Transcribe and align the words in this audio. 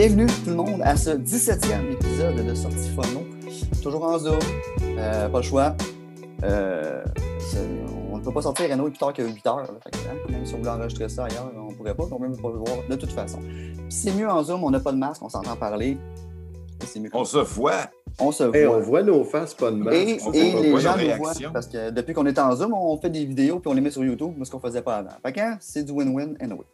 Bienvenue 0.00 0.28
tout 0.28 0.48
le 0.48 0.56
monde 0.56 0.80
à 0.82 0.96
ce 0.96 1.10
17e 1.10 1.92
épisode 1.92 2.36
de 2.36 2.54
Sortie 2.54 2.88
Phono. 2.88 3.22
Toujours 3.82 4.02
en 4.02 4.18
Zoom, 4.18 4.38
euh, 4.96 5.28
pas 5.28 5.38
le 5.38 5.44
choix. 5.44 5.76
Euh, 6.42 7.04
on 8.10 8.16
ne 8.16 8.24
peut 8.24 8.32
pas 8.32 8.40
sortir 8.40 8.70
Renault 8.70 8.88
plus 8.88 8.96
tard 8.96 9.12
que 9.12 9.20
8 9.20 9.46
heures. 9.46 9.58
Hein, 9.58 10.14
même 10.30 10.46
si 10.46 10.54
on 10.54 10.56
voulait 10.56 10.70
enregistrer 10.70 11.10
ça 11.10 11.26
ailleurs, 11.26 11.52
on 11.54 11.70
ne 11.70 11.74
pourrait 11.74 11.94
pas, 11.94 12.04
on 12.04 12.18
ne 12.18 12.34
peut 12.34 12.40
pas 12.40 12.48
le 12.48 12.56
voir 12.56 12.78
de 12.88 12.96
toute 12.96 13.12
façon. 13.12 13.40
C'est 13.90 14.14
mieux 14.14 14.26
en 14.26 14.42
Zoom, 14.42 14.64
on 14.64 14.70
n'a 14.70 14.80
pas 14.80 14.92
de 14.92 14.96
masque, 14.96 15.20
on 15.22 15.28
s'entend 15.28 15.54
parler. 15.54 15.98
Mieux 16.96 17.10
on 17.12 17.26
se 17.26 17.36
voit. 17.36 17.90
On 18.18 18.32
se 18.32 18.44
voit. 18.44 18.78
on 18.78 18.80
voit 18.80 19.02
nos 19.02 19.22
faces, 19.24 19.52
pas 19.52 19.70
de 19.70 19.76
masque. 19.76 19.98
Et, 20.32 20.62
les 20.62 20.80
gens 20.80 20.96
nous 20.96 21.16
voient. 21.18 21.34
Parce 21.52 21.66
que 21.66 21.90
depuis 21.90 22.14
qu'on 22.14 22.24
est 22.24 22.38
en 22.38 22.56
Zoom, 22.56 22.72
on 22.72 22.96
fait 22.96 23.10
des 23.10 23.26
vidéos 23.26 23.58
puis 23.58 23.70
on 23.70 23.74
les 23.74 23.82
met 23.82 23.90
sur 23.90 24.02
YouTube, 24.02 24.32
ce 24.42 24.50
qu'on 24.50 24.56
ne 24.56 24.62
faisait 24.62 24.80
pas 24.80 24.96
avant. 24.96 25.10
Fait 25.22 25.32
que, 25.34 25.40
hein, 25.40 25.58
c'est 25.60 25.84
du 25.84 25.92
win-win 25.92 26.36
anyway. 26.40 26.64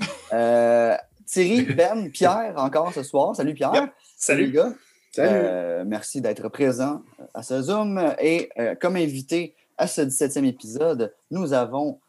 euh, 0.32 0.96
Thierry, 1.26 1.62
Ben, 1.74 2.10
Pierre, 2.10 2.54
encore 2.56 2.92
ce 2.92 3.02
soir. 3.02 3.34
Salut 3.34 3.54
Pierre. 3.54 3.88
Salut. 4.16 4.46
les 4.46 4.52
gars. 4.52 4.72
Salut. 5.12 5.30
Euh, 5.32 5.84
merci 5.86 6.20
d'être 6.20 6.48
présent 6.48 7.02
à 7.34 7.42
ce 7.42 7.62
Zoom. 7.62 8.14
Et 8.20 8.48
euh, 8.58 8.74
comme 8.74 8.96
invité 8.96 9.54
à 9.76 9.86
ce 9.86 10.02
17e 10.02 10.44
épisode, 10.44 11.14
nous 11.30 11.52
avons 11.52 12.00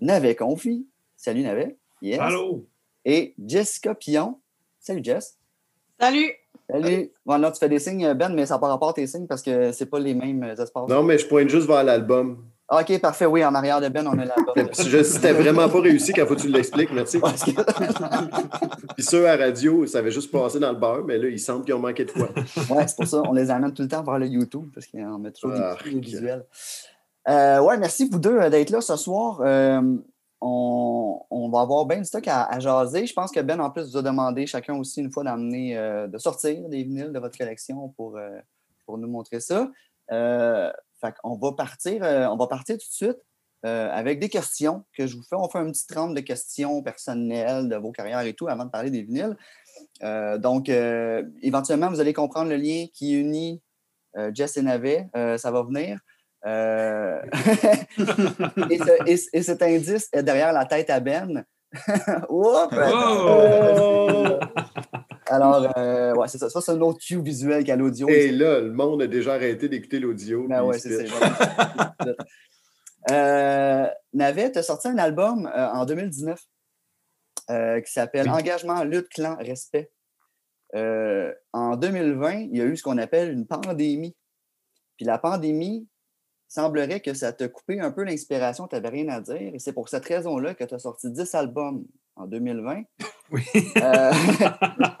Navet 0.00 0.36
Confi. 0.36 0.86
Salut 1.16 1.42
Navet. 1.42 1.76
Yes. 2.02 2.20
Allô. 2.20 2.66
Et 3.04 3.34
Jessica 3.44 3.94
Pion. 3.94 4.38
Salut 4.80 5.02
Jess. 5.02 5.38
Salut. 5.98 6.30
Salut. 6.68 7.10
Bon, 7.24 7.38
là, 7.38 7.50
tu 7.52 7.58
fais 7.58 7.68
des 7.68 7.78
signes, 7.78 8.12
Ben, 8.14 8.28
mais 8.34 8.44
ça 8.46 8.54
n'a 8.54 8.58
pas 8.58 8.68
rapport 8.68 8.90
à 8.90 8.92
tes 8.92 9.06
signes 9.06 9.26
parce 9.26 9.42
que 9.42 9.72
c'est 9.72 9.86
pas 9.86 9.98
les 9.98 10.14
mêmes 10.14 10.42
espaces. 10.44 10.88
Non, 10.88 11.02
mais 11.02 11.16
je 11.18 11.26
pointe 11.26 11.48
juste 11.48 11.66
vers 11.66 11.84
l'album. 11.84 12.44
Ah, 12.68 12.80
OK, 12.80 13.00
parfait. 13.00 13.26
Oui, 13.26 13.44
en 13.44 13.54
arrière 13.54 13.80
de 13.80 13.88
Ben, 13.88 14.04
on 14.06 14.18
a 14.18 14.24
l'album. 14.24 14.68
si 14.72 15.04
si 15.04 15.20
t'as 15.20 15.32
vraiment 15.32 15.68
pas 15.68 15.80
réussi, 15.80 16.12
quand 16.12 16.26
faut 16.26 16.34
que 16.34 16.40
tu 16.40 16.48
l'expliques, 16.48 16.92
merci. 16.92 17.20
Puis 18.96 19.04
ceux 19.04 19.28
à 19.28 19.36
radio, 19.36 19.86
ça 19.86 19.98
avait 19.98 20.10
juste 20.10 20.32
passé 20.32 20.58
dans 20.58 20.72
le 20.72 20.78
beurre, 20.78 21.04
mais 21.04 21.16
là, 21.16 21.28
ils 21.28 21.38
sentent 21.38 21.64
qu'ils 21.64 21.74
ont 21.74 21.78
manqué 21.78 22.04
de 22.04 22.10
quoi. 22.10 22.28
Oui, 22.70 22.82
c'est 22.86 22.96
pour 22.96 23.06
ça. 23.06 23.22
On 23.24 23.32
les 23.32 23.50
amène 23.50 23.72
tout 23.72 23.82
le 23.82 23.88
temps 23.88 24.02
vers 24.02 24.18
le 24.18 24.26
YouTube 24.26 24.68
parce 24.74 24.86
qu'on 24.86 25.18
met 25.18 25.30
toujours 25.30 25.56
des 25.56 25.62
ah, 25.62 25.76
visuels. 25.84 26.44
Euh, 27.28 27.60
ouais, 27.60 27.76
merci 27.78 28.08
vous 28.08 28.18
deux 28.18 28.40
euh, 28.40 28.50
d'être 28.50 28.70
là 28.70 28.80
ce 28.80 28.96
soir. 28.96 29.40
Euh, 29.42 29.80
on, 30.40 31.48
va 31.52 31.60
avoir 31.60 31.86
bien 31.86 31.98
du 31.98 32.04
stock 32.04 32.26
à, 32.26 32.58
jaser. 32.58 33.06
Je 33.06 33.14
pense 33.14 33.30
que 33.30 33.40
Ben, 33.40 33.60
en 33.60 33.70
plus, 33.70 33.90
vous 33.90 33.96
a 33.96 34.02
demandé 34.02 34.46
chacun 34.46 34.74
aussi 34.74 35.00
une 35.00 35.12
fois 35.12 35.22
d'amener, 35.22 35.78
euh, 35.78 36.08
de 36.08 36.18
sortir 36.18 36.68
des 36.68 36.82
vinyles 36.82 37.12
de 37.12 37.18
votre 37.20 37.38
collection 37.38 37.88
pour, 37.96 38.18
pour 38.84 38.98
nous 38.98 39.08
montrer 39.08 39.38
ça. 39.38 39.70
Euh, 40.12 40.70
on 41.24 41.36
va 41.36 41.52
partir, 41.52 42.02
on 42.02 42.36
va 42.36 42.46
partir 42.46 42.76
tout 42.76 42.86
de 42.88 42.92
suite 42.92 43.18
avec 43.62 44.20
des 44.20 44.28
questions 44.28 44.84
que 44.96 45.06
je 45.06 45.16
vous 45.16 45.22
fais. 45.22 45.34
On 45.34 45.48
fait 45.48 45.58
un 45.58 45.70
petit 45.70 45.86
trempe 45.86 46.14
de 46.14 46.20
questions 46.20 46.82
personnelles 46.82 47.68
de 47.68 47.76
vos 47.76 47.90
carrières 47.90 48.20
et 48.20 48.32
tout 48.32 48.46
avant 48.46 48.64
de 48.64 48.70
parler 48.70 48.90
des 48.90 49.02
vinyles. 49.02 49.36
donc, 50.38 50.68
éventuellement, 50.68 51.90
vous 51.90 52.00
allez 52.00 52.12
comprendre 52.12 52.50
le 52.50 52.56
lien 52.56 52.86
qui 52.94 53.14
unit 53.14 53.60
Jess 54.34 54.56
et 54.56 54.62
Navet. 54.62 55.08
ça 55.36 55.50
va 55.50 55.62
venir. 55.62 55.98
Euh, 56.46 57.20
et, 58.70 59.42
cet 59.42 59.62
indice 59.62 60.08
est 60.12 60.22
derrière 60.22 60.52
la 60.52 60.64
tête 60.64 60.90
à 60.90 61.00
Ben. 61.00 61.44
oh! 62.28 62.68
Alors, 65.26 65.72
euh, 65.76 66.14
ouais, 66.14 66.28
c'est 66.28 66.38
ça. 66.38 66.48
Ça, 66.48 66.60
c'est 66.60 66.72
un 66.72 66.80
autre 66.80 67.00
cue 67.00 67.20
visuel 67.20 67.64
qu'à 67.64 67.76
l'audio. 67.76 68.08
Et 68.08 68.30
là, 68.30 68.60
le 68.60 68.72
monde 68.72 69.02
a 69.02 69.06
déjà 69.06 69.34
arrêté 69.34 69.68
d'écouter 69.68 69.98
l'audio. 69.98 70.46
Ben 70.48 70.62
ouais, 70.62 70.78
c'est 70.78 71.06
ça. 71.06 71.94
euh, 73.10 73.88
Navet 74.12 74.56
a 74.56 74.62
sorti 74.62 74.88
un 74.88 74.98
album 74.98 75.46
euh, 75.46 75.68
en 75.72 75.84
2019 75.84 76.40
qui 77.48 77.92
s'appelle 77.92 78.28
Engagement, 78.28 78.82
lutte, 78.82 79.08
clan, 79.08 79.36
respect. 79.36 79.92
en 80.72 81.76
2020, 81.76 82.32
il 82.32 82.56
y 82.56 82.60
a 82.60 82.64
eu 82.64 82.76
ce 82.76 82.82
qu'on 82.82 82.98
appelle 82.98 83.32
une 83.32 83.46
pandémie. 83.46 84.16
Puis 84.96 85.06
la 85.06 85.18
pandémie, 85.18 85.86
semblerait 86.48 87.00
que 87.00 87.14
ça 87.14 87.32
t'a 87.32 87.48
coupé 87.48 87.80
un 87.80 87.90
peu 87.90 88.02
l'inspiration, 88.04 88.66
tu 88.66 88.74
n'avais 88.74 88.88
rien 88.88 89.08
à 89.08 89.20
dire. 89.20 89.54
Et 89.54 89.58
c'est 89.58 89.72
pour 89.72 89.88
cette 89.88 90.04
raison-là 90.04 90.54
que 90.54 90.64
tu 90.64 90.74
as 90.74 90.78
sorti 90.78 91.10
10 91.10 91.34
albums 91.34 91.84
en 92.16 92.26
2020. 92.26 92.82
Oui. 93.32 93.42
Euh, 93.78 94.12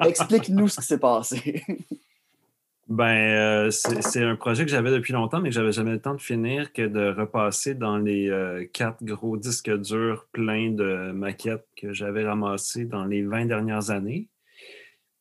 explique-nous 0.04 0.66
ce 0.66 0.80
qui 0.80 0.86
s'est 0.86 0.98
passé. 0.98 1.62
Ben, 2.88 3.66
euh, 3.66 3.70
c'est 3.72 4.22
un 4.22 4.36
projet 4.36 4.64
que 4.64 4.70
j'avais 4.70 4.92
depuis 4.92 5.12
longtemps, 5.12 5.40
mais 5.40 5.48
que 5.48 5.54
j'avais 5.56 5.72
jamais 5.72 5.90
le 5.90 6.00
temps 6.00 6.14
de 6.14 6.20
finir 6.20 6.72
que 6.72 6.82
de 6.82 7.08
repasser 7.08 7.74
dans 7.74 7.98
les 7.98 8.30
euh, 8.30 8.64
quatre 8.72 9.02
gros 9.02 9.36
disques 9.36 9.76
durs 9.76 10.28
pleins 10.30 10.70
de 10.70 11.10
maquettes 11.10 11.66
que 11.76 11.92
j'avais 11.92 12.24
ramassés 12.24 12.84
dans 12.84 13.04
les 13.04 13.22
20 13.24 13.46
dernières 13.46 13.90
années. 13.90 14.28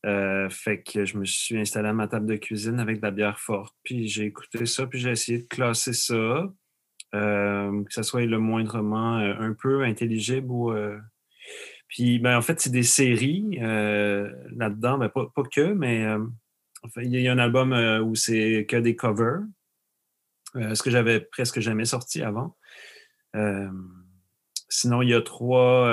Euh, 0.06 0.47
fait 0.51 0.83
que 0.83 1.06
je 1.06 1.17
me 1.17 1.25
suis 1.25 1.57
installé 1.57 1.89
à 1.89 1.94
ma 1.94 2.07
table 2.07 2.27
de 2.27 2.35
cuisine 2.35 2.79
avec 2.79 2.97
de 2.97 3.01
la 3.01 3.09
bière 3.09 3.39
forte, 3.39 3.73
puis 3.81 4.07
j'ai 4.07 4.25
écouté 4.25 4.67
ça, 4.67 4.85
puis 4.85 5.00
j'ai 5.00 5.09
essayé 5.09 5.39
de 5.39 5.47
classer 5.47 5.94
ça, 5.94 6.47
que 7.13 7.83
ça 7.89 8.03
soit 8.03 8.25
le 8.25 8.38
moindrement 8.38 9.16
un 9.16 9.53
peu 9.53 9.83
intelligible 9.83 10.51
ou. 10.51 10.72
Puis, 11.88 12.19
ben, 12.19 12.38
en 12.38 12.41
fait, 12.41 12.59
c'est 12.59 12.72
des 12.72 12.84
séries 12.84 13.57
là-dedans, 13.59 14.97
ben, 14.97 15.09
pas, 15.09 15.44
que, 15.51 15.73
mais 15.73 16.06
il 16.97 17.19
y 17.19 17.28
a 17.28 17.31
un 17.31 17.38
album 17.38 17.73
où 18.03 18.16
c'est 18.16 18.66
que 18.68 18.78
des 18.78 18.96
covers, 18.96 19.41
ce 20.56 20.81
que 20.81 20.90
j'avais 20.90 21.19
presque 21.19 21.59
jamais 21.59 21.85
sorti 21.85 22.22
avant. 22.22 22.57
sinon, 24.68 25.01
il 25.01 25.09
y 25.09 25.13
a 25.13 25.22
trois 25.22 25.88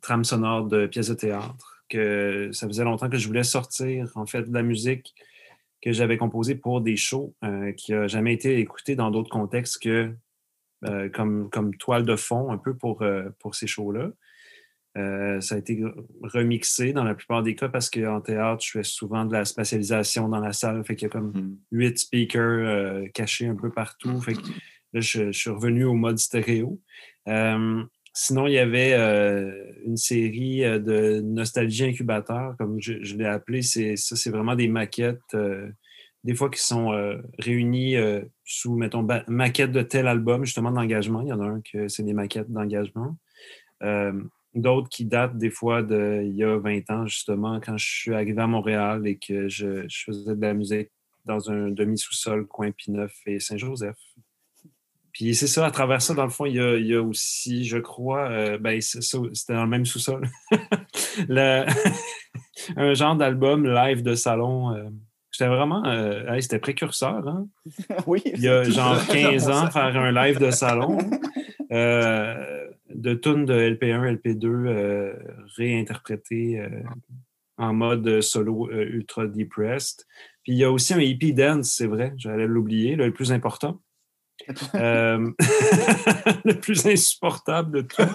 trames 0.00 0.24
sonores 0.24 0.66
de 0.66 0.86
pièces 0.86 1.08
de 1.08 1.14
théâtre 1.14 1.76
que 1.88 2.50
ça 2.52 2.66
faisait 2.66 2.84
longtemps 2.84 3.08
que 3.08 3.18
je 3.18 3.26
voulais 3.26 3.44
sortir, 3.44 4.10
en 4.16 4.26
fait, 4.26 4.42
de 4.42 4.54
la 4.54 4.62
musique 4.62 5.14
que 5.82 5.92
j'avais 5.92 6.16
composée 6.16 6.54
pour 6.54 6.80
des 6.80 6.96
shows 6.96 7.34
euh, 7.44 7.72
qui 7.72 7.92
n'a 7.92 8.08
jamais 8.08 8.32
été 8.32 8.58
écoutée 8.58 8.96
dans 8.96 9.10
d'autres 9.10 9.30
contextes 9.30 9.80
que 9.80 10.12
euh, 10.84 11.08
comme, 11.08 11.48
comme 11.50 11.74
toile 11.76 12.04
de 12.04 12.16
fond, 12.16 12.50
un 12.50 12.58
peu 12.58 12.76
pour, 12.76 13.02
euh, 13.02 13.28
pour 13.38 13.54
ces 13.54 13.66
shows-là. 13.66 14.10
Ça 15.40 15.54
a 15.54 15.58
été 15.58 15.82
remixé 16.22 16.92
dans 16.92 17.04
la 17.04 17.14
plupart 17.14 17.42
des 17.42 17.54
cas 17.54 17.68
parce 17.68 17.90
qu'en 17.90 18.20
théâtre, 18.20 18.64
je 18.64 18.70
fais 18.70 18.82
souvent 18.82 19.24
de 19.24 19.32
la 19.32 19.44
spatialisation 19.44 20.28
dans 20.28 20.40
la 20.40 20.52
salle. 20.52 20.82
Fait 20.84 20.96
qu'il 20.96 21.06
y 21.06 21.10
a 21.10 21.12
comme 21.12 21.32
mm-hmm. 21.32 21.56
huit 21.72 21.98
speakers 21.98 23.12
cachés 23.12 23.46
un 23.46 23.56
peu 23.56 23.70
partout. 23.70 24.20
Fait 24.22 24.34
que 24.34 24.40
là, 24.92 25.00
je, 25.00 25.30
je 25.32 25.38
suis 25.38 25.50
revenu 25.50 25.84
au 25.84 25.94
mode 25.94 26.18
stéréo. 26.18 26.80
Sinon, 28.18 28.46
il 28.46 28.54
y 28.54 28.58
avait 28.58 28.94
euh, 28.94 29.52
une 29.84 29.98
série 29.98 30.64
euh, 30.64 30.78
de 30.78 31.20
nostalgie 31.20 31.84
incubateur, 31.84 32.56
comme 32.56 32.80
je, 32.80 32.94
l'ai 33.14 33.26
appelé. 33.26 33.60
C'est, 33.60 33.96
ça, 33.96 34.16
c'est 34.16 34.30
vraiment 34.30 34.54
des 34.54 34.68
maquettes, 34.68 35.20
euh, 35.34 35.68
des 36.24 36.34
fois 36.34 36.48
qui 36.48 36.62
sont 36.62 36.92
réunies 37.38 37.94
sous, 38.44 38.74
mettons, 38.74 39.06
maquettes 39.28 39.70
de 39.70 39.82
tel 39.82 40.08
album, 40.08 40.46
justement, 40.46 40.72
d'engagement. 40.72 41.20
Il 41.20 41.28
y 41.28 41.32
en 41.32 41.40
a 41.40 41.44
un 41.44 41.60
que 41.60 41.88
c'est 41.88 42.02
des 42.04 42.14
maquettes 42.14 42.50
d'engagement. 42.50 43.16
D'autres 44.56 44.88
qui 44.88 45.04
datent 45.04 45.36
des 45.38 45.50
fois 45.50 45.82
d'il 45.82 46.34
y 46.34 46.44
a 46.44 46.56
20 46.56 46.90
ans, 46.90 47.06
justement, 47.06 47.60
quand 47.60 47.76
je 47.76 47.86
suis 47.86 48.14
arrivé 48.14 48.40
à 48.40 48.46
Montréal 48.46 49.06
et 49.06 49.16
que 49.16 49.48
je, 49.48 49.86
je 49.88 50.04
faisais 50.04 50.34
de 50.34 50.40
la 50.40 50.54
musique 50.54 50.90
dans 51.24 51.50
un 51.50 51.70
demi-sous-sol, 51.70 52.46
coin 52.46 52.70
Pineuf 52.70 53.12
et 53.26 53.40
Saint-Joseph. 53.40 53.96
Puis 55.12 55.34
c'est 55.34 55.46
ça, 55.46 55.64
à 55.64 55.70
travers 55.70 56.02
ça, 56.02 56.12
dans 56.14 56.24
le 56.24 56.30
fond, 56.30 56.44
il 56.44 56.56
y 56.56 56.94
a, 56.94 57.02
aussi, 57.02 57.64
je 57.64 57.78
crois, 57.78 58.30
euh, 58.30 58.58
ben, 58.58 58.80
c'était 58.80 59.54
dans 59.54 59.64
le 59.64 59.70
même 59.70 59.86
sous-sol, 59.86 60.28
un 62.76 62.94
genre 62.94 63.16
d'album 63.16 63.66
live 63.66 64.02
de 64.02 64.14
salon. 64.14 64.74
Euh, 64.74 64.84
c'était 65.30 65.48
vraiment, 65.48 65.84
euh, 65.86 66.38
c'était 66.40 66.58
précurseur. 66.58 67.26
Hein? 67.26 67.46
oui. 68.06 68.22
Il 68.26 68.40
y 68.40 68.48
a 68.48 68.62
genre 68.64 68.98
15 69.06 69.48
ans, 69.48 69.70
faire 69.70 69.96
un 69.96 70.12
live 70.12 70.38
de 70.38 70.50
salon 70.50 70.98
de 71.70 73.14
tunes 73.14 73.44
de 73.44 73.54
LP1, 73.54 74.18
LP2 74.18 75.14
réinterprétées 75.56 76.62
en 77.58 77.72
mode 77.72 78.20
solo 78.20 78.70
ultra 78.70 79.26
depressed. 79.26 80.04
Puis 80.42 80.52
il 80.52 80.58
y 80.58 80.64
a 80.64 80.70
aussi 80.70 80.94
un 80.94 81.00
hippie 81.00 81.34
dance, 81.34 81.72
c'est 81.72 81.88
vrai, 81.88 82.14
j'allais 82.16 82.46
l'oublier, 82.46 82.94
le 82.94 83.12
plus 83.12 83.32
important. 83.32 83.80
Euh, 84.74 85.32
le 86.44 86.52
plus 86.52 86.86
insupportable 86.86 87.72
de 87.72 87.80
tout. 87.82 88.02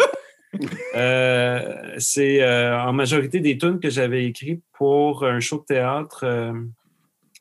Euh, 0.96 1.96
c'est 1.98 2.44
euh, 2.44 2.78
en 2.78 2.92
majorité 2.92 3.40
des 3.40 3.58
tunes 3.58 3.80
que 3.80 3.90
j'avais 3.90 4.26
écrites 4.26 4.62
pour 4.74 5.24
un 5.24 5.40
show 5.40 5.60
de 5.60 5.64
théâtre 5.64 6.26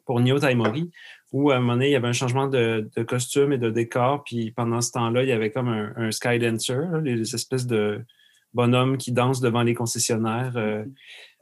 pour 0.07 0.21
Nio 0.21 0.39
Taimori, 0.39 0.93
où 1.33 1.51
à 1.51 1.57
un 1.57 1.61
moment 1.61 1.75
donné, 1.75 1.89
il 1.89 1.93
y 1.93 1.97
avait 1.97 2.09
un 2.09 2.13
changement 2.13 2.49
de, 2.49 2.89
costume 3.07 3.53
et 3.53 3.59
de 3.59 3.71
décor. 3.71 4.25
Puis 4.25 4.51
pendant 4.51 4.81
ce 4.81 4.93
temps-là, 4.93 5.23
il 5.23 5.29
y 5.29 5.33
avait 5.33 5.51
comme 5.51 5.69
un, 5.69 5.93
un 5.97 6.11
skydancer, 6.11 7.03
les 7.03 7.35
espèces 7.35 7.67
de 7.67 8.05
bonhommes 8.53 8.97
qui 8.97 9.13
dansent 9.13 9.41
devant 9.41 9.63
les 9.63 9.75
concessionnaires. 9.75 10.53
Euh, 10.57 10.85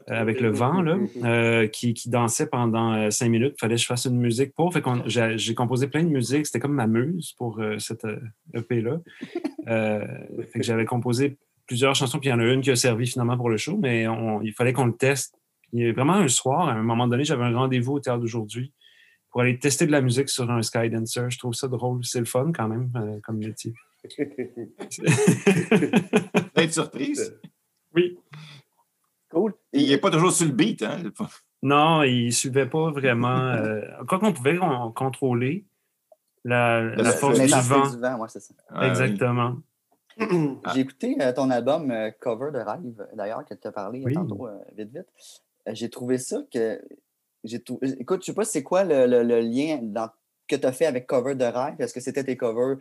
avec 0.06 0.40
le 0.40 0.50
vent, 0.50 0.80
là, 0.80 0.96
euh, 1.24 1.66
qui, 1.66 1.92
qui, 1.92 2.08
dansait 2.08 2.46
pendant 2.46 2.94
euh, 2.94 3.10
cinq 3.10 3.28
minutes. 3.28 3.54
Il 3.58 3.60
fallait 3.60 3.74
que 3.74 3.82
je 3.82 3.86
fasse 3.86 4.06
une 4.06 4.18
musique 4.18 4.54
pour. 4.54 4.72
Fait 4.72 4.82
j'ai 5.06 5.54
composé 5.54 5.86
plein 5.86 6.02
de 6.02 6.08
musique. 6.08 6.46
C'était 6.46 6.60
comme 6.60 6.72
ma 6.72 6.86
muse 6.86 7.34
pour 7.36 7.60
cette 7.76 8.06
EP-là. 8.54 9.00
fait 9.66 10.58
que 10.58 10.62
j'avais 10.62 10.86
composé 10.86 11.36
plusieurs 11.66 11.94
chansons, 11.94 12.18
puis 12.20 12.30
il 12.30 12.32
y 12.32 12.34
en 12.34 12.38
a 12.38 12.44
une 12.44 12.62
qui 12.62 12.70
a 12.70 12.76
servi 12.76 13.06
finalement 13.06 13.36
pour 13.36 13.50
le 13.50 13.58
show, 13.58 13.76
mais 13.76 14.06
il 14.42 14.52
fallait 14.54 14.72
qu'on 14.72 14.86
le 14.86 14.96
teste. 14.96 15.34
Il 15.74 15.84
y 15.84 15.86
a 15.86 15.92
vraiment 15.92 16.14
un 16.14 16.28
soir, 16.28 16.68
à 16.68 16.72
un 16.72 16.82
moment 16.82 17.06
donné, 17.06 17.24
j'avais 17.24 17.44
un 17.44 17.54
rendez-vous 17.54 17.94
au 17.94 18.00
théâtre 18.00 18.20
d'aujourd'hui 18.20 18.72
pour 19.38 19.44
aller 19.44 19.56
tester 19.56 19.86
de 19.86 19.92
la 19.92 20.00
musique 20.00 20.28
sur 20.30 20.50
un 20.50 20.62
Skydancer. 20.62 21.30
Je 21.30 21.38
trouve 21.38 21.54
ça 21.54 21.68
drôle. 21.68 22.04
C'est 22.04 22.18
le 22.18 22.24
fun 22.24 22.50
quand 22.52 22.66
même 22.66 22.90
euh, 22.96 23.20
comme 23.22 23.38
métier. 23.38 23.72
Être 26.56 26.72
surprise? 26.72 27.38
Oui. 27.94 28.18
Cool. 29.30 29.54
Il 29.72 29.90
n'est 29.90 29.98
pas 29.98 30.10
toujours 30.10 30.32
sur 30.32 30.44
le 30.44 30.50
beat, 30.50 30.82
hein? 30.82 31.04
Non, 31.62 32.02
il 32.02 32.26
ne 32.26 32.30
suivait 32.32 32.66
pas 32.66 32.90
vraiment. 32.90 33.52
Euh, 33.52 33.80
quoi 34.08 34.18
qu'on 34.18 34.32
pouvait 34.32 34.58
contrôler 34.96 35.66
la, 36.44 36.92
force 37.12 37.38
du 37.38 37.46
vent. 37.46 37.84
Exactement. 38.82 39.58
J'ai 40.74 40.80
écouté 40.80 41.16
euh, 41.20 41.32
ton 41.32 41.50
album 41.50 41.92
euh, 41.92 42.10
Cover 42.18 42.50
de 42.50 42.58
Rêve, 42.58 43.06
d'ailleurs, 43.14 43.44
que 43.44 43.54
tu 43.54 43.68
as 43.68 43.72
parlé 43.72 44.02
tantôt, 44.12 44.48
vite, 44.76 44.90
vite. 44.92 45.06
J'ai 45.68 45.90
trouvé 45.90 46.18
ça 46.18 46.42
que. 46.52 46.82
Écoute, 47.56 48.24
je 48.24 48.30
ne 48.30 48.34
sais 48.34 48.34
pas 48.34 48.44
c'est 48.44 48.62
quoi 48.62 48.84
le, 48.84 49.40
lien 49.40 49.80
que 50.46 50.56
tu 50.56 50.66
as 50.66 50.72
fait 50.72 50.86
avec 50.86 51.06
Cover 51.06 51.34
de 51.34 51.44
Rêve. 51.44 51.76
Est-ce 51.78 51.94
que 51.94 52.00
c'était 52.00 52.24
tes 52.24 52.36
covers 52.36 52.76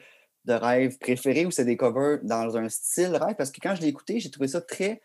de 0.46 0.54
rêve 0.54 0.98
préférés 0.98 1.46
ou 1.46 1.52
c'est 1.52 1.66
des 1.66 1.75
covers 1.75 2.19
dans 2.24 2.56
un 2.58 2.69
style 2.69 3.16
rêve? 3.16 3.36
Parce 3.38 3.52
que 3.52 3.60
quand 3.62 3.75
je 3.75 3.81
l'ai 3.81 3.90
écouté, 3.90 4.19
j'ai 4.19 4.31
trouvé 4.31 4.48
ça 4.48 4.62
très 4.62 5.02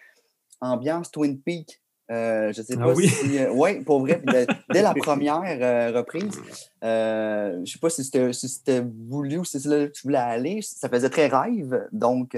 ambiance 0.60 1.10
Twin 1.10 1.40
Peaks. 1.40 1.80
Euh, 2.10 2.52
je 2.52 2.60
ne 2.60 2.66
sais 2.66 2.74
ah 2.78 2.84
pas 2.84 2.94
si. 2.94 3.38
Euh, 3.38 3.50
oui, 3.52 3.80
pour 3.80 4.00
vrai. 4.00 4.22
dès 4.72 4.82
la 4.82 4.92
première 4.94 5.42
euh, 5.42 5.96
reprise, 5.96 6.40
je 6.82 7.58
ne 7.58 7.64
sais 7.64 7.78
pas 7.78 7.90
si 7.90 8.04
c'était 8.04 8.84
voulu 9.08 9.38
ou 9.38 9.44
si 9.44 9.60
c'est 9.60 9.68
là 9.68 9.86
que 9.86 9.92
tu 9.92 10.02
voulais 10.02 10.18
aller. 10.18 10.60
Ça 10.62 10.88
faisait 10.88 11.10
très 11.10 11.28
rêve. 11.28 11.88
Donc, 11.92 12.36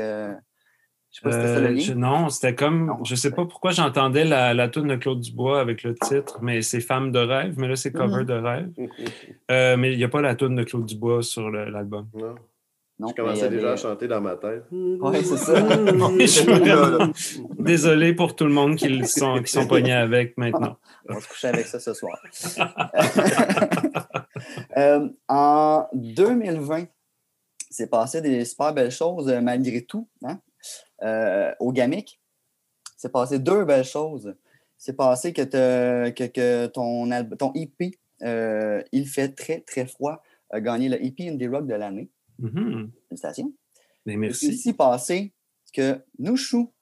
je 1.14 1.20
sais 1.20 1.30
pas 1.30 1.78
si 1.78 1.88
lien. 1.90 1.94
non, 1.94 2.28
c'était 2.28 2.56
comme. 2.56 2.96
je 3.04 3.12
ne 3.12 3.16
sais 3.16 3.30
pas 3.30 3.44
pourquoi 3.44 3.70
j'entendais 3.70 4.24
la, 4.24 4.52
la 4.52 4.68
tune 4.68 4.88
de 4.88 4.96
Claude 4.96 5.20
Dubois 5.20 5.60
avec 5.60 5.84
le 5.84 5.94
titre, 5.94 6.40
mais 6.42 6.60
c'est 6.60 6.80
Femme 6.80 7.12
de 7.12 7.20
rêve. 7.20 7.54
Mais 7.56 7.68
là, 7.68 7.76
c'est 7.76 7.92
Cover 7.92 8.24
mm-hmm. 8.24 8.26
de 8.26 8.32
rêve. 8.34 8.70
mais 9.78 9.92
il 9.92 9.96
n'y 9.96 10.04
a 10.04 10.08
pas 10.08 10.20
la 10.20 10.34
tune 10.34 10.56
de 10.56 10.64
Claude 10.64 10.86
Dubois 10.86 11.22
sur 11.22 11.50
l'album. 11.50 12.08
Non. 12.14 12.34
Non, 12.96 13.08
je 13.08 13.14
commençais 13.14 13.48
déjà 13.48 13.72
à 13.72 13.76
chanter 13.76 14.06
dans 14.06 14.20
ma 14.20 14.36
tête. 14.36 14.66
Oui, 14.70 15.24
c'est 15.24 15.36
ça. 15.36 15.54
Désolé 17.58 18.14
pour 18.14 18.36
tout 18.36 18.44
le 18.44 18.52
monde 18.52 18.76
qui 18.76 19.04
sont, 19.04 19.42
qui 19.42 19.50
sont 19.50 19.66
pognés 19.66 19.92
avec 19.92 20.38
maintenant. 20.38 20.76
On 21.08 21.14
va 21.14 21.20
se 21.20 21.28
coucher 21.28 21.48
avec 21.48 21.66
ça 21.66 21.80
ce 21.80 21.92
soir. 21.92 22.22
Euh, 24.76 25.08
en 25.28 25.86
2020, 25.92 26.86
c'est 27.70 27.88
passé 27.88 28.20
des 28.20 28.44
super 28.44 28.74
belles 28.74 28.90
choses 28.90 29.28
euh, 29.28 29.40
malgré 29.40 29.82
tout. 29.82 30.08
Hein? 30.24 30.38
Euh, 31.02 31.52
au 31.60 31.72
GAMIC, 31.72 32.20
c'est 32.96 33.12
passé 33.12 33.38
deux 33.38 33.64
belles 33.64 33.84
choses. 33.84 34.34
C'est 34.76 34.94
passé 34.94 35.32
que, 35.32 35.42
que, 35.42 36.24
que, 36.26 36.66
ton, 36.66 37.08
ton 37.36 37.52
EP, 37.54 37.98
Il 38.92 39.08
fait 39.08 39.30
très, 39.30 39.60
très 39.60 39.86
froid, 39.86 40.22
a 40.50 40.60
gagné 40.60 40.88
le 40.88 41.02
EP 41.04 41.28
Indie 41.28 41.48
Rock 41.48 41.66
de 41.66 41.74
l'année. 41.74 42.08
Mm 42.38 42.86
Félicitations. 43.08 43.52
Ben, 44.06 44.18
merci. 44.18 44.48
ici 44.48 44.72
passé 44.72 45.32
que 45.72 46.00
Nouchou, 46.18 46.72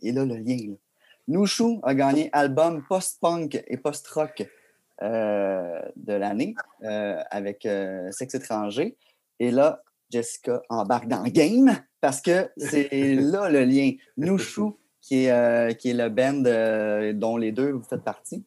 et 0.00 0.12
là 0.12 0.24
le 0.24 0.36
lien, 0.36 0.56
Nouchou 1.28 1.80
a 1.82 1.94
gagné 1.94 2.30
album 2.32 2.84
post-punk 2.88 3.62
et 3.66 3.76
post-rock 3.76 4.48
euh, 5.02 5.80
de 5.94 6.14
l'année 6.14 6.56
euh, 6.82 7.22
avec 7.30 7.66
euh, 7.66 8.10
Sexe 8.10 8.34
étranger. 8.34 8.96
Et 9.38 9.50
là, 9.50 9.82
Jessica 10.10 10.62
embarque 10.68 11.08
dans 11.08 11.22
le 11.22 11.30
game 11.30 11.78
parce 12.00 12.20
que 12.20 12.50
c'est 12.56 12.88
là 13.14 13.50
le 13.50 13.64
lien. 13.64 13.92
Nouchou, 14.16 14.78
qui 15.00 15.24
est, 15.26 15.78
qui 15.78 15.90
est 15.90 15.94
le 15.94 16.08
band 16.08 17.12
dont 17.14 17.36
les 17.36 17.52
deux 17.52 17.72
vous 17.72 17.82
faites 17.82 18.04
partie, 18.04 18.44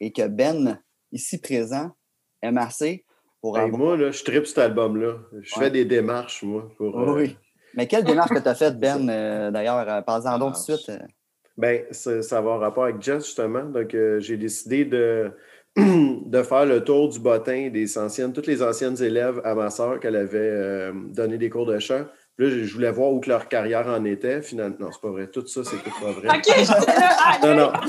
et 0.00 0.12
que 0.12 0.26
Ben, 0.26 0.78
ici 1.12 1.38
présent, 1.38 1.92
MRC, 2.42 3.06
moi, 3.42 3.96
là, 3.96 4.10
je 4.10 4.24
tripe 4.24 4.46
cet 4.46 4.58
album-là. 4.58 5.16
Je 5.40 5.54
fais 5.54 5.70
des 5.70 5.84
démarches, 5.84 6.42
moi. 6.42 6.68
Pour, 6.76 6.96
oui. 6.96 7.30
Euh, 7.30 7.44
Mais 7.74 7.86
quelle 7.86 8.04
démarche 8.04 8.30
que 8.30 8.40
tu 8.40 8.48
as 8.48 8.54
faite, 8.54 8.78
Ben, 8.78 9.08
euh, 9.08 9.50
d'ailleurs, 9.50 9.88
euh, 9.88 10.02
en 10.06 10.38
donc 10.38 10.54
tout 10.54 10.72
de 10.72 10.76
suite? 10.76 10.98
Ben, 11.56 11.84
ça 11.90 12.20
va 12.20 12.38
avoir 12.38 12.60
rapport 12.60 12.84
avec 12.84 13.00
Jess, 13.00 13.24
justement. 13.24 13.64
Donc, 13.64 13.96
j'ai 14.18 14.36
décidé 14.36 14.84
de, 14.84 15.32
de 16.26 16.42
faire 16.42 16.66
le 16.66 16.82
tour 16.82 17.08
du 17.08 17.18
bottin 17.18 17.68
des 17.68 17.98
anciennes, 17.98 18.32
toutes 18.32 18.46
les 18.46 18.62
anciennes 18.62 19.00
élèves 19.02 19.40
à 19.44 19.54
ma 19.54 19.70
soeur 19.70 20.00
qu'elle 20.00 20.16
avait 20.16 20.90
donné 21.10 21.38
des 21.38 21.50
cours 21.50 21.66
de 21.66 21.78
chant. 21.78 22.06
Là, 22.38 22.50
je 22.50 22.70
voulais 22.70 22.90
voir 22.90 23.12
où 23.12 23.20
que 23.20 23.30
leur 23.30 23.48
carrière 23.48 23.86
en 23.86 24.04
était. 24.04 24.42
Finalement, 24.42 24.76
non, 24.78 24.92
c'est 24.92 25.00
pas 25.00 25.10
vrai. 25.10 25.26
Tout 25.28 25.46
ça, 25.46 25.62
c'est 25.64 25.82
pas 25.82 26.12
vrai. 26.12 26.28
OK, 26.28 26.44
je 26.46 27.46
Non, 27.46 27.56
non. 27.56 27.72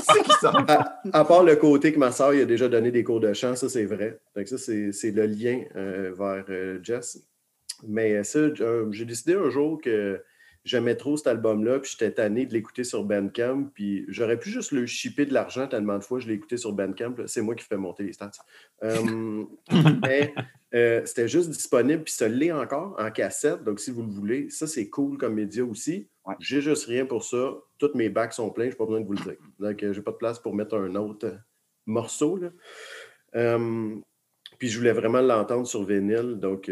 À, 0.68 1.00
à, 1.12 1.24
part 1.24 1.42
le 1.42 1.56
côté 1.56 1.92
que 1.92 1.98
ma 1.98 2.12
soeur 2.12 2.28
a 2.28 2.44
déjà 2.44 2.68
donné 2.68 2.90
des 2.90 3.02
cours 3.02 3.20
de 3.20 3.32
chant, 3.32 3.56
ça, 3.56 3.68
c'est 3.68 3.84
vrai. 3.84 4.18
Donc, 4.34 4.46
ça, 4.48 4.56
c'est 4.56 5.10
le 5.10 5.26
lien 5.26 5.64
euh, 5.76 6.12
vers 6.16 6.44
euh, 6.48 6.78
Jess. 6.82 7.18
Mais 7.86 8.22
ça, 8.24 8.40
j'ai 8.90 9.04
décidé 9.04 9.34
un 9.34 9.50
jour 9.50 9.80
que 9.82 10.22
j'aimais 10.64 10.96
trop 10.96 11.16
cet 11.16 11.26
album-là, 11.26 11.80
puis 11.80 11.92
j'étais 11.92 12.12
tanné 12.12 12.46
de 12.46 12.52
l'écouter 12.52 12.84
sur 12.84 13.04
Bandcamp, 13.04 13.70
puis 13.74 14.04
j'aurais 14.08 14.38
pu 14.38 14.50
juste 14.50 14.72
le 14.72 14.86
shipper 14.86 15.26
de 15.26 15.32
l'argent 15.32 15.66
tellement 15.66 15.98
de 15.98 16.04
fois 16.04 16.18
je 16.20 16.28
l'ai 16.28 16.34
écouté 16.34 16.56
sur 16.56 16.72
Bandcamp. 16.72 17.14
C'est 17.26 17.42
moi 17.42 17.54
qui 17.54 17.64
fais 17.64 17.76
monter 17.76 18.04
les 18.04 18.12
stats. 18.12 18.30
Euh, 18.82 19.44
mais 20.02 20.34
euh, 20.74 21.02
c'était 21.04 21.28
juste 21.28 21.50
disponible, 21.50 22.04
puis 22.04 22.12
ça 22.12 22.28
l'est 22.28 22.52
encore 22.52 22.96
en 22.98 23.10
cassette. 23.10 23.64
Donc, 23.64 23.80
si 23.80 23.90
vous 23.90 24.02
le 24.02 24.10
voulez, 24.10 24.50
ça, 24.50 24.66
c'est 24.66 24.88
cool 24.88 25.18
comme 25.18 25.34
média 25.34 25.64
aussi. 25.64 26.08
J'ai 26.40 26.60
juste 26.60 26.84
rien 26.84 27.06
pour 27.06 27.24
ça. 27.24 27.54
Toutes 27.78 27.94
mes 27.94 28.10
bacs 28.10 28.34
sont 28.34 28.50
pleins, 28.50 28.66
je 28.66 28.70
n'ai 28.70 28.76
pas 28.76 28.84
besoin 28.84 29.00
de 29.00 29.06
vous 29.06 29.14
le 29.14 29.22
dire. 29.22 29.36
Donc, 29.58 29.82
euh, 29.82 29.92
j'ai 29.92 30.02
pas 30.02 30.12
de 30.12 30.16
place 30.16 30.38
pour 30.38 30.54
mettre 30.54 30.76
un 30.76 30.94
autre 30.94 31.38
morceau. 31.86 32.38
puis, 33.32 34.68
je 34.68 34.78
voulais 34.78 34.92
vraiment 34.92 35.22
l'entendre 35.22 35.66
sur 35.66 35.84
vinyle. 35.84 36.34
Donc, 36.38 36.70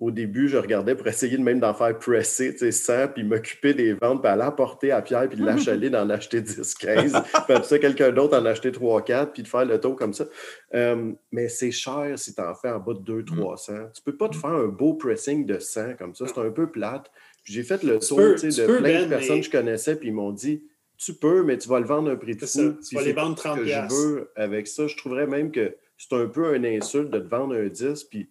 au 0.00 0.10
début, 0.10 0.48
je 0.48 0.56
regardais 0.56 0.96
pour 0.96 1.06
essayer 1.06 1.36
de 1.36 1.42
même 1.42 1.60
d'en 1.60 1.72
faire 1.72 1.96
presser, 1.98 2.52
tu 2.52 2.58
sais, 2.58 2.72
100, 2.72 3.08
puis 3.14 3.22
m'occuper 3.22 3.74
des 3.74 3.92
ventes, 3.92 4.22
puis 4.22 4.30
aller 4.30 4.42
apporter 4.42 4.90
à 4.90 5.00
Pierre, 5.02 5.28
puis 5.28 5.38
l'achaler 5.38 5.88
d'en 5.88 6.10
acheter 6.10 6.40
10, 6.40 6.74
15, 6.74 7.12
puis 7.48 7.56
ça, 7.62 7.78
quelqu'un 7.78 8.10
d'autre 8.10 8.36
en 8.36 8.44
acheter 8.44 8.72
3, 8.72 9.04
4, 9.04 9.32
puis 9.32 9.42
de 9.44 9.48
faire 9.48 9.64
le 9.64 9.78
tour 9.78 9.94
comme 9.94 10.12
ça. 10.12 10.26
Euh, 10.74 11.12
mais 11.30 11.48
c'est 11.48 11.70
cher 11.70 12.12
si 12.16 12.34
tu 12.34 12.40
en 12.40 12.54
fais 12.54 12.70
en 12.70 12.80
bas 12.80 12.94
de 12.94 12.98
2, 12.98 13.24
300. 13.24 13.72
Mm. 13.72 13.90
Tu 13.94 14.02
peux 14.02 14.16
pas 14.16 14.28
te 14.28 14.36
faire 14.36 14.50
un 14.50 14.66
beau 14.66 14.94
pressing 14.94 15.46
de 15.46 15.58
100 15.58 15.94
comme 15.96 16.14
ça, 16.14 16.26
c'est 16.26 16.40
un 16.40 16.50
peu 16.50 16.70
plate. 16.70 17.10
J'ai 17.44 17.62
fait 17.62 17.82
le 17.82 17.98
tour 17.98 18.18
de 18.18 18.78
plein 18.78 19.04
de 19.04 19.08
personnes 19.08 19.40
que 19.40 19.46
je 19.46 19.50
connaissais, 19.50 19.96
puis 19.96 20.08
ils 20.08 20.14
m'ont 20.14 20.32
dit 20.32 20.64
Tu 20.98 21.14
peux, 21.14 21.44
mais 21.44 21.56
tu 21.56 21.68
vas 21.68 21.78
le 21.78 21.86
vendre 21.86 22.10
un 22.10 22.16
prix 22.16 22.34
de 22.34 22.44
fou. 22.44 22.76
Tu 22.86 22.96
vas 22.96 23.02
les 23.02 23.12
vendre 23.12 23.36
30 23.36 23.58
que 23.58 23.66
je 23.66 23.94
veux 23.94 24.32
avec 24.34 24.66
ça. 24.66 24.86
Je 24.86 24.96
trouverais 24.96 25.26
même 25.26 25.52
que 25.52 25.76
c'est 25.96 26.14
un 26.14 26.26
peu 26.26 26.54
un 26.54 26.64
insulte 26.64 27.10
de 27.10 27.18
te 27.18 27.28
vendre 27.28 27.54
un 27.54 27.66
10, 27.66 28.04
puis 28.04 28.28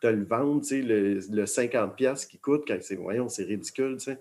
te 0.00 0.06
le 0.06 0.24
vendre, 0.24 0.62
le, 0.70 1.14
le 1.14 1.44
50$ 1.44 2.26
qui 2.26 2.38
coûte, 2.38 2.64
quand 2.66 2.78
c'est, 2.80 2.96
voyons, 2.96 3.28
c'est 3.28 3.44
ridicule, 3.44 4.00
sais. 4.00 4.18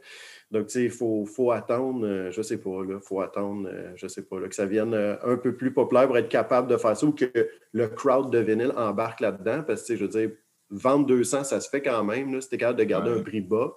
Donc, 0.52 0.68
tu 0.68 0.74
sais, 0.74 0.84
il 0.86 0.90
faut, 0.90 1.26
faut, 1.26 1.52
attendre, 1.52 2.06
euh, 2.06 2.32
je 2.32 2.42
sais 2.42 2.58
pas, 2.58 2.82
il 2.88 3.00
faut 3.02 3.22
attendre, 3.22 3.70
euh, 3.72 3.92
je 3.96 4.08
sais 4.08 4.24
pas, 4.24 4.40
là, 4.40 4.48
que 4.48 4.56
ça 4.56 4.66
vienne 4.66 4.94
euh, 4.96 5.16
un 5.24 5.38
peu 5.38 5.56
plus 5.56 5.72
populaire 5.72 6.08
pour 6.08 6.18
être 6.18 6.30
capable 6.30 6.68
de 6.68 6.78
faire 6.78 6.98
ça 6.98 7.06
ou 7.06 7.12
que 7.12 7.32
le 7.72 7.88
crowd 7.88 8.32
de 8.32 8.40
vinyle 8.40 8.74
embarque 8.76 9.20
là-dedans, 9.20 9.64
parce 9.64 9.84
que, 9.84 9.96
je 9.96 10.06
veux 10.06 10.10
dire, 10.10 10.32
vendre 10.72 11.06
200, 11.06 11.44
ça 11.44 11.62
se 11.62 11.70
fait 11.70 11.82
quand 11.82 12.04
même, 12.04 12.34
là, 12.34 12.42
si 12.42 12.50
tu 12.50 12.56
es 12.56 12.58
capable 12.58 12.80
de 12.80 12.84
garder 12.84 13.12
un 13.12 13.22
prix 13.22 13.42
bas, 13.42 13.74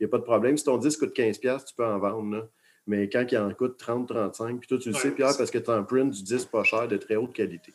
il 0.00 0.04
n'y 0.04 0.06
a 0.06 0.10
pas 0.10 0.18
de 0.18 0.24
problème. 0.24 0.56
Si 0.56 0.64
ton 0.64 0.76
disque 0.76 1.00
coûte 1.00 1.16
15$, 1.16 1.64
tu 1.64 1.74
peux 1.74 1.86
en 1.86 1.98
vendre, 1.98 2.36
là. 2.36 2.48
Mais 2.86 3.08
quand 3.10 3.24
il 3.30 3.36
en 3.36 3.52
coûte 3.52 3.76
30, 3.76 4.08
35, 4.08 4.60
puis 4.60 4.66
toi, 4.66 4.78
tu 4.78 4.88
le 4.88 4.94
sais, 4.94 5.10
Pierre, 5.10 5.36
parce 5.36 5.50
que 5.50 5.58
tu 5.58 5.70
en 5.70 5.84
prints 5.84 6.06
du 6.06 6.22
disque 6.22 6.48
pas 6.48 6.64
cher 6.64 6.88
de 6.88 6.96
très 6.96 7.16
haute 7.16 7.34
qualité. 7.34 7.74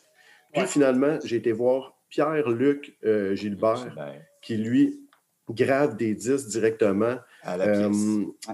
Puis 0.52 0.66
finalement, 0.66 1.18
j'ai 1.22 1.36
été 1.36 1.52
voir 1.52 1.93
Pierre-Luc 2.08 2.96
euh, 3.04 3.34
Gilbert, 3.34 3.94
qui 4.42 4.56
lui 4.56 5.04
grave 5.50 5.96
des 5.96 6.14
disques 6.14 6.48
directement. 6.48 7.16
Euh, 7.46 7.92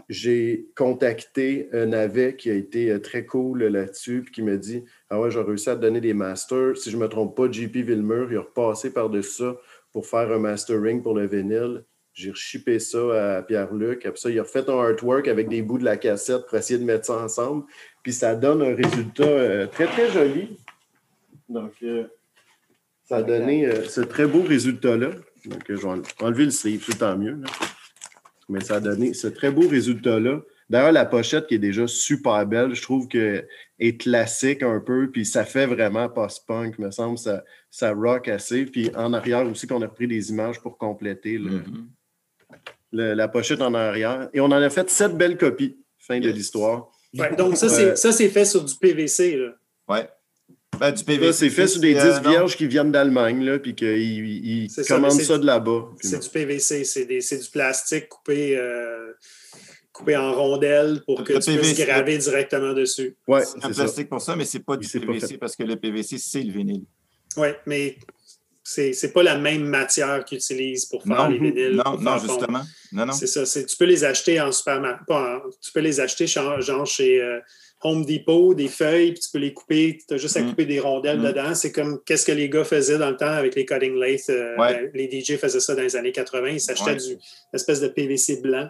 j'ai 0.09 0.67
contacté 0.77 1.69
un 1.73 1.87
navet 1.87 2.35
qui 2.35 2.51
a 2.51 2.55
été 2.55 2.91
euh, 2.91 2.99
très 2.99 3.25
cool 3.25 3.63
là-dessus, 3.65 4.23
puis 4.23 4.33
qui 4.33 4.43
m'a 4.43 4.57
dit 4.57 4.85
Ah 5.09 5.21
ouais, 5.21 5.31
j'ai 5.31 5.41
réussi 5.41 5.71
à 5.71 5.77
te 5.77 5.81
donner 5.81 6.01
des 6.01 6.15
masters. 6.15 6.77
Si 6.77 6.91
je 6.91 6.97
ne 6.97 7.03
me 7.03 7.09
trompe 7.09 7.37
pas, 7.37 7.51
JP 7.51 7.77
Villemur, 7.77 8.33
il 8.33 8.39
a 8.39 8.41
repassé 8.41 8.93
par-dessus 8.93 9.43
ça 9.43 9.57
pour 9.93 10.07
faire 10.07 10.33
un 10.33 10.39
mastering 10.39 11.03
pour 11.03 11.15
le 11.15 11.27
vinyle. 11.27 11.85
J'ai 12.13 12.31
rechippé 12.31 12.81
ça 12.81 13.37
à 13.37 13.43
Pierre-Luc. 13.43 14.05
Après 14.05 14.21
ça, 14.21 14.31
il 14.31 14.39
a 14.41 14.43
refait 14.43 14.69
un 14.69 14.79
artwork 14.79 15.29
avec 15.29 15.49
des 15.49 15.63
bouts 15.63 15.79
de 15.79 15.85
la 15.85 15.97
cassette 15.97 16.45
pour 16.49 16.59
essayer 16.59 16.79
de 16.79 16.85
mettre 16.85 17.07
ça 17.07 17.19
ensemble. 17.19 17.65
Puis 18.03 18.13
ça 18.13 18.35
donne 18.35 18.63
un 18.63 18.75
résultat 18.75 19.69
très, 19.69 19.87
très 19.87 20.11
joli. 20.11 20.59
Donc, 21.49 21.73
ça 23.11 23.17
a 23.17 23.23
donné 23.25 23.67
euh, 23.67 23.89
ce 23.89 24.03
très 24.03 24.25
beau 24.25 24.41
résultat-là. 24.43 25.11
Donc, 25.45 25.65
je 25.69 25.75
vais 25.75 26.03
enlever 26.21 26.45
le 26.45 26.53
sleeve, 26.53 26.85
c'est 26.87 26.99
tant 26.99 27.19
mieux. 27.19 27.41
Mais 28.49 28.61
ça 28.61 28.77
a 28.77 28.81
donné 28.81 29.15
ce 29.15 29.27
très 29.27 29.51
beau 29.51 29.67
résultat-là. 29.67 30.43
D'ailleurs, 30.69 30.93
la 30.93 31.05
pochette 31.05 31.49
qui 31.49 31.57
est 31.57 31.59
déjà 31.59 31.89
super 31.89 32.47
belle, 32.47 32.73
je 32.73 32.83
trouve 32.83 33.09
qu'elle 33.09 33.49
est 33.81 34.01
classique 34.01 34.63
un 34.63 34.79
peu, 34.79 35.11
puis 35.11 35.27
ça 35.27 35.45
fait 35.45 35.67
vraiment 35.67 36.09
post-punk, 36.09 36.79
me 36.79 36.93
semble, 36.93 37.19
ça, 37.19 37.43
ça 37.69 37.93
rock 37.93 38.29
assez. 38.29 38.65
Puis 38.65 38.93
en 38.95 39.13
arrière 39.13 39.45
aussi, 39.45 39.67
qu'on 39.67 39.83
a 39.83 39.89
repris 39.89 40.07
des 40.07 40.31
images 40.31 40.61
pour 40.61 40.79
compléter 40.79 41.37
mm-hmm. 41.37 41.65
la 42.93 43.27
pochette 43.27 43.61
en 43.61 43.75
arrière. 43.75 44.29
Et 44.33 44.41
on 44.41 44.45
en 44.45 44.53
a 44.53 44.71
fait 44.71 44.89
sept 44.89 45.17
belles 45.17 45.37
copies, 45.37 45.77
fin 45.99 46.21
de 46.21 46.31
l'histoire. 46.31 46.93
donc, 47.37 47.57
ça, 47.57 47.69
c'est 47.69 48.29
fait 48.29 48.45
sur 48.45 48.65
du 48.65 48.77
PVC. 48.77 49.37
Là. 49.37 49.51
Ouais. 49.89 50.09
Ben, 50.81 50.93
du 50.93 51.05
PVC. 51.05 51.33
C'est 51.33 51.51
fait 51.51 51.67
sur 51.67 51.81
des 51.81 51.93
disques 51.93 52.27
vierges 52.27 52.57
qui 52.57 52.67
viennent 52.67 52.91
d'Allemagne, 52.91 53.59
puis 53.59 53.75
qu'ils 53.75 54.69
commandent 54.89 55.21
ça, 55.21 55.37
de 55.37 55.45
là-bas. 55.45 55.91
C'est 56.01 56.21
du 56.21 56.29
PVC, 56.29 56.85
c'est 56.85 57.05
du 57.39 57.51
plastique 57.51 58.09
coupé, 58.09 58.57
euh, 58.57 59.13
coupé 59.93 60.17
en 60.17 60.33
rondelles 60.33 61.03
pour 61.05 61.23
que 61.23 61.35
tu 61.35 61.59
puisses 61.59 61.79
graver 61.79 62.17
directement 62.17 62.73
dessus. 62.73 63.15
Ouais, 63.29 63.45
c'est 63.45 63.63
un 63.63 63.71
plastique 63.71 64.09
pour 64.09 64.23
ça, 64.23 64.35
mais 64.35 64.47
c'est 64.47 64.65
pas 64.65 64.79
du 64.79 64.89
PVC 64.89 65.37
parce 65.37 65.55
que 65.55 65.65
le 65.65 65.77
PVC, 65.77 66.17
c'est 66.17 66.43
le 66.43 66.53
vinyle. 66.53 66.85
Oui, 67.37 67.49
mais 67.67 67.97
c'est 68.65 68.93
n'est 69.03 69.09
pas 69.11 69.23
la 69.23 69.37
même 69.37 69.67
matière 69.67 70.25
qu'ils 70.25 70.39
utilisent 70.39 70.87
pour 70.87 71.03
faire 71.03 71.29
les 71.29 71.39
vinyles. 71.39 71.83
Non, 71.85 71.99
non 71.99 72.19
justement. 72.19 72.63
Non, 72.93 73.05
non. 73.05 73.13
C'est 73.13 73.27
ça. 73.27 73.45
Tu 73.45 73.77
peux 73.77 73.85
les 73.85 74.03
acheter 74.03 74.41
en 74.41 74.51
supermarché. 74.51 75.05
Tu 75.61 75.73
peux 75.73 75.81
les 75.81 76.01
acheter 76.01 76.27
genre 76.27 76.87
chez 76.87 77.21
euh, 77.21 77.39
Home 77.83 78.05
Depot, 78.05 78.55
des 78.55 78.69
feuilles, 78.69 79.13
puis 79.13 79.21
tu 79.21 79.31
peux 79.33 79.39
les 79.39 79.55
couper. 79.55 79.99
Tu 80.07 80.15
as 80.15 80.19
juste 80.19 80.37
à 80.37 80.43
mm. 80.43 80.51
couper 80.51 80.67
des 80.67 80.81
rondelles 80.81 81.21
mm. 81.21 81.25
dedans. 81.25 81.55
C'est 81.55 81.73
comme 81.73 82.01
qu'est-ce 82.05 82.27
que 82.27 82.33
les 82.33 82.49
gars 82.49 82.65
faisaient 82.65 82.99
dans 82.99 83.11
le 83.11 83.17
temps 83.17 83.27
avec 83.27 83.55
les 83.55 83.65
cutting 83.65 83.95
lathe. 83.95 84.29
Euh, 84.29 84.57
ben, 84.57 84.91
les 84.95 85.11
DJ 85.11 85.37
faisaient 85.37 85.61
ça 85.61 85.75
dans 85.75 85.83
les 85.83 85.97
années 85.97 86.13
80. 86.13 86.49
Ils 86.49 86.61
s'achetaient 86.61 86.97
du 86.97 87.17
espèce 87.53 87.81
de 87.81 87.89
PVC 87.89 88.41
blanc, 88.43 88.69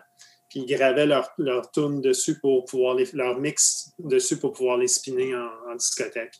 puis 0.48 0.60
ils 0.60 0.66
gravaient 0.66 1.06
leur, 1.06 1.30
leur 1.38 1.70
tune 1.70 2.00
dessus 2.00 2.38
pour 2.38 2.64
pouvoir 2.64 2.94
les, 2.94 3.06
leur 3.12 3.38
mix 3.38 3.90
dessus 3.98 4.36
pour 4.36 4.52
pouvoir 4.52 4.78
les 4.78 4.88
spinner 4.88 5.34
en 5.34 5.74
discothèque. 5.74 6.34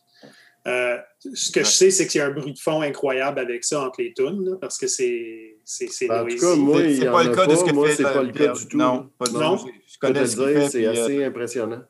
Euh, 0.67 0.97
ce 1.33 1.51
que 1.51 1.61
je 1.61 1.69
sais, 1.69 1.89
c'est 1.89 2.05
qu'il 2.05 2.19
y 2.19 2.21
a 2.21 2.27
un 2.27 2.31
bruit 2.31 2.53
de 2.53 2.59
fond 2.59 2.81
incroyable 2.81 3.39
avec 3.39 3.63
ça 3.63 3.81
entre 3.81 4.01
les 4.01 4.13
tunes, 4.13 4.57
parce 4.61 4.77
que 4.77 4.85
c'est 4.87 5.57
c'est 5.65 5.87
En 6.11 6.25
tout 6.25 6.37
cas, 6.37 6.55
moi, 6.55 6.81
c'est 6.87 7.05
pas 7.05 7.23
le 7.23 7.35
cas 7.35 7.47
de 7.47 7.55
ce 7.55 7.63
que 7.63 7.73
moi, 7.73 7.89
c'est 7.95 8.03
pas 8.03 8.21
le 8.21 8.31
cas 8.31 8.53
du 8.53 8.67
tout. 8.67 8.77
Non, 8.77 9.09
pas 9.17 9.25
du 9.25 9.33
tout. 9.33 9.71
Je 9.87 9.97
connais 9.99 10.25
ce 10.25 10.35
dire, 10.35 10.69
c'est 10.69 10.85
assez 10.85 11.23
impressionnant. 11.23 11.81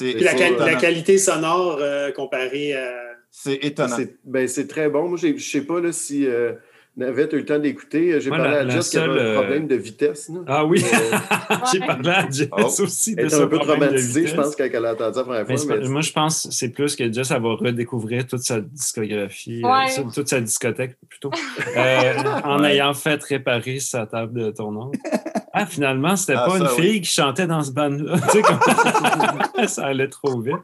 La, 0.00 0.50
la, 0.66 0.74
qualité 0.76 1.18
sonore 1.18 1.78
euh, 1.80 2.12
comparée 2.12 2.74
à. 2.74 2.92
C'est 3.30 3.64
étonnant. 3.64 3.96
Ben, 4.24 4.46
c'est 4.46 4.66
très 4.66 4.88
bon. 4.88 5.08
Moi, 5.08 5.18
je 5.20 5.28
ne 5.28 5.38
sais 5.38 5.62
pas 5.62 5.80
là, 5.80 5.92
si. 5.92 6.26
Euh, 6.26 6.52
Navette 6.94 7.32
a 7.32 7.36
eu 7.36 7.40
le 7.40 7.46
temps 7.46 7.58
d'écouter. 7.58 8.20
J'ai 8.20 8.28
parlé 8.28 8.54
à 8.54 8.68
Jess 8.68 8.90
qui 8.90 8.98
avait 8.98 9.20
un 9.20 9.34
problème 9.34 9.66
de 9.66 9.76
vitesse. 9.76 10.30
Ah 10.46 10.66
oui! 10.66 10.84
J'ai 11.72 11.80
parlé 11.80 12.10
à 12.10 12.28
Jess 12.28 12.48
oh. 12.52 12.82
aussi 12.82 13.14
de 13.14 13.20
Elle 13.20 13.26
était 13.28 13.36
un 13.36 13.46
peu 13.46 13.58
traumatisée, 13.58 14.26
je 14.26 14.34
pense, 14.34 14.54
quand 14.54 14.68
elle 14.70 14.84
a 14.84 14.92
entendu 14.92 15.16
la 15.16 15.24
première 15.24 15.46
fois. 15.46 15.88
Moi, 15.88 16.00
je 16.02 16.12
pense 16.12 16.46
que 16.46 16.52
c'est 16.52 16.68
plus 16.68 16.94
que 16.94 17.10
Jess, 17.10 17.30
elle 17.30 17.40
va 17.40 17.54
redécouvrir 17.54 18.26
toute 18.26 18.42
sa 18.42 18.60
discographie, 18.60 19.62
euh, 19.64 20.02
toute 20.14 20.28
sa 20.28 20.40
discothèque 20.42 20.96
plutôt, 21.08 21.30
euh, 21.76 22.12
en 22.44 22.62
ayant 22.62 22.92
fait 22.92 23.22
réparer 23.24 23.80
sa 23.80 24.04
table 24.06 24.38
de 24.38 24.50
tournante. 24.50 24.94
Ah, 25.52 25.66
finalement, 25.66 26.16
c'était 26.16 26.38
ah, 26.38 26.46
pas 26.46 26.58
une 26.58 26.68
fille 26.68 27.00
qui 27.02 27.10
chantait 27.10 27.46
dans 27.46 27.62
ce 27.62 27.72
band-là. 27.72 28.16
ça 29.68 29.86
allait 29.86 30.08
trop 30.08 30.40
vite. 30.40 30.56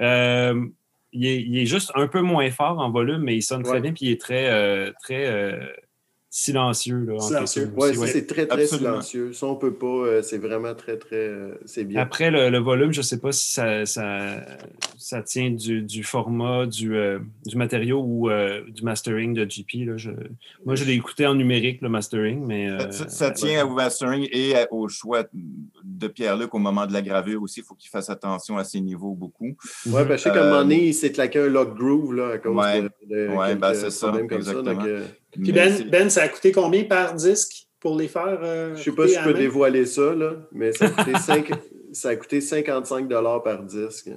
Euh, 0.00 0.66
il 1.12 1.58
est, 1.58 1.66
juste 1.66 1.92
un 1.94 2.06
peu 2.08 2.20
moins 2.20 2.50
fort 2.50 2.78
en 2.78 2.90
volume, 2.90 3.22
mais 3.22 3.36
il 3.36 3.42
sonne 3.42 3.62
très 3.62 3.80
bien, 3.80 3.92
puis 3.92 4.06
il 4.06 4.12
est 4.12 4.20
très, 4.20 4.50
euh, 4.50 4.90
très 5.02 5.26
euh, 5.26 5.66
silencieux. 6.34 7.04
Là, 7.06 7.20
silencieux. 7.20 7.70
Oui, 7.76 7.96
ouais. 7.96 8.06
c'est 8.06 8.26
très, 8.26 8.46
très 8.46 8.66
silencieux. 8.66 9.34
Ça, 9.34 9.46
on 9.46 9.56
peut 9.56 9.74
pas. 9.74 9.86
Euh, 9.86 10.22
c'est 10.22 10.38
vraiment 10.38 10.74
très, 10.74 10.96
très. 10.96 11.28
Euh, 11.28 11.54
c'est 11.66 11.84
bien. 11.84 12.00
Après, 12.00 12.30
le, 12.30 12.58
volume, 12.58 12.90
je 12.90 13.00
ne 13.00 13.04
sais 13.04 13.18
pas 13.18 13.32
si 13.32 13.52
ça, 13.52 13.84
ça, 13.84 14.40
ça 14.96 15.22
tient 15.22 15.50
du, 15.50 15.82
du 15.82 16.02
format, 16.02 16.64
du, 16.64 16.96
euh, 16.96 17.18
du 17.44 17.56
matériau 17.56 18.02
ou 18.02 18.30
du 18.68 18.82
mastering 18.82 19.34
de 19.34 19.44
GP. 19.44 19.86
Là. 19.86 19.96
Je, 19.98 20.10
moi, 20.64 20.74
je 20.74 20.84
l'ai 20.84 20.94
écouté 20.94 21.26
en 21.26 21.34
numérique, 21.34 21.82
le 21.82 21.90
mastering, 21.90 22.44
mais. 22.46 22.90
ça, 22.90 23.30
tient 23.30 23.66
au 23.66 23.74
mastering 23.74 24.26
et 24.32 24.54
au 24.70 24.88
choix 24.88 25.24
de 25.34 26.08
Pierre-Luc 26.08 26.54
au 26.54 26.58
moment 26.58 26.86
de 26.86 26.94
la 26.94 27.02
gravure 27.02 27.42
aussi. 27.42 27.60
Il 27.60 27.64
faut 27.64 27.74
qu'il 27.74 27.90
fasse 27.90 28.08
attention 28.08 28.56
à 28.56 28.64
ses 28.64 28.80
niveaux 28.80 29.14
beaucoup. 29.14 29.54
Oui, 29.86 30.04
ben, 30.04 30.16
je 30.16 30.22
sais 30.22 30.30
qu'à 30.30 30.44
un 30.44 30.48
moment 30.48 30.62
donné, 30.62 30.86
il 30.86 30.94
s'est 30.94 31.12
claqué 31.12 31.40
un 31.40 31.48
lock 31.48 31.76
groove 31.76 32.14
là, 32.14 32.30
à 32.30 32.38
cause 32.38 32.56
ouais, 32.56 32.82
de, 32.82 32.90
de 33.02 33.28
ouais, 33.28 33.54
ben, 33.54 33.74
c'est 33.74 33.90
ça, 33.90 34.10
comme 34.28 34.42
ça. 34.42 34.62
Donc, 34.62 34.80
puis 35.32 35.52
ben, 35.52 35.88
ben, 35.90 36.10
ça 36.10 36.22
a 36.22 36.28
coûté 36.28 36.52
combien 36.52 36.84
par 36.84 37.14
disque 37.14 37.66
pour 37.80 37.96
les 37.96 38.08
faire? 38.08 38.38
Euh, 38.42 38.74
je 38.74 38.78
ne 38.78 38.84
sais 38.84 38.92
pas 38.92 39.08
si 39.08 39.14
je 39.14 39.24
peux 39.24 39.34
dévoiler 39.34 39.86
ça, 39.86 40.14
là, 40.14 40.36
mais 40.52 40.72
ça 40.72 40.86
a 40.86 40.88
coûté, 40.90 41.12
5, 41.18 41.50
ça 41.92 42.10
a 42.10 42.16
coûté 42.16 42.40
55 42.40 43.08
par 43.42 43.62
disque. 43.62 44.10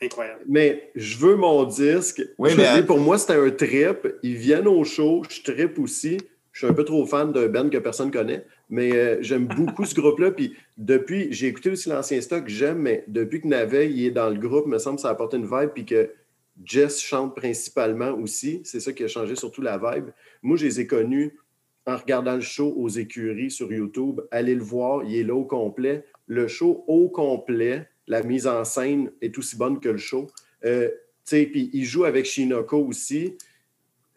Incroyable. 0.00 0.44
Mais 0.46 0.92
je 0.94 1.18
veux 1.18 1.36
mon 1.36 1.64
disque. 1.64 2.22
Oui, 2.38 2.50
mais... 2.56 2.84
pour 2.84 2.98
moi, 2.98 3.18
c'était 3.18 3.34
un 3.34 3.50
trip. 3.50 4.06
Ils 4.22 4.36
viennent 4.36 4.68
au 4.68 4.84
show, 4.84 5.22
je 5.28 5.42
trip 5.42 5.78
aussi. 5.78 6.18
Je 6.52 6.64
suis 6.64 6.72
un 6.72 6.74
peu 6.74 6.84
trop 6.84 7.04
fan 7.06 7.32
d'un 7.32 7.48
band 7.48 7.68
que 7.68 7.78
personne 7.78 8.08
ne 8.08 8.12
connaît, 8.12 8.44
mais 8.68 8.92
euh, 8.92 9.18
j'aime 9.20 9.46
beaucoup 9.46 9.84
ce 9.84 9.94
groupe-là. 9.94 10.32
Puis 10.32 10.56
depuis, 10.76 11.32
j'ai 11.32 11.46
écouté 11.46 11.70
aussi 11.70 11.88
l'ancien 11.88 12.20
stock, 12.20 12.48
j'aime, 12.48 12.78
mais 12.78 13.04
depuis 13.06 13.40
que 13.40 13.46
Navet 13.46 13.90
il 13.90 14.06
est 14.06 14.10
dans 14.10 14.28
le 14.28 14.38
groupe, 14.38 14.66
me 14.66 14.78
semble 14.78 14.96
que 14.96 15.02
ça 15.02 15.10
apporte 15.10 15.34
une 15.34 15.46
vibe. 15.46 15.70
Puis 15.74 15.84
que 15.84 16.10
Jess 16.64 17.00
chante 17.00 17.36
principalement 17.36 18.10
aussi. 18.10 18.60
C'est 18.64 18.80
ça 18.80 18.92
qui 18.92 19.04
a 19.04 19.08
changé 19.08 19.36
surtout 19.36 19.62
la 19.62 19.78
vibe. 19.78 20.10
Moi, 20.42 20.56
je 20.56 20.66
les 20.66 20.80
ai 20.80 20.86
connus 20.86 21.38
en 21.86 21.96
regardant 21.96 22.34
le 22.34 22.40
show 22.40 22.74
aux 22.76 22.88
écuries 22.88 23.50
sur 23.50 23.72
YouTube. 23.72 24.20
Allez 24.30 24.54
le 24.54 24.62
voir, 24.62 25.04
il 25.04 25.16
est 25.16 25.24
là 25.24 25.34
au 25.34 25.44
complet. 25.44 26.04
Le 26.26 26.48
show 26.48 26.84
au 26.86 27.08
complet, 27.08 27.88
la 28.06 28.22
mise 28.22 28.46
en 28.46 28.64
scène 28.64 29.10
est 29.22 29.36
aussi 29.38 29.56
bonne 29.56 29.80
que 29.80 29.88
le 29.88 29.98
show. 29.98 30.26
Euh, 30.64 30.90
il 31.32 31.84
joue 31.84 32.04
avec 32.04 32.26
Shinoko 32.26 32.78
aussi. 32.78 33.36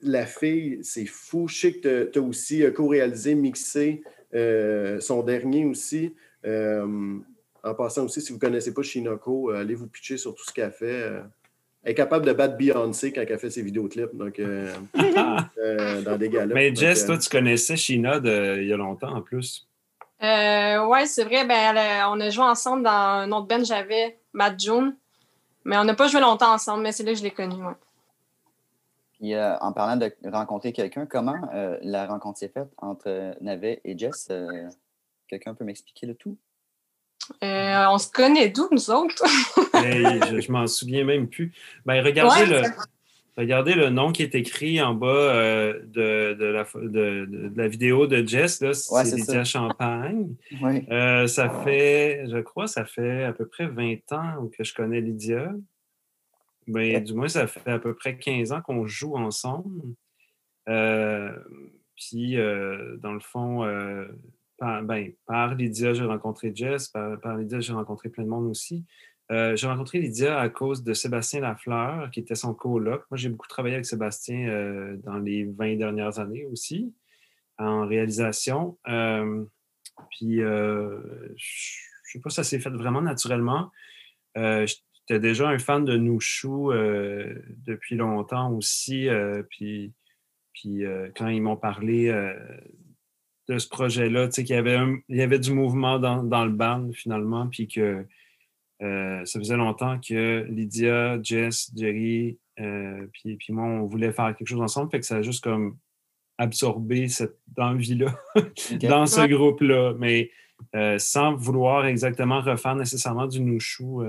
La 0.01 0.25
fille, 0.25 0.79
c'est 0.81 1.05
fou. 1.05 1.45
Que 1.45 2.09
tu 2.11 2.19
as, 2.19 2.21
aussi 2.21 2.63
euh, 2.63 2.71
co-réalisé, 2.71 3.35
mixé 3.35 4.01
euh, 4.33 4.99
son 4.99 5.23
dernier 5.23 5.65
aussi. 5.65 6.13
en 6.43 7.73
passant 7.77 8.05
aussi, 8.05 8.21
si 8.21 8.29
vous 8.29 8.37
ne 8.37 8.41
connaissez 8.41 8.73
pas 8.73 8.81
Shinoko, 8.81 9.51
allez 9.51 9.75
vous 9.75 9.87
pitcher 9.87 10.17
sur 10.17 10.33
tout 10.33 10.43
ce 10.43 10.51
qu'elle 10.51 10.71
fait. 10.71 11.21
Elle 11.83 11.91
est 11.91 11.95
capable 11.95 12.25
de 12.25 12.33
battre 12.33 12.57
Beyoncé 12.57 13.11
quand 13.11 13.23
elle 13.27 13.39
fait 13.39 13.49
ses 13.49 13.63
vidéoclips, 13.63 14.15
donc 14.15 14.39
euh, 14.39 14.71
euh, 15.57 16.01
dans 16.03 16.17
des 16.17 16.29
galas. 16.29 16.53
Mais 16.53 16.75
Jess, 16.75 17.05
toi, 17.05 17.15
euh, 17.15 17.17
tu 17.17 17.29
connaissais 17.29 17.75
Sheena 17.75 18.17
il 18.23 18.67
y 18.67 18.73
a 18.73 18.77
longtemps 18.77 19.15
en 19.15 19.21
plus. 19.21 19.67
oui, 20.21 21.07
c'est 21.07 21.23
vrai. 21.23 21.45
Ben, 21.45 22.05
on 22.09 22.19
a 22.19 22.29
joué 22.29 22.43
ensemble 22.43 22.83
dans 22.83 22.91
un 22.91 23.31
autre 23.31 23.47
band 23.47 23.63
j'avais, 23.63 24.19
Matt 24.33 24.59
June. 24.59 24.95
Mais 25.65 25.77
on 25.77 25.83
n'a 25.83 25.95
pas 25.95 26.07
joué 26.07 26.21
longtemps 26.21 26.53
ensemble, 26.53 26.83
mais 26.83 26.91
c'est 26.91 27.03
là 27.03 27.13
que 27.13 27.17
je 27.17 27.23
l'ai 27.23 27.31
connu. 27.31 27.55
Ouais. 27.55 27.73
Puis, 29.13 29.35
en 29.37 29.71
parlant 29.73 29.97
de 29.97 30.11
rencontrer 30.31 30.73
quelqu'un, 30.73 31.05
comment 31.07 31.37
la 31.81 32.05
rencontre 32.05 32.39
s'est 32.39 32.49
faite 32.49 32.69
entre 32.77 33.35
Navet 33.41 33.81
et 33.83 33.97
Jess? 33.97 34.31
quelqu'un 35.27 35.55
peut 35.55 35.63
m'expliquer 35.63 36.07
le 36.07 36.15
tout? 36.15 36.37
Euh, 37.43 37.85
on 37.89 37.97
se 37.97 38.11
connaît 38.11 38.49
d'où, 38.49 38.67
nous 38.71 38.91
autres? 38.91 39.23
je, 39.73 40.41
je 40.41 40.51
m'en 40.51 40.67
souviens 40.67 41.03
même 41.03 41.27
plus. 41.27 41.51
Ben, 41.85 42.03
regardez, 42.03 42.45
le, 42.45 42.61
regardez 43.37 43.73
le 43.73 43.89
nom 43.89 44.11
qui 44.11 44.23
est 44.23 44.35
écrit 44.35 44.81
en 44.81 44.93
bas 44.93 45.07
euh, 45.07 45.79
de, 45.85 46.33
de, 46.33 46.45
la, 46.45 46.65
de, 46.75 47.51
la, 47.55 47.67
vidéo 47.67 48.07
de 48.07 48.25
Jess. 48.25 48.63
c'est 48.81 49.15
Lydia 49.15 49.43
Champagne. 49.43 50.35
Euh, 50.91 51.27
ça 51.27 51.49
fait, 51.63 52.25
je 52.29 52.37
crois, 52.39 52.67
ça 52.67 52.85
fait 52.85 53.23
à 53.23 53.33
peu 53.33 53.45
près 53.45 53.67
20 53.67 54.11
ans 54.13 54.49
que 54.55 54.63
je 54.63 54.73
connais 54.73 55.01
Lydia. 55.01 55.53
Ben, 56.67 57.03
Du 57.03 57.13
moins, 57.13 57.27
ça 57.27 57.47
fait 57.47 57.71
à 57.71 57.79
peu 57.79 57.93
près 57.93 58.17
15 58.17 58.51
ans 58.51 58.61
qu'on 58.61 58.85
joue 58.85 59.15
ensemble. 59.15 59.81
puis, 60.65 62.35
dans 62.35 63.13
le 63.13 63.19
fond, 63.19 63.65
par, 64.61 64.83
ben, 64.83 65.11
par 65.25 65.55
Lydia, 65.55 65.95
j'ai 65.95 66.05
rencontré 66.05 66.51
Jess. 66.53 66.89
Par, 66.89 67.35
Lydia, 67.35 67.59
j'ai 67.61 67.73
rencontré 67.73 68.09
plein 68.09 68.23
de 68.23 68.29
monde 68.29 68.45
aussi. 68.45 68.85
Euh, 69.31 69.55
j'ai 69.55 69.65
rencontré 69.65 69.97
Lydia 69.97 70.39
à 70.39 70.49
cause 70.49 70.83
de 70.83 70.93
Sébastien 70.93 71.39
Lafleur, 71.39 72.11
qui 72.11 72.19
était 72.19 72.35
son 72.35 72.53
coloc. 72.53 73.03
Moi, 73.09 73.17
j'ai 73.17 73.29
beaucoup 73.29 73.47
travaillé 73.47 73.73
avec 73.73 73.87
Sébastien 73.87 74.49
euh, 74.49 74.97
dans 74.97 75.17
les 75.17 75.45
20 75.45 75.77
dernières 75.77 76.19
années 76.19 76.45
aussi, 76.45 76.93
en 77.57 77.87
réalisation. 77.87 78.77
Euh, 78.87 79.43
puis, 80.11 80.37
je 80.37 80.43
ne 80.43 81.35
sais 82.03 82.19
pas, 82.19 82.29
ça 82.29 82.43
s'est 82.43 82.59
fait 82.59 82.69
vraiment 82.69 83.01
naturellement. 83.01 83.71
J'étais 84.35 85.19
déjà 85.19 85.49
un 85.49 85.57
fan 85.57 85.85
de 85.85 85.97
Nouchou 85.97 86.71
depuis 86.71 87.95
longtemps 87.95 88.51
aussi. 88.51 89.07
puis, 89.49 89.91
puis 90.53 90.83
quand 91.15 91.29
ils 91.29 91.41
m'ont 91.41 91.57
parlé 91.57 92.11
de 93.49 93.57
ce 93.57 93.67
projet-là, 93.67 94.27
tu 94.27 94.35
sais, 94.35 94.43
qu'il 94.43 94.55
y 94.55 94.59
avait, 94.59 94.77
il 95.09 95.17
y 95.17 95.21
avait 95.21 95.39
du 95.39 95.53
mouvement 95.53 95.99
dans, 95.99 96.23
dans 96.23 96.45
le 96.45 96.51
band 96.51 96.89
finalement, 96.93 97.47
puis 97.47 97.67
que 97.67 98.05
euh, 98.81 99.23
ça 99.25 99.39
faisait 99.39 99.57
longtemps 99.57 99.99
que 99.99 100.45
Lydia, 100.49 101.21
Jess, 101.21 101.71
Jerry, 101.75 102.39
euh, 102.59 103.05
puis, 103.13 103.37
puis 103.37 103.53
moi, 103.53 103.65
on 103.65 103.85
voulait 103.85 104.11
faire 104.11 104.35
quelque 104.35 104.47
chose 104.47 104.61
ensemble, 104.61 104.89
fait 104.89 104.99
que 104.99 105.05
ça 105.05 105.17
a 105.17 105.21
juste 105.21 105.43
comme 105.43 105.77
absorbé 106.37 107.07
cette 107.07 107.37
envie-là 107.57 108.15
dans 108.81 109.05
ce 109.05 109.27
groupe-là, 109.27 109.93
mais 109.99 110.31
euh, 110.75 110.97
sans 110.97 111.35
vouloir 111.35 111.85
exactement 111.85 112.41
refaire 112.41 112.75
nécessairement 112.75 113.27
du 113.27 113.41
nouchou. 113.41 114.03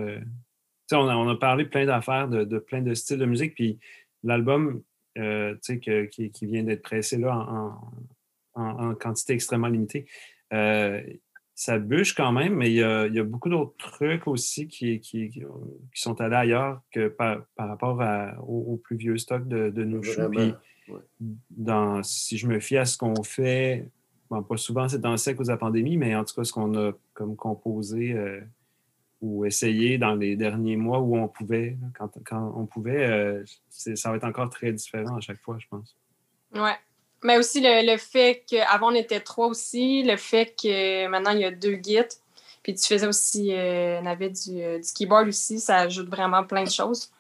On 0.95 1.09
a, 1.09 1.17
on 1.17 1.29
a 1.29 1.37
parlé 1.37 1.65
plein 1.65 1.87
d'affaires, 1.87 2.29
de, 2.29 2.45
de, 2.45 2.59
plein 2.59 2.83
de 2.83 2.93
styles 2.95 3.19
de 3.19 3.25
musique, 3.25 3.55
puis 3.55 3.79
l'album 4.23 4.83
qui, 5.15 6.31
qui, 6.31 6.47
vient 6.47 6.63
d'être 6.63 6.83
pressé 6.83 7.19
là 7.19 7.37
en, 7.37 7.79
en, 8.55 8.95
quantité 8.95 9.35
extrêmement 9.35 9.69
limitée. 9.69 10.07
Euh, 10.53 11.01
ça 11.55 11.79
bûche 11.79 12.15
quand 12.15 12.33
même, 12.33 12.55
mais 12.55 12.71
il 12.71 12.77
y 12.77 12.83
a, 12.83 13.25
beaucoup 13.25 13.49
d'autres 13.49 13.77
trucs 13.77 14.27
aussi 14.27 14.69
qui, 14.69 15.01
qui, 15.01 15.29
qui, 15.29 15.43
sont 15.95 16.21
allés 16.21 16.37
ailleurs 16.37 16.81
que 16.91 17.09
par, 17.09 17.45
rapport 17.57 18.01
au, 18.47 18.77
plus 18.77 18.97
vieux 18.97 19.19
stock 19.19 19.47
de, 19.47 19.71
de 19.71 19.85
nos 19.85 20.01
dans, 21.51 22.03
si 22.03 22.37
je 22.39 22.47
me 22.47 22.61
fie 22.61 22.77
à 22.77 22.85
ce 22.85 22.99
qu'on 22.99 23.23
fait, 23.23 23.89
pas 24.29 24.57
souvent 24.57 24.89
c'est 24.89 25.01
dans 25.01 25.11
le 25.11 25.17
sec 25.17 25.39
ou 25.39 25.43
la 25.45 25.57
pandémie, 25.57 25.97
mais 25.97 26.15
en 26.17 26.25
tout 26.25 26.35
cas 26.35 26.45
ce 26.45 26.53
qu'on 26.53 26.75
a 26.75 26.93
comme 27.13 27.37
composé 27.37 28.13
euh, 28.13 28.41
ou 29.21 29.45
essayé 29.45 29.99
dans 29.99 30.15
les 30.15 30.37
derniers 30.37 30.77
mois 30.77 31.01
où 31.01 31.17
on 31.17 31.29
pouvait, 31.29 31.77
quand, 31.99 32.11
quand 32.25 32.53
on 32.57 32.67
pouvait, 32.67 33.07
euh, 33.07 33.45
ça 33.69 34.11
va 34.11 34.17
être 34.17 34.25
encore 34.25 34.49
très 34.49 34.73
différent 34.73 35.17
à 35.17 35.21
chaque 35.21 35.41
fois, 35.41 35.59
je 35.59 35.67
pense. 35.69 35.97
Ouais. 36.55 36.77
Mais 37.23 37.39
aussi 37.39 37.61
le, 37.63 37.97
fait 37.99 38.45
qu'avant 38.49 38.91
on 38.91 38.95
était 38.95 39.21
trois 39.21 39.47
aussi, 39.47 40.03
le 40.03 40.17
fait 40.17 40.55
que 40.61 41.07
maintenant 41.07 41.31
il 41.31 41.41
y 41.41 41.45
a 41.45 41.51
deux 41.51 41.75
guides, 41.75 42.09
puis 42.63 42.75
tu 42.75 42.87
faisais 42.87 43.07
aussi, 43.07 43.53
euh, 43.53 44.01
on 44.01 44.07
avait 44.07 44.31
du, 44.31 44.63
euh, 44.63 44.79
du, 44.79 44.93
keyboard 44.95 45.29
aussi, 45.29 45.61
ça 45.61 45.79
ajoute 45.79 46.09
vraiment 46.09 46.45
plein 46.45 46.65
de 46.65 46.71
choses. 46.71 47.11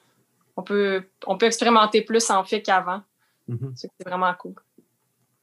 On 0.56 0.62
peut, 0.62 1.02
on 1.26 1.36
peut 1.36 1.46
expérimenter 1.46 2.02
plus 2.02 2.30
en 2.30 2.44
fait 2.44 2.62
qu'avant. 2.62 3.02
Mm-hmm. 3.48 3.72
C'est 3.74 3.90
vraiment 4.04 4.32
cool. 4.38 4.54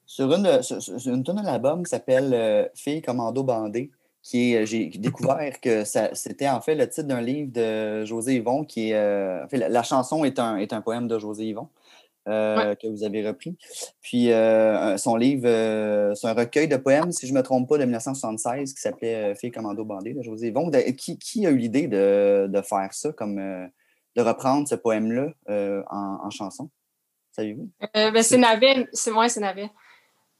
Sur 0.06 0.34
une, 0.34 0.62
sur, 0.62 0.80
une 1.08 1.24
tonne 1.24 1.38
de 1.38 1.46
l'album 1.46 1.84
qui 1.84 1.90
s'appelle 1.90 2.34
euh, 2.34 2.66
Fille 2.76 3.02
Commando 3.02 3.44
Bandée, 3.44 3.92
qui 4.22 4.54
est, 4.54 4.66
j'ai 4.66 4.88
découvert 4.88 5.60
que 5.62 5.84
c'était 5.86 6.50
en 6.50 6.62
fait 6.62 6.76
le 6.76 6.88
titre 6.88 7.08
d'un 7.08 7.22
livre 7.22 7.52
de 7.52 8.06
José 8.06 8.36
Yvon, 8.36 8.66
qui 8.66 8.92
est, 8.92 8.98
en 8.98 9.48
fait, 9.48 9.58
la, 9.58 9.70
la, 9.70 9.84
chanson 9.84 10.26
est 10.26 10.40
un, 10.40 10.58
est 10.58 10.74
un 10.74 10.82
poème 10.82 11.08
de 11.08 11.18
José 11.20 11.46
Yvon. 11.46 11.70
Euh, 12.30 12.76
que 12.76 12.88
vous 12.88 13.04
avez 13.04 13.28
repris. 13.28 13.58
Puis 14.02 14.32
euh, 14.32 14.98
son 14.98 15.16
livre, 15.16 15.48
euh, 15.48 16.14
c'est 16.14 16.28
un 16.28 16.34
recueil 16.34 16.68
de 16.68 16.78
poèmes, 16.78 17.12
si 17.12 17.26
je 17.26 17.34
ne 17.34 17.38
me 17.38 17.44
trompe 17.44 17.68
pas, 17.68 17.78
de 17.78 17.84
1976 17.84 18.74
qui 18.74 18.82
s'appelait 18.82 19.34
Fille 19.36 19.52
Commando 19.52 19.84
Bandé 19.84 20.14
de 20.14 20.22
José 20.22 20.48
Yvon. 20.48 20.70
Qui, 20.98 21.18
qui, 21.18 21.48
a 21.48 21.50
eu 21.50 21.58
l'idée 21.58 21.88
de, 21.88 22.48
de, 22.48 22.62
faire 22.62 22.94
ça, 22.94 23.12
comme 23.14 23.38
de 23.38 24.22
reprendre 24.22 24.68
ce 24.68 24.76
poème-là 24.76 25.34
en, 25.90 26.20
en, 26.24 26.30
chanson? 26.30 26.70
Savez-vous? 27.32 27.70
Ben, 27.94 28.22
c'est 28.22 28.38
Navet. 28.38 28.88
C'est 28.94 29.12
moi, 29.12 29.28
c'est 29.28 29.40
Navet. 29.40 29.70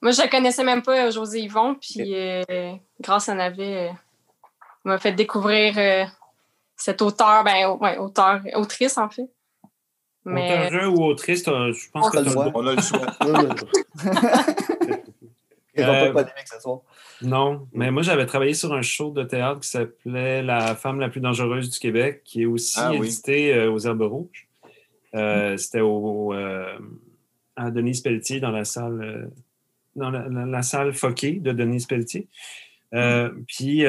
Moi, 0.02 0.12
je 0.12 0.22
ne 0.22 0.28
connaissais 0.28 0.64
même 0.64 0.84
pas 0.84 1.10
José 1.10 1.42
Yvon, 1.42 1.76
puis 1.76 2.14
grâce 3.00 3.30
à 3.30 3.34
Navet, 3.36 3.90
il 4.86 4.90
m'a 4.90 5.00
fait 5.00 5.14
découvrir 5.14 6.10
cet 6.76 7.02
auteur, 7.02 7.44
ben, 7.44 7.78
ouais, 7.82 7.98
auteur, 7.98 8.42
autrice 8.54 8.98
en 8.98 9.10
fait. 9.10 9.30
Mais... 10.26 10.68
Auteur 10.68 10.94
ou 10.94 11.06
autrice, 11.06 11.44
je 11.46 11.92
pense 11.92 12.10
que 12.12 12.22
tu 12.22 12.30
as 12.30 12.52
On 12.56 12.68
a 12.68 12.76
le 12.76 12.82
choix. 12.82 13.08
euh, 15.80 16.14
pas 16.14 16.26
ce 16.46 16.60
soir. 16.60 16.82
Non, 17.22 17.68
mais 17.74 17.92
moi 17.92 18.02
j'avais 18.02 18.26
travaillé 18.26 18.54
sur 18.54 18.74
un 18.74 18.82
show 18.82 19.12
de 19.12 19.24
théâtre 19.24 19.60
qui 19.62 19.70
s'appelait 19.70 20.42
La 20.42 20.76
femme 20.76 21.00
la 21.00 21.10
plus 21.10 21.20
dangereuse 21.20 21.70
du 21.70 21.80
Québec, 21.80 22.22
qui 22.24 22.44
est 22.44 22.46
aussi 22.46 22.80
ah 22.82 22.94
édité 22.94 23.54
euh, 23.54 23.72
aux 23.72 23.80
Herbes 23.80 24.02
Rouges. 24.02 24.48
Euh, 25.16 25.58
c'était 25.58 25.82
au, 25.82 26.34
euh, 26.34 26.78
à 27.56 27.72
Denise 27.72 28.02
Pelletier 28.02 28.40
dans 28.40 28.52
la 28.52 28.64
salle 28.64 29.32
dans 29.96 30.12
la, 30.12 30.62
salle 30.62 30.94
Foquet 30.94 31.34
de 31.34 31.52
Denise 31.52 31.86
Pelletier. 31.88 32.28
Mm. 32.94 33.44
Puis 33.48 33.84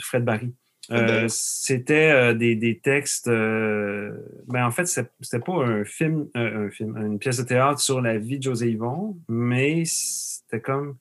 Fred 0.00 0.24
Barry. 0.24 0.54
Euh, 0.90 1.26
c'était 1.28 2.10
euh, 2.10 2.34
des, 2.34 2.54
des, 2.56 2.78
textes. 2.78 3.28
Euh, 3.28 4.12
ben 4.48 4.66
en 4.66 4.70
fait, 4.70 4.86
c'était 4.86 5.38
pas 5.38 5.52
un 5.52 5.84
film, 5.84 6.28
un 6.34 6.70
film, 6.70 6.96
une 6.96 7.18
pièce 7.18 7.38
de 7.38 7.44
théâtre 7.44 7.80
sur 7.80 8.00
la 8.00 8.18
vie 8.18 8.38
de 8.38 8.44
José 8.44 8.70
Yvon, 8.70 9.16
mais 9.28 9.84
c'était 9.84 10.60
comme. 10.60 10.96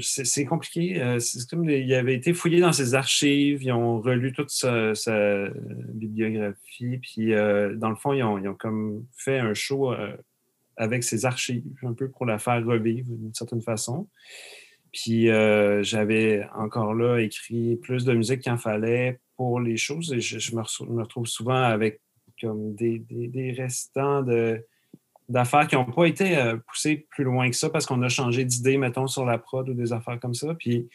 c'est 0.00 0.44
compliqué. 0.44 1.18
C'est 1.20 1.48
comme 1.48 1.68
il 1.68 1.94
avait 1.94 2.14
été 2.14 2.32
fouillé 2.32 2.60
dans 2.60 2.72
ses 2.72 2.94
archives, 2.94 3.62
ils 3.62 3.72
ont 3.72 4.00
relu 4.00 4.32
toute 4.32 4.50
sa, 4.50 4.94
sa 4.94 5.48
bibliographie, 5.94 6.98
puis 6.98 7.32
dans 7.32 7.90
le 7.90 7.96
fond, 7.96 8.12
ils 8.12 8.22
ont, 8.22 8.38
ils 8.38 8.48
ont, 8.48 8.54
comme 8.54 9.04
fait 9.16 9.38
un 9.38 9.54
show 9.54 9.94
avec 10.76 11.04
ses 11.04 11.24
archives, 11.24 11.64
un 11.82 11.92
peu 11.92 12.08
pour 12.08 12.26
la 12.26 12.38
faire 12.38 12.64
revivre 12.64 13.08
d'une 13.10 13.34
certaine 13.34 13.62
façon. 13.62 14.08
Puis 14.92 15.30
euh, 15.30 15.82
j'avais 15.82 16.46
encore 16.54 16.94
là 16.94 17.18
écrit 17.18 17.76
plus 17.76 18.04
de 18.04 18.12
musique 18.12 18.40
qu'il 18.40 18.52
en 18.52 18.58
fallait 18.58 19.20
pour 19.36 19.58
les 19.58 19.78
choses 19.78 20.12
et 20.12 20.20
je, 20.20 20.54
me, 20.54 21.00
retrouve 21.00 21.26
souvent 21.26 21.62
avec 21.62 22.00
comme 22.40 22.74
des, 22.74 22.98
des, 23.08 23.52
restants 23.52 24.22
de, 24.22 24.66
d'affaires 25.28 25.66
qui 25.66 25.76
n'ont 25.76 25.86
pas 25.86 26.04
été 26.06 26.36
euh, 26.36 26.56
poussées 26.66 27.06
plus 27.10 27.24
loin 27.24 27.48
que 27.48 27.56
ça 27.56 27.70
parce 27.70 27.86
qu'on 27.86 28.02
a 28.02 28.08
changé 28.08 28.44
d'idée, 28.44 28.76
mettons, 28.76 29.06
sur 29.06 29.24
la 29.24 29.38
prod 29.38 29.66
ou 29.68 29.74
des 29.74 29.92
affaires 29.92 30.20
comme 30.20 30.34
ça. 30.34 30.54
Puis 30.54 30.88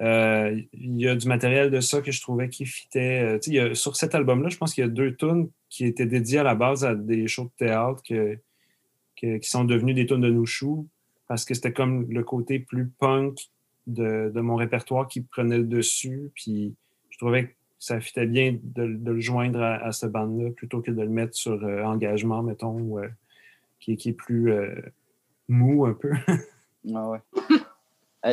euh, 0.00 0.58
il 0.72 1.00
y 1.00 1.06
a 1.06 1.14
du 1.14 1.28
matériel 1.28 1.70
de 1.70 1.80
ça 1.80 2.00
que 2.00 2.12
je 2.12 2.22
trouvais 2.22 2.48
qui 2.48 2.64
fitait. 2.64 3.38
sur 3.74 3.96
cet 3.96 4.14
album-là, 4.14 4.48
je 4.48 4.56
pense 4.56 4.72
qu'il 4.72 4.84
y 4.84 4.86
a 4.86 4.90
deux 4.90 5.14
tunes 5.16 5.50
qui 5.68 5.84
étaient 5.84 6.06
dédiées 6.06 6.38
à 6.38 6.44
la 6.44 6.54
base 6.54 6.84
à 6.84 6.94
des 6.94 7.28
shows 7.28 7.44
de 7.58 7.66
théâtre 7.66 8.02
que, 8.08 8.38
qui 9.16 9.50
sont 9.50 9.64
devenus 9.64 9.94
des 9.94 10.06
tunes 10.06 10.22
de 10.22 10.30
Nouchou 10.30 10.88
parce 11.28 11.44
que 11.44 11.54
c'était 11.54 11.72
comme 11.72 12.10
le 12.10 12.22
côté 12.22 12.58
plus 12.58 12.88
punk 12.88 13.38
de, 13.86 14.40
mon 14.40 14.56
répertoire 14.56 15.08
qui 15.08 15.20
prenait 15.20 15.58
le 15.58 15.64
dessus. 15.64 16.30
Puis 16.34 16.74
je 17.10 17.18
trouvais 17.18 17.48
que 17.48 17.52
ça 17.78 18.00
fitait 18.00 18.26
bien 18.26 18.58
de, 18.62 18.82
le 18.82 19.20
joindre 19.20 19.62
à, 19.62 19.92
ce 19.92 20.06
band-là 20.06 20.50
plutôt 20.50 20.80
que 20.80 20.90
de 20.90 21.02
le 21.02 21.08
mettre 21.08 21.34
sur 21.34 21.62
euh, 21.64 21.82
engagement, 21.84 22.42
mettons, 22.42 22.98
euh, 22.98 23.08
qui, 23.80 23.92
est 23.92 24.12
plus 24.12 24.52
euh, 24.52 24.74
mou 25.48 25.84
un 25.84 25.92
peu. 25.92 26.12
ah 26.94 27.10
ouais. 27.10 27.18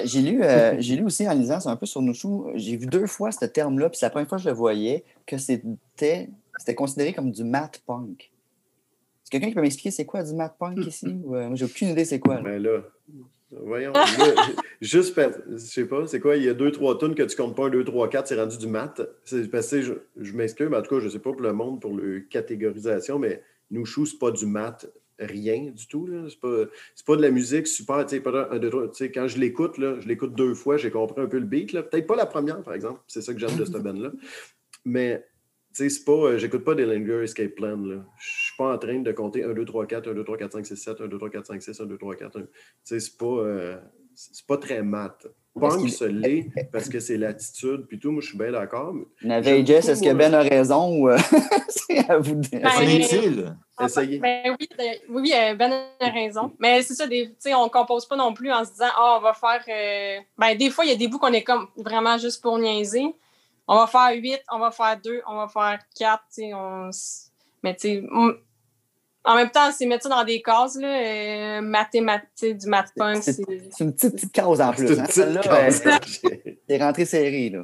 j'ai 0.05 0.21
lu, 0.21 0.41
j'ai 0.79 0.95
lu 0.95 1.03
aussi 1.03 1.27
en 1.27 1.33
lisant, 1.33 1.59
c'est 1.59 1.69
un 1.69 1.75
peu 1.75 1.85
sur 1.85 2.01
nos 2.01 2.13
choux, 2.13 2.49
j'ai 2.55 2.77
vu 2.77 2.85
deux 2.85 3.07
fois 3.07 3.31
ce 3.31 3.45
terme-là, 3.45 3.89
puis 3.89 3.97
c'est 3.97 4.05
la 4.05 4.11
première 4.11 4.29
fois 4.29 4.37
que 4.37 4.43
je 4.43 4.49
le 4.49 4.55
voyais, 4.55 5.03
que 5.25 5.37
c'était, 5.37 6.29
c'était 6.57 6.75
considéré 6.75 7.13
comme 7.13 7.31
du 7.31 7.43
mat 7.43 7.81
punk 7.85 8.30
quelqu'un 9.31 9.47
qui 9.47 9.55
peut 9.55 9.61
m'expliquer 9.61 9.89
c'est 9.89 10.05
quoi 10.05 10.21
du 10.21 10.33
mat 10.35 10.55
punk 10.59 10.85
ici? 10.85 11.07
Ou, 11.23 11.35
euh, 11.35 11.49
j'ai 11.55 11.65
aucune 11.65 11.89
idée 11.89 12.05
c'est 12.05 12.19
quoi. 12.19 12.35
Là. 12.35 12.41
Ben 12.41 12.61
là, 12.61 12.83
voyons. 13.49 13.93
juste, 14.81 15.19
je 15.49 15.57
sais 15.57 15.85
pas, 15.85 16.05
c'est 16.05 16.19
quoi? 16.19 16.37
Il 16.37 16.43
y 16.43 16.49
a 16.49 16.53
deux, 16.53 16.71
trois 16.71 16.97
tonnes 16.97 17.15
que 17.15 17.23
tu 17.23 17.35
comptes 17.35 17.55
pas, 17.55 17.65
un, 17.65 17.69
deux, 17.69 17.83
trois, 17.83 18.09
quatre, 18.09 18.27
c'est 18.27 18.39
rendu 18.39 18.57
du 18.57 18.67
mat. 18.67 19.01
C'est 19.23 19.49
passé, 19.49 19.81
je, 19.81 19.93
je 20.19 20.33
m'excuse, 20.33 20.67
mais 20.69 20.77
en 20.77 20.81
tout 20.83 20.95
cas, 20.95 21.01
je 21.01 21.09
sais 21.09 21.19
pas 21.19 21.31
pour 21.31 21.41
le 21.41 21.53
monde, 21.53 21.81
pour 21.81 21.97
la 21.97 22.19
catégorisation, 22.29 23.17
mais 23.17 23.41
nous, 23.71 23.85
chou, 23.85 24.05
c'est 24.05 24.19
pas 24.19 24.31
du 24.31 24.45
mat 24.45 24.87
rien 25.21 25.71
du 25.71 25.87
tout. 25.87 26.09
C'est 26.29 26.39
pas, 26.39 26.65
pas 27.05 27.15
de 27.15 27.21
la 27.21 27.31
musique 27.31 27.67
super. 27.67 28.05
Pas 28.05 28.49
un, 28.51 28.59
deux, 28.59 28.91
quand 29.13 29.27
je 29.27 29.37
l'écoute, 29.37 29.75
je 29.77 30.07
l'écoute 30.07 30.35
deux 30.35 30.53
fois, 30.53 30.77
j'ai 30.77 30.91
compris 30.91 31.21
un 31.21 31.27
peu 31.27 31.39
le 31.39 31.45
beat. 31.45 31.71
Peut-être 31.71 32.07
pas 32.07 32.15
la 32.15 32.25
première, 32.25 32.61
par 32.63 32.73
exemple. 32.73 33.01
C'est 33.07 33.21
ça 33.21 33.33
que 33.33 33.39
j'aime 33.39 33.55
de 33.55 33.65
cette 33.65 33.77
band-là. 33.83 34.11
Mais 34.85 35.25
tu 35.73 35.83
sais, 35.83 35.89
c'est 35.89 36.03
pas. 36.03 36.11
Euh, 36.11 36.37
j'écoute 36.37 36.63
pas 36.63 36.75
des 36.75 36.85
Linger 36.85 37.23
Escape 37.23 37.55
Plan. 37.55 37.77
Là. 37.77 38.03
Je 38.19 38.27
suis 38.27 38.50
pas 38.61 38.73
en 38.73 38.77
train 38.77 38.99
de 38.99 39.11
compter 39.11 39.43
1, 39.43 39.53
2, 39.53 39.65
3, 39.65 39.85
4, 39.85 40.09
1, 40.09 40.13
2, 40.13 40.23
3, 40.23 40.37
4, 40.37 40.51
5, 40.53 40.65
6, 40.65 40.75
7, 40.75 41.01
1, 41.01 41.07
2, 41.07 41.17
3, 41.17 41.29
4, 41.29 41.45
5, 41.45 41.61
6, 41.61 41.81
1, 41.81 41.85
2, 41.85 41.97
3, 41.97 42.15
4. 42.15 42.39
Tu 42.39 42.47
sais, 42.83 42.99
c'est 42.99 43.17
pas. 43.17 43.25
Euh, 43.25 43.77
c'est 44.13 44.45
pas 44.45 44.57
très 44.57 44.83
mat. 44.83 45.17
Punk 45.59 45.89
se 45.89 46.05
l'est 46.05 46.47
parce 46.71 46.87
que 46.87 46.99
c'est 46.99 47.17
l'attitude, 47.17 47.85
puis 47.87 47.99
tout, 47.99 48.11
moi 48.11 48.21
je 48.21 48.27
suis 48.27 48.37
bien 48.37 48.51
d'accord. 48.51 48.93
Navey 49.21 49.65
Jess, 49.65 49.89
est-ce 49.89 50.01
que 50.01 50.13
Ben 50.13 50.33
a 50.33 50.41
raison 50.41 50.95
ou 50.97 51.09
c'est 51.67 52.09
à 52.09 52.17
vous 52.19 52.35
de 52.35 52.41
dire? 52.41 52.65
Essayez-il. 52.65 53.57
Essayez. 53.83 54.19
Ben, 54.19 54.55
oui, 54.57 54.69
ben, 54.77 54.95
oui, 55.09 55.33
Ben 55.57 55.73
a 55.99 56.09
raison. 56.09 56.53
Mais 56.59 56.81
c'est 56.83 56.93
ça, 56.93 57.07
des, 57.07 57.33
on 57.47 57.65
ne 57.65 57.69
compose 57.69 58.05
pas 58.05 58.15
non 58.15 58.33
plus 58.33 58.51
en 58.51 58.63
se 58.63 58.71
disant, 58.71 58.91
ah, 58.95 59.17
on 59.19 59.21
va 59.21 59.33
faire. 59.33 59.63
Euh... 59.67 60.21
Ben, 60.37 60.57
des 60.57 60.69
fois, 60.69 60.85
il 60.85 60.91
y 60.91 60.93
a 60.93 60.97
des 60.97 61.07
bouts 61.07 61.19
qu'on 61.19 61.33
est 61.33 61.43
comme 61.43 61.67
vraiment 61.77 62.17
juste 62.17 62.41
pour 62.41 62.57
niaiser 62.57 63.13
on 63.67 63.75
va 63.75 63.87
faire 63.87 64.11
8, 64.13 64.41
on 64.51 64.59
va 64.59 64.71
faire 64.71 64.99
2, 65.01 65.21
on 65.25 65.35
va 65.35 65.47
faire 65.47 65.79
4. 65.97 66.21
On... 66.53 66.89
Mais 67.63 67.73
tu 67.75 67.81
sais, 67.81 68.03
en 69.23 69.35
même 69.35 69.51
temps, 69.51 69.71
c'est 69.71 69.85
mettre 69.85 70.03
ça 70.03 70.09
dans 70.09 70.23
des 70.23 70.41
cases, 70.41 70.77
là, 70.77 70.87
euh, 70.87 71.61
mathématiques, 71.61 72.57
du 72.57 72.67
math 72.67 72.91
punk. 72.95 73.21
C'est 73.23 73.37
une 73.79 73.93
petite, 73.93 74.15
petite 74.15 74.31
case 74.31 74.61
en 74.61 74.73
plus. 74.73 74.99
Hein, 74.99 75.05
c'est 76.67 76.77
rentré 76.77 77.05
serré. 77.05 77.49
Là. 77.49 77.63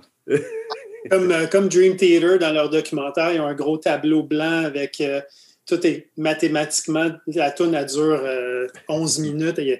comme, 1.10 1.32
euh, 1.32 1.48
comme 1.48 1.68
Dream 1.68 1.96
Theater, 1.96 2.38
dans 2.38 2.54
leur 2.54 2.70
documentaire, 2.70 3.32
ils 3.32 3.42
ont 3.42 3.48
un 3.48 3.56
gros 3.56 3.78
tableau 3.78 4.24
blanc 4.24 4.66
avec 4.66 5.02
euh, 5.02 5.22
tout 5.68 5.86
est 5.86 6.08
mathématiquement, 6.16 7.10
la 7.28 7.52
toune 7.52 7.76
a 7.76 7.84
dure 7.84 8.22
11 8.88 9.20
euh, 9.20 9.22
minutes 9.22 9.60
et 9.60 9.64
il 9.64 9.68
y 9.68 9.74
a 9.74 9.80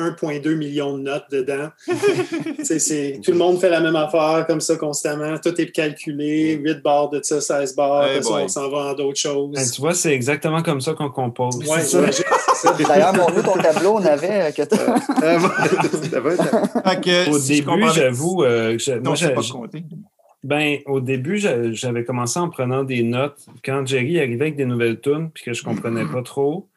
1,2 0.00 0.54
million 0.54 0.96
de 0.96 1.02
notes 1.02 1.26
dedans. 1.30 1.68
c'est, 2.62 3.20
tout 3.22 3.32
le 3.32 3.36
monde 3.36 3.60
fait 3.60 3.68
la 3.68 3.80
même 3.80 3.96
affaire 3.96 4.46
comme 4.46 4.62
ça 4.62 4.76
constamment. 4.76 5.36
Tout 5.38 5.60
est 5.60 5.70
calculé, 5.70 6.54
8 6.54 6.82
barres 6.82 7.10
de 7.10 7.20
ça, 7.22 7.42
16 7.42 7.76
barres, 7.76 8.08
on 8.30 8.48
s'en 8.48 8.70
va 8.70 8.78
en 8.78 8.94
d'autres 8.94 9.20
choses. 9.20 9.54
Ben, 9.54 9.70
tu 9.70 9.82
vois, 9.82 9.92
c'est 9.94 10.12
exactement 10.12 10.62
comme 10.62 10.80
ça 10.80 10.94
qu'on 10.94 11.10
compose. 11.10 11.56
Ouais, 11.56 11.82
c'est 11.82 12.12
ça. 12.54 12.72
D'ailleurs, 12.88 13.12
mon 13.14 13.26
ton 13.42 13.58
tableau, 13.60 13.96
on 13.96 14.04
avait. 14.04 14.52
Que 14.52 14.62
Au 17.30 17.38
début, 17.38 17.88
j'avoue, 17.94 18.42
euh, 18.42 18.78
moi, 19.02 19.14
pas 19.14 19.42
compté. 19.52 19.84
Ben, 20.42 20.78
au 20.86 21.00
début, 21.00 21.38
j'avais 21.38 22.04
commencé 22.04 22.38
en 22.38 22.48
prenant 22.48 22.84
des 22.84 23.02
notes. 23.02 23.46
Quand 23.64 23.86
Jerry 23.86 24.18
arrivait 24.18 24.46
avec 24.46 24.56
des 24.56 24.66
nouvelles 24.66 25.00
tunes, 25.00 25.30
puis 25.32 25.44
que 25.44 25.52
je 25.52 25.62
comprenais 25.64 26.04
pas 26.04 26.22
trop, 26.22 26.68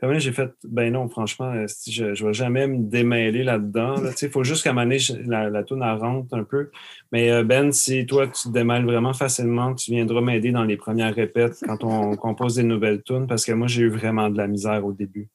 Comme 0.00 0.18
j'ai 0.18 0.32
fait, 0.32 0.50
ben 0.64 0.92
non, 0.92 1.08
franchement, 1.08 1.52
je 1.86 2.04
ne 2.04 2.26
vais 2.26 2.32
jamais 2.32 2.66
me 2.66 2.78
démêler 2.78 3.44
là-dedans. 3.44 3.96
Il 4.20 4.30
faut 4.30 4.42
juste 4.42 4.64
qu'à 4.64 4.70
un 4.70 4.72
moment 4.72 4.86
donné, 4.86 4.98
la, 5.26 5.48
la 5.48 5.62
toune 5.62 5.82
rentre 5.82 6.34
un 6.34 6.42
peu. 6.42 6.70
Mais 7.12 7.44
Ben, 7.44 7.70
si 7.70 8.04
toi, 8.06 8.26
tu 8.26 8.48
te 8.48 8.48
démêles 8.48 8.84
vraiment 8.84 9.12
facilement, 9.12 9.74
tu 9.74 9.92
viendras 9.92 10.20
m'aider 10.20 10.50
dans 10.50 10.64
les 10.64 10.76
premières 10.76 11.14
répètes 11.14 11.58
quand 11.64 11.84
on 11.84 12.16
compose 12.16 12.56
des 12.56 12.64
nouvelles 12.64 13.02
tunes, 13.02 13.26
parce 13.26 13.44
que 13.44 13.52
moi, 13.52 13.68
j'ai 13.68 13.82
eu 13.82 13.90
vraiment 13.90 14.28
de 14.30 14.38
la 14.38 14.48
misère 14.48 14.84
au 14.84 14.92
début. 14.92 15.28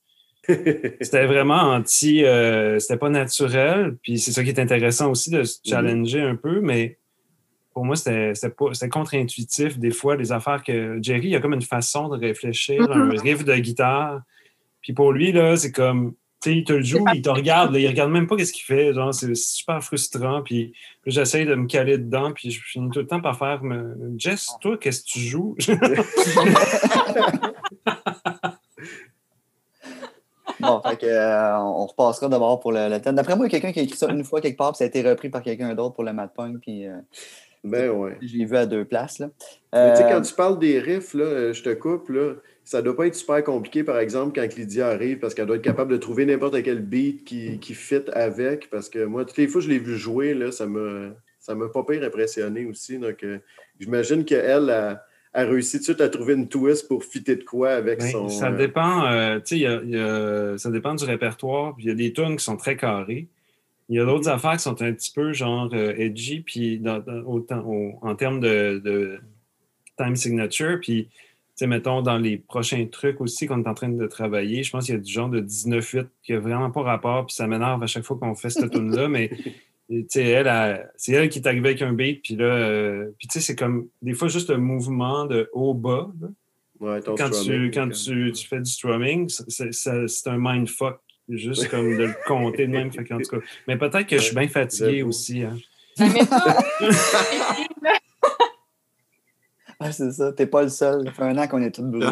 c'était 1.02 1.26
vraiment 1.26 1.74
anti, 1.74 2.24
euh, 2.24 2.80
c'était 2.80 2.98
pas 2.98 3.10
naturel. 3.10 3.98
Puis 4.02 4.20
c'est 4.20 4.32
ça 4.32 4.44
qui 4.44 4.50
est 4.50 4.60
intéressant 4.60 5.12
aussi 5.12 5.30
de 5.30 5.44
se 5.44 5.60
mhm. 5.66 5.70
challenger 5.70 6.22
un 6.22 6.36
peu, 6.36 6.62
mais 6.62 6.98
pour 7.78 7.86
moi, 7.86 7.96
c'était 7.96 8.90
contre-intuitif. 8.90 9.78
Des 9.78 9.92
fois, 9.92 10.16
les 10.16 10.32
affaires 10.32 10.64
que 10.64 10.98
Jerry, 11.00 11.28
il 11.28 11.36
a 11.36 11.40
comme 11.40 11.54
une 11.54 11.62
façon 11.62 12.10
de 12.10 12.18
réfléchir, 12.18 12.92
un 12.92 13.06
mhm. 13.06 13.20
riff 13.20 13.46
de 13.46 13.56
guitare. 13.56 14.22
Puis 14.82 14.94
pour 14.94 15.12
lui, 15.12 15.32
là, 15.32 15.56
c'est 15.58 15.72
comme, 15.72 16.16
tu 16.42 16.50
sais, 16.50 16.58
il 16.58 16.64
te 16.64 16.74
le 16.74 16.82
joue, 16.82 17.06
il 17.14 17.22
te 17.22 17.30
regarde, 17.30 17.74
là, 17.74 17.78
il 17.78 17.88
regarde 17.88 18.10
même 18.10 18.26
pas 18.26 18.36
ce 18.44 18.52
qu'il 18.52 18.64
fait. 18.64 18.96
Genre, 18.96 19.14
c'est 19.14 19.36
super 19.36 19.84
frustrant. 19.84 20.42
Puis, 20.42 20.74
j'essaye 21.06 21.46
de 21.46 21.54
me 21.54 21.68
caler 21.68 22.00
dedans, 22.00 22.32
puis 22.34 22.50
je 22.50 22.60
finis 22.64 22.90
tout 22.90 22.98
le 22.98 23.06
temps 23.06 23.22
par 23.22 23.38
faire, 23.38 23.62
Jess, 24.18 24.48
toi, 24.60 24.76
qu'est-ce 24.80 25.04
que 25.04 25.10
tu 25.10 25.20
joues? 25.20 25.56
Bon, 30.60 30.82
fait 30.82 30.98
que, 30.98 31.06
euh, 31.06 31.60
on 31.60 31.86
repassera 31.86 32.30
d'abord 32.30 32.60
pour 32.60 32.72
le, 32.72 32.98
thème. 32.98 33.14
D'après 33.14 33.36
moi, 33.36 33.46
il 33.46 33.54
y 33.54 33.56
a 33.56 33.60
quelqu'un 33.60 33.72
qui 33.72 33.80
a 33.80 33.84
écrit 33.84 33.96
ça 33.96 34.10
une 34.10 34.24
fois 34.24 34.42
quelque 34.42 34.58
part, 34.58 34.72
puis 34.72 34.80
ça 34.80 34.86
a 34.86 34.88
été 34.88 35.08
repris 35.08 35.30
par 35.30 35.44
quelqu'un 35.44 35.76
d'autre 35.76 35.94
pour 35.94 36.04
le 36.04 36.14
Mad 36.14 36.34
Punk, 36.34 36.62
puis. 36.62 36.88
Euh, 36.88 36.98
ben 37.64 37.90
ouais. 37.90 38.18
J'ai 38.22 38.46
vu 38.46 38.56
à 38.56 38.66
deux 38.66 38.86
places. 38.86 39.20
Là. 39.20 39.30
Mais 39.74 39.92
tu 39.92 39.98
sais, 39.98 40.04
quand 40.04 40.18
euh, 40.18 40.22
tu 40.22 40.34
parles 40.34 40.60
des 40.60 40.80
riffs, 40.80 41.14
là, 41.14 41.52
je 41.52 41.62
te 41.62 41.74
coupe, 41.74 42.10
là, 42.10 42.34
ça 42.64 42.82
doit 42.82 42.96
pas 42.96 43.08
être 43.08 43.16
super 43.16 43.44
compliqué, 43.44 43.84
par 43.84 44.00
exemple, 44.00 44.40
quand 44.40 44.56
Lydia 44.56 44.88
arrive, 44.88 45.20
parce 45.20 45.34
qu'elle 45.34 45.46
doit 45.46 45.56
être 45.56 45.62
capable 45.62 45.92
de 45.92 45.98
trouver 45.98 46.26
n'importe 46.26 46.62
quel 46.64 46.82
beat 46.82 47.24
qui, 47.24 47.60
qui 47.60 47.74
fit 47.74 48.02
avec. 48.14 48.70
Parce 48.70 48.90
que 48.90 49.06
moi, 49.06 49.26
toutes 49.26 49.38
les 49.38 49.48
fois 49.48 49.62
que 49.62 49.66
je 49.66 49.72
l'ai 49.72 49.80
vu 49.80 49.98
jouer, 49.98 50.34
là, 50.34 50.52
ça 50.52 50.66
m'a 50.66 51.14
ça 51.40 51.56
m'a 51.56 51.70
pas 51.70 51.84
pire 51.84 52.04
impressionné 52.04 52.66
aussi. 52.66 53.00
Donc, 53.00 53.26
j'imagine 53.80 54.26
qu'elle, 54.26 54.70
a 54.70 55.06
a 55.38 55.44
réussi 55.44 55.78
tout 55.78 55.80
de 55.80 55.84
suite 55.84 56.02
à 56.02 56.10
trouver 56.10 56.34
une 56.34 56.48
twist 56.48 56.88
pour 56.88 57.04
fitter 57.04 57.36
de 57.36 57.44
quoi 57.44 57.72
avec 57.72 58.02
son. 58.02 58.28
Ça 58.28 58.50
euh, 58.50 58.58
dépend, 58.58 59.06
euh, 59.06 59.40
tu 59.40 59.60
sais, 59.60 60.58
ça 60.58 60.72
dépend 60.72 60.96
du 60.96 61.06
répertoire. 61.06 61.76
Il 61.78 61.86
y 61.86 61.92
a 61.92 61.94
des 61.94 62.12
tunes 62.12 62.38
qui 62.38 62.44
sont 62.44 62.58
très 62.58 62.76
carrés. 62.76 63.28
Il 63.90 63.96
y 63.96 64.00
a 64.00 64.06
d'autres 64.06 64.30
affaires 64.30 64.54
qui 64.54 64.64
sont 64.64 64.82
un 64.82 64.94
petit 64.94 65.12
peu 65.12 65.32
genre 65.32 65.70
euh, 65.74 65.94
edgy, 65.98 66.42
puis 66.42 66.82
en 66.86 68.16
termes 68.16 68.40
de, 68.40 69.20
time 69.98 70.16
signature. 70.16 70.80
Puis, 70.82 71.06
tu 71.08 71.12
sais, 71.56 71.68
mettons, 71.68 72.02
dans 72.02 72.18
les 72.18 72.38
prochains 72.38 72.86
trucs 72.86 73.22
aussi 73.22 73.48
qu'on 73.48 73.64
est 73.64 73.68
en 73.68 73.74
train 73.74 73.90
de 73.90 74.08
travailler, 74.08 74.64
je 74.64 74.72
pense 74.72 74.86
qu'il 74.86 74.96
y 74.96 74.98
a 74.98 75.02
du 75.02 75.12
genre 75.12 75.30
de 75.30 75.42
19-8 75.42 76.08
qui 76.22 76.34
n'a 76.34 76.40
vraiment 76.40 76.70
pas 76.70 76.84
rapport, 76.84 77.26
puis 77.26 77.36
ça 77.36 77.48
m'énerve 77.48 77.82
à 77.82 77.88
chaque 77.88 78.04
fois 78.04 78.18
qu'on 78.18 78.36
fait 78.36 78.50
cette 78.50 78.72
tune-là, 78.72 79.08
mais 79.08 79.32
elle, 79.90 80.90
c'est 80.98 81.12
elle 81.14 81.30
qui 81.30 81.40
est 81.40 81.48
arrivée 81.48 81.70
avec 81.70 81.82
un 81.82 81.94
beat, 81.94 82.22
puis 82.22 82.36
là, 82.36 82.46
euh, 82.46 83.10
puis 83.18 83.28
tu 83.28 83.40
sais, 83.40 83.46
c'est 83.46 83.56
comme 83.56 83.88
des 84.02 84.14
fois 84.14 84.28
juste 84.28 84.50
un 84.50 84.58
mouvement 84.58 85.26
de 85.26 85.50
haut-bas. 85.54 86.12
quand 86.80 87.30
tu, 87.44 87.72
quand 87.72 87.90
tu, 87.90 88.32
tu, 88.34 88.48
fais 88.48 88.60
du 88.60 88.70
strumming, 88.70 89.30
c'est 89.30 90.28
un 90.28 90.38
mindfuck, 90.38 91.00
juste 91.30 91.68
comme 91.70 91.98
de 91.98 92.06
le 92.06 92.16
compter 92.26 92.68
de 92.68 92.72
même. 92.72 92.92
Fait 92.92 93.12
en 93.12 93.20
tout 93.20 93.40
cas, 93.40 93.46
mais 93.68 93.78
peut-être 93.78 94.08
que 94.08 94.18
je 94.18 94.24
suis 94.24 94.36
bien 94.36 94.48
fatigué 94.48 95.04
aussi. 95.04 95.44
Hein. 95.44 95.58
ah, 99.80 99.92
c'est 99.92 100.12
ça, 100.12 100.32
t'es 100.34 100.48
pas 100.48 100.64
le 100.64 100.70
seul. 100.70 101.06
Ça 101.06 101.12
fait 101.12 101.24
un 101.24 101.38
an 101.38 101.48
qu'on 101.48 101.62
est 101.62 101.72
tous 101.72 101.84
brûlés. 101.84 102.08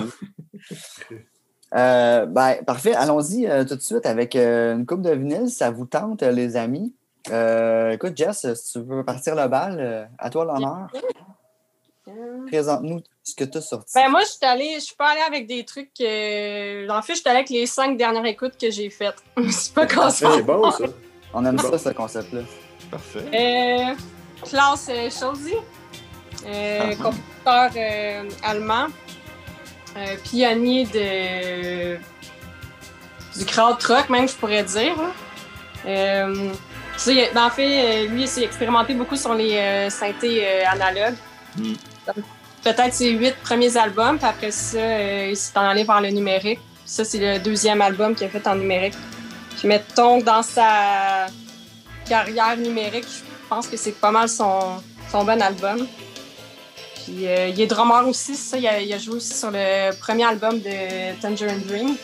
Euh, 1.73 2.25
ben, 2.25 2.63
parfait, 2.65 2.93
allons-y 2.93 3.47
euh, 3.47 3.65
tout 3.65 3.75
de 3.75 3.81
suite 3.81 4.05
avec 4.05 4.35
une 4.35 4.85
coupe 4.85 5.01
de 5.01 5.11
vinyle. 5.11 5.49
Ça 5.49 5.71
vous 5.71 5.85
tente, 5.85 6.23
les 6.23 6.55
amis? 6.55 6.93
Euh, 7.31 7.91
écoute, 7.91 8.15
Jess, 8.15 8.53
si 8.53 8.73
tu 8.73 8.85
veux 8.85 9.03
partir 9.03 9.35
le 9.35 9.47
bal, 9.47 9.77
euh, 9.79 10.05
à 10.17 10.29
toi 10.29 10.45
l'honneur. 10.45 10.91
Présente-nous 12.47 13.01
ce 13.25 13.35
que 13.35 13.43
tu 13.43 13.57
as 13.57 13.61
sorti. 13.61 13.91
Ben 13.95 14.09
moi, 14.09 14.21
je 14.21 14.27
suis 14.27 14.45
allée, 14.45 14.75
je 14.75 14.85
suis 14.85 14.95
pas 14.95 15.09
allée 15.09 15.21
avec 15.21 15.47
des 15.47 15.65
trucs. 15.65 15.89
Euh... 15.99 16.87
En 16.89 17.01
fait, 17.01 17.15
je 17.15 17.19
suis 17.19 17.29
allée 17.29 17.39
avec 17.39 17.49
les 17.49 17.65
cinq 17.65 17.97
dernières 17.97 18.25
écoutes 18.25 18.57
que 18.59 18.69
j'ai 18.69 18.89
faites. 18.89 19.15
c'est 19.49 19.73
pas 19.73 19.87
concept. 19.87 20.31
C'est 20.35 20.41
bon, 20.43 20.71
ça. 20.71 20.85
On 21.33 21.45
aime 21.45 21.59
ça, 21.59 21.77
ce 21.77 21.89
concept-là. 21.89 22.41
Parfait. 22.91 23.25
Euh, 23.33 23.95
Klaus 24.43 24.89
Scholzi, 25.09 25.55
euh, 26.45 26.91
ah. 26.91 26.95
compositeur 26.95 27.71
euh, 27.75 28.29
allemand, 28.43 28.87
pionnier 30.23 30.85
de 30.85 31.97
du 33.37 33.45
crowd 33.45 33.77
truck, 33.79 34.09
même, 34.09 34.29
je 34.29 34.35
pourrais 34.35 34.63
dire. 34.63 34.95
Hein. 34.97 36.53
Ben, 37.05 37.45
en 37.45 37.49
fait, 37.49 38.05
euh, 38.05 38.07
lui, 38.07 38.21
il 38.21 38.27
s'est 38.27 38.43
expérimenté 38.43 38.93
beaucoup 38.93 39.15
sur 39.15 39.33
les 39.33 39.55
euh, 39.55 39.89
synthés 39.89 40.45
euh, 40.45 40.63
analogues. 40.67 41.15
Hmm. 41.57 41.73
Peut-être 42.65 42.95
ses 42.95 43.11
huit 43.11 43.35
premiers 43.43 43.77
albums, 43.77 44.17
puis 44.17 44.27
après 44.27 44.49
ça, 44.49 45.27
il 45.27 45.37
s'est 45.37 45.55
en 45.55 45.61
allé 45.61 45.83
vers 45.83 46.01
le 46.01 46.09
numérique. 46.09 46.59
Ça, 46.83 47.05
c'est 47.05 47.19
le 47.19 47.39
deuxième 47.39 47.79
album 47.79 48.15
qu'il 48.15 48.25
a 48.25 48.29
fait 48.31 48.47
en 48.47 48.55
numérique. 48.55 48.95
Puis 49.55 49.67
mettons 49.67 50.19
dans 50.19 50.41
sa 50.41 51.27
carrière 52.09 52.57
numérique, 52.57 53.05
je 53.05 53.47
pense 53.47 53.67
que 53.67 53.77
c'est 53.77 53.91
pas 53.91 54.09
mal 54.09 54.27
son, 54.27 54.81
son 55.11 55.23
bon 55.23 55.39
album. 55.43 55.85
Puis 56.95 57.13
il 57.13 57.61
est 57.61 57.67
drummer 57.67 58.07
aussi, 58.07 58.33
ça. 58.33 58.57
Il 58.57 58.67
a, 58.67 58.97
joué 58.97 59.17
aussi 59.17 59.37
sur 59.37 59.51
le 59.51 59.95
premier 59.99 60.25
album 60.25 60.59
de 60.59 61.21
Tangerine 61.21 61.61
Dream. 61.67 61.95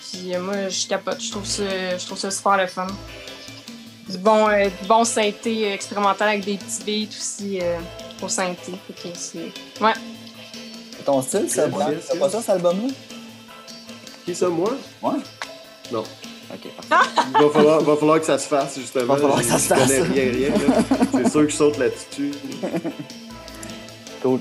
Puis 0.00 0.36
moi, 0.38 0.68
je 0.68 0.88
capote. 0.88 1.22
Je 1.22 1.30
trouve 1.30 1.46
ça, 1.46 1.62
je 1.96 2.04
trouve 2.04 2.18
ça 2.18 2.32
super 2.32 2.56
le 2.56 2.66
fun 2.66 2.88
du 4.08 4.18
bon, 4.18 4.48
euh, 4.48 4.64
du 4.64 4.86
bon 4.88 5.04
synthé 5.04 5.72
expérimental 5.72 6.28
avec 6.28 6.44
des 6.44 6.56
petits 6.56 6.84
beats 7.06 7.16
aussi 7.16 7.58
euh, 7.62 7.78
au 8.22 8.28
synthé. 8.28 8.72
Ouais. 9.80 9.92
Ton 11.04 11.22
style, 11.22 11.46
c'est 11.48 11.70
C'est 12.08 12.18
pas 12.18 12.30
ça, 12.30 12.40
cet 12.40 12.50
album-là? 12.50 12.92
Qui 14.24 14.34
ça, 14.34 14.48
moi? 14.48 14.72
Ouais. 15.02 15.18
Non. 15.92 16.00
OK, 16.52 16.70
va 16.90 17.50
falloir, 17.50 17.80
va 17.80 17.96
falloir 17.96 18.20
que 18.20 18.26
ça 18.26 18.38
se 18.38 18.46
fasse, 18.46 18.78
justement. 18.78 19.14
Va 19.14 19.16
falloir 19.16 19.38
que 19.38 19.44
ça 19.44 19.58
se 19.58 19.66
fasse. 19.66 19.90
Je 19.90 20.00
connais 20.02 20.22
rien, 20.22 20.32
rien. 20.32 20.52
C'est 21.12 21.30
sûr 21.30 21.40
que 21.44 21.48
je 21.48 21.56
saute 21.56 21.78
là-dessus. 21.78 22.32
cool. 24.22 24.40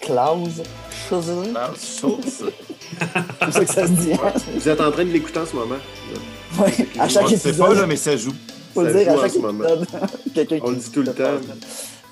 Klaus 0.00 0.62
Schulze. 1.08 1.50
Klaus 1.52 2.00
Schulze. 2.00 2.44
C'est 3.44 3.52
ça 3.52 3.64
que 3.64 3.72
ça 3.72 3.86
se 3.86 3.92
dit. 3.92 4.12
Hein? 4.14 4.32
Vous 4.54 4.68
êtes 4.68 4.80
en 4.80 4.90
train 4.90 5.04
de 5.04 5.10
l'écouter 5.10 5.38
en 5.40 5.46
ce 5.46 5.54
moment. 5.54 5.76
Oui, 6.58 6.70
à 6.98 7.08
chaque 7.08 7.24
épisode. 7.24 7.40
C'est 7.54 7.58
pas, 7.58 7.74
là, 7.74 7.86
mais 7.86 7.96
ça 7.96 8.16
joue. 8.16 8.32
Faut 8.74 8.82
le 8.82 8.92
dire 8.92 9.12
à 9.12 9.28
chaque 9.28 9.36
On 10.62 10.70
le 10.70 10.76
dit 10.76 10.90
tout 10.90 11.02
le 11.02 11.12
temps. 11.12 11.38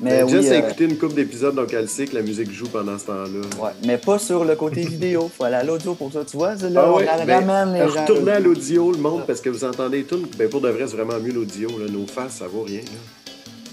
Mais 0.01 0.29
Jess 0.29 0.51
a 0.51 0.55
euh, 0.55 0.59
écouté 0.59 0.85
une 0.85 0.99
couple 0.99 1.15
d'épisodes, 1.15 1.55
donc 1.55 1.73
elle 1.73 1.89
sait 1.89 2.07
que 2.07 2.17
la 2.17 2.23
musique 2.23 2.51
joue 2.51 2.67
pendant 2.67 2.99
ce 2.99 3.07
temps-là. 3.07 3.63
Ouais, 3.63 3.71
mais 3.87 3.99
pas 3.99 4.19
sur 4.19 4.45
le 4.45 4.57
côté 4.57 4.85
vidéo. 4.85 5.31
Il 5.33 5.37
faut 5.37 5.45
aller 5.45 5.57
à 5.57 5.63
l'audio 5.63 5.95
pour 5.95 6.13
ça. 6.13 6.25
Tu 6.25 6.37
vois, 6.37 6.55
là, 6.55 6.85
ah 6.85 6.93
ouais, 6.93 7.09
on 7.09 7.25
ben, 7.25 7.47
ramène 7.47 7.75
les 7.75 7.89
gens. 7.89 8.01
Retournez 8.01 8.33
à 8.33 8.41
l'audio, 8.41 8.91
le 8.91 8.99
monde, 8.99 9.23
parce 9.27 9.41
que 9.41 9.49
vous 9.49 9.65
entendez 9.65 10.03
tout. 10.03 10.23
Ben, 10.37 10.49
pour 10.49 10.61
de 10.61 10.71
vrai, 10.71 10.87
c'est 10.89 10.97
vraiment 10.97 11.21
mieux 11.21 11.33
l'audio. 11.33 11.69
Nos 11.91 12.07
faces, 12.07 12.39
ça 12.39 12.49
vaut 12.49 12.63
rien. 12.63 12.81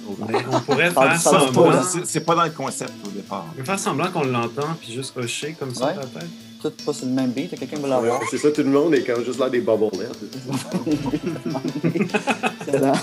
On 0.07 0.59
pourrait 0.61 0.89
faire 0.91 1.19
semblant. 1.19 1.81
C'est 2.03 2.25
pas 2.25 2.35
dans 2.35 2.43
le 2.43 2.51
concept 2.51 2.93
au 3.07 3.09
départ. 3.09 3.45
On 3.51 3.57
peut 3.57 3.63
faire 3.63 3.79
semblant 3.79 4.11
qu'on 4.11 4.23
l'entend, 4.23 4.75
puis 4.79 4.93
juste 4.93 5.17
hocher 5.17 5.55
comme 5.57 5.73
ça, 5.73 5.87
peut-être 5.87 6.27
tout 6.61 6.71
pas 6.85 6.93
sur 6.93 7.05
le 7.05 7.13
même 7.13 7.31
beat, 7.31 7.57
quelqu'un 7.57 7.79
va 7.79 7.87
l'avoir. 7.87 8.21
c'est 8.29 8.37
ça, 8.37 8.51
tout 8.51 8.63
le 8.63 8.69
monde 8.69 8.93
est 8.93 9.03
quand 9.03 9.15
même 9.15 9.25
juste 9.25 9.39
là 9.39 9.49
des 9.49 9.61
bobbleheads. 9.61 9.99
là. 12.77 12.93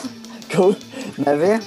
Cool. 0.55 0.75
Navet? 1.19 1.59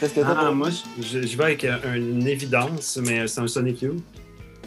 Qu'est-ce 0.00 0.14
que 0.14 0.20
ah, 0.24 0.50
moi, 0.50 0.70
je, 1.00 1.18
vais 1.36 1.44
avec 1.44 1.64
euh, 1.64 1.76
une 1.94 2.26
évidence, 2.26 2.98
mais 3.04 3.26
c'est 3.28 3.40
un 3.40 3.46
Sonic 3.46 3.82
Youth. 3.82 4.02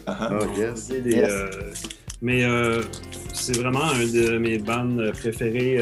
Ah, 0.06 0.30
oh, 0.32 0.44
yes. 0.56 0.90
Euh, 0.90 1.50
mais 2.22 2.44
euh, 2.44 2.82
c'est 3.34 3.56
vraiment 3.58 3.84
un 3.84 4.06
de 4.06 4.38
mes 4.38 4.58
bands 4.58 4.96
préférés 5.12 5.80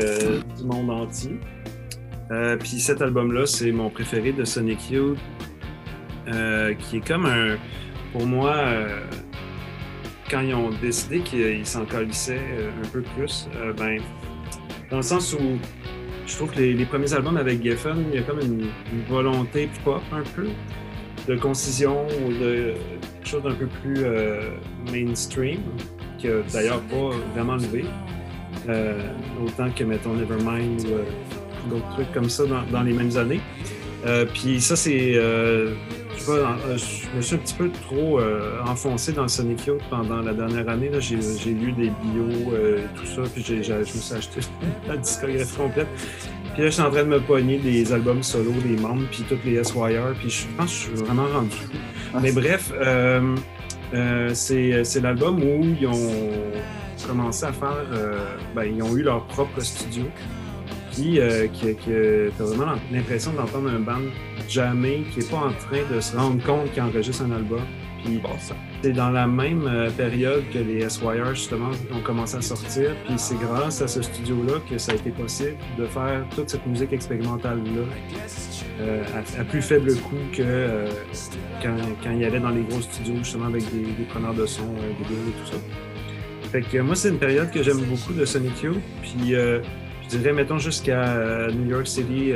du 0.56 0.64
monde 0.64 0.90
entier. 0.90 1.38
Puis 2.58 2.80
cet 2.80 3.02
album-là, 3.02 3.46
c'est 3.46 3.70
mon 3.70 3.90
préféré 3.90 4.32
de 4.32 4.44
Sonic 4.44 4.90
Youth, 4.90 5.18
qui 6.26 6.96
est 6.96 7.06
comme 7.06 7.26
un, 7.26 7.56
pour 8.12 8.26
moi, 8.26 8.56
quand 10.30 10.40
ils 10.40 10.54
ont 10.54 10.70
décidé 10.70 11.20
qu'ils 11.20 11.66
s'en 11.66 11.82
euh, 11.82 12.70
un 12.82 12.88
peu 12.88 13.02
plus, 13.02 13.48
euh, 13.56 13.72
ben, 13.72 14.00
dans 14.90 14.96
le 14.98 15.02
sens 15.02 15.34
où 15.34 15.58
je 16.26 16.36
trouve 16.36 16.50
que 16.50 16.60
les, 16.60 16.84
premiers 16.84 17.12
albums 17.12 17.36
avec 17.36 17.62
Geffen, 17.62 18.04
il 18.12 18.20
y 18.20 18.22
a 18.22 18.22
comme 18.22 18.40
une, 18.40 18.66
volonté 19.08 19.68
pop 19.84 20.02
un 20.12 20.22
peu, 20.34 20.48
de 21.28 21.36
concision 21.36 22.06
ou 22.24 22.32
de 22.32 22.74
quelque 23.14 23.26
chose 23.26 23.42
d'un 23.42 23.54
peu 23.54 23.66
plus 23.66 24.04
euh, 24.04 24.50
mainstream, 24.92 25.60
qui 26.18 26.28
d'ailleurs 26.52 26.80
pas 26.82 27.10
vraiment 27.34 27.56
levé, 27.56 27.84
autant 29.42 29.70
que, 29.70 29.84
mettons, 29.84 30.14
Nevermind 30.14 30.80
ou 30.80 31.70
d'autres 31.70 31.90
trucs 31.94 32.12
comme 32.12 32.28
ça 32.28 32.44
dans, 32.46 32.62
dans 32.70 32.82
les 32.82 32.92
mêmes 32.92 33.16
années. 33.16 33.40
puis 34.34 34.60
ça, 34.60 34.76
c'est 34.76 35.18
je 36.26 37.16
me 37.16 37.20
suis 37.22 37.34
un 37.34 37.38
petit 37.38 37.54
peu 37.54 37.70
trop 37.70 38.20
enfoncé 38.66 39.12
dans 39.12 39.22
le 39.22 39.28
Sonic 39.28 39.66
Youth 39.66 39.82
pendant 39.90 40.20
la 40.20 40.32
dernière 40.32 40.68
année. 40.68 40.90
J'ai 41.00 41.16
lu 41.50 41.72
des 41.72 41.90
bios 41.90 42.54
et 42.56 42.84
tout 42.96 43.06
ça, 43.06 43.22
puis 43.32 43.42
je 43.44 43.72
me 43.72 43.84
suis 43.84 44.14
acheté 44.14 44.40
la 44.88 44.96
discographie 44.96 45.56
complète. 45.56 45.88
Puis 46.54 46.62
là, 46.62 46.68
je 46.68 46.74
suis 46.74 46.82
en 46.82 46.90
train 46.90 47.02
de 47.02 47.08
me 47.08 47.20
pogner 47.20 47.58
des 47.58 47.92
albums 47.92 48.22
solo 48.22 48.52
des 48.64 48.76
membres, 48.80 49.06
puis 49.10 49.24
toutes 49.28 49.44
les 49.44 49.62
SYR, 49.64 50.14
puis 50.18 50.30
je 50.30 50.46
pense 50.56 50.66
que 50.66 50.72
je 50.72 50.96
suis 50.96 51.04
vraiment 51.04 51.26
rendu 51.26 51.50
fou. 51.50 51.72
Mais 52.22 52.30
bref, 52.30 52.72
euh, 52.74 53.34
euh, 53.92 54.30
c'est 54.34 55.00
l'album 55.00 55.42
où 55.42 55.64
ils 55.80 55.86
ont 55.88 56.12
commencé 57.06 57.44
à 57.44 57.52
faire. 57.52 57.84
Euh, 57.92 58.36
ben, 58.54 58.64
ils 58.64 58.82
ont 58.82 58.96
eu 58.96 59.02
leur 59.02 59.24
propre 59.26 59.60
studio. 59.60 60.04
Puis, 60.94 61.18
qui, 61.52 61.74
qui 61.74 61.90
t'as 62.38 62.44
vraiment 62.44 62.74
l'impression 62.92 63.32
d'entendre 63.32 63.68
un 63.70 63.80
band 63.80 64.02
jamais 64.48 65.02
qui 65.12 65.20
n'est 65.20 65.26
pas 65.26 65.36
en 65.38 65.52
train 65.52 65.94
de 65.94 66.00
se 66.00 66.16
rendre 66.16 66.42
compte 66.44 66.72
qu'il 66.72 66.82
enregistre 66.82 67.24
un 67.24 67.32
album. 67.32 67.60
Puis, 68.04 68.20
c'est 68.82 68.92
dans 68.92 69.10
la 69.10 69.26
même 69.26 69.68
période 69.96 70.44
que 70.52 70.58
les 70.58 70.88
SYR, 70.88 71.34
justement, 71.34 71.70
ont 71.92 72.02
commencé 72.02 72.36
à 72.36 72.42
sortir. 72.42 72.90
Puis, 73.06 73.14
c'est 73.16 73.38
grâce 73.38 73.80
à 73.80 73.88
ce 73.88 74.02
studio-là 74.02 74.60
que 74.70 74.76
ça 74.76 74.92
a 74.92 74.94
été 74.94 75.10
possible 75.10 75.56
de 75.78 75.86
faire 75.86 76.24
toute 76.34 76.50
cette 76.50 76.66
musique 76.66 76.92
expérimentale-là 76.92 77.82
euh, 78.80 79.04
à, 79.38 79.44
plus 79.44 79.62
faible 79.62 79.94
coût 79.94 80.16
que 80.32 80.42
euh, 80.42 80.88
quand, 81.62 81.76
quand, 82.02 82.10
il 82.10 82.18
y 82.18 82.24
allait 82.24 82.40
dans 82.40 82.50
les 82.50 82.62
gros 82.62 82.80
studios, 82.80 83.14
justement, 83.18 83.46
avec 83.46 83.62
des, 83.72 84.04
preneurs 84.08 84.34
de 84.34 84.46
son, 84.46 84.64
euh, 84.64 84.92
des 84.98 85.14
et 85.14 85.32
tout 85.40 85.52
ça. 85.52 85.58
Fait 86.50 86.62
que 86.62 86.78
moi, 86.78 86.96
c'est 86.96 87.10
une 87.10 87.18
période 87.18 87.52
que 87.52 87.62
j'aime 87.62 87.80
beaucoup 87.82 88.12
de 88.12 88.24
Sonic 88.24 88.62
Youth. 88.62 88.82
Puis 89.00 89.34
dirais, 90.18 90.32
mettons, 90.32 90.58
jusqu'à 90.58 91.48
New 91.52 91.70
York 91.70 91.86
City, 91.86 92.32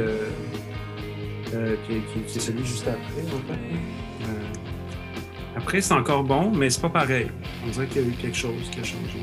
qui, 1.87 1.95
qui, 2.27 2.39
est 2.39 2.41
celui 2.41 2.65
juste 2.65 2.87
après, 2.87 3.23
en 3.23 3.53
fait. 3.53 4.29
après, 5.57 5.81
c'est 5.81 5.95
encore 5.95 6.25
bon, 6.25 6.51
mais 6.55 6.71
c'est 6.71 6.83
pas 6.83 6.91
pareil. 6.91 7.29
On 7.67 7.71
dirait 7.71 7.87
qu'il 7.87 8.03
y 8.03 8.05
a 8.05 8.09
eu 8.09 8.13
quelque 8.13 8.37
chose 8.37 8.69
qui 8.71 8.81
a 8.81 8.85
changé. 8.85 9.19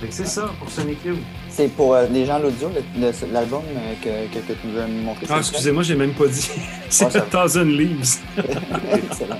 Que 0.00 0.06
c'est 0.10 0.26
ça 0.26 0.50
pour 0.58 0.68
Sonic 0.68 0.98
Youth. 1.04 1.18
C'est 1.48 1.68
pour 1.68 1.94
euh, 1.94 2.06
les 2.10 2.26
gens 2.26 2.38
l'audio, 2.38 2.70
l'album 3.32 3.62
euh, 3.74 3.94
que, 4.02 4.38
que, 4.38 4.52
tu 4.52 4.68
veux 4.68 4.86
me 4.86 5.02
montrer. 5.02 5.26
Ah, 5.30 5.38
excusez-moi, 5.38 5.82
j'ai 5.82 5.94
même 5.94 6.12
pas 6.12 6.26
dit. 6.26 6.50
c'est 6.90 7.06
oh, 7.16 7.20
Thousand 7.30 7.64
Leaves. 7.64 8.18
Excellent. 8.92 9.38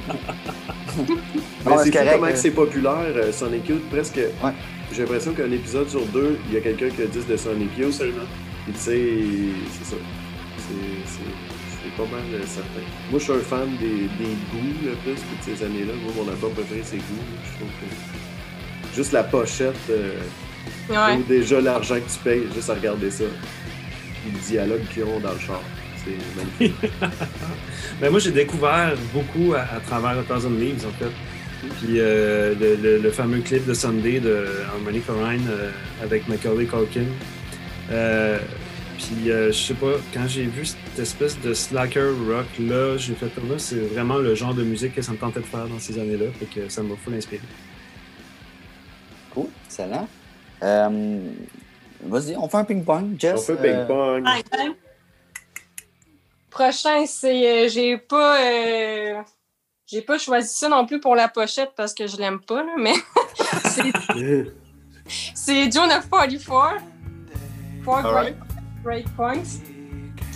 Mais 1.67 1.77
c'est 1.85 1.91
comment 1.91 2.27
euh... 2.27 2.33
c'est 2.35 2.51
populaire, 2.53 3.13
euh, 3.17 3.33
Sonic 3.33 3.69
Youth, 3.69 3.87
presque. 3.91 4.17
Ouais. 4.17 4.53
J'ai 4.93 5.03
l'impression 5.03 5.33
qu'un 5.33 5.51
épisode 5.51 5.89
sur 5.89 6.05
deux, 6.07 6.39
il 6.49 6.55
y 6.55 6.57
a 6.57 6.61
quelqu'un 6.61 6.89
qui 6.89 7.03
a 7.03 7.07
dit 7.07 7.25
de 7.29 7.37
Sonic 7.37 7.77
Youth. 7.79 7.93
Seulement. 7.93 8.23
Puis 8.65 8.73
tu 8.75 8.81
sais, 8.81 9.13
c'est 9.79 9.91
ça. 9.91 9.97
C'est 10.59 11.97
pas 11.97 12.11
mal 12.11 12.25
certain. 12.47 12.81
Moi, 13.11 13.19
je 13.21 13.25
suis 13.25 13.33
un 13.33 13.39
fan 13.39 13.69
des, 13.79 14.09
des 14.19 14.35
goûts, 14.51 14.87
là, 14.87 14.93
plus, 15.05 15.13
de 15.15 15.57
ces 15.57 15.65
années-là. 15.65 15.93
Moi, 16.03 16.13
mon 16.17 16.31
album 16.31 16.53
préféré, 16.53 16.81
c'est 16.85 16.97
Goût. 16.97 17.25
Je 17.45 17.59
trouve 17.59 17.69
que 17.69 18.97
juste 18.97 19.13
la 19.13 19.23
pochette. 19.23 19.77
Ou 20.91 21.23
déjà 21.29 21.61
l'argent 21.61 21.97
que 21.97 22.13
tu 22.13 22.19
payes, 22.23 22.43
juste 22.55 22.71
à 22.71 22.75
regarder 22.75 23.11
ça. 23.11 23.25
le 23.25 24.39
dialogue 24.41 24.83
qu'ils 24.93 25.05
ont 25.05 25.21
dans 25.21 25.33
le 25.33 25.39
char. 25.39 25.61
C'est 26.05 26.17
magnifique. 26.37 26.93
ben 28.01 28.11
moi, 28.11 28.21
j'ai 28.21 28.31
découvert 28.31 28.95
beaucoup 29.13 29.55
à, 29.55 29.81
travers 29.81 30.19
A 30.19 30.23
Thousand 30.23 30.51
Leaves, 30.51 30.85
en 30.87 30.93
fait. 30.99 31.11
Puis 31.79 32.01
euh, 32.01 32.55
le, 33.03 33.11
fameux 33.11 33.41
clip 33.41 33.67
de 33.67 33.75
Sunday 33.75 34.21
de 34.21 34.47
Harmony 34.73 35.01
Corrine 35.01 35.47
euh, 35.49 35.71
avec 36.03 36.29
Macaulay 36.29 36.67
Culkin. 36.67 37.07
Euh, 37.91 38.39
puis 38.99 39.27
je 39.27 39.53
sais 39.53 39.75
pas, 39.75 39.93
quand 40.13 40.27
j'ai 40.27 40.45
vu 40.45 40.65
cette 40.65 40.99
espèce 40.99 41.39
de 41.41 41.53
slacker 41.55 42.13
rock 42.29 42.47
là, 42.59 42.97
j'ai 42.97 43.15
fait 43.15 43.29
comme 43.35 43.51
là, 43.51 43.59
c'est 43.59 43.77
vraiment 43.77 44.17
le 44.17 44.35
genre 44.35 44.55
de 44.55 44.65
musique 44.65 44.95
que 44.95 45.03
ça 45.03 45.13
me 45.13 45.19
tentait 45.19 45.41
de 45.41 45.45
faire 45.45 45.69
dans 45.69 45.79
ces 45.79 45.99
années-là, 45.99 46.27
fait 46.39 46.47
que 46.47 46.69
ça 46.69 46.83
m'a 46.83 46.97
full 46.97 47.15
inspiré. 47.15 47.43
Cool, 49.35 49.49
excellent. 49.67 50.09
Euh, 50.63 51.21
vas-y, 52.03 52.37
on 52.37 52.49
fait 52.49 52.57
un 52.57 52.65
ping-pong, 52.65 53.17
Jess. 53.19 53.35
On 53.51 53.57
fait 53.57 53.75
un 53.75 53.85
ping-pong. 53.87 54.27
Euh, 54.27 54.73
Prochain, 56.51 57.05
c'est. 57.07 57.67
Euh, 57.67 57.69
j'ai 57.69 57.99
pas. 57.99 59.25
J'ai 59.87 60.03
pas 60.03 60.19
choisi 60.19 60.55
ça 60.55 60.69
non 60.69 60.87
plus 60.87 61.01
pour 61.01 61.15
la 61.15 61.29
pochette 61.29 61.73
parce 61.77 61.95
que 61.95 62.07
je 62.07 62.17
l'aime 62.17 62.41
pas, 62.41 62.63
là, 62.63 62.73
mais. 62.79 62.95
c'est 65.35 65.71
June 65.71 65.91
of 65.91 66.09
44. 66.11 66.83
Four 67.85 68.03
great, 68.03 68.37
great 68.83 69.09
Points. 69.15 69.61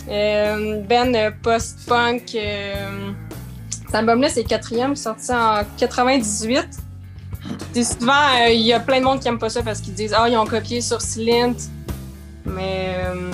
ben 0.07 1.33
post-punk. 1.43 2.29
cet 2.29 3.95
album-là, 3.95 4.29
c'est 4.29 4.43
le 4.43 4.47
quatrième, 4.47 4.95
sorti 4.95 5.31
en 5.33 5.63
98 5.77 6.81
souvent, 7.75 8.13
euh, 8.13 8.49
il 8.49 8.61
y 8.61 8.73
a 8.73 8.79
plein 8.79 8.99
de 8.99 9.05
monde 9.05 9.19
qui 9.19 9.25
n'aime 9.25 9.39
pas 9.39 9.49
ça 9.49 9.63
parce 9.63 9.81
qu'ils 9.81 9.93
disent 9.93 10.13
Ah, 10.15 10.27
ils 10.29 10.37
ont 10.37 10.45
copié 10.45 10.81
sur 10.81 11.01
Slint. 11.01 11.55
Mais 12.45 12.95
euh, 13.05 13.31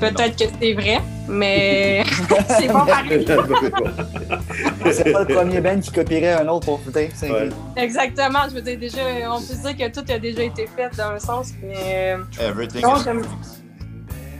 peut-être 0.00 0.36
que 0.36 0.44
c'est 0.60 0.72
vrai, 0.72 1.00
mais 1.28 2.04
c'est 2.48 2.66
pas 2.72 2.86
pareil. 2.86 3.26
c'est 4.92 5.12
pas 5.12 5.24
le 5.24 5.34
premier 5.34 5.60
band 5.60 5.80
qui 5.80 5.90
copierait 5.90 6.34
un 6.34 6.48
autre 6.48 6.66
pour 6.66 6.80
foutre. 6.80 6.98
Exactement. 7.76 8.40
Je 8.48 8.54
veux 8.54 8.62
dire, 8.62 8.78
déjà, 8.78 9.00
on 9.30 9.40
peut 9.40 9.54
dire 9.54 9.76
que 9.76 9.92
tout 9.92 10.12
a 10.12 10.18
déjà 10.18 10.42
été 10.42 10.66
fait 10.66 10.90
dans 10.96 11.10
un 11.10 11.18
sens. 11.18 11.50
Mais, 11.62 12.14
euh, 12.14 12.48
Everything 12.48 12.84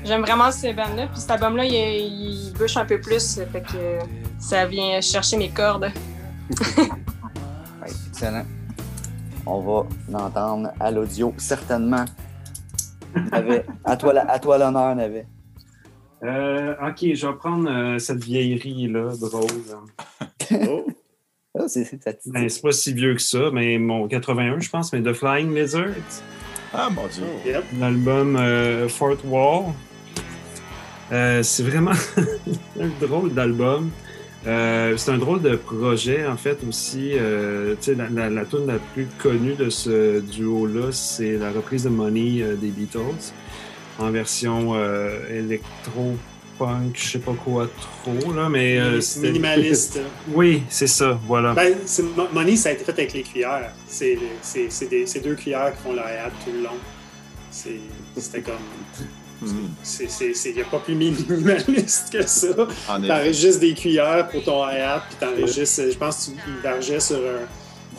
j'aime, 0.02 0.22
vraiment 0.22 0.50
ces 0.50 0.72
bands-là. 0.72 1.08
Puis 1.08 1.20
cet 1.20 1.30
album-là, 1.32 1.64
il, 1.64 1.74
il, 1.74 2.52
bouche 2.58 2.76
un 2.76 2.86
peu 2.86 3.00
plus. 3.00 3.40
Fait 3.52 3.60
que 3.60 3.98
ça 4.38 4.64
vient 4.66 5.00
chercher 5.00 5.36
mes 5.36 5.50
cordes. 5.50 5.90
excellent 8.10 8.44
on 9.46 9.60
va 9.60 9.86
l'entendre 10.08 10.70
à 10.78 10.90
l'audio, 10.90 11.34
certainement. 11.36 12.04
à 13.84 13.96
toi, 13.96 14.14
à 14.28 14.38
toi 14.38 14.58
l'honneur, 14.58 14.94
Navet. 14.94 15.26
Euh, 16.22 16.74
ok, 16.86 17.14
je 17.14 17.26
vais 17.26 17.34
prendre 17.34 17.70
euh, 17.70 17.98
cette 17.98 18.22
vieillerie-là, 18.22 19.12
drôle. 19.20 19.50
oh. 20.68 20.86
oh 21.54 21.64
c'est 21.66 21.88
ben, 22.26 22.48
pas 22.62 22.72
si 22.72 22.92
vieux 22.92 23.14
que 23.14 23.22
ça, 23.22 23.50
mais 23.52 23.78
mon 23.78 24.06
81, 24.06 24.60
je 24.60 24.70
pense, 24.70 24.92
mais 24.92 25.02
The 25.02 25.12
Flying 25.12 25.54
Lizards. 25.54 26.22
Ah, 26.72 26.88
mon 26.90 27.06
Dieu. 27.06 27.24
L'album 27.78 28.36
euh, 28.36 28.88
Fort 28.88 29.16
Wall. 29.24 29.72
c'est 31.10 31.62
vraiment 31.62 31.92
un 32.80 33.06
drôle 33.06 33.34
d'album. 33.34 33.90
Euh, 34.46 34.96
c'est 34.96 35.10
un 35.10 35.18
drôle 35.18 35.42
de 35.42 35.56
projet, 35.56 36.26
en 36.26 36.36
fait, 36.36 36.58
aussi. 36.66 37.12
Euh, 37.14 37.74
la, 37.86 38.08
la, 38.08 38.30
la 38.30 38.44
tune 38.44 38.66
la 38.66 38.78
plus 38.78 39.06
connue 39.18 39.54
de 39.54 39.68
ce 39.68 40.20
duo-là, 40.20 40.92
c'est 40.92 41.36
la 41.36 41.50
reprise 41.50 41.84
de 41.84 41.90
Money 41.90 42.42
euh, 42.42 42.56
des 42.56 42.70
Beatles 42.70 43.32
en 44.00 44.10
version 44.10 44.72
euh, 44.74 45.18
électro-punk, 45.30 46.92
je 46.94 47.08
sais 47.08 47.18
pas 47.18 47.34
quoi 47.44 47.68
trop, 48.02 48.32
là, 48.32 48.48
mais... 48.48 48.78
Minimaliste. 49.18 50.00
oui, 50.32 50.62
c'est 50.68 50.86
ça, 50.86 51.18
voilà. 51.26 51.52
Ben, 51.52 51.76
Money, 52.32 52.56
ça 52.56 52.70
a 52.70 52.72
été 52.72 52.84
fait 52.84 52.92
avec 52.92 53.12
les 53.12 53.22
cuillères. 53.22 53.72
C'est 53.86 54.18
deux 55.22 55.34
cuillères 55.34 55.72
qui 55.76 55.82
font 55.82 55.92
la 55.92 56.30
tout 56.44 56.52
le 56.52 56.62
long. 56.62 56.78
C'était 57.50 58.40
comme... 58.42 58.54
Il 59.42 60.54
n'y 60.54 60.60
a 60.60 60.64
pas 60.66 60.78
plus 60.80 60.94
minimaliste 60.94 62.12
que 62.12 62.26
ça. 62.26 62.48
T'enregistres 62.86 63.60
des 63.60 63.74
cuillères 63.74 64.28
pour 64.28 64.44
ton 64.44 64.68
hi-hat, 64.68 65.04
puis 65.08 65.16
t'enregistres, 65.18 65.90
je 65.90 65.96
pense 65.96 66.26
que 66.26 66.32
tu 66.32 66.62
vergeais 66.62 67.00
sur 67.00 67.16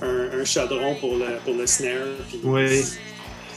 un, 0.02 0.40
un, 0.40 0.46
chaudron 0.46 0.96
pour 1.00 1.16
le, 1.16 1.40
pour 1.44 1.56
le 1.56 1.66
snare. 1.66 1.98
oui. 2.44 2.84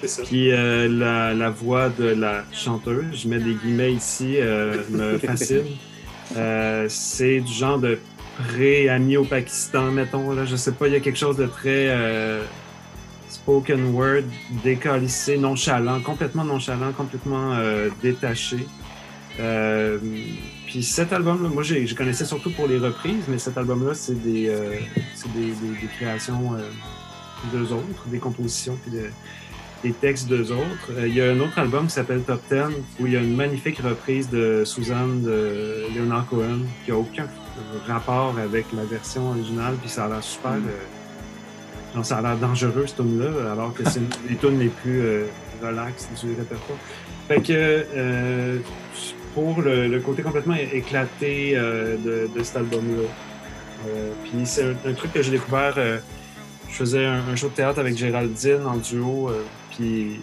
Ça. 0.02 0.22
Puis 0.22 0.52
euh, 0.52 0.88
la, 0.88 1.32
la, 1.32 1.50
voix 1.50 1.88
de 1.88 2.04
la 2.04 2.44
chanteuse, 2.52 3.22
je 3.22 3.28
mets 3.28 3.38
des 3.38 3.54
guillemets 3.54 3.92
ici, 3.92 4.36
euh, 4.36 4.82
me 4.90 5.18
fascine. 5.26 5.64
Euh, 6.36 6.86
c'est 6.88 7.40
du 7.40 7.52
genre 7.52 7.78
de 7.78 7.98
pré-ami 8.48 9.16
au 9.16 9.24
Pakistan, 9.24 9.90
mettons. 9.90 10.32
Là, 10.32 10.44
je 10.44 10.56
sais 10.56 10.72
pas, 10.72 10.88
il 10.88 10.92
y 10.92 10.96
a 10.96 11.00
quelque 11.00 11.18
chose 11.18 11.36
de 11.36 11.46
très 11.46 11.88
spoken 13.34 13.94
word 13.94 14.24
décalissé, 14.62 15.36
nonchalant, 15.36 16.00
complètement 16.00 16.44
nonchalant, 16.44 16.92
complètement 16.92 17.52
euh, 17.54 17.90
détaché. 18.02 18.66
Euh, 19.40 19.98
puis 20.66 20.82
cet 20.82 21.12
album-là, 21.12 21.48
moi 21.48 21.62
je 21.62 21.94
connaissais 21.94 22.24
surtout 22.24 22.50
pour 22.52 22.66
les 22.66 22.78
reprises, 22.78 23.24
mais 23.28 23.38
cet 23.38 23.58
album-là, 23.58 23.92
c'est 23.94 24.20
des, 24.22 24.48
euh, 24.48 24.76
des, 25.34 25.48
des, 25.48 25.86
créations 25.98 26.52
d'eux 27.52 27.72
autres, 27.72 28.06
des 28.06 28.18
compositions, 28.18 28.78
puis 28.82 28.98
des 29.84 29.92
textes 29.92 30.28
d'eux 30.28 30.50
autres. 30.50 30.90
Il 31.06 31.14
y 31.14 31.20
a 31.20 31.30
un 31.30 31.38
autre 31.40 31.58
album 31.58 31.86
qui 31.86 31.92
s'appelle 31.92 32.22
Top 32.22 32.40
Ten, 32.48 32.70
où 32.98 33.06
il 33.06 33.12
y 33.12 33.16
a 33.16 33.20
une 33.20 33.36
magnifique 33.36 33.78
reprise 33.78 34.30
de 34.30 34.64
Suzanne 34.64 35.22
de 35.22 35.84
Leonard 35.94 36.26
Cohen, 36.26 36.60
qui 36.84 36.90
n'a 36.90 36.96
aucun 36.96 37.26
rapport 37.86 38.34
avec 38.42 38.66
la 38.74 38.84
version 38.84 39.30
originale, 39.30 39.74
puis 39.80 39.90
ça 39.90 40.06
a 40.06 40.08
l'air 40.08 40.22
super. 40.22 40.52
Mm 40.52 42.02
ça 42.02 42.18
a 42.18 42.22
l'air 42.22 42.36
dangereux, 42.38 42.86
ce 42.88 42.96
tune-là, 42.96 43.52
alors 43.52 43.72
que 43.72 43.88
c'est 43.88 44.00
une 44.00 44.08
des 44.28 44.34
tunes 44.34 44.58
les 44.58 44.66
plus 44.66 45.00
euh, 45.00 45.26
relax 45.62 46.08
du 46.20 46.34
répertoire. 46.34 46.76
Fait 47.28 47.40
que, 47.40 47.52
euh, 47.52 48.58
pour 49.32 49.62
le, 49.62 50.00
côté 50.00 50.22
complètement 50.22 50.56
éclaté 50.56 51.54
de, 51.54 52.42
cet 52.42 52.56
album-là. 52.56 53.04
puis 54.24 54.44
c'est 54.44 54.74
un, 54.84 54.92
truc 54.94 55.12
que 55.12 55.22
j'ai 55.22 55.30
découvert. 55.30 55.76
Je 56.70 56.74
faisais 56.74 57.04
un, 57.04 57.36
show 57.36 57.48
de 57.48 57.54
théâtre 57.54 57.78
avec 57.78 57.96
Géraldine 57.96 58.66
en 58.66 58.76
duo. 58.76 59.30
puis 59.70 60.20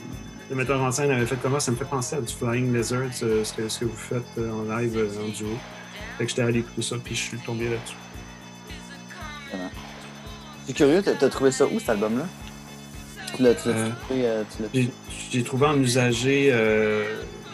le 0.49 0.56
metteur 0.56 0.82
en 0.82 0.91
scène 0.91 1.12
avait 1.12 1.25
fait 1.25 1.38
comment 1.41 1.60
ça 1.62 1.71
me 1.71 1.77
fait 1.77 1.86
penser 1.86 2.17
à 2.17 2.21
du 2.21 2.34
Flying 2.34 2.75
Lizard, 2.75 3.13
ce, 3.13 3.54
que, 3.56 3.69
ce 3.69 3.80
que 3.80 3.86
vous 3.86 3.95
faites 3.95 4.38
en 4.38 4.63
live 4.77 4.97
en 5.23 5.30
duo. 5.30 5.58
Fait 6.17 6.25
que 6.25 6.30
j'étais 6.30 6.41
allé 6.41 6.60
écouter 6.60 6.82
ça, 6.82 6.97
puis 7.04 7.15
je 7.15 7.21
suis 7.21 7.38
tombé 7.38 7.69
là-dessus. 7.69 7.95
C'est 10.67 10.73
curieux, 10.73 11.01
t'as 11.01 11.30
trouvé 11.30 11.51
ça 11.51 11.65
où 11.65 11.80
cet 11.80 11.89
album-là? 11.89 12.27
Tu 13.36 13.43
l'as 13.43 13.56
trouvé, 13.56 13.73
euh, 14.12 14.43
J'ai 15.32 15.43
trouvé? 15.43 15.65
en 15.65 15.80
usager, 15.80 16.49
euh, 16.51 17.04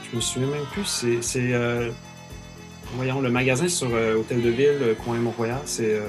je 0.10 0.16
me 0.16 0.22
souviens 0.22 0.50
même 0.50 0.66
plus, 0.72 1.06
c'est. 1.22 1.54
Euh, 1.54 1.90
voyons, 2.96 3.22
le 3.22 3.30
magasin 3.30 3.68
sur 3.68 3.90
Hôtel 3.92 4.42
de 4.42 4.50
Ville, 4.50 4.96
coin 5.04 5.18
Mont-Royal, 5.18 5.62
c'est. 5.66 6.02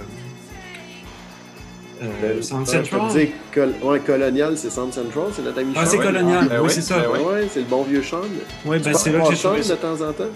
Euh, 2.03 2.43
Centre 2.43 2.71
Central. 2.71 3.11
Dire 3.11 3.29
col 3.53 3.75
ouais, 3.83 4.01
Colonial, 4.01 4.57
c'est 4.57 4.71
Centre 4.71 4.95
Central, 4.95 5.25
c'est 5.35 5.43
notre 5.43 5.59
ami 5.59 5.73
Ah, 5.77 5.85
c'est 5.85 5.99
Colonial, 5.99 6.49
ah, 6.51 6.63
oui, 6.63 6.71
c'est 6.71 6.83
ça. 6.83 6.99
Ben 6.99 7.09
ouais, 7.09 7.49
c'est 7.53 7.61
le 7.61 7.67
bon 7.67 7.83
vieux 7.83 8.03
Sean. 8.03 8.21
Oui, 8.65 8.79
ben 8.79 8.95
c'est 8.95 9.13
là 9.13 9.21
que 9.21 9.35
j'ai 9.35 9.43
trouvé 9.43 9.61
de 9.61 9.75
temps 9.75 10.01
en 10.01 10.13
temps? 10.13 10.31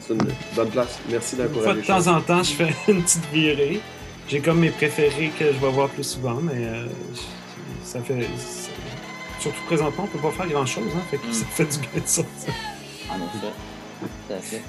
C'est 0.00 0.14
une 0.14 0.22
bonne 0.56 0.70
place. 0.70 0.98
Merci 1.10 1.36
d'encourager. 1.36 1.80
De 1.80 1.86
temps 1.86 2.06
en 2.08 2.20
temps, 2.20 2.42
je 2.42 2.52
fais 2.52 2.74
une 2.88 3.02
petite 3.02 3.30
virée. 3.32 3.80
J'ai 4.28 4.40
comme 4.40 4.60
mes 4.60 4.70
préférés 4.70 5.30
que 5.38 5.46
je 5.46 5.58
vais 5.58 5.70
voir 5.70 5.88
plus 5.88 6.04
souvent, 6.04 6.38
mais 6.40 6.64
euh, 6.64 6.86
ça 7.84 8.00
fait. 8.00 8.26
Surtout 9.38 9.62
présentement, 9.66 10.04
on 10.04 10.18
peut 10.18 10.22
pas 10.22 10.30
faire 10.30 10.48
grand 10.48 10.66
chose, 10.66 10.84
hein, 10.96 11.00
fait 11.10 11.18
que 11.18 11.32
ça 11.32 11.44
fait 11.46 11.64
du 11.64 11.78
bien 11.78 12.00
de 12.00 12.06
sortir. 12.08 12.54
En 13.10 13.16
effet. 13.16 14.62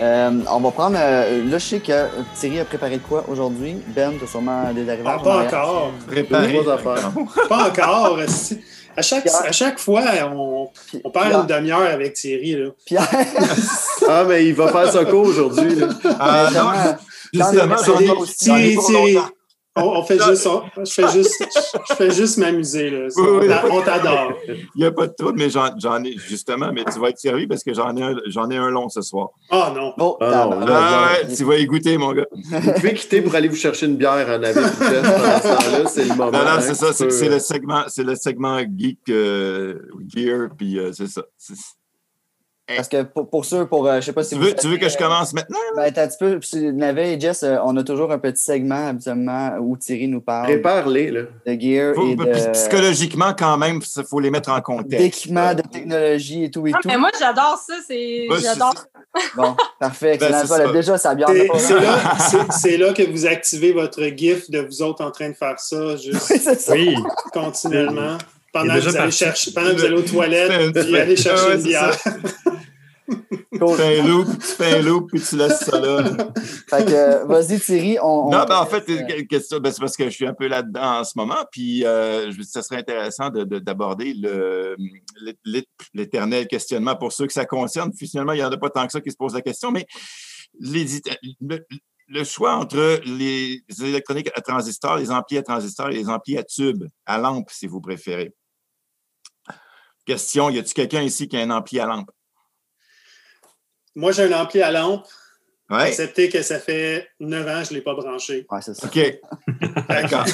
Euh, 0.00 0.40
on 0.50 0.60
va 0.60 0.70
prendre. 0.70 0.96
Euh, 0.98 1.44
là, 1.44 1.58
je 1.58 1.64
sais 1.64 1.80
que 1.80 2.06
Thierry 2.34 2.60
a 2.60 2.64
préparé 2.64 2.98
quoi 2.98 3.24
aujourd'hui? 3.28 3.76
Ben, 3.94 4.12
tu 4.18 4.24
as 4.24 4.26
sûrement 4.26 4.72
des 4.72 4.88
arrivages. 4.88 5.18
Ah, 5.20 5.22
pas 5.22 5.44
encore. 5.44 5.92
Préparé. 6.06 6.60
pas 7.48 7.68
encore. 7.68 8.18
À 8.94 9.02
chaque, 9.02 9.26
à 9.26 9.52
chaque 9.52 9.78
fois, 9.78 10.02
on, 10.34 10.68
on 11.04 11.10
perd 11.10 11.32
une 11.32 11.46
demi-heure 11.46 11.90
avec 11.90 12.14
Thierry. 12.14 12.56
Là. 12.56 12.70
Pierre. 12.84 13.08
ah, 14.08 14.24
mais 14.28 14.46
il 14.46 14.54
va 14.54 14.68
faire 14.68 14.92
son 14.92 15.04
cours 15.04 15.26
aujourd'hui. 15.26 15.78
Ah, 16.18 16.48
non, 16.52 16.96
justement, 17.32 17.76
Thierry, 17.76 18.76
Thierry, 18.76 19.18
on, 19.76 20.02
fait 20.02 20.18
juste, 20.22 20.48
je 20.84 20.92
fais 20.92 21.08
juste, 21.12 21.44
je 21.88 21.94
fais 21.94 22.10
juste 22.10 22.36
m'amuser. 22.38 22.90
Là. 22.90 23.08
On 23.70 23.80
t'adore. 23.80 24.34
Il 24.46 24.66
n'y 24.76 24.84
a 24.84 24.92
pas 24.92 25.06
de 25.06 25.12
trouble, 25.12 25.38
mais 25.38 25.48
j'en 25.48 26.04
ai, 26.04 26.16
justement, 26.18 26.70
mais 26.72 26.84
tu 26.84 26.98
vas 26.98 27.08
être 27.08 27.18
servi 27.18 27.46
parce 27.46 27.64
que 27.64 27.72
j'en 27.72 27.96
ai, 27.96 28.02
un, 28.02 28.16
j'en 28.26 28.50
ai 28.50 28.56
un 28.56 28.68
long 28.68 28.88
ce 28.88 29.00
soir. 29.00 29.30
Oh 29.50 29.64
non. 29.74 29.94
Oh, 29.98 30.18
ah, 30.20 30.48
non 30.50 30.66
ah, 30.68 31.12
ouais, 31.12 31.34
tu 31.34 31.44
vas 31.44 31.56
y 31.56 31.66
goûter, 31.66 31.96
mon 31.96 32.12
gars. 32.12 32.26
Vous 32.32 32.72
pouvez 32.72 32.94
quitter 32.94 33.22
pour 33.22 33.34
aller 33.34 33.48
vous 33.48 33.56
chercher 33.56 33.86
une 33.86 33.96
bière 33.96 34.28
en 34.28 34.38
là 34.38 34.52
c'est 35.86 36.04
le 36.04 36.16
moment. 36.16 36.30
Non, 36.30 36.44
non, 36.44 36.60
c'est 36.60 36.74
ça, 36.74 36.92
c'est, 36.92 37.28
le 37.28 37.38
segment, 37.38 37.84
c'est 37.88 38.04
le 38.04 38.14
segment 38.14 38.58
geek 38.58 38.98
euh, 39.08 39.78
gear, 40.14 40.48
puis 40.56 40.78
euh, 40.78 40.92
c'est 40.92 41.08
ça. 41.08 41.22
Parce 42.66 42.88
que 42.88 43.02
pour, 43.02 43.28
pour 43.28 43.44
ceux, 43.44 43.66
pour, 43.66 43.86
euh, 43.86 44.00
je 44.00 44.06
sais 44.06 44.12
pas 44.12 44.22
si 44.22 44.36
tu 44.36 44.40
veux, 44.40 44.54
tu 44.54 44.68
veux 44.68 44.76
que 44.76 44.88
je 44.88 44.96
commence 44.96 45.32
maintenant? 45.32 45.58
Ben, 45.76 45.92
un 45.96 46.08
petit 46.08 46.16
peu, 46.18 46.40
Navet 46.72 47.14
et 47.14 47.20
Jess, 47.20 47.42
euh, 47.42 47.58
on 47.64 47.76
a 47.76 47.82
toujours 47.82 48.12
un 48.12 48.18
petit 48.18 48.42
segment 48.42 48.88
habituellement 48.88 49.56
où 49.60 49.76
Thierry 49.76 50.06
nous 50.06 50.20
parle. 50.20 50.46
Prépare-les, 50.46 51.10
là. 51.10 51.22
De 51.46 51.60
gear 51.60 51.94
et 51.98 52.14
de... 52.14 52.52
Psychologiquement, 52.52 53.34
quand 53.36 53.58
même, 53.58 53.80
il 53.96 54.04
faut 54.04 54.20
les 54.20 54.30
mettre 54.30 54.50
en 54.50 54.60
contexte. 54.60 54.98
D'équipement, 54.98 55.54
de 55.54 55.62
technologie 55.62 56.44
et 56.44 56.50
tout 56.50 56.66
et 56.66 56.72
ah, 56.74 56.78
tout. 56.80 56.88
Mais 56.88 56.98
moi, 56.98 57.10
j'adore 57.18 57.58
ça. 57.66 57.74
C'est... 57.86 58.28
j'adore 58.40 58.74
Bon, 59.36 59.56
parfait. 59.78 60.16
Ben, 60.18 60.72
déjà, 60.72 60.98
ça 60.98 61.14
bien. 61.14 61.26
C'est, 61.58 61.80
là, 61.80 61.98
c'est, 62.50 62.76
là 62.76 62.92
que 62.92 63.02
vous 63.02 63.26
activez 63.26 63.72
votre 63.72 64.02
GIF 64.16 64.50
de 64.50 64.60
vous 64.60 64.82
autres 64.82 65.04
en 65.04 65.10
train 65.10 65.28
de 65.28 65.34
faire 65.34 65.58
ça, 65.58 65.96
juste 65.96 66.30
oui, 66.30 66.38
c'est 66.38 66.60
ça. 66.60 66.72
oui. 66.72 66.96
continuellement. 67.32 68.16
Pendant 68.52 68.74
que, 68.74 68.80
vous 68.80 68.96
allez 68.96 69.10
chercher, 69.10 69.52
pendant 69.52 69.70
que 69.70 69.76
vous 69.76 69.84
allez 69.84 69.96
aux 69.96 70.02
toilettes, 70.02 70.72
puis 70.84 70.96
aller 70.96 71.16
chercher 71.16 71.54
une 71.54 71.62
bière. 71.62 71.96
Tu 73.52 73.76
fais 73.76 74.00
un 74.00 74.06
loop, 74.06 74.26
tu 74.38 74.46
fais 74.46 74.78
un 74.78 74.82
loop, 74.82 75.10
puis 75.10 75.20
tu 75.20 75.36
laisses 75.36 75.60
ça 75.60 75.78
là. 75.78 76.04
Fait 76.68 76.84
que, 76.84 77.26
vas-y, 77.26 77.60
Thierry. 77.60 77.98
On, 78.02 78.30
non, 78.30 78.44
ben, 78.44 78.58
en 78.58 78.66
fait, 78.66 78.84
question, 79.28 79.58
ben, 79.58 79.70
c'est 79.70 79.80
parce 79.80 79.96
que 79.96 80.04
je 80.04 80.10
suis 80.10 80.26
un 80.26 80.34
peu 80.34 80.48
là-dedans 80.48 81.00
en 81.00 81.04
ce 81.04 81.12
moment, 81.16 81.44
puis 81.50 81.84
euh, 81.84 82.32
ça 82.42 82.62
serait 82.62 82.78
intéressant 82.78 83.30
d'aborder 83.30 84.14
l'éternel 85.94 86.46
questionnement 86.46 86.96
pour 86.96 87.12
ceux 87.12 87.26
que 87.26 87.32
ça 87.32 87.44
concerne. 87.44 87.92
Finalement, 87.92 88.32
il 88.32 88.38
n'y 88.38 88.44
en 88.44 88.50
a 88.50 88.56
pas 88.56 88.70
tant 88.70 88.86
que 88.86 88.92
ça 88.92 89.00
qui 89.00 89.10
se 89.10 89.16
posent 89.16 89.34
la 89.34 89.42
question, 89.42 89.70
mais 89.70 89.86
les, 90.58 90.86
le, 92.08 92.24
choix 92.24 92.54
entre 92.54 93.00
les 93.04 93.62
électroniques 93.80 94.30
à 94.34 94.40
transistors, 94.40 94.96
les 94.96 95.10
amplis 95.10 95.38
à 95.38 95.42
transistors 95.42 95.90
et 95.90 95.94
les 95.94 96.08
amplis 96.08 96.38
à 96.38 96.42
tube, 96.42 96.84
à 97.06 97.18
lampe, 97.18 97.50
si 97.50 97.66
vous 97.66 97.80
préférez. 97.80 98.32
Question, 100.06 100.50
y 100.50 100.58
a-t-il 100.58 100.74
quelqu'un 100.74 101.02
ici 101.02 101.28
qui 101.28 101.36
a 101.36 101.40
un 101.40 101.50
ampli 101.50 101.78
à 101.80 101.86
lampe? 101.86 102.10
Moi, 103.94 104.12
j'ai 104.12 104.24
un 104.24 104.40
ampli 104.40 104.62
à 104.62 104.70
lampe. 104.70 105.06
Ouais. 105.70 105.88
Excepté 105.88 106.28
que 106.28 106.42
ça 106.42 106.58
fait 106.58 107.08
9 107.20 107.48
ans 107.48 107.60
que 107.62 107.68
je 107.68 107.70
ne 107.70 107.76
l'ai 107.76 107.82
pas 107.82 107.94
branché. 107.94 108.46
Ouais, 108.50 108.60
c'est 108.60 108.74
ça. 108.74 108.86
OK. 108.86 109.20
D'accord. 109.88 110.26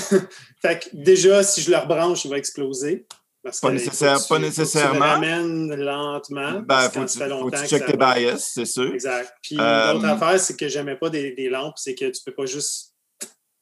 fait 0.60 0.78
que 0.80 0.88
déjà, 0.92 1.42
si 1.44 1.62
je 1.62 1.70
le 1.70 1.76
rebranche, 1.76 2.24
il 2.24 2.30
va 2.30 2.38
exploser. 2.38 3.06
Parce 3.42 3.60
pas, 3.60 3.70
nécessaire, 3.70 4.20
tu, 4.20 4.28
pas 4.28 4.38
nécessairement. 4.40 4.94
Tu 4.94 5.00
le 5.00 5.06
ramènes 5.06 5.74
lentement. 5.76 6.60
Ben, 6.60 6.90
faut, 6.90 7.04
tu, 7.04 7.18
faut 7.18 7.50
que 7.50 7.60
tu 7.62 7.68
checkes 7.68 7.86
tes 7.86 7.96
bias, 7.96 8.50
c'est 8.52 8.64
sûr. 8.64 8.92
Exact. 8.92 9.32
Puis 9.42 9.54
l'autre 9.54 10.04
euh, 10.04 10.08
affaire, 10.08 10.40
c'est 10.40 10.56
que 10.56 10.68
j'aimais 10.68 10.96
pas 10.96 11.08
des, 11.08 11.32
des 11.32 11.48
lampes, 11.48 11.76
c'est 11.76 11.94
que 11.94 12.06
tu 12.06 12.20
peux 12.24 12.34
pas 12.34 12.46
juste 12.46 12.94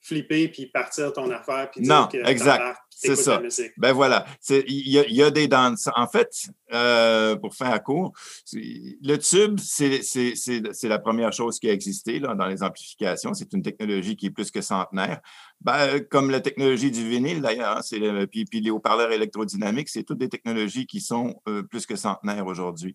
flipper 0.00 0.48
puis 0.48 0.66
partir 0.66 1.12
ton 1.12 1.30
affaire. 1.30 1.70
Puis 1.70 1.82
non, 1.82 2.06
dire 2.06 2.22
que 2.22 2.28
exact. 2.28 2.78
C'est 2.98 3.14
ça. 3.14 3.42
Ben 3.76 3.92
voilà. 3.92 4.24
Il 4.48 4.88
y, 4.88 5.14
y, 5.14 5.22
a 5.22 5.30
des 5.30 5.48
danses. 5.48 5.90
En 5.96 6.08
fait, 6.08 6.30
euh, 6.72 7.36
pour 7.36 7.54
faire 7.54 7.70
à 7.70 7.78
court, 7.78 8.14
le 8.54 9.16
tube, 9.16 9.60
c'est 9.60 10.88
la 10.88 10.98
première 10.98 11.30
chose 11.30 11.58
qui 11.58 11.68
a 11.68 11.74
existé 11.74 12.18
là, 12.18 12.34
dans 12.34 12.46
les 12.46 12.62
amplifications. 12.62 13.34
C'est 13.34 13.52
une 13.52 13.60
technologie 13.60 14.16
qui 14.16 14.26
est 14.26 14.30
plus 14.30 14.50
que 14.50 14.62
centenaire. 14.62 15.20
Ben, 15.60 16.00
comme 16.10 16.30
la 16.30 16.40
technologie 16.40 16.90
du 16.90 17.06
vinyle, 17.06 17.42
d'ailleurs, 17.42 17.76
hein, 17.76 18.26
puis, 18.30 18.46
puis 18.46 18.60
les 18.62 18.70
haut-parleurs 18.70 19.12
électrodynamiques, 19.12 19.90
c'est 19.90 20.02
toutes 20.02 20.18
des 20.18 20.30
technologies 20.30 20.86
qui 20.86 21.02
sont 21.02 21.42
euh, 21.48 21.62
plus 21.64 21.84
que 21.84 21.96
centenaires 21.96 22.46
aujourd'hui. 22.46 22.94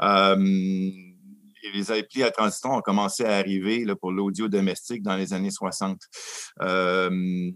Euh, 0.00 0.36
les 1.74 1.92
applis 1.92 2.22
à 2.22 2.30
transistor 2.30 2.72
ont 2.72 2.80
commencé 2.80 3.24
à 3.24 3.36
arriver 3.36 3.84
là, 3.84 3.96
pour 3.96 4.12
l'audio 4.12 4.48
domestique 4.48 5.02
dans 5.02 5.16
les 5.16 5.32
années 5.32 5.50
60. 5.50 6.00
Euh, 6.62 7.50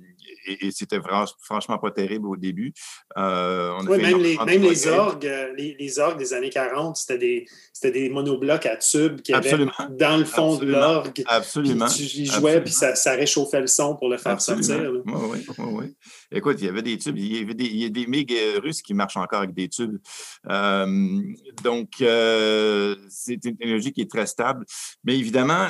et, 0.47 0.71
c'était 0.71 1.01
franchement 1.41 1.79
pas 1.79 1.91
terrible 1.91 2.27
au 2.27 2.37
début. 2.37 2.73
Euh, 3.17 3.79
oui, 3.89 3.99
même, 4.01 4.19
les, 4.19 4.37
même 4.39 4.63
les, 4.63 4.87
orgues, 4.89 5.27
euh, 5.27 5.53
les, 5.57 5.99
orgues 5.99 6.19
des 6.19 6.35
années 6.35 6.51
40, 6.51 6.97
c'était 6.97 7.19
des, 7.19 7.47
des 7.91 8.09
monoblocs 8.09 8.67
à 8.67 8.77
tubes 8.77 9.21
qui 9.21 9.33
avaient 9.33 9.67
dans 9.91 10.17
le 10.17 10.25
fond 10.25 10.57
de 10.57 10.67
l'orgue. 10.67 11.23
Absolument. 11.27 11.87
Puis 11.87 12.07
tu 12.07 12.21
y 12.21 12.27
jouais, 12.27 12.61
puis 12.63 12.73
ça, 12.73 12.95
ça, 12.95 13.13
réchauffait 13.13 13.61
le 13.61 13.67
son 13.67 13.97
pour 13.97 14.09
le 14.09 14.17
faire 14.17 14.41
sortir. 14.41 14.91
Oui, 15.07 15.13
oui, 15.15 15.55
oui. 15.59 15.97
Écoute, 16.31 16.57
il 16.61 16.67
y 16.67 16.69
avait 16.69 16.83
des 16.83 16.99
tubes. 16.99 17.19
Il 17.19 17.37
y, 17.37 17.43
avait 17.43 17.55
des, 17.55 17.65
il 17.65 17.77
y 17.77 17.85
a 17.85 17.89
des 17.89 18.07
MiG 18.07 18.33
russes 18.63 18.83
qui 18.83 18.95
marchent 18.95 19.17
encore 19.17 19.41
avec 19.41 19.55
des 19.55 19.69
tubes. 19.69 19.99
donc, 20.45 21.89
c'est 21.99 23.35
une 23.45 23.57
technologie 23.57 23.93
qui 23.93 24.03
est 24.03 24.11
très 24.11 24.27
stable. 24.27 24.65
Mais 25.05 25.19
évidemment, 25.19 25.69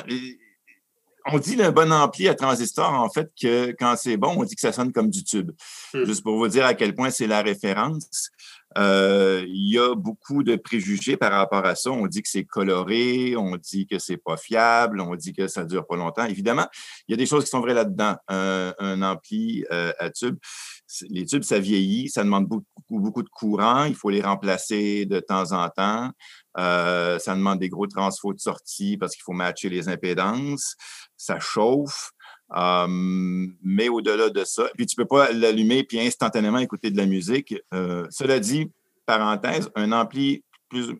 on 1.25 1.39
dit 1.39 1.55
le 1.55 1.71
bon 1.71 1.91
ampli 1.91 2.27
à 2.27 2.35
transistor, 2.35 2.91
en 2.91 3.09
fait, 3.09 3.31
que 3.39 3.71
quand 3.79 3.95
c'est 3.95 4.17
bon, 4.17 4.35
on 4.37 4.43
dit 4.43 4.55
que 4.55 4.61
ça 4.61 4.71
sonne 4.71 4.91
comme 4.91 5.09
du 5.09 5.23
tube. 5.23 5.51
Hmm. 5.93 6.05
Juste 6.05 6.23
pour 6.23 6.37
vous 6.37 6.47
dire 6.47 6.65
à 6.65 6.73
quel 6.73 6.93
point 6.95 7.09
c'est 7.09 7.27
la 7.27 7.41
référence. 7.41 8.31
Euh, 8.77 9.43
il 9.47 9.71
y 9.71 9.77
a 9.77 9.93
beaucoup 9.95 10.43
de 10.43 10.55
préjugés 10.55 11.15
par 11.15 11.31
rapport 11.31 11.65
à 11.65 11.75
ça. 11.75 11.91
On 11.91 12.07
dit 12.07 12.21
que 12.21 12.29
c'est 12.29 12.43
coloré, 12.43 13.35
on 13.37 13.55
dit 13.57 13.85
que 13.85 13.99
c'est 13.99 14.17
pas 14.17 14.37
fiable, 14.37 14.99
on 14.99 15.15
dit 15.15 15.33
que 15.33 15.47
ça 15.47 15.63
dure 15.63 15.85
pas 15.85 15.95
longtemps. 15.95 16.25
Évidemment, 16.25 16.67
il 17.07 17.11
y 17.11 17.13
a 17.13 17.17
des 17.17 17.25
choses 17.25 17.43
qui 17.43 17.49
sont 17.51 17.61
vraies 17.61 17.73
là-dedans. 17.75 18.15
un 18.27 19.01
ampli 19.01 19.65
euh, 19.71 19.93
à 19.99 20.09
tube, 20.09 20.37
les 21.09 21.25
tubes, 21.25 21.43
ça 21.43 21.59
vieillit, 21.59 22.09
ça 22.09 22.23
demande 22.23 22.47
beaucoup, 22.89 23.23
de 23.23 23.29
courant, 23.29 23.85
il 23.85 23.95
faut 23.95 24.09
les 24.09 24.21
remplacer 24.21 25.05
de 25.05 25.19
temps 25.19 25.51
en 25.51 25.69
temps. 25.69 26.11
Euh, 26.57 27.17
ça 27.19 27.35
demande 27.35 27.59
des 27.59 27.69
gros 27.69 27.87
transfos 27.87 28.33
de 28.33 28.39
sortie 28.39 28.97
parce 28.97 29.13
qu'il 29.13 29.23
faut 29.23 29.33
matcher 29.33 29.69
les 29.69 29.89
impédances. 29.89 30.75
Ça 31.17 31.39
chauffe. 31.39 32.11
Mais 32.51 33.89
au-delà 33.89 34.29
de 34.29 34.43
ça, 34.43 34.69
puis 34.75 34.85
tu 34.85 34.95
ne 34.99 35.03
peux 35.03 35.07
pas 35.07 35.31
l'allumer 35.31 35.83
puis 35.83 35.99
instantanément 35.99 36.59
écouter 36.59 36.91
de 36.91 36.97
la 36.97 37.05
musique. 37.05 37.55
Euh, 37.73 38.05
cela 38.09 38.39
dit, 38.39 38.69
parenthèse, 39.05 39.69
un 39.75 39.91
ampli 39.91 40.43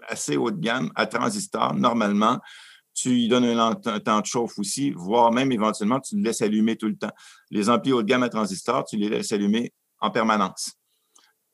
assez 0.08 0.38
haut 0.38 0.52
de 0.52 0.60
gamme 0.60 0.92
à 0.96 1.06
transistor, 1.06 1.74
normalement, 1.74 2.40
tu 2.94 3.10
lui 3.10 3.28
donnes 3.28 3.46
un, 3.46 3.74
temps 3.76 4.22
de 4.22 4.26
chauffe 4.26 4.60
aussi, 4.60 4.92
voire 4.92 5.32
même 5.32 5.52
éventuellement, 5.52 6.00
tu 6.00 6.16
le 6.16 6.24
laisses 6.24 6.42
allumer 6.42 6.76
tout 6.76 6.88
le 6.88 6.96
temps. 6.96 7.12
Les 7.50 7.70
amplis 7.70 7.92
haut 7.92 8.04
de 8.04 8.08
gamme 8.08 8.24
à 8.24 8.30
transistor, 8.30 8.86
tu 8.86 8.98
les 8.98 9.10
laisses 9.10 9.32
allumer 9.32 9.74
en 10.04 10.12
permanence. 10.12 10.74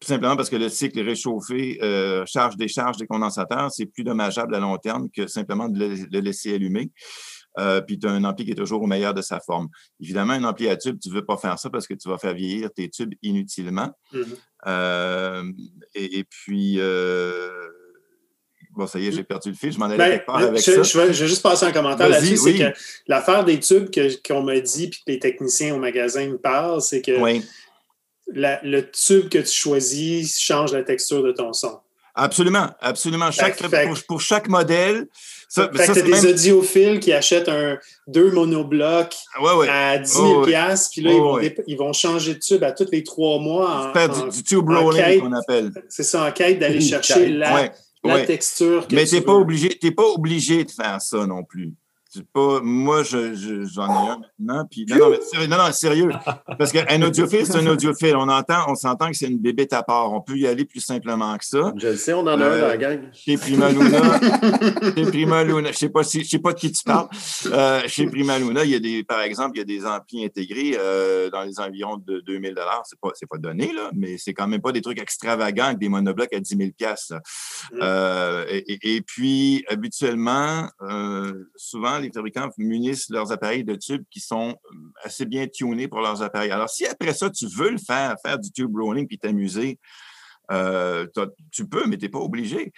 tout 0.02 0.08
simplement 0.08 0.36
parce 0.36 0.50
que 0.50 0.56
le 0.56 0.70
cycle 0.70 1.02
réchauffé, 1.02 1.78
euh, 1.82 2.26
charge-décharge 2.26 2.98
des 2.98 3.06
condensateurs, 3.06 3.70
c'est 3.72 3.86
plus 3.86 4.04
dommageable 4.04 4.56
à 4.56 4.60
long 4.60 4.78
terme 4.78 5.10
que 5.10 5.28
simplement 5.28 5.68
de 5.68 5.80
le, 6.10 6.20
laisser 6.20 6.56
allumer. 6.56 6.92
Euh, 7.60 7.82
puis 7.82 8.00
tu 8.00 8.08
as 8.08 8.12
un 8.12 8.24
ampli 8.24 8.46
qui 8.46 8.52
est 8.52 8.56
toujours 8.56 8.82
au 8.82 8.88
meilleur 8.88 9.14
de 9.14 9.22
sa 9.22 9.40
forme. 9.42 9.68
Évidemment, 10.00 10.34
un 10.34 10.44
ampli 10.46 10.70
à 10.70 10.78
tube, 10.78 10.98
tu 11.02 11.10
ne 11.10 11.16
veux 11.16 11.26
pas 11.26 11.36
faire 11.36 11.60
ça 11.60 11.70
parce 11.70 11.86
que 11.86 11.94
tu 11.94 12.08
vas 12.08 12.18
faire 12.18 12.34
vieillir 12.34 12.72
tes 12.72 12.90
tubes 12.90 13.14
inutilement. 13.22 13.90
Mm-hmm. 14.14 14.26
Euh, 14.68 15.44
et, 15.96 16.24
puis, 16.24 16.80
bon, 18.72 18.88
ça 18.88 19.00
y 19.00 19.08
est, 19.08 19.12
j'ai 19.12 19.24
perdu 19.24 19.50
le 19.50 19.56
fil. 19.56 19.74
Je 19.74 19.80
m'en 19.80 19.86
allais 19.86 19.98
ben, 19.98 20.12
quelque 20.12 20.26
part 20.26 20.38
avec 20.38 20.64
je, 20.64 20.72
ça. 20.72 20.84
Je 20.84 20.98
vais, 20.98 21.14
juste 21.14 21.44
passer 21.44 21.66
un 21.66 21.72
commentaire 21.74 22.08
là-dessus. 22.08 22.38
C'est 22.38 22.58
que 22.58 22.80
l'affaire 23.08 23.44
des 23.44 23.60
tubes 23.60 23.90
qu'on 24.26 24.44
m'a 24.44 24.60
dit, 24.62 24.88
puis 24.88 25.02
que 25.06 25.12
les 25.12 25.20
techniciens 25.20 25.76
au 25.76 25.80
magasin 25.80 26.26
me 26.28 26.38
parlent, 26.38 26.82
c'est 26.82 27.02
que 27.02 27.12
le 28.34 28.82
tube 28.82 29.30
que 29.30 29.40
tu 29.40 29.52
choisis 29.52 30.40
change 30.40 30.74
la 30.74 30.84
texture 30.84 31.24
de 31.24 31.32
ton 31.32 31.54
son. 31.54 31.80
Absolument, 32.16 32.68
absolument. 32.82 33.32
Chaque, 33.32 33.62
pour, 34.08 34.20
chaque 34.20 34.50
modèle. 34.50 35.08
Ça, 35.48 35.70
fait 35.74 35.88
que 35.88 36.00
des 36.02 36.30
audiophiles 36.30 37.00
qui 37.00 37.14
achètent 37.14 37.50
un, 37.50 37.78
deux 38.08 38.32
monoblocs 38.32 39.16
à 39.68 39.98
10 39.98 40.12
000 40.12 40.44
puis 40.44 40.52
là, 40.54 40.76
ils, 41.66 41.78
vont, 41.78 41.94
changer 41.94 42.36
de 42.36 42.40
tube 42.40 42.64
à 42.64 42.72
tous 42.72 42.88
les 42.92 43.04
trois 43.04 43.40
mois. 43.40 43.92
En, 43.96 44.30
du, 44.30 44.44
tube 44.44 44.70
rolling 44.70 45.22
qu'on 45.22 45.34
appelle. 45.34 45.72
C'est 45.88 46.04
ça, 46.04 46.28
en 46.28 46.32
quête 46.32 46.60
d'aller 46.60 46.82
chercher 46.82 47.30
la, 47.30 47.72
texture. 48.26 48.88
Que 48.88 48.96
Mais 48.96 49.06
tu 49.06 49.16
n'es 49.16 49.22
pas, 49.22 49.34
obligé, 49.34 49.70
pas 49.96 50.08
obligé 50.08 50.66
de 50.66 50.72
faire 50.72 51.02
ça 51.02 51.26
non 51.26 51.44
plus. 51.44 51.74
Pas, 52.34 52.60
moi, 52.64 53.04
j'en 53.04 53.36
je, 53.36 53.66
j'en 53.66 53.86
ai 53.86 54.10
un 54.10 54.20
maintenant. 54.40 54.68
Puis, 54.70 54.86
non, 54.90 54.98
non, 54.98 55.10
mais, 55.12 55.48
non, 55.48 55.58
non, 55.58 55.72
sérieux. 55.72 56.10
Parce 56.58 56.72
qu'un 56.72 57.02
audiophile, 57.04 57.46
c'est 57.46 57.58
un 57.58 57.68
audiophile. 57.68 58.16
On 58.16 58.28
entend, 58.28 58.66
on 58.68 58.74
s'entend 58.74 59.12
que 59.12 59.16
c'est 59.16 59.28
une 59.28 59.38
bébête 59.38 59.74
à 59.74 59.84
part. 59.84 60.12
On 60.12 60.22
peut 60.22 60.36
y 60.36 60.48
aller 60.48 60.66
plus 60.66 60.80
simplement 60.80 61.38
que 61.38 61.46
ça. 61.46 61.72
Je 61.78 61.88
le 61.88 61.96
sais, 61.96 62.14
on 62.14 62.22
en 62.22 62.28
a 62.28 62.32
un 62.34 62.38
dans 62.38 62.46
la 62.46 62.74
euh, 62.74 62.78
gang. 62.78 63.02
Chez 63.14 63.38
Prima 63.38 63.70
Luna. 63.70 64.20
chez 64.96 65.04
Prima 65.04 65.44
Luna. 65.44 65.72
Je 65.72 65.78
sais 65.78 65.90
pas 65.90 66.04
si, 66.04 66.24
je 66.24 66.30
sais 66.30 66.40
pas 66.40 66.54
de 66.54 66.60
qui 66.60 66.72
tu 66.72 66.84
parles. 66.84 67.10
Euh, 67.46 67.82
chez 67.86 68.08
Prima 68.08 68.40
Luna, 68.40 68.64
il 68.64 68.72
y 68.72 68.76
a 68.76 68.80
des, 68.80 69.04
par 69.04 69.22
exemple, 69.22 69.52
il 69.56 69.60
y 69.60 69.62
a 69.62 69.66
des 69.66 69.86
amplis 69.86 70.26
intégrés 70.26 70.76
euh, 70.80 71.30
dans 71.30 71.44
les 71.44 71.60
environs 71.60 71.98
de 71.98 72.22
2000 72.22 72.56
C'est 72.86 73.00
pas, 73.00 73.10
c'est 73.14 73.30
pas 73.30 73.38
donné, 73.38 73.72
là, 73.72 73.92
mais 73.94 74.18
c'est 74.18 74.34
quand 74.34 74.48
même 74.48 74.62
pas 74.62 74.72
des 74.72 74.82
trucs 74.82 75.00
extravagants 75.00 75.66
avec 75.66 75.78
des 75.78 75.90
monoblocs 75.90 76.34
à 76.34 76.40
10 76.40 76.58
000 76.58 76.70
mm. 76.72 77.80
et, 78.50 78.96
et, 78.96 79.02
puis, 79.02 79.64
habituellement, 79.70 80.68
souvent, 81.56 81.99
les 82.00 82.12
fabricants 82.12 82.50
munissent 82.58 83.10
leurs 83.10 83.32
appareils 83.32 83.64
de 83.64 83.76
tubes 83.76 84.04
qui 84.10 84.20
sont 84.20 84.50
euh, 84.50 84.76
assez 85.04 85.26
bien 85.26 85.48
tunés 85.48 85.88
pour 85.88 86.02
leurs 86.02 86.22
appareils. 86.22 86.52
Alors, 86.52 86.70
si 86.70 86.86
après 86.86 87.14
ça, 87.14 87.30
tu 87.30 87.48
veux 87.48 87.72
le 87.72 87.78
faire, 87.78 88.16
faire 88.24 88.40
du 88.40 88.52
tube 88.52 88.76
rolling 88.76 89.08
puis 89.08 89.18
t'amuser, 89.18 89.80
euh, 90.52 91.06
tu 91.52 91.68
peux, 91.68 91.86
mais 91.88 91.98
tu 91.98 92.06
n'es 92.06 92.10
pas 92.10 92.20
obligé. 92.20 92.72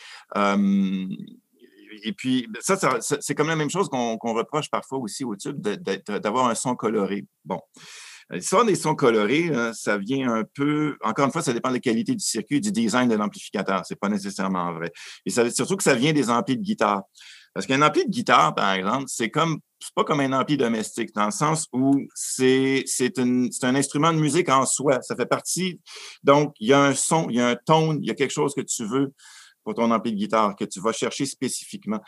et 2.03 2.13
puis, 2.13 2.47
ça, 2.59 2.77
c'est 2.99 3.35
comme 3.35 3.47
la 3.47 3.55
même 3.55 3.69
chose 3.69 3.87
qu'on 3.89 4.17
reproche 4.17 4.69
parfois 4.69 4.99
aussi 4.99 5.23
au 5.23 5.35
tube, 5.35 5.59
d'avoir 5.61 6.47
un 6.47 6.55
son 6.55 6.75
coloré. 6.75 7.25
Bon. 7.45 7.59
L'histoire 8.29 8.63
des 8.65 8.75
sons 8.75 8.95
colorés, 8.95 9.51
ça 9.73 9.97
vient 9.97 10.33
un 10.33 10.43
peu, 10.43 10.97
encore 11.01 11.25
une 11.25 11.31
fois, 11.31 11.41
ça 11.41 11.51
dépend 11.51 11.69
de 11.69 11.75
la 11.75 11.79
qualité 11.81 12.13
du 12.13 12.23
circuit, 12.23 12.61
du 12.61 12.71
design 12.71 13.09
de 13.09 13.15
l'amplificateur. 13.15 13.85
C'est 13.85 13.99
pas 13.99 14.09
nécessairement 14.09 14.73
vrai. 14.73 14.91
Et 15.25 15.29
ça, 15.29 15.49
surtout 15.49 15.75
que 15.75 15.83
ça 15.83 15.95
vient 15.95 16.13
des 16.13 16.29
amplis 16.29 16.57
de 16.57 16.63
guitare. 16.63 17.03
Parce 17.53 17.65
qu'un 17.65 17.81
ampli 17.81 18.05
de 18.05 18.09
guitare, 18.09 18.55
par 18.55 18.73
exemple, 18.73 19.05
c'est 19.07 19.29
comme 19.29 19.59
c'est 19.81 19.95
pas 19.95 20.03
comme 20.03 20.19
un 20.19 20.31
ampli 20.33 20.57
domestique, 20.57 21.13
dans 21.15 21.25
le 21.25 21.31
sens 21.31 21.67
où 21.73 22.05
c'est 22.13 22.85
un 23.17 23.75
instrument 23.75 24.13
de 24.13 24.19
musique 24.19 24.49
en 24.49 24.65
soi. 24.65 25.01
Ça 25.01 25.15
fait 25.15 25.25
partie. 25.25 25.81
Donc, 26.23 26.53
il 26.59 26.67
y 26.67 26.73
a 26.73 26.79
un 26.79 26.93
son, 26.93 27.27
il 27.29 27.37
y 27.37 27.41
a 27.41 27.47
un 27.47 27.55
ton, 27.55 27.97
il 27.97 28.05
y 28.05 28.11
a 28.11 28.13
quelque 28.13 28.31
chose 28.31 28.53
que 28.53 28.61
tu 28.61 28.85
veux 28.85 29.11
pour 29.63 29.75
ton 29.75 29.91
ampli 29.91 30.11
de 30.11 30.17
guitare, 30.17 30.55
que 30.55 30.65
tu 30.65 30.79
vas 30.79 30.91
chercher 30.91 31.25
spécifiquement. 31.25 31.99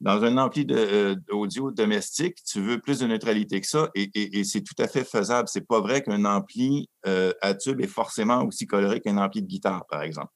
Dans 0.00 0.22
un 0.24 0.36
ampli 0.38 0.64
d'audio 0.64 1.70
domestique, 1.70 2.38
tu 2.44 2.60
veux 2.60 2.80
plus 2.80 3.00
de 3.00 3.06
neutralité 3.06 3.60
que 3.60 3.66
ça, 3.66 3.90
et, 3.94 4.10
et, 4.14 4.44
c'est 4.44 4.62
tout 4.62 4.74
à 4.78 4.88
fait 4.88 5.04
faisable. 5.04 5.48
C'est 5.48 5.66
pas 5.66 5.80
vrai 5.80 6.02
qu'un 6.02 6.24
ampli 6.24 6.88
euh, 7.06 7.32
à 7.42 7.54
tube 7.54 7.80
est 7.80 7.86
forcément 7.86 8.44
aussi 8.44 8.66
coloré 8.66 9.00
qu'un 9.00 9.18
ampli 9.18 9.42
de 9.42 9.46
guitare, 9.46 9.84
par 9.88 10.02
exemple. 10.02 10.32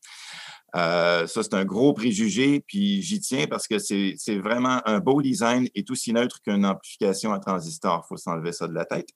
Euh, 0.76 1.26
ça, 1.26 1.42
c'est 1.42 1.54
un 1.54 1.64
gros 1.64 1.94
préjugé, 1.94 2.60
puis 2.60 3.00
j'y 3.02 3.20
tiens 3.20 3.46
parce 3.46 3.66
que 3.66 3.78
c'est 3.78 4.38
vraiment 4.38 4.80
un 4.84 4.98
beau 4.98 5.22
design 5.22 5.68
et 5.74 5.84
aussi 5.90 6.12
neutre 6.12 6.40
qu'une 6.42 6.66
amplification 6.66 7.32
à 7.32 7.38
transistor. 7.38 8.04
Il 8.04 8.08
faut 8.08 8.16
s'enlever 8.16 8.52
ça 8.52 8.68
de 8.68 8.74
la 8.74 8.84
tête. 8.84 9.08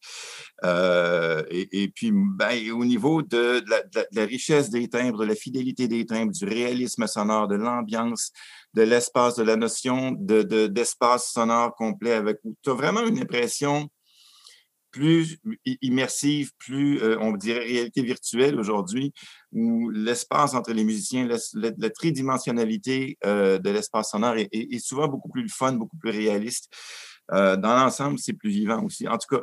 Euh, 0.65 1.43
et, 1.51 1.89
puis, 1.89 2.13
ben, 2.13 2.71
au 2.73 2.85
niveau 2.85 3.23
de, 3.23 3.63
la, 4.13 4.25
richesse 4.25 4.71
des 4.71 4.89
timbres, 4.89 5.21
de 5.21 5.27
la 5.27 5.35
fidélité 5.35 5.89
des 5.89 6.07
timbres, 6.07 6.33
du 6.33 6.45
réalisme 6.45 7.07
sonore, 7.07 7.49
de 7.49 7.57
l'ambiance, 7.57 8.33
de 8.75 8.83
l'espace, 8.83 9.37
de 9.37 9.43
la 9.43 9.57
notion 9.57 10.13
d'espace 10.13 11.27
de, 11.27 11.33
sonore 11.33 11.75
complet, 11.75 12.13
avec 12.13 12.39
tu 12.63 12.71
as 12.71 12.75
vraiment 12.75 13.05
une 13.07 13.19
impression 13.19 13.91
plus 14.91 15.39
immersive, 15.83 16.51
plus, 16.59 17.03
euh, 17.03 17.17
on 17.21 17.33
dirait, 17.33 17.61
réalité 17.61 18.03
virtuelle 18.03 18.59
aujourd'hui, 18.59 19.13
où 19.53 19.91
l'espace 19.91 20.55
entre 20.55 20.73
les 20.73 20.85
musiciens, 20.85 21.29
la, 21.55 21.91
tridimensionnalité 21.91 23.19
euh, 23.25 23.59
de 23.59 23.71
l'espace 23.71 24.11
sonore 24.11 24.37
est, 24.37 24.79
souvent 24.79 25.09
beaucoup 25.09 25.29
plus 25.29 25.49
fun, 25.49 25.73
beaucoup 25.73 25.97
plus 25.97 26.11
réaliste. 26.11 26.73
Euh, 27.33 27.57
dans 27.57 27.77
l'ensemble, 27.77 28.19
c'est 28.19 28.33
plus 28.33 28.51
vivant 28.51 28.83
aussi. 28.85 29.07
En 29.07 29.17
tout 29.19 29.37
cas. 29.37 29.43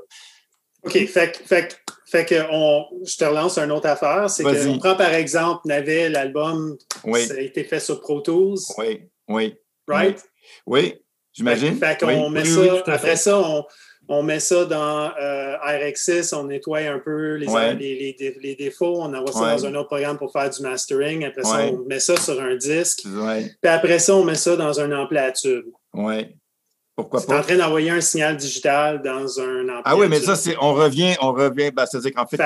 OK, 0.83 1.05
fait, 1.07 1.41
fait, 1.45 1.81
fait 2.05 2.25
que 2.25 2.35
on, 2.51 2.85
je 3.05 3.17
te 3.17 3.25
relance 3.25 3.57
une 3.57 3.71
autre 3.71 3.87
affaire. 3.87 4.29
C'est 4.29 4.43
qu'on 4.43 4.77
prend 4.77 4.95
par 4.95 5.13
exemple 5.13 5.61
Navet, 5.65 6.09
l'album, 6.09 6.77
ça 7.03 7.33
a 7.33 7.39
été 7.39 7.63
fait 7.63 7.79
sur 7.79 7.99
Pro 7.99 8.21
Tools. 8.21 8.59
Oui, 8.77 9.01
oui. 9.27 9.55
Right? 9.87 10.21
Oui, 10.65 10.95
j'imagine. 11.33 11.77
Fait, 11.77 11.99
qu'on 11.99 12.29
met 12.29 12.45
ça, 12.45 12.83
après 12.85 13.15
ça, 13.15 13.39
on, 13.39 13.65
on 14.09 14.23
met 14.23 14.39
ça 14.39 14.65
dans 14.65 15.11
euh, 15.19 15.55
RX6, 15.57 16.33
on 16.35 16.45
nettoie 16.45 16.79
un 16.79 16.99
peu 16.99 17.35
les, 17.35 18.15
les, 18.41 18.55
défauts, 18.55 19.01
on 19.01 19.13
envoie 19.13 19.31
ça 19.31 19.55
dans 19.55 19.65
un 19.65 19.75
autre 19.75 19.87
programme 19.87 20.17
pour 20.17 20.31
faire 20.31 20.49
du 20.49 20.61
mastering. 20.61 21.25
Après 21.25 21.43
ça, 21.43 21.67
on 21.71 21.85
met 21.85 21.99
ça 21.99 22.15
sur 22.17 22.41
un 22.41 22.55
disque. 22.55 23.03
Puis 23.03 23.71
après 23.71 23.99
ça, 23.99 24.15
on 24.15 24.23
met 24.23 24.35
ça 24.35 24.55
dans 24.55 24.79
un 24.79 24.91
ampli 24.91 25.17
à 25.17 25.31
tube. 25.31 25.65
Oui. 25.93 26.27
Pourquoi 26.97 27.21
pas? 27.21 27.27
Tu 27.27 27.39
en 27.39 27.43
train 27.43 27.57
d'envoyer 27.57 27.91
un 27.91 28.01
signal 28.01 28.35
digital 28.35 29.03
dans 29.03 29.39
un 29.39 29.69
ampli 29.69 29.81
Ah 29.85 29.95
oui, 29.95 30.07
mais 30.09 30.19
ça, 30.19 30.35
c'est, 30.35 30.55
on 30.59 30.73
revient, 30.73 31.13
on 31.21 31.31
revient, 31.31 31.69
ben, 31.69 31.85
c'est-à-dire 31.85 32.11
qu'en 32.15 32.25
fait, 32.25 32.39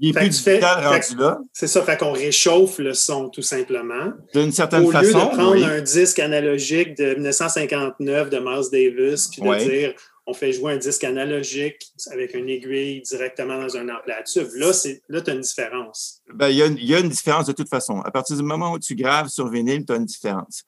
il 0.00 0.08
n'est 0.08 0.12
plus 0.12 0.28
digital 0.28 0.84
rendu 0.84 1.16
là. 1.16 1.38
C'est 1.52 1.68
ça, 1.68 1.82
fait 1.82 1.96
qu'on 1.96 2.10
réchauffe 2.10 2.78
le 2.78 2.94
son 2.94 3.28
tout 3.28 3.42
simplement. 3.42 4.12
D'une 4.34 4.50
certaine 4.50 4.90
façon. 4.90 5.18
Au 5.18 5.20
lieu 5.20 5.30
de 5.30 5.36
prendre 5.36 5.64
un 5.66 5.80
disque 5.80 6.18
analogique 6.18 6.96
de 6.96 7.14
1959 7.14 8.28
de 8.28 8.38
Miles 8.38 8.70
Davis, 8.72 9.28
puis 9.28 9.40
de 9.40 9.56
dire 9.56 9.94
on 10.26 10.34
fait 10.34 10.52
jouer 10.52 10.74
un 10.74 10.76
disque 10.76 11.04
analogique 11.04 11.82
avec 12.10 12.34
une 12.34 12.48
aiguille 12.48 13.02
directement 13.02 13.58
dans 13.58 13.76
un 13.76 13.88
ampli 13.88 14.12
à 14.12 14.22
tube. 14.22 14.48
Là, 14.54 14.70
là 15.08 15.20
tu 15.20 15.30
as 15.30 15.34
une 15.34 15.40
différence. 15.40 16.22
Ben, 16.32 16.48
il 16.48 16.56
y, 16.56 16.86
y, 16.86 16.94
a 16.94 17.00
une 17.00 17.08
différence 17.08 17.46
de 17.46 17.52
toute 17.52 17.68
façon. 17.68 18.00
À 18.00 18.10
partir 18.10 18.36
du 18.36 18.42
moment 18.42 18.72
où 18.72 18.78
tu 18.78 18.94
graves 18.94 19.28
sur 19.28 19.48
vinyle, 19.48 19.84
tu 19.84 19.92
as 19.92 19.96
une 19.96 20.04
différence 20.04 20.64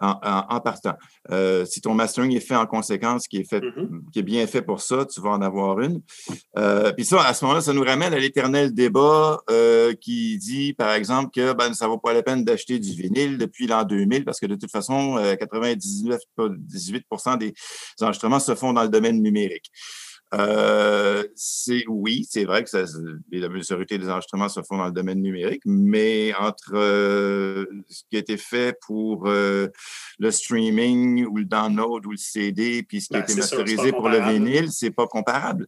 en, 0.00 0.60
partant. 0.60 0.94
Euh, 1.30 1.64
si 1.64 1.80
ton 1.80 1.94
mastering 1.94 2.34
est 2.34 2.40
fait 2.40 2.56
en 2.56 2.66
conséquence, 2.66 3.26
qui 3.26 3.38
est, 3.38 3.48
fait, 3.48 3.60
mm-hmm. 3.60 4.10
qui 4.12 4.18
est 4.18 4.22
bien 4.22 4.46
fait 4.46 4.62
pour 4.62 4.80
ça, 4.80 5.04
tu 5.04 5.20
vas 5.20 5.30
en 5.30 5.42
avoir 5.42 5.80
une. 5.80 6.00
Euh, 6.56 6.92
puis 6.92 7.04
ça, 7.04 7.22
à 7.22 7.34
ce 7.34 7.44
moment-là, 7.44 7.60
ça 7.60 7.72
nous 7.72 7.84
ramène 7.84 8.12
à 8.12 8.18
l'éternel 8.18 8.72
débat 8.72 9.40
euh, 9.50 9.94
qui 10.00 10.38
dit, 10.38 10.72
par 10.72 10.92
exemple, 10.92 11.30
que 11.34 11.52
ben, 11.52 11.74
ça 11.74 11.86
ne 11.86 11.90
vaut 11.90 11.98
pas 11.98 12.12
la 12.12 12.22
peine 12.22 12.44
d'acheter 12.44 12.78
du 12.78 12.90
vinyle 12.90 13.38
depuis 13.38 13.66
l'an 13.66 13.84
2000 13.84 14.24
parce 14.24 14.40
que 14.40 14.46
de 14.46 14.54
toute 14.54 14.70
façon, 14.70 15.16
98% 15.18 17.38
des 17.38 17.54
enregistrements 18.00 18.40
se 18.40 18.54
font 18.54 18.72
dans 18.72 18.82
le 18.82 18.88
domaine 18.88 19.22
numérique. 19.22 19.70
Euh, 20.34 21.26
c'est 21.36 21.84
oui, 21.88 22.26
c'est 22.28 22.44
vrai 22.44 22.62
que 22.62 22.68
ça, 22.68 22.84
la 23.32 23.48
majorité 23.48 23.96
des 23.96 24.10
enregistrements 24.10 24.50
se 24.50 24.60
font 24.62 24.76
dans 24.76 24.86
le 24.86 24.92
domaine 24.92 25.22
numérique, 25.22 25.62
mais 25.64 26.34
entre 26.34 26.74
euh, 26.74 27.64
ce 27.88 28.02
qui 28.10 28.16
a 28.16 28.18
été 28.18 28.36
fait 28.36 28.76
pour 28.86 29.26
euh, 29.26 29.68
le 30.18 30.30
streaming 30.30 31.24
ou 31.24 31.38
le 31.38 31.46
download 31.46 32.04
ou 32.04 32.10
le 32.10 32.18
CD, 32.18 32.82
puis 32.82 33.00
ce 33.00 33.08
qui 33.08 33.16
a 33.16 33.20
ben, 33.20 33.24
été 33.24 33.34
masterisé 33.36 33.90
pour 33.90 34.10
le 34.10 34.20
vinyle, 34.20 34.70
c'est 34.70 34.90
pas 34.90 35.06
comparable. 35.06 35.66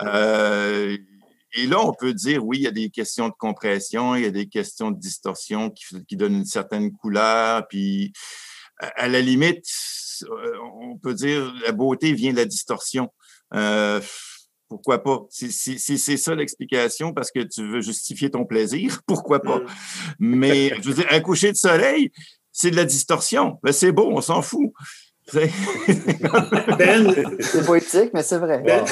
et 0.00 1.66
là, 1.66 1.80
on 1.80 1.92
peut 1.92 2.14
dire, 2.14 2.44
oui, 2.44 2.58
il 2.58 2.62
y 2.62 2.68
a 2.68 2.72
des 2.72 2.90
questions 2.90 3.28
de 3.28 3.34
compression, 3.38 4.16
il 4.16 4.22
y 4.22 4.26
a 4.26 4.30
des 4.30 4.48
questions 4.48 4.90
de 4.90 4.98
distorsion 4.98 5.70
qui, 5.70 5.84
qui 6.06 6.16
donnent 6.16 6.36
une 6.36 6.44
certaine 6.44 6.90
couleur, 6.90 7.68
puis 7.68 8.12
à 8.78 9.06
la 9.06 9.20
limite, 9.20 9.64
on 10.60 10.98
peut 10.98 11.14
dire 11.14 11.54
la 11.64 11.70
beauté 11.70 12.12
vient 12.14 12.32
de 12.32 12.38
la 12.38 12.46
distorsion. 12.46 13.12
Euh, 13.54 14.00
pourquoi 14.68 15.02
pas? 15.02 15.26
Si, 15.28 15.50
c'est 15.52 16.16
ça 16.16 16.34
l'explication, 16.34 17.12
parce 17.12 17.30
que 17.30 17.40
tu 17.40 17.68
veux 17.68 17.82
justifier 17.82 18.30
ton 18.30 18.46
plaisir, 18.46 19.00
pourquoi 19.06 19.40
pas? 19.40 19.58
Mm. 19.58 19.64
Mais 20.18 20.68
je 20.80 20.88
veux 20.88 20.94
dire, 20.94 21.06
un 21.10 21.20
coucher 21.20 21.52
de 21.52 21.56
soleil, 21.56 22.10
c'est 22.52 22.70
de 22.70 22.76
la 22.76 22.84
distorsion. 22.84 23.58
Ben, 23.62 23.72
c'est 23.72 23.92
beau, 23.92 24.08
on 24.10 24.20
s'en 24.20 24.40
fout. 24.40 24.72
ben, 25.34 27.14
c'est 27.40 27.64
poétique, 27.64 28.10
mais 28.12 28.22
c'est 28.22 28.38
vrai. 28.38 28.62
Ben, 28.66 28.84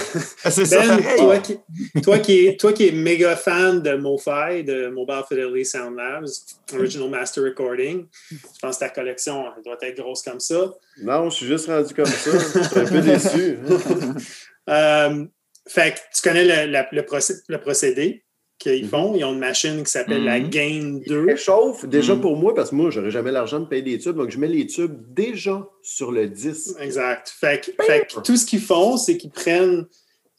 ah, 0.45 0.51
c'est 0.51 0.65
ça, 0.65 0.87
ben, 0.87 1.03
toi, 1.19 1.39
qui, 1.39 1.59
toi, 2.03 2.19
qui 2.19 2.47
es, 2.47 2.57
toi 2.57 2.73
qui 2.73 2.89
es 2.89 2.93
méga 2.93 3.35
fan 3.35 3.83
de 3.83 3.97
MoFi, 3.97 4.63
de 4.65 4.89
Mobile 4.89 5.23
Fidelity 5.29 5.65
Sound 5.65 5.97
Labs, 5.97 6.29
Original 6.73 7.11
Master 7.11 7.45
Recording, 7.45 8.07
je 8.31 8.37
pense 8.63 8.77
que 8.77 8.81
ta 8.81 8.91
collection 8.91 9.45
doit 9.65 9.77
être 9.83 10.01
grosse 10.01 10.23
comme 10.23 10.41
ça. 10.41 10.73
Non, 11.03 11.31
je 11.31 11.37
suis 11.37 11.47
juste 11.47 11.67
rendu 11.67 11.93
comme 11.95 12.07
ça. 12.07 12.31
Je 12.31 12.69
suis 12.69 12.79
un 12.79 12.85
peu 12.85 13.01
déçu. 13.01 13.59
euh, 14.71 15.25
fait 15.69 15.95
que 15.95 15.99
tu 16.15 16.23
connais 16.23 16.67
le, 16.67 16.85
le, 16.93 17.03
procédé, 17.05 17.41
le 17.49 17.61
procédé 17.61 18.25
qu'ils 18.59 18.85
mhm. 18.85 18.91
font. 18.91 19.15
Ils 19.15 19.25
ont 19.25 19.33
une 19.33 19.39
machine 19.39 19.83
qui 19.83 19.91
s'appelle 19.91 20.25
la 20.25 20.39
mhm. 20.39 20.51
Gain 20.51 21.01
2. 21.07 21.27
Ils 21.31 21.37
chauffe 21.37 21.87
déjà 21.87 22.15
mhm. 22.15 22.21
pour 22.21 22.37
moi 22.37 22.55
parce 22.55 22.71
que 22.71 22.75
moi, 22.75 22.91
j'aurais 22.91 23.11
jamais 23.11 23.33
l'argent 23.33 23.61
de 23.61 23.67
payer 23.67 23.83
des 23.83 23.99
tubes. 23.99 24.17
Donc, 24.17 24.31
je 24.31 24.39
mets 24.39 24.49
les 24.49 24.67
tubes 24.67 24.97
déjà 25.09 25.67
sur 25.83 26.13
le 26.13 26.29
disque. 26.29 26.77
Exact. 26.81 27.29
Fait 27.29 27.65
que, 27.65 27.83
fait 27.83 28.07
que 28.07 28.21
tout 28.21 28.37
ce 28.37 28.47
qu'ils 28.47 28.61
font, 28.61 28.97
c'est 28.97 29.17
qu'ils 29.17 29.31
prennent 29.31 29.87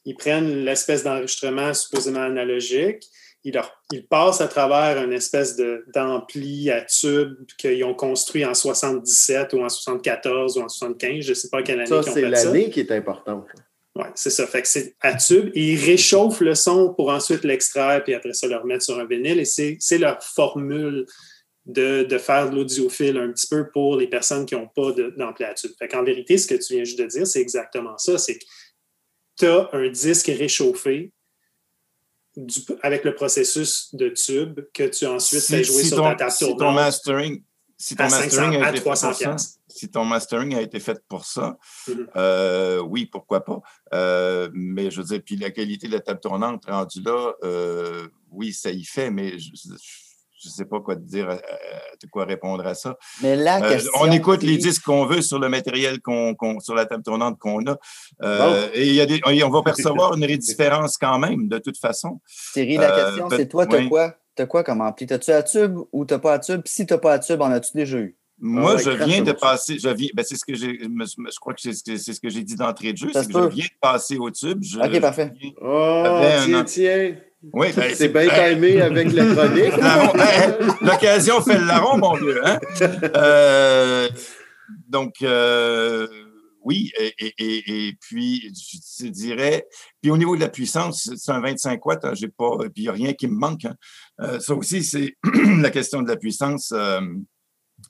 ils 0.05 0.15
prennent 0.15 0.65
l'espèce 0.65 1.03
d'enregistrement 1.03 1.73
supposément 1.73 2.23
analogique, 2.23 3.03
ils, 3.43 3.53
leur, 3.53 3.71
ils, 3.91 4.05
passent 4.05 4.41
à 4.41 4.47
travers 4.47 5.03
une 5.03 5.13
espèce 5.13 5.59
d'ampli 5.93 6.69
à 6.69 6.81
tubes 6.81 7.35
qu'ils 7.57 7.83
ont 7.83 7.93
construit 7.93 8.45
en 8.45 8.53
77 8.53 9.53
ou 9.53 9.63
en 9.63 9.69
74 9.69 10.57
ou 10.57 10.61
en 10.61 10.69
75, 10.69 11.23
je 11.23 11.29
ne 11.29 11.33
sais 11.33 11.49
pas 11.49 11.63
quelle 11.63 11.79
année 11.79 11.87
ça, 11.87 12.03
c'est 12.03 12.21
l'année 12.21 12.69
qui 12.69 12.81
est 12.81 12.91
importante. 12.91 13.47
Oui, 13.95 14.05
c'est 14.15 14.29
ça. 14.29 14.47
Fait 14.47 14.61
que 14.61 14.67
c'est 14.67 14.95
à 15.01 15.15
tube 15.15 15.51
et 15.53 15.73
ils 15.73 15.85
réchauffent 15.85 16.39
le 16.39 16.55
son 16.55 16.93
pour 16.93 17.09
ensuite 17.09 17.43
l'extraire 17.43 18.03
puis 18.03 18.13
après 18.13 18.33
ça 18.33 18.47
le 18.47 18.55
remettre 18.55 18.83
sur 18.83 18.97
un 18.97 19.05
vinyle. 19.05 19.39
Et 19.39 19.45
c'est 19.45 19.97
leur 19.97 20.23
formule 20.23 21.05
de, 21.65 22.03
de, 22.03 22.17
faire 22.17 22.49
de 22.49 22.55
l'audiophile 22.55 23.17
un 23.17 23.31
petit 23.31 23.47
peu 23.47 23.69
pour 23.69 23.97
les 23.97 24.07
personnes 24.07 24.45
qui 24.45 24.55
n'ont 24.55 24.67
pas 24.67 24.91
d'ampli 25.17 25.43
à 25.43 25.53
tube. 25.53 25.71
Fait 25.77 25.87
qu'en 25.87 26.03
vérité, 26.03 26.37
ce 26.37 26.47
que 26.47 26.55
tu 26.55 26.73
viens 26.73 26.83
juste 26.83 26.99
de 26.99 27.05
dire, 27.05 27.27
c'est 27.27 27.41
exactement 27.41 27.97
ça. 27.97 28.17
C'est 28.17 28.37
que 28.37 28.45
tu 29.37 29.45
as 29.45 29.69
un 29.73 29.89
disque 29.89 30.27
réchauffé 30.27 31.11
avec 32.81 33.03
le 33.03 33.13
processus 33.13 33.93
de 33.93 34.09
tube 34.09 34.61
que 34.73 34.83
tu 34.83 35.05
ensuite 35.05 35.43
fais 35.43 35.63
jouer 35.63 35.83
sur 35.83 36.01
ta 36.01 36.15
table 36.15 36.31
si 36.31 36.55
ton 36.55 36.71
mastering, 36.71 37.43
si 37.81 37.95
ton 37.95 38.09
mastering 38.09 38.61
a 38.61 38.69
été 38.69 38.83
si 39.67 39.89
ton 39.89 40.05
mastering 40.05 40.53
a 40.55 40.61
été 40.61 40.79
fait 40.79 41.01
pour 41.07 41.25
ça, 41.25 41.57
mm-hmm. 41.87 42.07
euh, 42.15 42.79
oui, 42.81 43.07
pourquoi 43.07 43.43
pas. 43.43 43.59
Euh, 43.93 44.49
mais 44.53 44.91
je 44.91 45.01
veux 45.01 45.07
dire, 45.07 45.21
puis 45.25 45.35
la 45.35 45.49
qualité 45.49 45.87
de 45.87 45.93
la 45.93 45.99
table 45.99 46.19
tournante 46.19 46.65
rendue 46.67 47.01
là, 47.01 47.33
euh, 47.43 48.07
oui, 48.29 48.53
ça 48.53 48.69
y 48.69 48.83
fait, 48.83 49.09
mais 49.09 49.39
je 49.39 49.49
ne 49.71 50.51
sais 50.51 50.65
pas 50.65 50.79
quoi 50.79 50.95
te 50.95 51.01
dire, 51.01 51.27
de 51.27 52.07
quoi 52.07 52.25
répondre 52.25 52.67
à 52.67 52.75
ça. 52.75 52.97
Mais 53.23 53.35
question, 53.61 53.91
on 53.99 54.11
écoute 54.11 54.43
les 54.43 54.57
disques 54.57 54.83
qu'on 54.83 55.05
veut 55.05 55.21
sur 55.21 55.39
le 55.39 55.49
matériel 55.49 56.01
qu'on, 56.01 56.35
sur 56.59 56.75
la 56.75 56.85
table 56.85 57.03
tournante 57.03 57.39
qu'on 57.39 57.65
a. 57.65 57.77
Et 58.75 58.89
il 58.89 58.93
y 58.93 59.01
a 59.01 59.07
des, 59.07 59.21
on 59.25 59.49
va 59.49 59.61
percevoir 59.65 60.15
une 60.15 60.27
différence 60.37 60.97
quand 60.99 61.17
même, 61.17 61.47
de 61.47 61.57
toute 61.57 61.79
façon. 61.79 62.21
Thierry, 62.53 62.77
la 62.77 62.91
question, 62.91 63.27
c'est 63.31 63.47
toi, 63.47 63.65
tu 63.65 63.75
as 63.75 63.87
quoi? 63.87 64.15
Quoi 64.45 64.63
comme 64.63 64.81
ampli? 64.81 65.05
T'as-tu 65.05 65.31
à 65.31 65.43
tube 65.43 65.77
ou 65.91 66.05
t'as 66.05 66.19
pas 66.19 66.33
à 66.33 66.39
tube? 66.39 66.61
Si 66.65 66.85
tu 66.85 66.93
n'as 66.93 66.99
pas 66.99 67.13
à 67.13 67.19
tube, 67.19 67.41
en 67.41 67.51
as-tu 67.51 67.75
déjà 67.75 67.97
eu? 67.97 68.15
Moi, 68.43 68.77
je 68.77 68.89
viens 68.89 69.21
de 69.21 69.33
passer, 69.33 69.77
je, 69.77 69.87
viens, 69.89 70.09
ben 70.15 70.25
c'est 70.27 70.35
ce 70.35 70.43
que 70.43 70.55
j'ai, 70.55 70.79
je 70.81 71.39
crois 71.39 71.53
que 71.53 71.61
c'est 71.61 71.73
ce 71.73 72.19
que 72.19 72.29
j'ai 72.29 72.43
dit 72.43 72.55
d'entrée 72.55 72.91
de 72.91 72.97
jeu, 72.97 73.09
c'est 73.13 73.31
que 73.31 73.39
je 73.39 73.47
viens 73.49 73.65
de 73.65 73.79
passer 73.79 74.17
au 74.17 74.31
tube. 74.31 74.63
Je, 74.63 74.79
OK, 74.79 74.99
parfait. 74.99 75.31
oh, 75.61 76.21
tiens, 76.45 76.63
tiens. 76.63 77.15
Oui, 77.53 77.67
ben, 77.75 77.93
c'est 77.95 78.09
bien 78.09 78.27
timé 78.27 78.81
avec 78.81 79.11
le 79.11 79.35
chronique. 79.35 79.73
Ben, 79.81 80.75
l'occasion 80.81 81.41
fait 81.41 81.57
le 81.57 81.65
larron, 81.65 81.97
mon 81.97 82.13
vieux. 82.13 82.39
Hein? 82.45 82.59
Euh, 83.15 84.09
donc, 84.87 85.15
euh, 85.23 86.07
oui, 86.63 86.91
et, 86.99 87.93
puis, 87.99 88.53
je 88.53 89.07
dirais, 89.07 89.65
puis 90.01 90.11
au 90.11 90.17
niveau 90.17 90.35
de 90.35 90.41
la 90.41 90.49
puissance, 90.49 91.09
c'est 91.15 91.31
un 91.31 91.41
25 91.41 91.85
watts, 91.85 92.05
hein, 92.05 92.13
j'ai 92.13 92.27
pas, 92.27 92.57
puis 92.73 92.83
il 92.83 92.89
a 92.89 92.91
rien 92.91 93.13
qui 93.13 93.27
me 93.27 93.35
manque. 93.35 93.65
Hein. 93.65 93.75
Euh, 94.21 94.39
ça 94.39 94.53
aussi, 94.53 94.83
c'est 94.83 95.15
la 95.59 95.71
question 95.71 96.01
de 96.01 96.07
la 96.07 96.17
puissance. 96.17 96.71
Euh, 96.71 97.01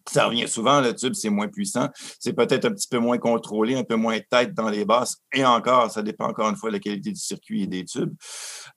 ça 0.10 0.26
revient 0.26 0.48
souvent, 0.48 0.82
le 0.82 0.94
tube, 0.96 1.14
c'est 1.14 1.30
moins 1.30 1.48
puissant. 1.48 1.90
C'est 2.20 2.34
peut-être 2.34 2.66
un 2.66 2.72
petit 2.72 2.88
peu 2.88 3.00
moins 3.00 3.18
contrôlé, 3.18 3.76
un 3.76 3.84
peu 3.84 3.96
moins 3.96 4.20
tête 4.30 4.54
dans 4.54 4.70
les 4.70 4.86
basses. 4.86 5.18
Et 5.34 5.46
encore, 5.46 5.92
ça 5.92 6.02
dépend 6.02 6.28
encore 6.28 6.50
une 6.50 6.56
fois 6.56 6.70
de 6.70 6.76
la 6.76 6.80
qualité 6.80 7.12
du 7.12 7.20
circuit 7.20 7.64
et 7.64 7.68
des 7.68 7.86
tubes. 7.86 8.14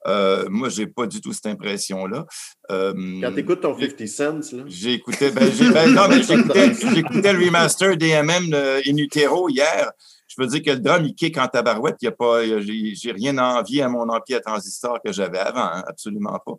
Euh, 0.06 0.46
moi, 0.48 0.68
je 0.68 0.82
n'ai 0.82 0.86
pas 0.86 1.06
du 1.06 1.20
tout 1.20 1.32
cette 1.32 1.46
impression-là. 1.46 2.26
Euh, 2.70 2.92
Quand 3.20 3.32
tu 3.32 3.40
écoutes 3.40 3.60
ton 3.60 3.78
50 3.78 4.06
cents, 4.08 4.56
là. 4.56 4.64
J'ai 4.66 4.94
écouté, 4.94 5.30
ben, 5.30 5.48
ben 5.48 6.22
j'écoutais 6.94 7.32
le 7.32 7.44
remaster 7.44 7.96
DMM 7.96 8.54
In 8.54 8.96
Utero 8.96 9.48
hier. 9.48 9.92
Je 10.26 10.42
veux 10.42 10.48
dire 10.48 10.62
que 10.62 10.70
le 10.70 10.80
drum, 10.80 11.04
il 11.04 11.14
kick 11.14 11.38
en 11.38 11.46
tabarouette. 11.46 11.96
Il 12.00 12.06
y 12.06 12.08
a 12.08 12.12
pas, 12.12 12.42
j'ai 12.44 13.12
rien 13.12 13.36
envie 13.38 13.80
à 13.82 13.88
mon 13.88 14.08
ampli 14.08 14.34
à 14.34 14.40
transistor 14.40 14.98
que 15.04 15.12
j'avais 15.12 15.38
avant, 15.38 15.60
hein, 15.60 15.84
absolument 15.86 16.38
pas. 16.44 16.54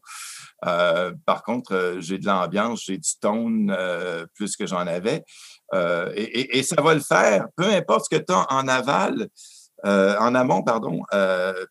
Euh, 0.65 1.13
par 1.25 1.43
contre, 1.43 1.73
euh, 1.73 2.01
j'ai 2.01 2.17
de 2.17 2.25
l'ambiance, 2.25 2.83
j'ai 2.85 2.97
du 2.97 3.09
tone 3.19 3.73
euh, 3.77 4.25
plus 4.35 4.55
que 4.55 4.65
j'en 4.65 4.87
avais. 4.87 5.23
Et, 6.15 6.63
ça 6.63 6.81
va 6.81 6.93
le 6.93 7.01
faire, 7.01 7.47
peu 7.57 7.65
importe 7.65 8.05
ce 8.09 8.17
que 8.17 8.23
tu 8.23 8.31
as 8.31 8.45
en 8.51 8.67
aval, 8.67 9.27
en 9.83 10.35
amont, 10.35 10.63
pardon, 10.63 11.01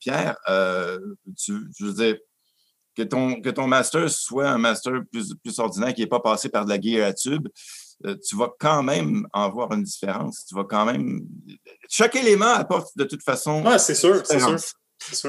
Pierre, 0.00 0.36
tu, 1.38 1.54
je 1.78 1.86
veux 1.86 1.92
dire, 1.94 2.16
que 2.94 3.02
ton, 3.02 3.40
que 3.40 3.50
ton 3.50 3.66
master 3.66 4.08
soit 4.10 4.50
un 4.50 4.58
master 4.58 5.00
plus, 5.10 5.34
plus 5.42 5.58
ordinaire 5.58 5.94
qui 5.94 6.02
n'est 6.02 6.06
pas 6.06 6.20
passé 6.20 6.48
par 6.48 6.64
de 6.64 6.70
la 6.70 6.80
gear 6.80 7.08
à 7.08 7.12
tube, 7.12 7.48
tu 8.26 8.36
vas 8.36 8.52
quand 8.58 8.82
même 8.82 9.26
en 9.32 9.48
voir 9.48 9.72
une 9.72 9.84
différence. 9.84 10.44
Tu 10.46 10.54
vas 10.54 10.64
quand 10.64 10.84
même. 10.84 11.22
Chaque 11.88 12.16
élément 12.16 12.52
apporte 12.52 12.96
de 12.96 13.04
toute 13.04 13.22
façon. 13.22 13.62
Oui, 13.64 13.78
c'est 13.78 13.94
sûr, 13.94 14.20
c'est 14.26 14.40
sûr. 14.40 14.58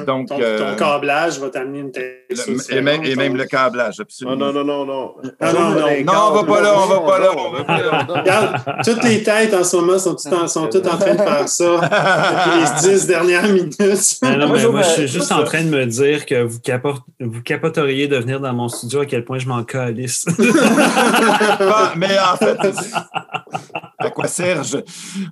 Donc, 0.06 0.28
ton, 0.30 0.38
euh, 0.42 0.76
câblage 0.76 1.40
va 1.40 1.50
t'amener 1.50 1.80
une 1.80 1.92
tête. 1.92 2.26
Et, 2.70 2.82
même, 2.82 3.04
et 3.04 3.16
même, 3.16 3.36
le 3.36 3.46
câblage, 3.46 4.00
absolument. 4.00 4.36
Non, 4.36 4.54
non, 4.54 4.64
non, 4.64 4.86
non. 4.86 5.16
Non, 5.24 5.54
non, 5.54 5.70
non. 5.72 6.04
Non, 6.04 6.14
on 6.30 6.34
va 6.34 6.44
pas 6.44 6.62
là, 6.62 6.74
on 6.78 6.88
va 6.88 7.00
pas 7.02 7.20
là. 7.20 8.08
Regarde, 8.10 8.84
toutes 8.84 9.04
les 9.04 9.24
têtes 9.24 9.54
en 9.54 9.64
ce 9.64 9.76
moment 9.76 10.00
sont, 10.00 10.16
toutes 10.16 10.34
en, 10.34 10.48
sont 10.48 10.68
toutes 10.68 10.88
en 10.88 10.98
train 10.98 11.14
de 11.14 11.22
faire 11.22 11.50
ça 11.50 11.66
depuis 11.82 12.60
les 12.60 12.82
dix 12.98 13.08
dernières 13.08 13.48
minutes. 13.48 13.80
Non, 14.22 14.50
mais 14.50 14.68
moi, 14.68 14.82
je 14.82 14.90
suis 14.90 15.08
juste 15.08 15.32
en 15.32 15.44
train 15.44 15.64
de 15.64 15.70
me 15.70 15.86
dire 15.86 16.26
que 16.26 16.44
vous, 16.44 16.60
vous 17.20 17.42
capoteriez 17.42 18.08
de 18.08 18.18
venir 18.18 18.40
dans 18.40 18.54
mon 18.54 18.70
studio 18.70 19.02
à 19.02 19.06
quel 19.06 19.26
point 19.26 19.40
je 19.40 19.48
m'en 19.48 19.64
calisse. 19.64 20.26
mais 21.96 22.18
en 22.20 22.38
fait, 22.38 22.58
à 24.00 24.10
quoi 24.10 24.28
Serge? 24.28 24.78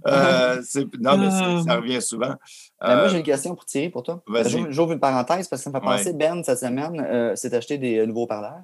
Euh, 0.08 0.62
non, 1.00 1.18
mais 1.18 1.30
ça 1.30 1.76
revient 1.76 2.02
souvent. 2.02 2.36
Ben, 2.84 2.98
moi, 2.98 3.08
j'ai 3.08 3.18
une 3.18 3.24
question 3.24 3.56
pour 3.56 3.66
Thierry, 3.66 3.90
pour 3.90 4.04
toi. 4.04 4.22
J'ouvre 4.70 4.92
une 4.92 5.00
parenthèse 5.00 5.48
parce 5.48 5.62
que 5.62 5.64
ça 5.64 5.70
me 5.70 5.76
fait 5.76 5.86
penser, 5.86 6.14
Ben, 6.14 6.44
cette 6.44 6.60
semaine, 6.60 7.00
euh, 7.00 7.36
s'est 7.36 7.54
acheté 7.56 7.78
des 7.78 8.00
euh, 8.00 8.06
nouveaux 8.06 8.28
parleurs. 8.28 8.64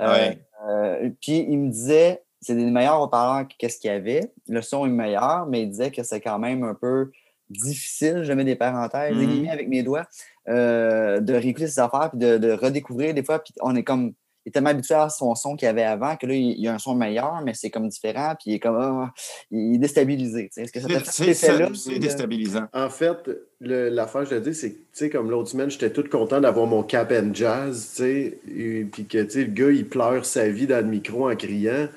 Euh, 0.00 1.10
puis 1.20 1.44
il 1.48 1.58
me 1.58 1.70
disait, 1.70 2.22
c'est 2.40 2.54
des 2.54 2.64
meilleurs 2.64 3.00
haut-parleurs 3.00 3.46
qu'est-ce 3.58 3.78
qu'il 3.78 3.90
y 3.90 3.94
avait. 3.94 4.32
Le 4.48 4.62
son 4.62 4.86
est 4.86 4.90
meilleur, 4.90 5.46
mais 5.46 5.62
il 5.62 5.70
disait 5.70 5.90
que 5.90 6.02
c'est 6.02 6.20
quand 6.20 6.38
même 6.38 6.62
un 6.62 6.74
peu 6.74 7.10
difficile, 7.50 8.22
je 8.24 8.32
mets 8.32 8.44
des 8.44 8.56
parenthèses, 8.56 9.16
mm 9.16 9.48
avec 9.48 9.68
mes 9.68 9.82
doigts, 9.82 10.06
de 10.46 11.32
réécouter 11.32 11.66
ses 11.66 11.80
affaires 11.80 12.10
puis 12.10 12.18
de, 12.18 12.38
de, 12.38 12.52
redécouvrir 12.52 13.12
des 13.12 13.24
fois. 13.24 13.40
Puis 13.40 13.54
on 13.60 13.74
est 13.74 13.82
comme 13.82 14.12
il 14.48 14.50
est 14.50 14.52
tellement 14.52 14.70
habitué 14.70 14.94
à 14.94 15.10
son 15.10 15.34
son 15.34 15.56
qu'il 15.56 15.68
avait 15.68 15.84
avant 15.84 16.16
que 16.16 16.26
là, 16.26 16.32
il, 16.32 16.58
y 16.58 16.68
a 16.68 16.74
un 16.74 16.78
son 16.78 16.94
meilleur, 16.94 17.42
mais 17.44 17.52
c'est 17.52 17.68
comme 17.68 17.86
différent, 17.86 18.34
puis 18.34 18.52
il 18.52 18.54
est 18.54 18.58
comme 18.58 18.76
ah, 18.78 19.12
il 19.50 19.74
est 19.74 19.78
déstabilisé. 19.78 20.48
Est-ce 20.56 20.72
que 20.72 20.80
ça 20.80 21.74
C'est 21.74 21.98
déstabilisant. 21.98 22.64
En 22.72 22.88
fait, 22.88 23.28
l'affaire, 23.60 24.24
je 24.24 24.36
te 24.36 24.48
dis, 24.48 24.54
c'est 24.54 25.10
que 25.10 25.16
comme 25.18 25.30
l'autre 25.30 25.50
semaine, 25.50 25.70
j'étais 25.70 25.90
tout 25.90 26.04
content 26.10 26.40
d'avoir 26.40 26.66
mon 26.66 26.82
cap 26.82 27.12
and 27.12 27.34
jazz, 27.34 27.94
puis 27.98 29.04
que 29.06 29.18
le 29.18 29.44
gars, 29.44 29.70
il 29.70 29.86
pleure 29.86 30.24
sa 30.24 30.48
vie 30.48 30.66
dans 30.66 30.82
le 30.82 30.90
micro 30.90 31.30
en 31.30 31.36
criant. 31.36 31.88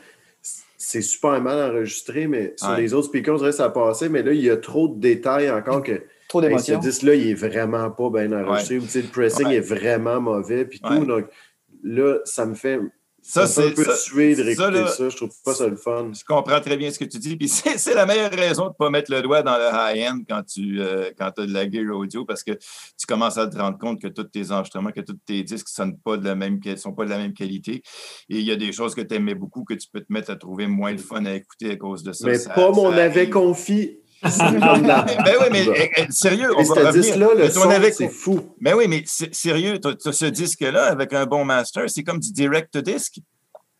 C'est 0.78 1.02
super 1.02 1.40
mal 1.40 1.72
enregistré, 1.72 2.28
mais 2.28 2.54
sur 2.58 2.76
les 2.76 2.94
autres 2.94 3.08
speakers, 3.08 3.36
on 3.36 3.38
dirait 3.38 3.52
que 3.52 3.56
ça 3.56 3.66
a 3.66 3.70
passé, 3.70 4.10
mais 4.10 4.24
là, 4.24 4.34
il 4.34 4.42
y 4.42 4.50
a 4.50 4.58
trop 4.58 4.90
de 4.90 5.00
détails 5.00 5.50
encore 5.50 5.84
que. 5.84 6.02
Trop 6.28 6.42
d'émotions. 6.42 6.82
ce 6.82 6.88
disque-là, 6.88 7.16
il 7.16 7.30
est 7.30 7.34
vraiment 7.34 7.92
pas 7.92 8.10
bien 8.10 8.32
enregistré. 8.32 8.80
le 9.02 9.08
pressing 9.08 9.48
est 9.50 9.60
vraiment 9.60 10.20
mauvais, 10.20 10.66
puis 10.66 10.80
tout. 10.80 11.06
Donc, 11.06 11.26
là, 11.84 12.20
ça 12.26 12.46
me 12.46 12.56
fait. 12.56 12.80
Ça, 13.24 13.46
c'est 13.46 13.68
un 13.68 13.72
peu 13.72 13.86
suer 13.94 14.36
de 14.36 14.42
réécouter 14.42 14.88
ça, 14.88 15.10
Je 15.10 15.16
trouve 15.16 15.30
pas 15.46 15.54
ça 15.54 15.68
le 15.68 15.76
fun. 15.76 16.12
Je 16.12 16.26
comprends 16.26 16.60
très 16.60 16.76
bien 16.76 16.90
ce 16.90 16.98
que 16.98 17.06
tu 17.06 17.20
dis. 17.20 17.36
Puis 17.38 17.48
c'est 17.50 17.94
la 17.94 18.08
meilleure 18.08 18.32
raison 18.32 18.64
de 18.64 18.70
ne 18.70 18.74
pas 18.74 18.90
mettre 18.90 19.12
le 19.12 19.22
doigt 19.22 19.44
dans 19.44 19.58
le 19.58 19.70
high-end 19.72 20.22
quand 20.28 20.42
tu 20.42 20.82
euh, 20.82 21.12
quand 21.16 21.32
as 21.38 21.46
de 21.46 21.54
la 21.54 21.70
gear 21.70 21.96
audio 21.96 22.26
parce 22.26 22.44
que 22.44 22.54
tu 22.54 23.06
commences 23.08 23.38
à 23.38 23.46
te 23.48 23.56
rendre 23.56 23.78
compte 23.78 24.02
que 24.02 24.08
tous 24.08 24.24
tes 24.24 24.52
enregistrements, 24.52 24.92
que 24.92 25.02
tous 25.02 25.20
tes 25.24 25.44
disques 25.44 25.68
ne 25.80 25.92
pas 26.04 26.18
de 26.18 26.26
la 26.26 26.34
même, 26.34 26.60
sont 26.78 26.94
pas 26.94 27.06
de 27.06 27.12
la 27.12 27.20
même 27.20 27.34
qualité. 27.34 27.84
Et 28.28 28.40
il 28.40 28.44
y 28.44 28.52
a 28.52 28.56
des 28.56 28.72
choses 28.72 28.96
que 28.96 29.02
tu 29.02 29.14
aimais 29.14 29.36
beaucoup 29.36 29.66
que 29.66 29.76
tu 29.76 29.88
peux 29.94 30.02
te 30.02 30.12
mettre 30.12 30.32
à 30.32 30.36
trouver 30.36 30.66
moins 30.66 30.92
le 30.92 30.98
fun 30.98 31.24
à 31.26 31.36
écouter 31.36 31.70
à 31.70 31.76
cause 31.76 32.02
de 32.02 32.14
ça. 32.14 32.28
Mais 32.28 32.40
pas 32.56 32.72
mon 32.72 32.92
avait 32.92 33.30
confié 33.30 34.02
ben 34.24 35.36
oui, 35.40 35.48
mais 35.52 35.66
eh, 35.76 35.92
eh, 35.98 36.06
sérieux, 36.10 36.52
on 36.56 36.64
va 36.64 36.88
revenir. 36.88 37.18
là 37.18 37.28
le 37.36 37.50
son, 37.50 37.70
c'est 37.92 38.10
fou. 38.10 38.56
Ben 38.60 38.76
oui, 38.76 38.88
mais 38.88 39.04
sérieux, 39.06 39.80
ce 40.00 40.26
disque-là, 40.26 40.86
avec 40.86 41.14
un 41.14 41.26
bon 41.26 41.44
master, 41.44 41.90
c'est 41.90 42.04
comme 42.04 42.20
du 42.20 42.32
direct-to-disc. 42.32 43.20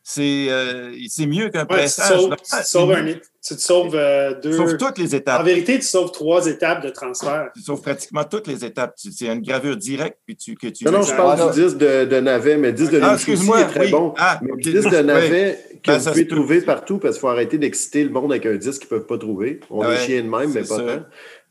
C'est 0.04 0.46
euh, 0.48 0.92
mieux 1.26 1.48
qu'un 1.50 1.64
pressage. 1.64 2.18
Tu, 2.18 2.64
sauves, 2.64 2.92
un, 2.92 3.04
tu 3.04 3.54
te 3.54 3.60
sauves 3.60 3.94
euh, 3.94 4.34
deux. 4.40 4.50
Tu 4.50 4.56
sauves 4.56 4.76
toutes 4.76 4.98
les 4.98 5.14
étapes. 5.14 5.40
En 5.40 5.44
vérité, 5.44 5.78
tu 5.78 5.86
sauves 5.86 6.10
trois 6.10 6.46
étapes 6.46 6.82
de 6.82 6.90
transfert. 6.90 7.50
Tu 7.54 7.62
sauves 7.62 7.80
pratiquement 7.80 8.24
toutes 8.24 8.48
les 8.48 8.64
étapes. 8.64 8.94
C'est 8.96 9.26
une 9.26 9.42
gravure 9.42 9.76
directe 9.76 10.18
puis 10.26 10.36
tu, 10.36 10.56
que 10.56 10.66
tu. 10.66 10.84
Non, 10.84 10.92
non, 10.92 11.02
je 11.02 11.14
parle 11.14 11.52
du 11.52 11.62
disque 11.62 11.78
de, 11.78 12.04
de 12.04 12.20
navet, 12.20 12.56
mais 12.56 12.68
le 12.68 12.74
disque 12.74 12.92
de 12.92 13.00
ah, 13.00 13.14
excuse-moi, 13.14 13.60
est 13.60 13.68
très 13.68 13.88
bon. 13.88 14.12
Ah, 14.18 14.40
mais 14.42 14.50
le 14.56 14.72
disque 14.72 14.90
de 14.90 15.02
navet 15.02 15.58
que 15.82 15.90
ben, 15.90 15.98
vous 15.98 16.10
pouvez 16.10 16.26
trouver 16.26 16.60
partout 16.62 16.98
parce 16.98 17.14
qu'il 17.14 17.20
faut 17.20 17.28
arrêter 17.28 17.58
d'exciter 17.58 18.02
le 18.02 18.10
monde 18.10 18.32
avec 18.32 18.46
un 18.46 18.56
disque 18.56 18.82
qu'ils 18.82 18.94
ne 18.94 18.98
peuvent 18.98 19.06
pas 19.06 19.18
trouver. 19.18 19.60
On 19.70 19.82
ah 19.82 19.92
est 19.92 19.98
chiens 19.98 20.22
de 20.22 20.28
même, 20.28 20.52
mais 20.52 20.62
pas 20.62 20.78
tant. 20.78 21.04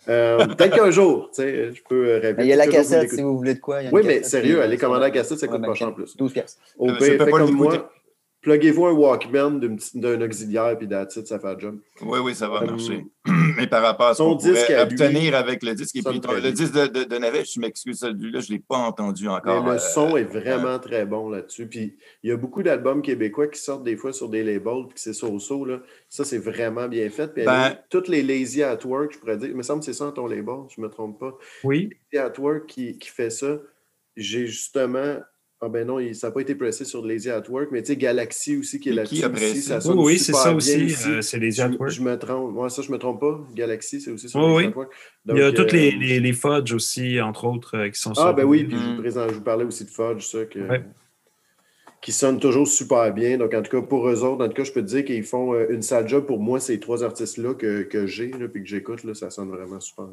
Euh, 0.10 0.46
peut-être 0.48 0.76
qu'un 0.76 0.90
jour, 0.90 1.30
tu 1.34 1.44
sais, 1.44 1.72
je 1.74 1.82
peux 1.88 2.16
répéter. 2.16 2.44
Il 2.44 2.48
y 2.48 2.54
a 2.54 2.56
la 2.56 2.68
cassette 2.68 3.12
si 3.12 3.22
vous 3.22 3.38
voulez 3.38 3.54
de 3.54 3.60
quoi. 3.60 3.80
oui, 3.92 4.02
mais 4.04 4.24
sérieux, 4.24 4.62
aller 4.62 4.78
commander 4.78 5.02
la 5.02 5.12
cassette, 5.12 5.40
ça 5.40 5.48
coûte 5.48 5.64
pas 5.64 5.74
cher 5.74 5.90
en 5.90 5.94
plus? 5.94 6.18
12 6.18 6.34
pièces. 6.34 6.58
Au 6.78 6.88
pire, 6.88 6.98
fait 7.00 7.32
comme 7.32 7.52
moi. 7.52 7.92
Pluguez-vous 8.42 8.86
un 8.88 8.94
Walkman 8.94 9.60
d'un 9.94 10.22
auxiliaire, 10.22 10.76
puis 10.76 10.88
that's 10.88 11.24
ça 11.24 11.40
fait 11.40 11.54
le 11.54 11.60
job. 11.60 11.80
Oui, 12.02 12.20
oui, 12.24 12.34
ça 12.34 12.50
va 12.50 12.62
marcher. 12.62 13.06
Mais 13.58 13.68
par 13.68 13.84
rapport 13.84 14.08
à 14.08 14.14
ce 14.16 14.24
qu'on 14.24 14.36
pourrait 14.36 14.82
obtenir 14.82 15.36
avec 15.36 15.62
le 15.62 15.76
disque, 15.76 15.96
et 15.96 16.02
puis 16.02 16.20
le 16.20 16.52
disque 16.52 16.74
de, 16.74 16.88
de, 16.88 17.04
de 17.04 17.18
Navet, 17.18 17.46
je 17.46 17.60
m'excuse, 17.60 18.00
celui-là, 18.00 18.40
je 18.40 18.52
ne 18.52 18.58
l'ai 18.58 18.64
pas 18.68 18.78
entendu 18.78 19.28
encore. 19.28 19.64
Mais 19.64 19.70
le 19.70 19.76
euh, 19.76 19.80
son 19.80 20.18
est 20.18 20.24
vraiment 20.24 20.80
très 20.80 21.06
bon 21.06 21.30
là-dessus. 21.30 21.68
Puis 21.68 21.96
il 22.24 22.32
y 22.32 22.34
a 22.34 22.38
beaucoup 22.38 22.64
d'albums 22.64 23.04
québécois 23.04 23.48
qui 23.48 23.60
sortent 23.60 23.84
des 23.84 23.96
fois 23.96 24.12
sur 24.12 24.28
des 24.28 24.44
labels, 24.44 24.88
puis 24.90 24.98
c'est 24.98 25.14
so-so. 25.14 25.64
Là. 25.64 25.80
Ça, 26.10 26.26
c'est 26.26 26.40
vraiment 26.40 26.88
bien 26.88 27.10
fait. 27.12 27.32
Puis 27.32 27.46
ben, 27.46 27.78
toutes 27.92 28.08
les 28.08 28.24
Lazy 28.24 28.64
at 28.64 28.84
Work, 28.84 29.14
je 29.14 29.20
pourrais 29.20 29.38
dire, 29.38 29.50
il 29.50 29.56
me 29.56 29.64
semble 29.64 29.82
que 29.82 29.86
c'est 29.86 29.94
ça 29.94 30.12
ton 30.16 30.26
label, 30.26 30.66
je 30.76 30.82
ne 30.82 30.88
me 30.88 30.92
trompe 30.92 31.20
pas. 31.20 31.38
Oui. 31.64 31.92
Lazy 32.12 32.26
at 32.26 32.40
Work 32.40 32.66
qui, 32.66 32.98
qui 32.98 33.10
fait 33.10 33.30
ça. 33.30 33.60
J'ai 34.18 34.48
justement 34.48 35.20
ah 35.64 35.70
ben 35.70 35.86
non, 35.86 36.00
ça 36.14 36.28
n'a 36.28 36.32
pas 36.32 36.42
été 36.42 36.56
pressé 36.56 36.86
sur 36.86 37.06
Lazy 37.06 37.30
at 37.30 37.44
Work, 37.48 37.70
mais 37.72 37.84
tu 37.84 37.90
sais, 37.90 37.96
Galaxy 37.96 38.58
aussi 38.58 38.80
qui 38.80 38.90
est 38.90 38.94
là-dessus. 38.94 39.18
Ça 39.62 39.80
oui, 39.94 40.18
c'est 40.18 40.34
ça 40.34 40.56
aussi, 40.56 40.96
euh, 41.08 41.22
c'est 41.22 41.38
Lazy 41.38 41.62
at 41.62 41.70
Work. 41.70 41.92
Je, 41.92 42.02
me 42.02 42.18
trompe, 42.18 42.52
moi 42.52 42.68
ça 42.72 42.82
je 42.82 42.92
me 42.92 42.98
trompe 42.98 43.20
pas. 43.20 43.40
Galaxy, 43.54 44.02
c'est 44.02 44.10
aussi 44.10 44.28
sur 44.28 44.40
Lazy 44.40 44.70
at 44.70 44.76
Work. 44.76 44.92
Il 45.30 45.38
y 45.38 45.42
a 45.44 45.52
toutes 45.52 45.72
les, 45.72 45.94
euh, 45.94 46.00
les, 46.00 46.20
les, 46.20 46.34
Fudge 46.34 46.74
aussi, 46.74 47.22
entre 47.22 47.46
autres, 47.46 47.78
euh, 47.78 47.90
qui 47.90 48.00
sont 48.00 48.14
Ah 48.18 48.34
ben 48.34 48.44
oui, 48.44 48.64
puis 48.64 48.76
je, 48.76 49.10
je, 49.10 49.34
vous 49.36 49.42
parlais 49.42 49.64
aussi 49.64 49.86
de 49.86 49.92
Fudge, 49.92 50.26
ça, 50.26 50.46
que, 50.46 50.60
qui 52.02 52.12
sonne 52.12 52.40
toujours 52.40 52.68
super 52.68 53.14
bien. 53.14 53.38
Donc 53.38 53.54
en 53.54 53.62
tout 53.62 53.70
cas, 53.70 53.86
pour 53.86 54.10
eux 54.10 54.24
autres, 54.24 54.44
en 54.44 54.48
tout 54.48 54.56
cas, 54.56 54.64
je 54.64 54.72
peux 54.72 54.82
te 54.82 54.88
dire 54.88 55.06
qu'ils 55.06 55.24
font 55.24 55.54
une 55.70 55.84
sale 55.84 56.08
job. 56.08 56.26
Pour 56.26 56.40
moi, 56.40 56.60
ces 56.60 56.80
trois 56.80 57.04
artistes-là 57.04 57.54
que, 57.54 57.84
que 57.84 58.08
j'ai, 58.08 58.30
puis 58.30 58.64
que 58.64 58.68
j'écoute, 58.68 59.14
ça 59.14 59.30
sonne 59.30 59.50
vraiment 59.50 59.80
super. 59.80 60.08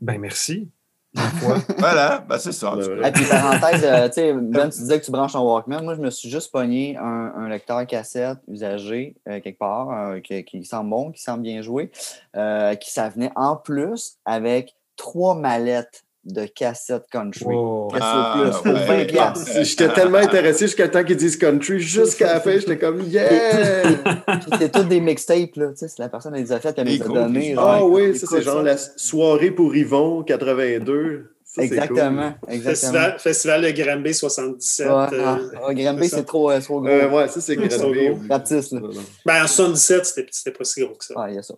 Ben 0.00 0.18
merci. 0.18 0.68
voilà, 1.78 2.24
ben 2.28 2.38
c'est 2.38 2.52
ça. 2.52 2.74
Et 3.04 3.10
puis, 3.10 3.24
parenthèse, 3.24 3.84
euh, 3.84 4.06
tu 4.08 4.14
sais, 4.14 4.32
Ben, 4.40 4.70
tu 4.70 4.78
disais 4.78 5.00
que 5.00 5.04
tu 5.04 5.10
branches 5.10 5.32
ton 5.32 5.40
Walkman. 5.40 5.82
Moi, 5.82 5.96
je 5.96 6.00
me 6.00 6.10
suis 6.10 6.30
juste 6.30 6.52
pogné 6.52 6.96
un, 6.96 7.32
un 7.36 7.48
lecteur 7.48 7.84
cassette 7.86 8.38
usagé 8.46 9.16
euh, 9.28 9.40
quelque 9.40 9.58
part, 9.58 9.90
euh, 9.90 10.20
qui, 10.20 10.44
qui, 10.44 10.64
semble 10.64 10.90
bon, 10.90 11.10
qui 11.10 11.20
semble 11.20 11.42
bien 11.42 11.62
joué, 11.62 11.90
qui 11.92 12.90
ça 12.90 13.08
venait 13.08 13.32
en 13.34 13.56
plus 13.56 14.18
avec 14.24 14.76
trois 14.96 15.34
mallettes 15.34 16.04
de 16.24 16.46
cassette 16.46 17.04
country. 17.10 17.46
Oh. 17.48 17.88
Ah, 17.98 18.52
J'étais 19.62 19.88
tellement 19.88 20.18
intéressé 20.18 20.66
jusqu'à 20.66 20.88
temps 20.88 21.02
qu'ils 21.02 21.16
disent 21.16 21.36
country. 21.36 21.80
Jusqu'à 21.80 22.34
la 22.34 22.40
fin, 22.40 22.52
j'étais 22.52 22.78
comme 22.78 23.00
yeah! 23.02 23.82
C'était 24.52 24.68
toutes 24.68 24.88
des 24.88 25.00
mixtapes, 25.00 25.56
là. 25.56 25.68
Tu 25.70 25.76
sais, 25.76 25.88
c'est 25.88 25.98
la 25.98 26.08
personne 26.08 26.34
qui 26.34 26.40
les 26.42 26.52
a 26.52 26.60
faites, 26.60 26.76
qui 26.76 26.84
les 26.84 27.02
a 27.02 27.06
données. 27.06 27.54
Ah 27.56 27.84
oui, 27.84 28.16
ça, 28.16 28.26
c'est 28.30 28.42
genre 28.42 28.62
la 28.62 28.76
soirée 28.76 29.50
pour 29.50 29.74
Yvon 29.74 30.22
82 30.22 31.30
exactement. 31.58 32.32
exactement. 32.48 33.18
Festival, 33.18 33.62
de 33.62 33.70
Granby 33.70 34.14
77. 34.14 34.86
Ouais, 34.86 34.92
euh, 34.92 35.36
ah, 35.66 35.74
Granby, 35.74 36.08
c'est 36.08 36.24
trop, 36.24 36.50
euh, 36.50 36.60
trop 36.60 36.80
gros. 36.80 36.88
Euh, 36.90 37.10
ouais, 37.10 37.28
ça, 37.28 37.40
c'est 37.40 37.56
Granby. 37.56 38.10
Baptiste. 38.28 38.72
Là. 38.72 38.80
Ben, 39.26 39.44
en 39.44 39.46
77, 39.46 40.30
c'était 40.30 40.50
pas 40.50 40.64
si 40.64 40.80
gros 40.80 40.94
que 40.94 41.04
ça. 41.04 41.14
Ah, 41.16 41.26
il 41.28 41.34
y 41.34 41.38
a 41.38 41.42
ça. 41.42 41.54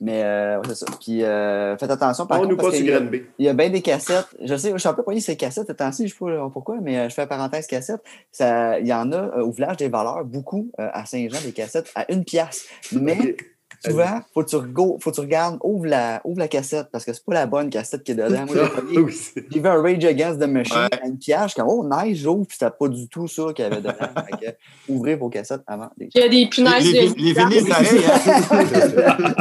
Mais, 0.00 0.22
euh, 0.22 0.62
c'est 0.68 0.76
ça. 0.76 0.86
Puis, 1.00 1.24
euh, 1.24 1.76
faites 1.76 1.90
attention. 1.90 2.26
Par 2.26 2.40
On 2.40 2.46
nous 2.46 2.56
pas 2.56 2.72
sur 2.72 2.86
Granby. 2.86 3.22
Il 3.38 3.46
y 3.46 3.48
a 3.48 3.52
bien 3.52 3.70
des 3.70 3.82
cassettes. 3.82 4.28
Je 4.42 4.56
sais, 4.56 4.70
je 4.72 4.78
suis 4.78 4.88
un 4.88 4.94
peu 4.94 5.02
poigné 5.02 5.20
ces 5.20 5.36
cassettes. 5.36 5.68
Attention, 5.70 6.06
je 6.06 6.24
ne 6.24 6.30
sais 6.30 6.36
pas 6.36 6.50
pourquoi, 6.52 6.78
mais 6.80 7.08
je 7.08 7.14
fais 7.14 7.26
parenthèse 7.26 7.66
cassettes. 7.66 8.02
Ça, 8.30 8.78
il 8.78 8.86
y 8.86 8.92
en 8.92 9.10
a 9.12 9.38
au 9.38 9.50
village 9.50 9.76
des 9.78 9.88
valeurs, 9.88 10.24
beaucoup 10.24 10.70
à 10.78 11.04
Saint-Jean, 11.04 11.38
des 11.44 11.52
cassettes 11.52 11.90
à 11.94 12.10
une 12.12 12.24
pièce. 12.24 12.66
Mais 12.92 13.36
souvent, 13.84 14.20
faut 14.32 14.42
que 14.44 14.50
tu, 14.50 14.56
faut 15.00 15.10
que 15.10 15.14
tu 15.14 15.20
regardes, 15.20 15.58
ouvre 15.62 15.86
la, 15.86 16.20
ouvre 16.24 16.38
la 16.38 16.48
cassette, 16.48 16.88
parce 16.90 17.04
que 17.04 17.12
c'est 17.12 17.24
pas 17.24 17.34
la 17.34 17.46
bonne 17.46 17.70
cassette 17.70 18.02
qui 18.02 18.12
est 18.12 18.14
dedans. 18.14 18.46
Moi, 18.46 18.56
j'ai 19.50 19.60
vu 19.60 19.68
un 19.68 19.82
Rage 19.82 20.04
Against 20.04 20.40
the 20.40 20.46
Machine 20.46 20.88
à 20.92 21.06
une 21.06 21.18
piège, 21.18 21.54
comme, 21.54 21.68
oh, 21.68 21.88
nice, 21.88 22.18
j'ouvre, 22.18 22.46
puis 22.46 22.56
c'était 22.58 22.70
pas 22.70 22.88
du 22.88 23.08
tout 23.08 23.28
ça 23.28 23.52
qu'il 23.54 23.64
y 23.64 23.66
avait 23.66 23.80
dedans. 23.80 23.92
ouvrez 24.88 25.16
vos 25.16 25.28
cassettes 25.28 25.62
avant. 25.66 25.90
Il 25.98 26.08
y 26.14 26.22
a 26.22 26.28
des 26.28 26.48
punaises 26.48 26.84
les, 26.84 27.08
de 27.08 27.14
Les, 27.16 27.32
vinyles 27.32 27.72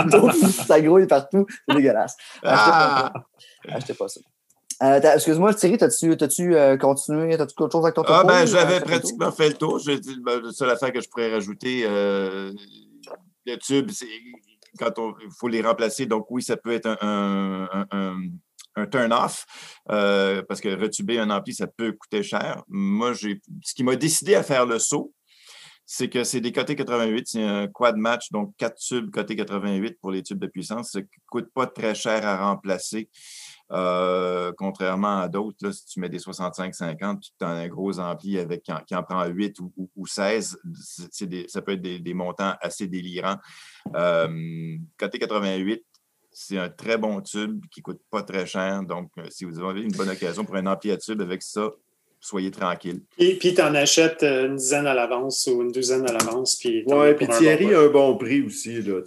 hein? 0.02 0.32
ça 0.66 0.82
grouille 0.82 1.08
partout, 1.08 1.46
c'est 1.68 1.76
dégueulasse. 1.76 2.16
Ah. 2.44 3.12
Achetez 3.70 3.94
pas 3.94 4.08
ça. 4.08 4.22
Euh, 4.84 5.00
Excuse-moi, 5.00 5.54
Thierry, 5.54 5.78
as-tu 5.80 6.16
as 6.16 6.58
euh, 6.58 6.78
continué? 6.78 7.36
As-tu 7.36 7.54
quelque 7.56 7.72
chose 7.72 7.84
avec 7.84 7.94
ton 7.94 8.02
topo? 8.02 8.14
Ah, 8.14 8.24
ben, 8.24 8.46
j'avais 8.48 8.80
pratiquement 8.80 9.32
fait 9.32 9.50
le 9.50 9.54
tour. 9.54 9.78
J'ai 9.78 10.00
dit, 10.00 10.18
ben, 10.24 10.42
la 10.42 10.52
seule 10.52 10.72
affaire 10.72 10.92
que 10.92 11.02
je 11.02 11.08
pourrais 11.08 11.32
rajouter, 11.32 11.84
euh, 11.86 12.52
le 13.46 13.56
tube, 13.58 13.92
quand 14.78 14.94
il 15.22 15.30
faut 15.38 15.48
les 15.48 15.62
remplacer, 15.62 16.06
donc 16.06 16.28
oui, 16.30 16.42
ça 16.42 16.58
peut 16.58 16.72
être 16.72 16.98
un, 17.02 17.68
un, 17.92 18.86
turn-off, 18.88 19.46
euh, 19.90 20.42
parce 20.48 20.62
que 20.62 20.70
retuber 20.70 21.20
un 21.20 21.30
ampli, 21.30 21.54
ça 21.54 21.68
peut 21.68 21.92
coûter 21.92 22.24
cher. 22.24 22.64
Moi, 22.68 23.14
ce 23.16 23.74
qui 23.74 23.84
m'a 23.84 23.96
décidé 23.96 24.36
à 24.36 24.44
faire 24.44 24.66
le 24.66 24.80
saut, 24.80 25.14
c'est 25.86 26.08
que 26.08 26.24
c'est 26.24 26.40
des 26.40 26.54
côtés 26.54 26.78
88, 26.78 27.28
c'est 27.28 27.44
un 27.44 27.68
quad 27.68 27.98
match, 27.98 28.32
donc 28.32 28.56
quatre 28.56 28.78
tubes 28.78 29.12
côté 29.12 29.36
88 29.36 30.00
pour 30.00 30.12
les 30.12 30.24
tubes 30.24 30.40
de 30.40 30.48
puissance. 30.48 30.92
Ça 30.92 31.00
ne 31.00 31.06
coûte 31.30 31.50
pas 31.54 31.68
très 31.68 31.96
cher 31.96 32.26
à 32.26 32.48
remplacer. 32.50 33.10
Euh, 33.72 34.52
contrairement 34.58 35.22
à 35.22 35.30
d'autres, 35.30 35.72
si 35.72 35.86
tu 35.86 36.00
mets 36.00 36.10
des 36.10 36.20
65-50 36.20 37.20
puis 37.20 37.34
tu 37.40 37.46
as 37.46 37.50
un 37.50 37.68
gros 37.68 38.00
ampli 38.00 38.38
avec, 38.38 38.64
qui, 38.64 38.96
en, 38.96 39.04
prend 39.04 39.26
8 39.26 39.58
ou, 39.60 40.08
16, 40.08 40.58
ça 41.48 41.62
peut 41.62 41.74
être 41.74 41.82
des, 41.82 42.14
montants 42.14 42.54
assez 42.62 42.88
délirants. 42.88 43.38
Euh, 43.96 44.78
côté 45.00 45.20
88, 45.20 45.84
c'est 46.32 46.58
un 46.58 46.70
très 46.70 46.98
bon 46.98 47.22
tube 47.22 47.62
qui 47.72 47.80
ne 47.80 47.84
coûte 47.84 48.02
pas 48.10 48.24
très 48.24 48.46
cher. 48.46 48.84
Donc, 48.84 49.12
euh, 49.18 49.24
si 49.30 49.46
vous 49.46 49.60
avez 49.64 49.82
une 49.82 49.92
bonne 49.92 50.10
occasion 50.10 50.44
pour 50.44 50.56
un 50.56 50.66
ampli 50.66 50.92
à 50.92 50.98
tube 50.98 51.22
avec 51.22 51.42
ça, 51.42 51.70
soyez 52.20 52.52
tranquille. 52.52 53.02
Et 53.18 53.36
puis, 53.36 53.54
tu 53.54 53.62
en 53.62 53.74
achètes 53.74 54.24
une 54.24 54.56
dizaine 54.56 54.86
à 54.86 54.94
l'avance 54.94 55.48
ou 55.48 55.62
une 55.62 55.72
douzaine 55.72 56.08
à 56.08 56.14
l'avance. 56.14 56.62
Oui, 56.64 57.14
puis 57.16 57.28
Thierry 57.28 57.74
a 57.74 57.82
un 57.82 57.90
bon 57.90 58.18
prix 58.18 58.42
aussi. 58.42 58.82
Là, 58.82 59.02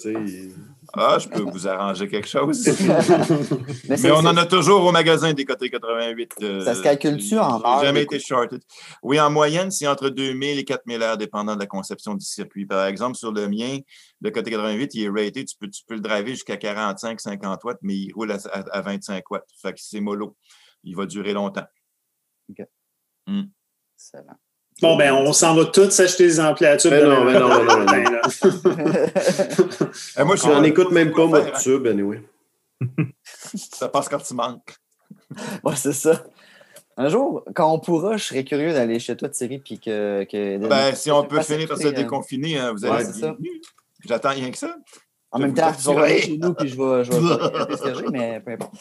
ah, 0.96 1.18
je 1.18 1.28
peux 1.28 1.42
vous 1.42 1.66
arranger 1.66 2.08
quelque 2.08 2.28
chose. 2.28 2.66
mais, 3.88 4.10
on 4.10 4.18
en 4.18 4.36
a 4.36 4.46
toujours 4.46 4.84
au 4.84 4.92
magasin 4.92 5.32
des 5.32 5.44
côtés 5.44 5.70
88. 5.70 6.34
Euh, 6.42 6.64
ça 6.64 6.74
se 6.74 6.82
calcule-tu 6.82 7.38
en 7.38 7.60
heure? 7.60 7.82
jamais 7.82 8.02
été 8.02 8.18
shorted. 8.18 8.62
Oui, 9.02 9.20
en 9.20 9.30
moyenne, 9.30 9.70
c'est 9.70 9.86
entre 9.86 10.08
2000 10.08 10.58
et 10.58 10.64
4000 10.64 11.02
heures, 11.02 11.16
dépendant 11.16 11.54
de 11.54 11.60
la 11.60 11.66
conception 11.66 12.14
du 12.14 12.24
circuit. 12.24 12.66
Par 12.66 12.86
exemple, 12.86 13.16
sur 13.16 13.32
le 13.32 13.48
mien, 13.48 13.78
le 14.20 14.30
côté 14.30 14.50
88, 14.50 14.94
il 14.94 15.04
est 15.04 15.08
rated. 15.08 15.46
Tu 15.46 15.56
peux, 15.58 15.68
tu 15.68 15.82
peux 15.86 15.94
le 15.94 16.00
driver 16.00 16.32
jusqu'à 16.32 16.56
45, 16.56 17.20
50 17.20 17.64
watts, 17.64 17.78
mais 17.82 17.94
il 17.94 18.12
roule 18.12 18.32
à, 18.32 18.80
25 18.80 19.28
watts. 19.30 19.48
Fait 19.60 19.72
que 19.72 19.80
c'est 19.80 20.00
mollo. 20.00 20.36
Il 20.84 20.96
va 20.96 21.06
durer 21.06 21.32
longtemps. 21.32 21.66
OK. 22.50 22.66
Hmm. 23.26 23.44
Excellent. 23.96 24.36
Bon, 24.84 24.96
ben, 24.96 25.14
on 25.14 25.32
s'en 25.32 25.54
va 25.54 25.64
tous 25.64 25.98
acheter 25.98 26.26
des 26.26 26.38
amplis 26.40 26.66
à 26.66 26.76
tube. 26.76 26.90
Mais 26.90 27.02
non, 27.02 27.24
mais 27.24 27.32
non, 27.38 27.48
mais 27.48 27.64
non, 27.64 27.84
non. 27.86 28.20
moi, 30.26 30.36
je 30.36 30.46
n'en 30.46 30.62
écoute 30.62 30.90
même 30.90 31.12
pas, 31.12 31.24
moi, 31.24 31.40
de 31.40 31.50
tube, 31.58 31.86
anyway. 31.86 32.20
ça 33.54 33.88
passe 33.88 34.10
quand 34.10 34.18
tu 34.18 34.34
manques. 34.34 34.74
ouais, 35.64 35.76
c'est 35.76 35.94
ça. 35.94 36.24
Un 36.98 37.08
jour, 37.08 37.42
quand 37.54 37.72
on 37.72 37.78
pourra, 37.78 38.18
je 38.18 38.24
serais 38.24 38.44
curieux 38.44 38.74
d'aller 38.74 38.98
chez 38.98 39.16
toi, 39.16 39.30
Thierry, 39.30 39.58
puis 39.58 39.80
que... 39.80 40.24
que 40.24 40.58
ben, 40.58 40.94
si 40.94 41.10
on 41.10 41.24
peut 41.24 41.40
finir 41.40 41.66
par 41.66 41.78
se 41.78 41.88
déconfiner, 41.88 42.58
hein, 42.58 42.72
vous 42.72 42.84
allez... 42.84 43.06
Ouais, 43.06 43.38
J'attends 44.06 44.30
rien 44.30 44.50
que 44.50 44.58
ça. 44.58 44.76
En 45.32 45.38
même 45.38 45.54
temps, 45.54 45.72
tu 45.72 45.94
vas 45.94 46.08
chez 46.18 46.36
nous, 46.36 46.52
puis 46.52 46.68
je 46.68 46.76
vais, 46.76 47.04
je 47.04 47.10
vais 47.10 48.10
mais 48.12 48.40
peu 48.40 48.52
importe. 48.52 48.74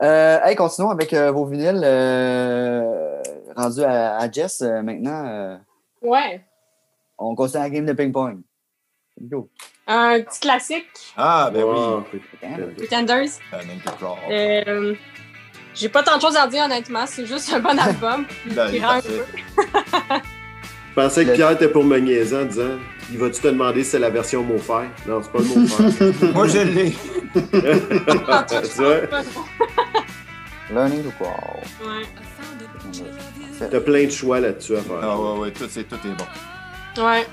Euh, 0.00 0.38
hey, 0.44 0.54
continuons 0.54 0.90
avec 0.90 1.12
euh, 1.12 1.32
vos 1.32 1.44
vinyles 1.44 1.82
euh, 1.82 3.20
rendus 3.56 3.84
à, 3.84 4.30
Jess 4.30 4.62
euh, 4.62 4.82
maintenant. 4.82 5.26
Euh, 5.26 5.56
ouais. 6.02 6.44
On 7.18 7.34
continue 7.34 7.62
la 7.62 7.70
game 7.70 7.86
de 7.86 7.92
ping-pong. 7.92 8.40
Go. 9.20 9.50
Un 9.86 10.22
petit 10.22 10.40
classique. 10.40 10.86
Ah, 11.16 11.50
ben 11.52 11.64
oui. 11.64 12.20
Pretenders. 12.76 13.28
Euh, 14.30 14.94
J'ai 15.74 15.88
pas 15.88 16.02
tant 16.02 16.16
de 16.16 16.22
choses 16.22 16.36
à 16.36 16.46
dire, 16.46 16.64
honnêtement. 16.64 17.04
C'est 17.06 17.26
juste 17.26 17.52
un 17.52 17.60
bon 17.60 17.78
album. 17.78 18.24
Ben, 18.54 18.70
qui 18.70 18.80
rend 18.80 18.94
un 18.94 19.00
peu. 19.00 19.24
Je 20.90 20.94
pensais 20.94 21.24
que 21.24 21.34
Pierre 21.34 21.52
était 21.52 21.68
pour 21.68 21.84
me 21.84 21.98
niaiser 21.98 22.36
en 22.36 22.44
disant 22.44 22.78
Il 23.10 23.18
va-tu 23.18 23.40
te 23.40 23.48
demander 23.48 23.82
si 23.82 23.92
c'est 23.92 23.98
la 23.98 24.10
version 24.10 24.42
mot 24.42 24.58
fer 24.58 24.84
Non, 25.06 25.22
c'est 25.22 25.32
pas 25.32 25.38
le 25.38 25.44
mot 25.44 25.66
fer. 25.66 26.12
Moi, 26.34 26.46
je 26.48 26.58
l'ai. 26.58 26.94
Learning 30.72 31.02
to 31.04 31.10
crawl. 31.18 31.60
Ouais. 31.82 32.06
T'as 33.70 33.80
plein 33.80 34.04
de 34.06 34.10
choix 34.10 34.40
là-dessus 34.40 34.76
à 34.76 34.80
faire. 34.82 34.96
Ah 35.02 35.18
ouais, 35.18 35.38
ouais, 35.38 35.50
tout, 35.52 35.64
est, 35.64 35.84
tout 35.84 35.94
est 35.96 36.16
bon. 36.16 37.04
Ouais. 37.04 37.26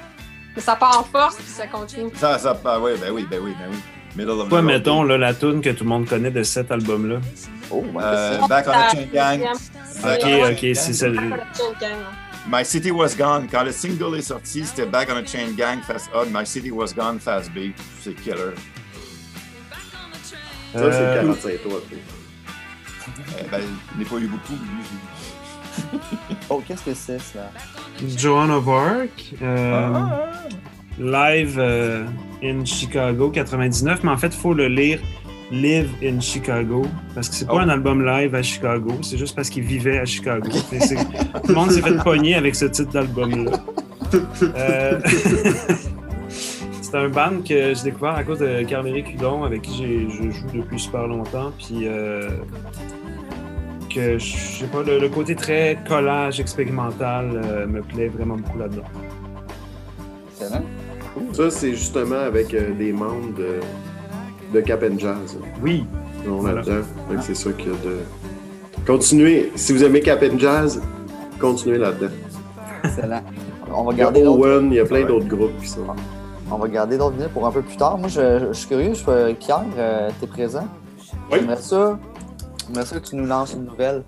Mais 0.56 0.62
ça 0.62 0.76
part 0.76 1.00
en 1.00 1.04
force, 1.04 1.36
puis 1.38 1.46
ça 1.48 1.68
continue. 1.68 2.10
Ça, 2.16 2.38
ça 2.38 2.54
part, 2.56 2.82
oui, 2.82 2.92
ben 3.00 3.12
oui, 3.12 3.26
ben 3.30 3.40
oui, 3.42 3.54
ben 3.60 3.68
oui. 3.72 3.78
Middle 4.16 4.32
of 4.32 4.50
Quoi, 4.50 4.62
mettons, 4.64 5.04
là, 5.04 5.18
la 5.18 5.34
tune 5.34 5.62
que 5.62 5.70
tout 5.70 5.84
le 5.84 5.90
monde 5.90 6.08
connaît 6.08 6.32
de 6.32 6.42
cet 6.44 6.72
album-là? 6.72 7.18
Oh, 7.72 7.86
ouais, 7.94 8.04
Euh, 8.04 8.34
c'est 8.34 8.42
ça. 8.42 8.48
Back 8.48 8.66
on 8.68 8.72
the 8.72 8.92
Chain 8.96 9.08
Gang. 9.14 9.42
Ok, 9.44 10.24
Ouais. 10.26 10.52
ok, 10.52 10.60
c'est 10.76 10.94
ça. 10.94 11.08
My 12.48 12.66
City 12.66 12.90
Was 12.92 13.16
Gone. 13.16 13.48
Quand 13.52 13.64
le 13.64 13.72
single 13.72 14.18
est 14.18 14.22
sorti, 14.24 14.66
c'était 14.66 14.88
Back 14.88 15.10
on 15.14 15.18
a 15.18 15.26
Chain 15.26 15.52
Gang, 15.56 15.82
face 15.84 16.10
A. 16.14 16.26
My 16.26 16.46
City 16.46 16.72
Was 16.72 16.94
Gone, 16.96 17.20
face 17.20 17.50
B. 17.50 17.72
C'est 18.02 18.16
killer. 18.16 18.54
Ça, 20.74 20.92
c'est 20.92 20.98
Euh, 21.02 21.16
45 21.22 21.62
tours. 21.64 21.82
Eh 23.40 23.50
ben, 23.50 23.62
je 23.94 24.00
n'ai 24.00 24.06
pas 24.06 24.18
eu 24.18 24.28
beaucoup. 24.28 24.54
lui. 24.54 25.90
Oh, 26.50 26.62
qu'est-ce 26.68 26.84
que 26.84 26.94
c'est, 26.94 27.20
ça? 27.20 27.50
Joan 28.18 28.50
of 28.52 28.68
Arc, 28.68 29.34
euh, 29.42 29.92
Ah. 29.96 30.22
live 31.00 31.56
euh, 31.58 32.06
in 32.44 32.66
Chicago 32.66 33.30
99, 33.30 34.04
mais 34.04 34.12
en 34.12 34.18
fait, 34.18 34.28
il 34.28 34.34
faut 34.40 34.54
le 34.54 34.68
lire 34.68 35.00
Live 35.52 35.90
in 36.04 36.20
Chicago, 36.20 36.86
parce 37.16 37.30
que 37.30 37.36
c'est 37.36 37.46
pas 37.48 37.54
Oh. 37.56 37.60
un 37.60 37.70
album 37.70 38.06
live 38.06 38.36
à 38.36 38.44
Chicago, 38.44 38.92
c'est 39.02 39.18
juste 39.18 39.36
parce 39.36 39.50
qu'il 39.50 39.64
vivait 39.64 40.00
à 40.00 40.06
Chicago. 40.06 40.50
Tout 40.50 41.50
le 41.50 41.54
monde 41.56 41.72
s'est 41.72 41.82
fait 41.82 41.98
pogner 42.04 42.36
avec 42.36 42.56
ce 42.56 42.66
titre 42.66 42.92
d'album-là. 42.92 43.52
Euh, 44.44 45.00
c'est 46.90 46.98
un 46.98 47.10
band 47.10 47.42
que 47.48 47.74
j'ai 47.74 47.84
découvert 47.84 48.16
à 48.16 48.24
cause 48.24 48.40
de 48.40 48.64
Carl-Éric 48.64 49.14
Hudon, 49.14 49.44
avec 49.44 49.62
qui 49.64 49.76
j'ai- 49.78 50.10
je 50.10 50.32
joue 50.32 50.48
depuis 50.54 50.80
super 50.80 51.08
longtemps, 51.08 51.52
puis 51.58 51.88
euh, 51.88 52.30
que, 53.94 54.18
je 54.18 54.36
sais 54.60 54.66
pas, 54.68 54.84
le, 54.84 55.00
le 55.00 55.10
côté 55.10 55.36
très 55.36 55.78
collage 55.88 56.40
expérimental 56.40 57.30
euh, 57.44 57.66
me 57.68 57.82
plaît 57.82 58.08
vraiment 58.08 58.36
beaucoup 58.36 58.58
là-dedans. 58.60 58.84
Excellent. 60.40 60.62
Ça, 61.34 61.50
c'est 61.50 61.72
justement 61.72 62.16
avec 62.20 62.54
euh, 62.54 62.72
des 62.74 62.94
membres 62.94 63.34
de, 63.38 63.60
de 64.54 64.62
Cap 64.62 64.84
and 64.84 64.98
Jazz. 65.00 65.38
Oui, 65.62 65.86
On 66.28 66.36
Voilà. 66.36 66.58
là-dedans. 66.62 66.86
Que 67.10 67.22
C'est 67.22 67.36
ça 67.36 67.52
qu'il 67.52 67.68
y 67.68 67.72
a 67.72 67.78
de. 67.84 67.98
Continuez. 68.86 69.52
Si 69.56 69.74
vous 69.74 69.84
aimez 69.84 70.00
Cap 70.02 70.24
and 70.24 70.38
Jazz, 70.40 70.82
continuez 71.40 71.78
là-dedans. 71.78 72.14
Excellent. 72.84 73.22
On 73.74 73.84
va 73.86 73.92
Il 73.94 73.98
y 73.98 74.02
a 74.02 74.04
garder 74.06 74.26
Owen, 74.26 74.72
il 74.72 74.76
y 74.76 74.80
a 74.80 74.86
plein 74.86 75.04
d'autres 75.06 75.28
groupes 75.28 75.58
qui 75.62 75.68
sont. 75.68 75.86
On 76.52 76.58
va 76.58 76.68
garder 76.68 76.98
d'autres 76.98 77.16
vinyles 77.16 77.30
pour 77.30 77.46
un 77.46 77.52
peu 77.52 77.62
plus 77.62 77.78
tard. 77.78 77.98
Moi, 77.98 78.10
je, 78.10 78.48
je 78.50 78.54
suis 78.54 78.68
curieux. 78.68 78.94
Je, 78.94 79.04
euh, 79.08 80.10
t'es 80.20 80.28
présent? 80.28 80.68
Oui. 81.32 81.40
J'aimerais 81.40 81.58
ça, 81.58 82.00
j'aimerais 82.68 82.86
ça 82.86 83.00
que 83.00 83.06
tu 83.08 83.16
nous 83.16 83.26
lances 83.26 83.54
une 83.54 83.66
nouvelle. 83.66 84.04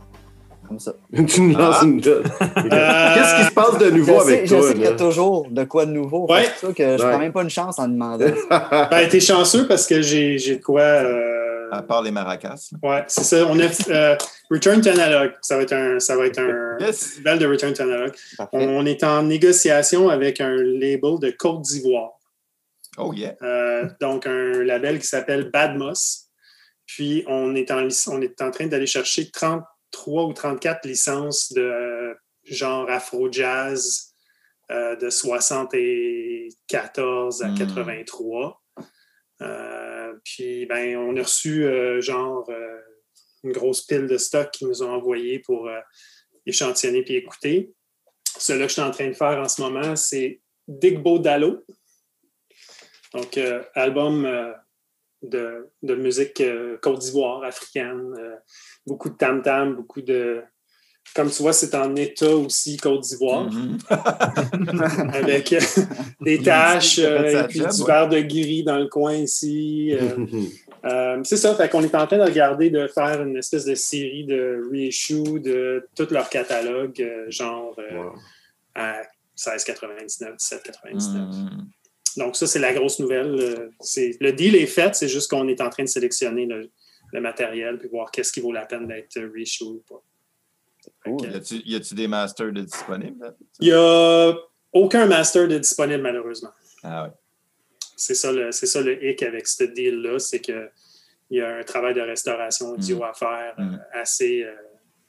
Comme 0.67 0.79
ça. 0.79 0.93
tu 1.27 1.41
nous 1.41 1.57
lances 1.57 1.81
une 1.83 1.97
note. 1.97 2.23
Qu'est-ce 2.39 3.35
qui 3.39 3.45
se 3.45 3.51
passe 3.53 3.77
de 3.77 3.89
nouveau 3.91 4.19
je 4.19 4.25
sais, 4.25 4.33
avec 4.33 4.47
je 4.47 4.55
toi? 4.55 4.67
sais 4.67 4.73
qu'il 4.73 4.83
y 4.83 4.87
a 4.87 4.91
toujours 4.93 5.47
de 5.49 5.63
quoi 5.65 5.85
de 5.85 5.91
nouveau. 5.91 6.25
Ouais. 6.31 6.45
C'est 6.59 6.67
ça 6.67 6.73
que 6.73 6.97
je 6.97 7.03
Ouais. 7.03 7.09
prends 7.09 7.19
même 7.19 7.33
pas 7.33 7.43
une 7.43 7.49
chance 7.49 7.77
en 7.79 7.87
demandant. 7.87 8.25
Ben, 8.89 9.09
t'es 9.09 9.19
chanceux 9.19 9.67
parce 9.67 9.85
que 9.85 10.01
j'ai 10.01 10.37
j'ai 10.37 10.55
de 10.57 10.63
quoi. 10.63 10.81
euh, 10.81 11.67
À 11.71 11.81
part 11.81 12.01
les 12.01 12.11
maracas. 12.11 12.69
Ouais, 12.81 13.03
c'est 13.07 13.23
ça. 13.23 13.45
On 13.49 13.59
a 13.59 13.63
euh, 13.89 14.15
Return 14.49 14.79
to 14.81 14.89
Analog. 14.89 15.31
Ça 15.41 15.57
va 15.57 15.63
être 15.63 15.73
un, 15.73 15.99
ça 15.99 16.15
va 16.15 16.25
être 16.25 16.39
un 16.39 16.77
Yes. 16.79 16.87
festival 16.97 17.37
de 17.39 17.45
Return 17.47 17.73
to 17.73 17.83
Analog. 17.83 18.11
On 18.53 18.85
est 18.85 19.03
en 19.03 19.23
négociation 19.23 20.09
avec 20.09 20.39
un 20.41 20.55
label 20.55 21.19
de 21.19 21.31
Côte 21.37 21.61
d'Ivoire. 21.63 22.11
Oh 22.97 23.13
yeah. 23.13 23.35
Euh, 23.41 23.89
donc, 23.99 24.25
un 24.27 24.63
label 24.63 24.99
qui 24.99 25.07
s'appelle 25.07 25.49
Badmos. 25.49 26.27
Puis, 26.85 27.23
on 27.27 27.55
est 27.55 27.71
en, 27.71 27.87
on 28.07 28.21
est 28.21 28.41
en 28.41 28.51
train 28.51 28.67
d'aller 28.67 28.85
chercher 28.85 29.31
33 29.31 30.25
ou 30.25 30.33
34 30.33 30.85
licences 30.85 31.53
de 31.53 31.61
euh, 31.61 32.13
genre 32.43 32.89
afro-jazz 32.89 34.13
euh, 34.71 34.97
de 34.97 35.09
74 35.09 37.43
à 37.43 37.47
Hmm. 37.47 37.57
83. 37.57 38.61
Euh, 39.41 40.13
puis, 40.25 40.65
ben, 40.65 40.97
on 40.97 41.15
a 41.15 41.23
reçu 41.23 41.65
genre 42.01 42.51
une 43.43 43.53
grosse 43.53 43.81
pile 43.81 44.07
de 44.07 44.17
stock 44.17 44.51
qu'ils 44.51 44.67
nous 44.67 44.83
ont 44.83 44.91
envoyé 44.91 45.39
pour 45.39 45.69
échantillonner 46.45 47.03
puis 47.03 47.15
écouter. 47.15 47.71
Celui 48.37 48.61
que 48.61 48.67
je 48.67 48.73
suis 48.73 48.81
en 48.81 48.91
train 48.91 49.07
de 49.07 49.13
faire 49.13 49.39
en 49.39 49.47
ce 49.47 49.61
moment, 49.61 49.95
c'est 49.95 50.41
Digbo 50.67 51.19
Dallo. 51.19 51.63
Donc, 53.13 53.37
euh, 53.37 53.61
album 53.75 54.25
euh, 54.25 54.51
de, 55.21 55.67
de 55.83 55.95
musique 55.95 56.39
euh, 56.41 56.77
Côte 56.81 56.99
d'Ivoire, 56.99 57.43
africaine. 57.43 58.13
euh, 58.17 58.35
beaucoup 58.87 59.09
de 59.09 59.15
tam-tam, 59.15 59.75
beaucoup 59.75 60.01
de. 60.01 60.41
Comme 61.15 61.29
tu 61.29 61.41
vois, 61.41 61.51
c'est 61.51 61.75
en 61.75 61.95
état 61.95 62.29
aussi 62.35 62.77
Côte 62.77 63.01
d'Ivoire, 63.01 63.49
Mhm. 63.51 63.77
avec 65.13 65.51
euh, 65.53 65.59
des 66.21 66.41
taches 66.41 66.99
euh, 66.99 67.43
et 67.43 67.47
puis 67.47 67.59
job, 67.59 67.71
du 67.71 67.81
ouais. 67.81 67.87
verre 67.87 68.09
de 68.09 68.19
gris 68.21 68.63
dans 68.63 68.77
le 68.77 68.87
coin 68.87 69.13
ici. 69.15 69.93
euh, 69.93 70.15
euh, 70.85 71.21
c'est 71.23 71.37
ça, 71.37 71.53
fait 71.55 71.69
qu'on 71.69 71.83
est 71.83 71.93
en 71.95 72.07
train 72.07 72.17
de 72.17 72.23
regarder 72.23 72.69
de 72.69 72.87
faire 72.87 73.21
une 73.23 73.35
espèce 73.37 73.65
de 73.65 73.75
série 73.75 74.25
de 74.25 74.63
reissue 74.71 75.39
de 75.39 75.87
tout 75.95 76.07
leur 76.11 76.29
catalogue, 76.29 77.01
euh, 77.01 77.25
genre 77.29 77.75
euh, 77.79 77.97
Wow. 77.97 78.13
à 78.75 79.01
16,99, 79.35 80.37
17,99. 80.37 81.17
Mhm. 81.17 81.67
Donc, 82.17 82.35
ça, 82.35 82.47
c'est 82.47 82.59
la 82.59 82.73
grosse 82.73 82.99
nouvelle. 82.99 83.35
Euh, 83.39 83.69
c'est- 83.79 84.17
Le 84.19 84.31
deal 84.33 84.55
est 84.55 84.65
fait, 84.67 84.93
c'est 84.95 85.07
juste 85.07 85.29
qu'on 85.29 85.47
est 85.47 85.61
en 85.61 85.69
train 85.69 85.83
de 85.83 85.89
sélectionner 85.89 86.45
le, 86.45 86.69
le 87.13 87.21
matériel 87.21 87.77
puis 87.77 87.87
voir 87.89 88.11
qu'est-ce 88.11 88.31
qui 88.31 88.39
vaut 88.41 88.51
la 88.51 88.65
peine 88.65 88.87
d'être 88.87 89.17
euh, 89.17 89.29
reissue 89.33 89.63
ou 89.65 89.83
pas. 89.87 90.01
Que, 91.05 91.65
Y 91.65 91.75
a-tu- 91.75 91.95
des 91.95 92.07
masters 92.07 92.51
de 92.51 92.61
disponibles? 92.61 93.19
là? 93.23 93.33
Il 93.59 93.67
n'y 93.67 93.73
a 93.73 94.33
aucun 94.73 95.05
master 95.05 95.47
de 95.47 95.57
disponible, 95.57 96.01
malheureusement. 96.01 96.49
Ah 96.83 97.03
ouais. 97.03 97.09
C'est 97.95 98.15
ça 98.15 98.31
le, 98.31 98.51
c'est 98.51 98.65
ça 98.65 98.81
le 98.81 99.03
hic 99.05 99.21
avec 99.21 99.47
ce 99.47 99.63
deal-là, 99.63 100.17
c'est 100.17 100.39
qu'il 100.39 100.69
y 101.29 101.39
a 101.41 101.57
un 101.57 101.63
travail 101.63 101.93
de 101.93 102.01
restauration 102.01 102.69
audio 102.71 102.97
Mm. 102.97 103.03
à 103.03 103.13
faire 103.13 103.55
euh, 103.59 103.63
Mm. 103.63 103.79
assez, 103.93 104.43
euh, 104.43 104.53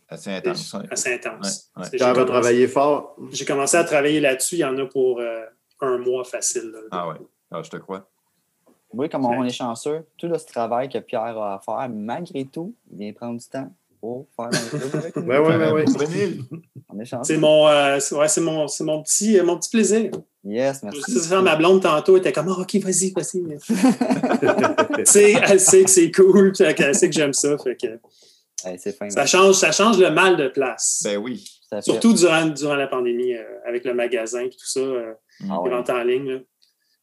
Assez 0.09 0.31
intense. 0.31 0.77
assez 0.91 1.15
intense. 1.15 1.71
Ouais, 1.75 1.85
j'ai 1.91 1.99
commencé- 1.99 2.27
travailler 2.27 2.69
fort. 2.69 3.17
J'ai 3.33 3.45
commencé 3.47 3.77
à 3.79 3.85
travailler 3.85 4.21
là-dessus. 4.21 4.57
Il 4.57 4.59
y 4.59 4.65
en 4.65 4.77
a 4.77 4.85
pour 4.85 5.21
euh, 5.21 5.47
un 5.83 5.99
mois 5.99 6.25
facile. 6.25 6.71
là. 6.73 6.81
Ah 6.91 7.09
ouais. 7.09 7.17
Ah, 7.51 7.63
je 7.63 7.71
te 7.71 7.77
crois. 7.77 8.09
Oui, 8.95 9.09
comme 9.09 9.25
on 9.25 9.45
est 9.45 9.51
chanceux, 9.51 10.05
tout 10.19 10.29
le 10.29 10.37
ce 10.39 10.47
travail 10.47 10.89
que 10.89 10.99
Pierre 10.99 11.39
a 11.39 11.55
à 11.55 11.59
faire, 11.61 11.89
malgré 11.89 12.45
tout, 12.45 12.75
il 12.91 12.99
vient 12.99 13.13
prendre 13.13 13.41
du 13.41 13.47
temps 13.47 13.73
pour 14.01 14.27
faire 14.37 14.47
un. 14.47 15.21
Ben 15.23 15.41
ouais, 15.43 15.59
ben 15.59 15.73
ouais. 15.73 15.85
Vinyle. 15.87 16.43
On 16.91 16.99
est 17.01 17.05
chanceux. 17.05 17.35
C'est 17.35 17.41
mon, 17.41 17.69
euh, 17.69 17.99
ouais, 18.13 18.29
c'est 18.29 18.41
mon, 18.41 18.69
c'est 18.69 18.85
mon, 18.85 19.03
petit, 19.03 19.39
euh, 19.39 19.45
mon 19.45 19.57
petit 19.59 19.71
plaisir. 19.71 20.11
Yes, 20.45 20.83
merci. 20.83 21.01
C'est 21.07 21.21
ça, 21.21 21.41
ma 21.41 21.57
blonde 21.57 21.83
tantôt 21.83 22.17
était 22.17 22.33
comme 22.33 22.49
Ah, 22.49 22.61
OK, 22.61 22.75
vas-y, 22.77 23.13
vas-y. 23.13 23.59
Tu 24.97 25.07
sais, 25.07 25.33
elle 25.43 25.61
sait 25.61 25.85
que 25.85 25.91
c'est 25.91 26.11
cool, 26.11 26.53
puis 26.53 26.65
elle 26.65 26.95
sait 26.95 27.09
que 27.09 27.15
j'aime 27.15 27.33
ça. 27.33 27.57
Fait 27.59 27.77
que 27.77 27.99
Hey, 28.65 28.79
c'est 28.79 28.97
fin. 28.97 29.11
ça, 29.11 29.27
change, 29.27 29.57
ça 29.57 29.73
change 29.73 29.99
le 29.99 30.11
mal 30.11 30.37
de 30.37 30.49
place. 30.49 31.03
Ben 31.05 31.17
oui. 31.17 31.45
Surtout 31.81 32.13
durant, 32.13 32.47
durant 32.47 32.77
la 32.77 32.87
pandémie, 32.87 33.35
euh, 33.35 33.43
avec 33.67 33.85
le 33.85 33.95
magasin 33.95 34.43
et 34.43 34.51
tout 34.51 34.59
ça, 34.65 34.81
euh, 34.81 35.15
Ah 35.41 35.45
les 35.45 35.51
ouais. 35.59 35.71
ventes 35.71 35.91
en 35.91 36.03
ligne, 36.03 36.31
là, 36.31 36.39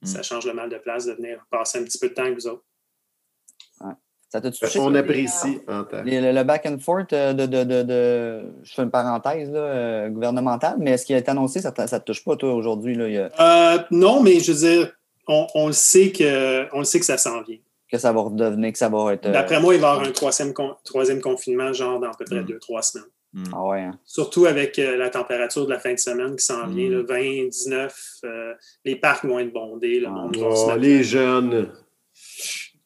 Mm. 0.02 0.06
ça 0.06 0.22
change 0.24 0.46
le 0.46 0.54
mal 0.54 0.70
de 0.70 0.78
place 0.78 1.06
de 1.06 1.12
venir 1.14 1.46
passer 1.52 1.78
un 1.80 1.84
petit 1.84 1.98
peu 2.00 2.08
de 2.10 2.14
temps 2.14 2.22
avec 2.24 2.36
vous 2.36 2.48
autres. 2.48 2.64
Ça 4.32 4.40
t'a 4.40 4.52
touché? 4.52 4.78
On 4.80 4.94
apprécie 4.94 5.60
en 5.68 5.84
temps. 5.86 6.04
les- 6.04 6.22
le, 6.22 6.32
le 6.32 6.44
back 6.44 6.64
and 6.68 6.78
forth 6.78 7.12
euh, 7.14 7.34
de, 7.34 7.48
de, 7.48 7.64
de, 7.64 7.82
de- 7.82 8.54
je 8.62 8.74
fais 8.76 8.84
une 8.84 8.92
parenthèse 8.92 9.50
là, 9.52 9.60
euh, 9.60 10.10
gouvernementale, 10.10 10.76
mais 10.78 10.98
ce 10.98 11.06
qui 11.08 11.16
a 11.16 11.18
été 11.18 11.32
annoncé, 11.32 11.62
ça 11.62 11.72
ne 11.76 11.86
te 11.98 12.04
touche 12.06 12.24
pas, 12.24 12.36
toi, 12.36 12.54
aujourd'hui. 12.54 12.96
a- 13.18 13.32
Euh, 13.74 13.80
non, 13.90 14.22
mais 14.22 14.40
je 14.40 14.52
veux 14.52 14.60
dire, 14.60 14.94
on, 15.28 15.48
on 15.56 15.68
le 15.68 15.74
sait 15.74 16.12
que, 16.12 16.72
on 16.76 16.80
le 16.80 16.84
sait 16.86 17.00
que 17.00 17.06
ça 17.08 17.18
s'en 17.18 17.42
vient. 17.42 17.58
que 17.92 17.98
ça 17.98 18.14
va 18.14 18.22
redevenir, 18.22 18.72
que 18.72 18.78
ça 18.78 18.88
va 18.88 19.14
être. 19.16 19.26
euh, 19.26 19.32
D'après 19.32 19.60
moi, 19.60 19.74
il 19.74 19.82
va 19.82 19.88
y 19.88 19.92
avoir 19.94 20.08
un 20.08 20.12
troisième, 20.12 20.54
con- 20.54 20.76
troisième 20.86 21.22
confinement, 21.22 21.74
genre 21.74 22.00
dans 22.00 22.12
à 22.12 22.16
peu 22.16 22.24
près 22.26 22.42
Mm. 22.42 22.46
deux, 22.46 22.60
trois 22.60 22.84
semaines. 22.84 23.08
Ah 23.54 23.64
ouais, 23.68 23.82
hein. 23.82 24.00
Surtout 24.06 24.46
avec 24.48 24.80
euh, 24.80 24.98
la 24.98 25.10
température 25.10 25.66
de 25.66 25.70
la 25.72 25.80
fin 25.80 25.94
de 25.94 26.00
semaine 26.00 26.36
qui 26.36 26.44
s'en 26.46 26.66
Mm. 26.68 26.74
vient, 26.76 26.90
là, 26.90 27.04
20, 27.08 27.48
19, 27.50 28.16
euh, 28.24 28.54
les 28.86 28.96
parcs 28.96 29.24
vont 29.26 29.38
être 29.40 29.54
bondés, 29.54 30.00
le 30.00 30.08
Ah. 30.08 30.12
monde 30.12 30.36
va 30.38 30.56
se 30.56 30.72
Oh, 30.72 30.76
les 30.78 31.04
jeunes. 31.04 31.72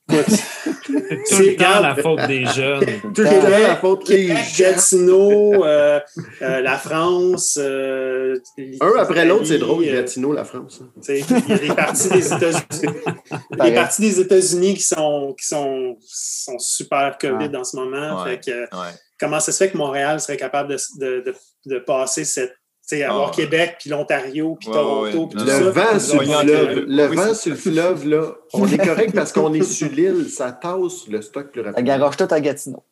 Tout 0.85 1.39
le 1.39 1.55
temps 1.55 1.79
la 1.79 1.95
faute 1.95 2.27
des 2.27 2.45
jeunes. 2.45 2.85
Tout 3.15 3.21
le 3.21 3.29
temps 3.29 3.49
la 3.49 3.75
faute 3.77 4.05
des. 4.07 4.33
Gatineau, 4.57 5.63
euh, 5.63 5.99
euh, 6.41 6.61
la 6.61 6.77
France. 6.77 7.57
euh, 7.61 8.35
Un 8.81 8.91
après 8.99 9.25
l'autre, 9.25 9.45
c'est 9.45 9.57
drôle, 9.59 9.85
Gatineau, 9.85 10.33
la 10.33 10.43
France. 10.43 10.81
hein. 10.83 10.89
Il 11.07 11.19
y 11.19 11.53
a 11.53 11.57
des 11.57 11.67
parties 11.67 12.09
des 12.09 12.27
États-Unis. 12.33 12.61
Il 13.51 13.57
y 13.57 13.61
a 13.61 13.63
des 13.69 13.73
parties 13.75 14.01
des 14.01 14.19
États-Unis 14.19 14.73
qui 14.75 14.83
sont, 14.83 15.33
qui 15.39 15.45
sont, 15.47 15.95
sont 16.05 16.59
super 16.59 17.17
COVID 17.17 17.55
en 17.55 17.63
ce 17.63 17.77
moment. 17.77 18.23
Ouais. 18.23 18.31
Fait 18.31 18.39
que, 18.51 18.59
Ouais. 18.75 18.91
comment 19.19 19.39
ça 19.39 19.51
se 19.51 19.63
fait 19.63 19.71
que 19.71 19.77
Montréal 19.77 20.19
serait 20.19 20.37
capable 20.37 20.69
de, 20.69 20.77
de, 20.99 21.23
de, 21.25 21.35
de 21.65 21.79
passer 21.79 22.25
cette. 22.25 22.53
Avoir 23.01 23.29
Ah. 23.29 23.35
Québec, 23.35 23.77
puis 23.79 23.89
l'Ontario, 23.89 24.55
puis 24.59 24.67
Ouais, 24.69 24.73
Toronto, 24.75 25.01
ouais. 25.03 25.27
puis 25.27 25.37
tout 25.39 25.45
Le 25.45 25.51
ça. 25.51 25.69
vent 25.71 25.99
sur 25.99 26.19
le 26.21 26.27
fleuve, 26.27 26.85
le 26.87 27.09
Oui, 27.09 27.15
vent 27.15 27.33
sur 27.33 27.49
le 27.51 27.57
fleuve, 27.57 28.07
là, 28.07 28.21
on 28.53 28.67
est 28.67 28.77
correct 28.77 29.15
parce 29.15 29.31
qu'on 29.31 29.53
est 29.53 29.63
sur 29.63 29.89
l'île, 29.89 30.29
ça 30.29 30.51
tasse 30.51 31.07
le 31.07 31.21
stock 31.21 31.47
plus 31.51 31.61
Ça 31.63 31.67
rapidement. 31.69 31.97
garoche 31.97 32.17
tout 32.17 32.27
à 32.29 32.39
Gatineau. 32.39 32.83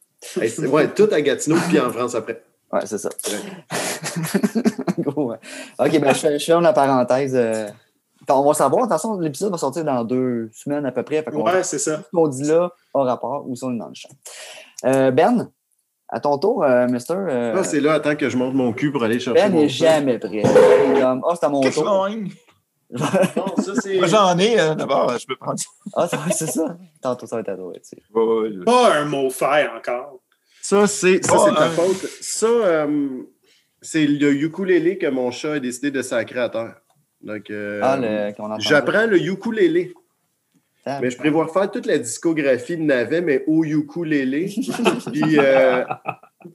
Ouais, 0.70 0.88
tout 0.94 1.10
à 1.12 1.22
Gatineau, 1.22 1.58
puis 1.68 1.80
en 1.80 1.90
France 1.92 2.16
après. 2.16 2.42
Ouais, 2.74 2.80
c'est 2.86 2.98
ça. 2.98 3.10
Gros, 5.00 5.34
OK, 5.34 6.00
ben, 6.00 6.14
je, 6.14 6.38
ferme 6.46 6.64
la 6.64 6.74
parenthèse. 6.74 7.36
Euh, 7.36 7.68
on 8.30 8.46
va 8.46 8.54
savoir. 8.54 8.84
De 8.84 8.88
toute 8.88 8.94
façon, 8.94 9.20
l'épisode 9.20 9.52
va 9.52 9.58
sortir 9.58 9.84
dans 9.84 10.04
deux 10.06 10.50
semaines 10.54 10.86
à 10.86 10.92
peu 10.92 11.04
près. 11.04 11.26
ouais, 11.34 11.64
c'est 11.64 11.80
ça. 11.80 11.98
Ce 11.98 12.10
qu'on 12.16 12.28
dit 12.28 12.44
là 12.44 12.72
a 12.94 13.04
rapport 13.04 13.44
ou 13.48 13.56
si 13.56 13.64
on 13.66 13.74
est 13.74 13.78
dans 13.80 13.88
le 13.90 13.94
champ. 13.96 14.10
Euh, 14.86 15.12
ben, 15.12 15.50
à 16.12 16.20
ton 16.20 16.38
tour, 16.38 16.64
euh, 16.64 16.88
Mister. 16.88 17.16
Euh, 17.16 17.56
ah, 17.58 17.64
c'est 17.64 17.80
là, 17.80 17.94
attends 17.94 18.16
que 18.16 18.30
je 18.30 18.36
monte 18.36 18.54
mon 18.54 18.74
cul 18.74 18.92
pour 18.92 19.04
aller 19.04 19.20
chercher. 19.20 19.42
Ben 19.42 19.54
n'est 19.54 19.70
jamais 19.70 20.20
prêt. 20.20 20.44
Ah, 21.02 21.18
oh, 21.24 21.34
c'est 21.40 21.46
à 21.46 21.50
mon 21.50 21.62
tour. 21.62 22.10
non, 23.38 23.56
ça, 23.58 23.72
c'est. 23.82 23.98
Moi, 23.98 24.08
j'en 24.08 24.38
ai, 24.38 24.60
euh, 24.60 24.76
d'abord, 24.76 25.18
je 25.18 25.26
peux 25.26 25.38
prendre 25.38 25.58
ça. 25.58 25.70
Ah, 25.96 26.30
c'est 26.30 26.48
ça. 26.48 26.78
Tantôt, 27.02 27.26
ça 27.26 27.38
va 27.38 27.40
être 27.40 27.50
à 27.50 27.56
toi. 27.56 27.72
Tu 27.76 27.80
sais. 27.84 27.98
Pas 28.66 28.96
un 28.98 29.06
mot 29.06 29.30
fait 29.30 29.70
encore. 29.70 30.20
Ça, 30.62 30.86
c'est 30.88 31.26
ça, 31.26 31.38
c'est 31.46 31.56
ta 31.56 31.70
faute. 31.70 32.06
Ça, 32.20 32.86
c'est 33.82 34.06
le 34.06 34.34
ukulélé 34.34 34.98
que 34.98 35.08
mon 35.08 35.32
chat 35.32 35.54
a 35.54 35.60
décidé 35.60 35.90
de 35.90 36.02
sacrer 36.02 36.42
à 36.42 36.50
terre. 36.50 36.76
Donc, 37.22 37.50
ah, 37.82 37.98
j'apprends 38.60 39.08
le 39.08 39.18
ukulélé. 39.18 39.94
Mais 40.86 41.10
je 41.10 41.18
prévois 41.18 41.48
faire 41.48 41.70
toute 41.70 41.86
la 41.86 41.98
discographie 41.98 42.78
de 42.78 42.82
Navet, 42.82 43.22
mais 43.22 43.44
au 43.48 43.64
ukulélé, 43.64 44.54
puis 45.12 45.38
euh, 45.38 45.84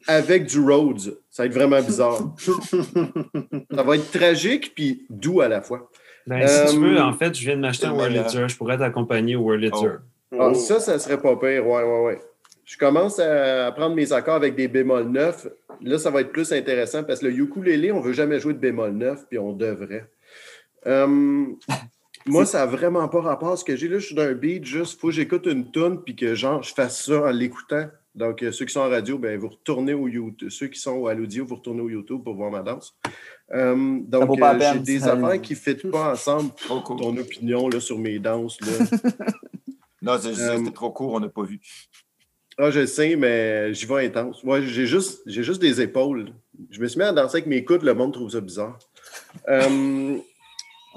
avec 0.09 0.47
du 0.47 0.61
Rhodes. 0.61 1.19
Ça 1.31 1.43
va 1.43 1.47
être 1.47 1.55
vraiment 1.55 1.81
bizarre. 1.81 2.35
ça 2.39 3.83
va 3.83 3.97
être 3.97 4.11
tragique, 4.11 4.73
puis 4.75 5.07
doux 5.09 5.41
à 5.41 5.49
la 5.49 5.63
fois. 5.63 5.91
Ben, 6.27 6.47
si 6.47 6.75
tu 6.75 6.81
veux, 6.81 6.97
euh, 6.97 7.05
en 7.05 7.13
fait, 7.13 7.35
je 7.35 7.45
viens 7.45 7.57
de 7.57 7.61
m'acheter 7.61 7.87
un 7.87 7.95
Wurlitzer. 7.95 8.49
Je 8.49 8.57
pourrais 8.57 8.79
t'accompagner 8.79 9.37
au 9.37 9.43
Wurlitzer. 9.43 9.99
Oh. 10.33 10.39
Ah, 10.41 10.55
ça, 10.55 10.81
ça 10.81 10.99
serait 10.99 11.21
pas 11.21 11.37
pire. 11.37 11.67
Ouais, 11.67 11.83
ouais, 11.85 12.01
ouais. 12.05 12.21
Je 12.65 12.77
commence 12.77 13.21
à 13.21 13.71
prendre 13.71 13.95
mes 13.95 14.13
accords 14.13 14.35
avec 14.35 14.57
des 14.57 14.67
bémols 14.67 15.09
neufs. 15.09 15.47
Là, 15.81 15.99
ça 15.99 16.11
va 16.11 16.23
être 16.23 16.33
plus 16.33 16.53
intéressant 16.53 17.05
parce 17.05 17.21
que 17.21 17.27
le 17.27 17.33
ukulélé, 17.33 17.93
on 17.93 18.01
ne 18.01 18.05
veut 18.05 18.13
jamais 18.13 18.41
jouer 18.41 18.55
de 18.55 18.59
bémol 18.59 18.91
neuf, 18.91 19.25
puis 19.29 19.39
on 19.39 19.53
devrait. 19.53 20.11
Euh, 20.87 21.47
moi, 22.27 22.47
ça 22.47 22.59
n'a 22.59 22.67
vraiment 22.67 23.09
pas 23.09 23.21
rapport 23.21 23.53
à 23.53 23.57
ce 23.57 23.65
que 23.65 23.77
j'ai. 23.77 23.89
Là, 23.89 23.99
je 23.99 24.07
suis 24.07 24.15
dans 24.15 24.23
un 24.23 24.35
beat, 24.35 24.65
juste, 24.65 24.95
il 24.95 25.01
faut 25.01 25.09
que 25.09 25.15
j'écoute 25.15 25.47
une 25.47 25.71
tune 25.71 26.01
puis 26.05 26.17
que 26.17 26.35
genre, 26.35 26.63
je 26.63 26.75
fasse 26.75 27.05
ça 27.05 27.23
en 27.23 27.31
l'écoutant. 27.31 27.87
Donc, 28.17 28.43
euh, 28.43 28.51
ceux 28.51 28.65
qui 28.65 28.73
sont 28.73 28.81
en 28.81 28.89
radio, 28.89 29.19
ben, 29.19 29.39
vous 29.39 29.49
retournez 29.49 29.93
au 29.93 30.09
YouTube. 30.09 30.49
Ceux 30.51 30.69
qui 30.69 30.81
sont 30.81 31.07
à 31.07 31.13
l'audio, 31.13 31.45
vous 31.45 31.57
retournez 31.57 31.83
au 31.83 31.91
YouTube 31.91 32.25
pour 32.25 32.35
voir 32.35 32.51
ma 32.51 32.63
danse. 32.63 32.97
Euh, 33.53 33.99
donc, 34.01 34.41
euh, 34.41 34.59
j'ai 34.73 34.79
des 34.81 35.05
affaires 35.07 35.41
qui 35.41 35.53
ne 35.53 35.59
fitent 35.59 35.91
pas 35.91 36.13
ensemble. 36.13 36.51
Ton 36.67 37.17
opinion 37.17 37.69
là, 37.69 37.79
sur 37.79 37.99
mes 37.99 38.19
danses. 38.19 38.59
Là. 38.63 38.87
non, 40.03 40.19
c'était 40.19 40.71
trop 40.73 40.91
court, 40.91 41.13
on 41.13 41.21
n'a 41.21 41.29
pas 41.29 41.43
vu. 41.43 41.61
Ah, 42.59 42.71
je 42.71 42.87
sais, 42.87 43.17
mais 43.17 43.75
j'y 43.75 43.85
vais 43.85 44.07
intense. 44.07 44.43
Moi, 44.43 44.63
j'ai 44.63 44.87
juste, 44.87 45.21
juste 45.27 45.61
des 45.61 45.83
épaules. 45.83 46.33
Je 46.71 46.81
me 46.81 46.89
suis 46.89 46.99
mis 46.99 47.05
à 47.05 47.13
danser 47.13 47.37
avec 47.37 47.47
mes 47.47 47.67
coudes, 47.67 47.83
le 47.83 47.93
monde 47.93 48.15
trouve 48.15 48.31
ça 48.31 48.41
bizarre. 48.41 48.79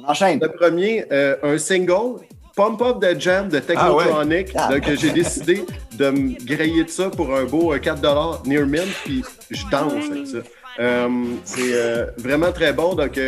Enchaîne. 0.08 0.40
Le 0.42 0.50
premier, 0.50 1.06
euh, 1.12 1.36
un 1.44 1.58
single, 1.58 2.22
Pump 2.56 2.82
Up 2.82 2.98
the 3.02 3.20
Jam 3.20 3.50
de 3.50 3.60
Technotronic. 3.60 4.50
Ah 4.56 4.70
Donc, 4.72 4.84
j'ai 4.96 5.12
décidé 5.12 5.66
de 5.98 6.10
me 6.10 6.46
griller 6.46 6.84
de 6.84 6.90
ça 6.90 7.10
pour 7.10 7.34
un 7.34 7.46
beau 7.46 7.74
4 7.80 8.04
euh, 8.04 8.50
near 8.50 8.66
mint, 8.66 8.88
puis 9.06 9.24
je 9.50 9.64
danse 9.72 9.94
avec 10.12 10.28
ça. 10.28 10.38
Euh, 10.80 11.10
c'est 11.44 12.08
vraiment 12.18 12.52
très 12.52 12.74
bon. 12.74 12.96
Donc, 12.96 13.20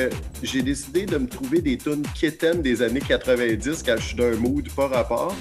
j'ai 0.41 0.61
décidé 0.61 1.05
de 1.05 1.17
me 1.17 1.28
trouver 1.28 1.61
des 1.61 1.78
tunes 1.78 2.03
kitten 2.15 2.61
des 2.61 2.82
années 2.82 3.01
90 3.01 3.84
quand 3.84 3.95
je 3.97 4.03
suis 4.03 4.15
d'un 4.15 4.36
mood 4.36 4.69
pas 4.72 4.88
rapport. 4.88 5.36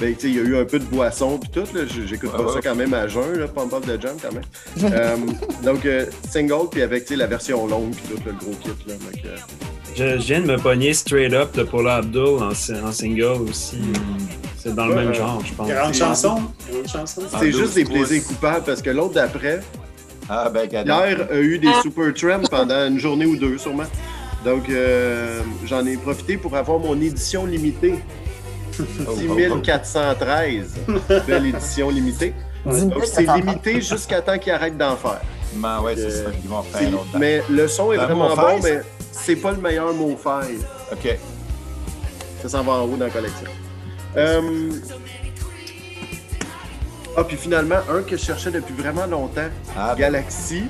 Ben, 0.00 0.14
il 0.22 0.36
y 0.36 0.38
a 0.38 0.42
eu 0.42 0.56
un 0.56 0.64
peu 0.64 0.78
de 0.78 0.84
boisson 0.84 1.38
puis 1.38 1.50
tout. 1.50 1.66
J'écoute 2.06 2.30
pas 2.30 2.52
ça 2.52 2.60
quand 2.62 2.76
même 2.76 2.94
à 2.94 3.08
jeun, 3.08 3.36
là, 3.36 3.48
Pump 3.48 3.72
Up 3.72 3.84
the 3.84 4.00
Jam 4.00 4.16
quand 4.22 4.32
même. 4.32 5.26
donc, 5.64 5.86
single, 6.28 6.68
puis 6.70 6.82
avec 6.82 7.10
la 7.10 7.26
version 7.26 7.66
longue, 7.66 7.90
puis 7.90 8.14
tout 8.14 8.22
le 8.24 8.32
gros 8.32 8.54
kit. 8.62 8.70
Là, 8.86 8.94
je, 9.98 10.16
viens 10.16 10.40
de 10.40 10.46
me 10.46 10.56
pogner 10.56 10.94
straight 10.94 11.32
up 11.32 11.54
de 11.56 11.64
Paula 11.64 11.96
Abdul 11.96 12.38
en, 12.40 12.92
single 12.92 13.42
aussi. 13.48 13.78
C'est 14.56 14.74
dans 14.74 14.86
le 14.86 14.94
même 14.94 15.14
genre, 15.14 15.42
je 15.44 15.52
pense. 15.54 15.68
Grande 15.68 15.94
chanson. 15.94 16.42
chanson. 16.86 17.22
C'est 17.38 17.52
juste 17.52 17.74
des 17.74 17.84
plaisirs 17.84 18.24
coupables 18.24 18.64
parce 18.64 18.80
que 18.80 18.90
l'autre 18.90 19.14
d'après, 19.14 19.60
ah, 20.28 20.50
ben, 20.50 20.68
hier, 20.70 21.28
a 21.30 21.38
eu 21.38 21.58
des 21.58 21.72
super 21.82 22.12
trams 22.14 22.48
pendant 22.48 22.86
une 22.86 22.98
journée 22.98 23.26
ou 23.26 23.36
deux, 23.36 23.58
sûrement. 23.58 23.86
Donc, 24.44 24.68
euh, 24.68 25.40
j'en 25.64 25.84
ai 25.84 25.96
profité 25.96 26.36
pour 26.36 26.54
avoir 26.54 26.78
mon 26.78 27.00
édition 27.00 27.46
limitée. 27.46 27.94
6413. 28.72 30.76
Belle 31.26 31.46
édition 31.46 31.90
limitée. 31.90 32.34
Donc, 32.64 33.04
c'est 33.04 33.26
limité 33.26 33.80
jusqu'à 33.80 34.20
temps 34.20 34.38
qu'ils 34.38 34.52
arrêtent 34.52 34.78
d'en 34.78 34.96
faire. 34.96 35.20
Ouais, 35.82 35.96
c'est 35.96 36.10
ça. 36.10 36.30
Ils 36.42 36.48
vont 36.48 36.62
faire 36.62 36.90
Mais 37.18 37.42
le 37.48 37.68
son 37.68 37.92
est 37.92 37.96
vraiment 37.96 38.34
bon, 38.34 38.60
mais 38.62 38.80
c'est 39.12 39.36
pas 39.36 39.52
le 39.52 39.58
meilleur 39.58 39.92
mot 39.94 40.16
faire. 40.16 40.44
OK. 40.92 41.18
Ça 42.42 42.48
s'en 42.48 42.62
va 42.62 42.72
en 42.72 42.82
haut 42.84 42.96
dans 42.96 43.06
la 43.06 43.10
collection. 43.10 43.50
Euh, 44.16 44.70
ah, 47.16 47.24
puis 47.24 47.36
finalement, 47.36 47.78
un 47.90 48.02
que 48.02 48.16
je 48.16 48.22
cherchais 48.22 48.50
depuis 48.50 48.74
vraiment 48.74 49.06
longtemps, 49.06 49.48
ah. 49.76 49.94
Galaxy, 49.98 50.64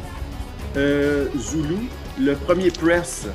euh, 0.77 1.27
Zulu, 1.39 1.89
le 2.19 2.35
premier 2.35 2.71
press 2.71 3.27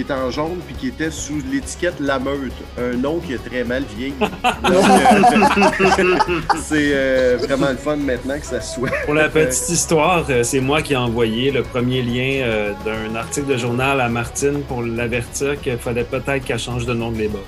qui 0.00 0.10
est 0.10 0.14
en 0.14 0.30
jaune 0.30 0.58
puis 0.66 0.74
qui 0.74 0.88
était 0.88 1.10
sous 1.10 1.42
l'étiquette 1.52 2.00
La 2.00 2.18
Meute, 2.18 2.52
un 2.78 2.96
nom 2.96 3.18
qui 3.18 3.34
est 3.34 3.44
très 3.44 3.64
mal 3.64 3.84
vieilli. 3.96 4.14
Euh, 4.70 4.82
c'est 6.62 6.90
euh, 6.92 7.38
vraiment 7.40 7.70
le 7.70 7.76
fun 7.76 7.96
maintenant 7.96 8.38
que 8.38 8.46
ça 8.46 8.60
soit. 8.60 8.90
Pour 9.04 9.14
la 9.14 9.28
petite 9.28 9.68
histoire, 9.68 10.24
euh, 10.28 10.42
c'est 10.42 10.60
moi 10.60 10.82
qui 10.82 10.92
ai 10.92 10.96
envoyé 10.96 11.50
le 11.50 11.62
premier 11.62 12.02
lien 12.02 12.74
d'un 12.84 13.14
article 13.16 13.46
de 13.48 13.56
journal 13.56 14.00
à 14.00 14.08
Martine 14.08 14.62
pour 14.62 14.82
l'avertir 14.82 15.60
qu'il 15.60 15.78
fallait 15.78 16.04
peut-être 16.04 16.44
qu'elle 16.44 16.58
change 16.58 16.86
de 16.86 16.94
nom 16.94 17.10
de 17.10 17.16
débat. 17.16 17.38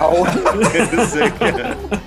Ah 0.00 0.08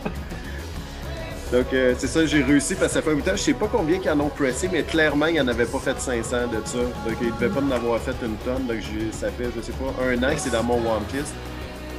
Donc, 1.52 1.68
euh, 1.74 1.94
c'est 1.98 2.08
ça, 2.08 2.26
j'ai 2.26 2.44
réussi 2.44 2.76
parce 2.76 2.88
que 2.88 2.94
ça 2.96 3.02
fait 3.02 3.12
un 3.12 3.20
temps. 3.20 3.32
Je 3.32 3.38
sais 3.38 3.54
pas 3.54 3.70
combien 3.72 4.00
qu'ils 4.00 4.12
en 4.12 4.20
ont 4.20 4.30
pressé, 4.30 4.70
mais 4.72 4.84
clairement, 4.84 5.28
ils 5.28 5.38
n'en 5.38 5.48
avaient 5.48 5.66
pas 5.66 5.80
fait 5.80 6.00
500 6.00 6.48
de 6.48 6.66
ça. 6.66 6.78
Donc, 6.78 7.18
ils 7.22 7.28
ne 7.28 7.32
devaient 7.34 7.50
pas 7.50 7.62
en 7.62 7.72
avoir 7.72 8.00
fait 8.02 8.16
une 8.22 8.36
tonne. 8.38 8.68
Donc, 8.68 8.78
ça 9.12 9.30
fait, 9.32 9.50
je 9.56 9.62
sais 9.62 9.72
pas, 9.74 10.04
un 10.04 10.24
an 10.24 10.36
que 10.36 10.42
c'est 10.42 10.52
dans 10.52 10.64
mon 10.64 10.78
List. 11.14 11.34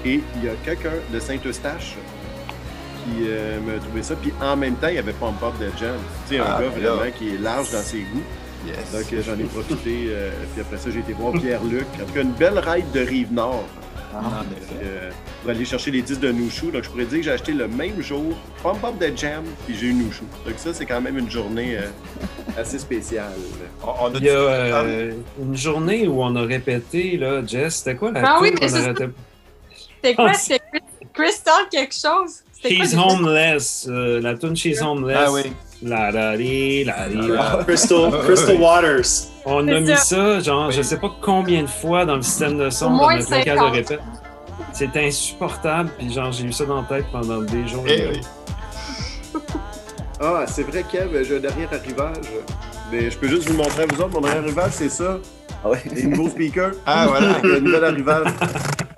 Et 0.04 0.20
il 0.36 0.44
y 0.44 0.48
a 0.48 0.52
quelqu'un 0.64 0.92
de 1.12 1.18
Saint-Eustache 1.18 1.96
qui 3.04 3.24
euh, 3.26 3.58
m'a 3.60 3.80
trouvé 3.80 4.02
ça. 4.02 4.14
Puis 4.16 4.32
en 4.40 4.56
même 4.56 4.76
temps, 4.76 4.88
il 4.88 4.96
y 4.96 4.98
avait 4.98 5.12
Pump 5.12 5.42
Up 5.42 5.54
de 5.58 5.70
Jam. 5.78 5.96
Tu 6.28 6.34
sais, 6.34 6.40
un 6.40 6.44
ah, 6.46 6.60
gars 6.60 6.68
vraiment 6.68 7.10
qui 7.16 7.34
est 7.34 7.38
large 7.38 7.72
dans 7.72 7.82
ses 7.82 8.00
goûts. 8.00 8.22
Donc, 8.92 9.06
j'en 9.24 9.38
ai 9.38 9.44
profité. 9.44 10.08
Euh, 10.08 10.30
puis 10.52 10.60
après 10.60 10.76
ça, 10.76 10.90
j'ai 10.90 11.00
été 11.00 11.14
voir 11.14 11.32
Pierre-Luc. 11.32 11.86
En 11.94 12.06
tout 12.06 12.12
cas, 12.12 12.22
une 12.22 12.32
belle 12.32 12.58
ride 12.58 12.90
de 12.92 13.00
Rive-Nord. 13.00 13.64
Ah, 14.14 14.42
euh, 14.82 15.10
pour 15.40 15.50
aller 15.50 15.64
chercher 15.64 15.90
les 15.90 16.02
disques 16.02 16.20
de 16.20 16.32
Nouchou. 16.32 16.70
Donc, 16.70 16.84
je 16.84 16.90
pourrais 16.90 17.04
dire 17.04 17.18
que 17.18 17.24
j'ai 17.24 17.30
acheté 17.30 17.52
le 17.52 17.68
même 17.68 18.00
jour 18.02 18.36
Pump 18.62 18.82
Up 18.84 18.94
the 18.98 19.16
Jam, 19.16 19.44
puis 19.66 19.76
j'ai 19.76 19.86
eu 19.86 19.94
Nouchou. 19.94 20.24
Donc, 20.46 20.54
ça, 20.56 20.72
c'est 20.72 20.86
quand 20.86 21.00
même 21.00 21.18
une 21.18 21.30
journée 21.30 21.76
euh, 21.76 21.88
assez 22.58 22.78
spéciale. 22.78 23.32
Il 24.14 24.24
y 24.24 24.30
a 24.30 24.32
euh, 24.32 25.12
une 25.40 25.56
journée 25.56 26.08
où 26.08 26.22
on 26.22 26.34
a 26.36 26.42
répété, 26.42 27.16
là, 27.16 27.44
Jess, 27.46 27.76
c'était 27.76 27.96
quoi 27.96 28.12
la 28.12 28.22
Ah 28.24 28.38
oui, 28.40 28.52
mais 28.60 28.68
C'était 28.68 30.14
quoi? 30.14 30.34
C'était 30.34 30.60
Crystal 31.12 31.68
quelque 31.70 31.94
chose? 31.94 32.42
She's 32.62 32.94
Homeless. 32.94 33.88
la 33.88 34.34
tune 34.36 34.56
She's 34.56 34.80
Homeless. 34.80 35.18
Ah 35.20 35.32
oui. 35.32 35.42
La 35.82 36.10
la 36.10 36.36
la 36.36 37.08
la 37.08 37.64
Crystal, 37.64 38.10
Crystal 38.24 38.56
Waters. 38.60 39.28
On 39.44 39.66
a 39.68 39.80
mis 39.80 39.96
ça, 39.96 40.40
genre, 40.40 40.70
je 40.70 40.82
sais 40.82 40.98
pas 40.98 41.10
combien 41.22 41.62
de 41.62 41.68
fois 41.68 42.04
dans 42.04 42.16
le 42.16 42.22
système 42.22 42.58
de 42.58 42.68
son 42.68 42.96
dans 42.96 43.10
notre 43.10 43.30
local 43.30 43.58
de 43.58 43.64
répète. 43.64 44.00
C'était 44.72 45.06
insupportable, 45.06 45.90
puis 45.96 46.12
genre, 46.12 46.32
j'ai 46.32 46.44
eu 46.44 46.52
ça 46.52 46.64
dans 46.64 46.82
la 46.82 46.88
tête 46.88 47.06
pendant 47.12 47.40
des 47.42 47.66
jours. 47.66 47.84
Eh 47.86 48.20
ah, 50.20 50.44
c'est 50.48 50.64
vrai, 50.64 50.84
Kev, 50.90 51.24
j'ai 51.24 51.36
un 51.36 51.40
dernier 51.40 51.66
arrivage. 51.66 52.26
Mais 52.90 53.10
je 53.10 53.16
peux 53.16 53.28
juste 53.28 53.48
vous 53.48 53.56
montrer 53.56 53.84
à 53.84 53.86
vous 53.86 54.00
autres, 54.00 54.10
mon 54.10 54.20
dernier 54.20 54.38
arrivage, 54.38 54.72
c'est 54.72 54.88
ça. 54.88 55.18
Ah 55.64 55.70
ouais. 55.70 55.78
Les 55.94 56.04
nouveaux 56.04 56.28
speakers. 56.28 56.72
Ah, 56.86 57.06
voilà. 57.08 57.40
Un 57.42 57.60
nouvel 57.60 57.84
arrivage. 57.84 58.26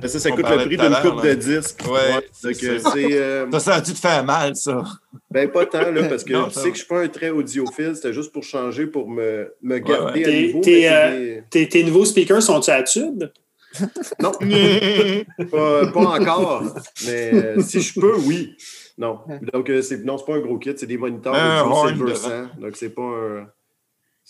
Ça, 0.09 0.19
ça 0.19 0.31
coûte 0.31 0.49
le 0.49 0.65
prix 0.65 0.77
d'une 0.77 0.95
coupe 1.03 1.23
de 1.23 1.35
disques. 1.35 1.83
Ouais. 1.87 2.27
Donc, 2.43 2.55
c'est. 2.55 3.21
Euh... 3.21 3.51
Ça, 3.53 3.61
ça 3.61 3.75
a 3.75 3.81
dû 3.81 3.93
te 3.93 3.99
faire 3.99 4.25
mal, 4.25 4.57
ça. 4.57 4.83
Ben, 5.31 5.51
pas 5.51 5.67
tant, 5.67 5.91
là, 5.91 6.05
parce 6.05 6.25
que 6.25 6.33
tu 6.49 6.55
sais 6.55 6.69
que 6.71 6.75
je 6.75 6.79
suis 6.79 6.87
pas 6.87 7.03
un 7.03 7.09
très 7.09 7.31
audiophile. 7.31 7.95
C'était 7.95 8.13
juste 8.13 8.33
pour 8.33 8.43
changer, 8.43 8.87
pour 8.87 9.09
me, 9.11 9.53
me 9.63 9.79
garder 9.79 10.25
à 10.25 10.31
niveau. 10.31 10.63
Euh, 10.67 11.41
tes, 11.51 11.85
nouveaux 11.85 12.05
speakers 12.05 12.43
sont-ils 12.43 12.71
à 12.71 12.83
tube? 12.83 13.25
Non. 14.19 14.33
pas, 14.33 15.87
pas, 15.93 16.01
encore. 16.01 16.65
Mais 17.07 17.31
euh, 17.33 17.61
si 17.61 17.81
je 17.81 18.01
peux, 18.01 18.17
oui. 18.17 18.57
Non. 18.99 19.21
Donc, 19.53 19.71
euh, 19.71 19.81
c'est, 19.81 20.05
non, 20.05 20.19
c'est 20.19 20.25
pas 20.25 20.35
un 20.35 20.41
gros 20.41 20.59
kit. 20.59 20.73
C'est 20.77 20.87
des 20.87 20.99
moniteurs 20.99 21.35
de 21.35 21.89
Silver 21.89 22.15
100. 22.15 22.29
Donc, 22.61 22.77
c'est 22.77 22.91
pas 22.91 23.03
un. 23.03 23.47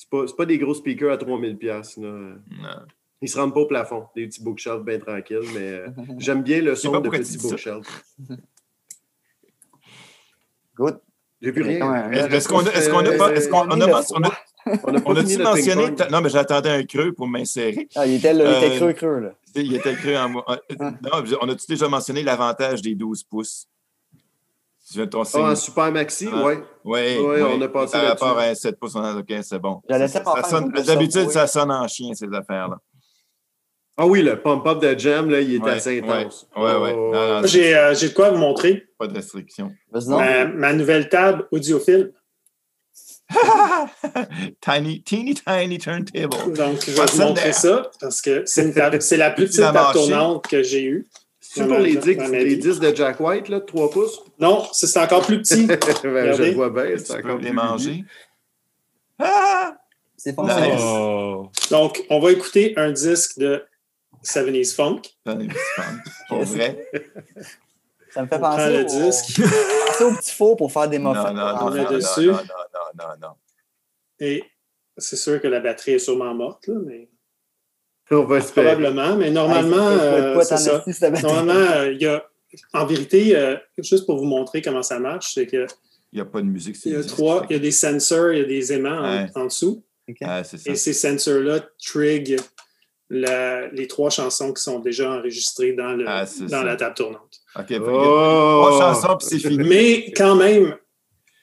C'est 0.01 0.09
pas, 0.09 0.25
pas, 0.35 0.47
des 0.47 0.57
gros 0.57 0.73
speakers 0.73 1.13
à 1.13 1.17
3000$. 1.19 2.01
Là. 2.01 2.09
Non. 2.09 2.37
Ils 3.21 3.29
se 3.29 3.39
rendent 3.39 3.53
pas 3.53 3.61
au 3.61 3.67
plafond. 3.67 4.07
Des 4.17 4.27
petits 4.29 4.43
bookshelves 4.43 4.83
bien 4.83 4.99
tranquilles, 4.99 5.45
mais 5.55 5.83
j'aime 6.19 6.43
bien 6.43 6.63
le 6.63 6.75
son 6.75 6.99
de 7.01 7.09
petits 7.11 7.37
bookshelves. 7.37 7.85
Good. 10.75 11.01
J'ai 11.43 11.53
plus 11.53 11.63
rien. 11.63 12.11
Est-ce 12.13 12.49
qu'on 12.49 12.65
a, 12.65 12.71
est-ce 12.71 12.89
qu'on 12.89 13.05
a 13.05 13.13
pas, 13.13 13.35
est-ce 13.35 13.51
qu'on 13.51 13.69
a 13.69 13.89
pas, 13.89 14.03
On 15.05 15.17
a 15.17 15.21
a-tu 15.21 15.37
mentionné. 15.37 15.91
Non, 16.11 16.23
mais 16.23 16.31
j'attendais 16.31 16.71
un 16.71 16.85
creux 16.85 17.13
pour 17.13 17.29
m'insérer. 17.29 17.87
Ah, 17.95 18.07
il 18.07 18.15
était, 18.15 18.33
là, 18.33 18.59
il 18.59 18.65
était 18.65 18.75
Euh, 18.75 18.79
creux, 18.79 18.93
creux, 18.95 19.21
là. 19.21 19.35
Il 19.55 19.75
était 19.75 19.95
creux 19.97 20.17
en 20.17 20.31
moi. 20.31 20.45
Euh, 20.49 20.75
Non, 20.81 21.23
on 21.43 21.49
a-tu 21.51 21.67
déjà 21.69 21.89
mentionné 21.89 22.23
l'avantage 22.23 22.81
des 22.81 22.95
12 22.95 23.23
pouces? 23.25 23.69
Tu 24.91 24.97
viens 24.97 25.05
de 25.07 25.11
ton 25.11 25.23
Ah, 25.35 25.39
en 25.53 25.55
Super 25.57 25.93
Maxi, 25.93 26.29
Ah. 26.33 26.43
oui. 26.45 26.55
Oui, 26.85 27.19
Ouais, 27.19 27.43
on 27.43 27.61
a 27.63 27.69
passé 27.69 27.93
Par 27.93 28.07
rapport 28.09 28.39
à 28.39 28.45
un 28.45 28.55
7 28.55 28.77
pouces, 28.79 28.97
on 28.97 29.05
a 29.05 29.15
OK, 29.15 29.33
c'est 29.43 29.59
bon. 29.61 29.81
D'habitude, 29.89 31.31
ça 31.31 31.47
sonne 31.47 31.71
en 31.71 31.87
chien, 31.87 32.13
ces 32.15 32.27
affaires-là. 32.33 32.77
Ah 33.97 34.07
oui, 34.07 34.23
le 34.23 34.41
pump-up 34.41 34.81
de 34.81 34.99
Jam, 34.99 35.29
là, 35.31 35.41
il 35.41 35.57
est 35.57 35.59
Ouais, 35.59 35.73
assez 35.73 36.01
intense. 36.01 36.49
ouais, 36.57 36.63
ouais, 36.63 36.77
ouais. 36.79 36.95
Oh, 36.97 37.11
Non, 37.13 37.27
non, 37.29 37.39
Moi, 37.41 37.47
J'ai 37.47 37.77
euh, 37.77 37.95
j'ai 37.95 38.09
de 38.09 38.15
quoi 38.15 38.31
vous 38.31 38.39
montrer. 38.39 38.85
Pas 38.99 39.07
de 39.07 39.15
restriction. 39.15 39.71
Vas-y, 39.93 40.09
non? 40.09 40.17
Ma, 40.19 40.45
ma 40.47 40.73
nouvelle 40.73 41.09
table 41.11 41.47
audiophile. 41.53 42.13
tiny, 44.61 45.03
teeny, 45.03 45.35
tiny 45.35 45.79
turntable. 45.79 46.53
Donc, 46.57 46.81
je 46.85 46.91
vais 46.93 47.07
vous 47.07 47.19
montrer 47.21 47.53
ça 47.53 47.91
parce 48.01 48.21
que 48.23 48.43
c'est 48.47 48.65
une 48.65 48.75
table- 48.75 49.01
c'est 49.01 49.17
la 49.17 49.31
plus 49.31 49.47
petite 49.47 49.61
table 49.61 49.79
tournante 49.93 50.49
que 50.49 50.63
j'ai 50.63 50.83
eue. 50.85 51.07
C'est 51.53 51.67
pour 51.67 51.79
les 51.79 51.97
vie. 51.97 52.15
les 52.15 52.57
disques 52.57 52.81
de 52.81 52.95
Jack 52.95 53.19
White, 53.19 53.49
là, 53.49 53.59
de 53.59 53.65
3 53.65 53.91
pouces? 53.91 54.23
Non, 54.39 54.69
c'est 54.73 54.97
encore 54.99 55.27
plus 55.27 55.43
petit. 55.43 55.67
Ben, 56.05 56.33
je 56.33 56.43
le 56.45 56.51
vois 56.53 56.71
bien, 56.71 56.97
c'est 56.97 57.11
encore 57.11 57.39
peux 57.39 57.43
les 57.43 57.49
plus 57.49 57.53
manger. 57.53 58.05
Ah! 59.19 59.77
C'est 60.17 60.31
Nice. 60.31 60.37
fonctionnel. 60.37 60.79
Oh. 60.81 61.51
Donc, 61.73 62.07
on 62.09 62.21
va 62.21 62.31
écouter 62.31 62.75
un 62.77 62.93
disque 62.93 63.37
de 63.39 63.65
70s 64.25 64.77
Funk. 64.77 65.03
J'en 65.27 65.41
ai 65.41 65.49
du 65.49 65.57
fun. 65.75 65.83
Pour 66.29 66.45
vrai. 66.45 66.89
Ça 68.11 68.23
me 68.23 68.29
fait 68.29 68.37
On 68.37 68.39
prend 68.39 68.51
penser 68.57 68.71
le 68.71 68.85
au, 68.85 68.85
disque 68.85 69.41
penser 69.87 70.05
au 70.05 70.13
petit 70.13 70.35
four 70.35 70.57
pour 70.57 70.71
faire 70.71 70.89
des 70.89 71.01
muffins. 71.01 71.33
non, 71.33 71.59
non, 71.59 71.71
non, 71.71 71.81
non, 71.81 71.91
non, 71.91 72.39
non, 72.97 73.05
non. 73.21 73.29
et 74.21 74.45
c'est 74.97 75.17
sûr 75.17 75.41
que 75.41 75.49
la 75.49 75.59
batterie 75.59 75.93
est 75.93 75.99
sûrement 75.99 76.33
morte, 76.33 76.69
là, 76.69 76.75
mais 76.87 77.09
On 78.11 78.25
va 78.25 78.39
espérer. 78.39 78.73
probablement. 78.73 79.17
Mais 79.17 79.31
normalement, 79.31 79.77
euh, 79.89 80.41
ça. 80.43 80.83
Normalement, 81.23 81.53
euh, 81.55 81.93
il 81.93 82.01
y 82.03 82.07
a, 82.07 82.25
en 82.75 82.85
vérité, 82.87 83.37
euh, 83.37 83.57
juste 83.79 84.07
pour 84.07 84.17
vous 84.19 84.25
montrer 84.25 84.61
comment 84.63 84.83
ça 84.83 84.99
marche, 84.99 85.33
c'est 85.35 85.47
qu'il 85.47 85.67
Il 86.13 86.17
n'y 86.17 86.21
a 86.21 86.25
pas 86.25 86.41
de 86.41 86.47
musique. 86.47 86.77
c'est 86.77 86.91
y 86.91 86.97
a 86.97 87.05
trois, 87.05 87.47
il 87.49 87.53
y 87.53 87.57
a 87.57 87.61
des 87.61 87.71
sensors, 87.71 88.33
il 88.33 88.39
y 88.39 88.43
a 88.43 88.45
des 88.45 88.73
aimants 88.73 88.99
en- 88.99 89.23
Ouais. 89.23 89.31
en, 89.37 89.45
dessous. 89.47 89.85
Ah, 90.23 90.43
ça. 90.43 90.57
Et 90.67 90.75
ces 90.75 90.93
sensors-là 90.93 91.61
trigger 91.85 92.37
la- 93.09 93.69
les 93.69 93.87
trois 93.87 94.11
chansons 94.11 94.53
qui 94.53 94.63
sont 94.63 94.81
déjà 94.81 95.11
enregistrées 95.13 95.73
dans, 95.73 95.93
le, 95.93 96.05
Ah, 96.09 96.25
dans 96.41 96.49
ça. 96.49 96.65
la 96.65 96.77
table 96.77 96.95
tournante. 96.97 97.41
OK, 97.57 97.67
que 97.67 97.75
Oh! 97.81 98.67
trois 98.67 98.79
chansons, 98.81 99.17
puis 99.19 99.29
c'est 99.29 99.49
fini. 99.49 99.69
Mais 99.69 100.13
quand 100.17 100.35
même, 100.35 100.75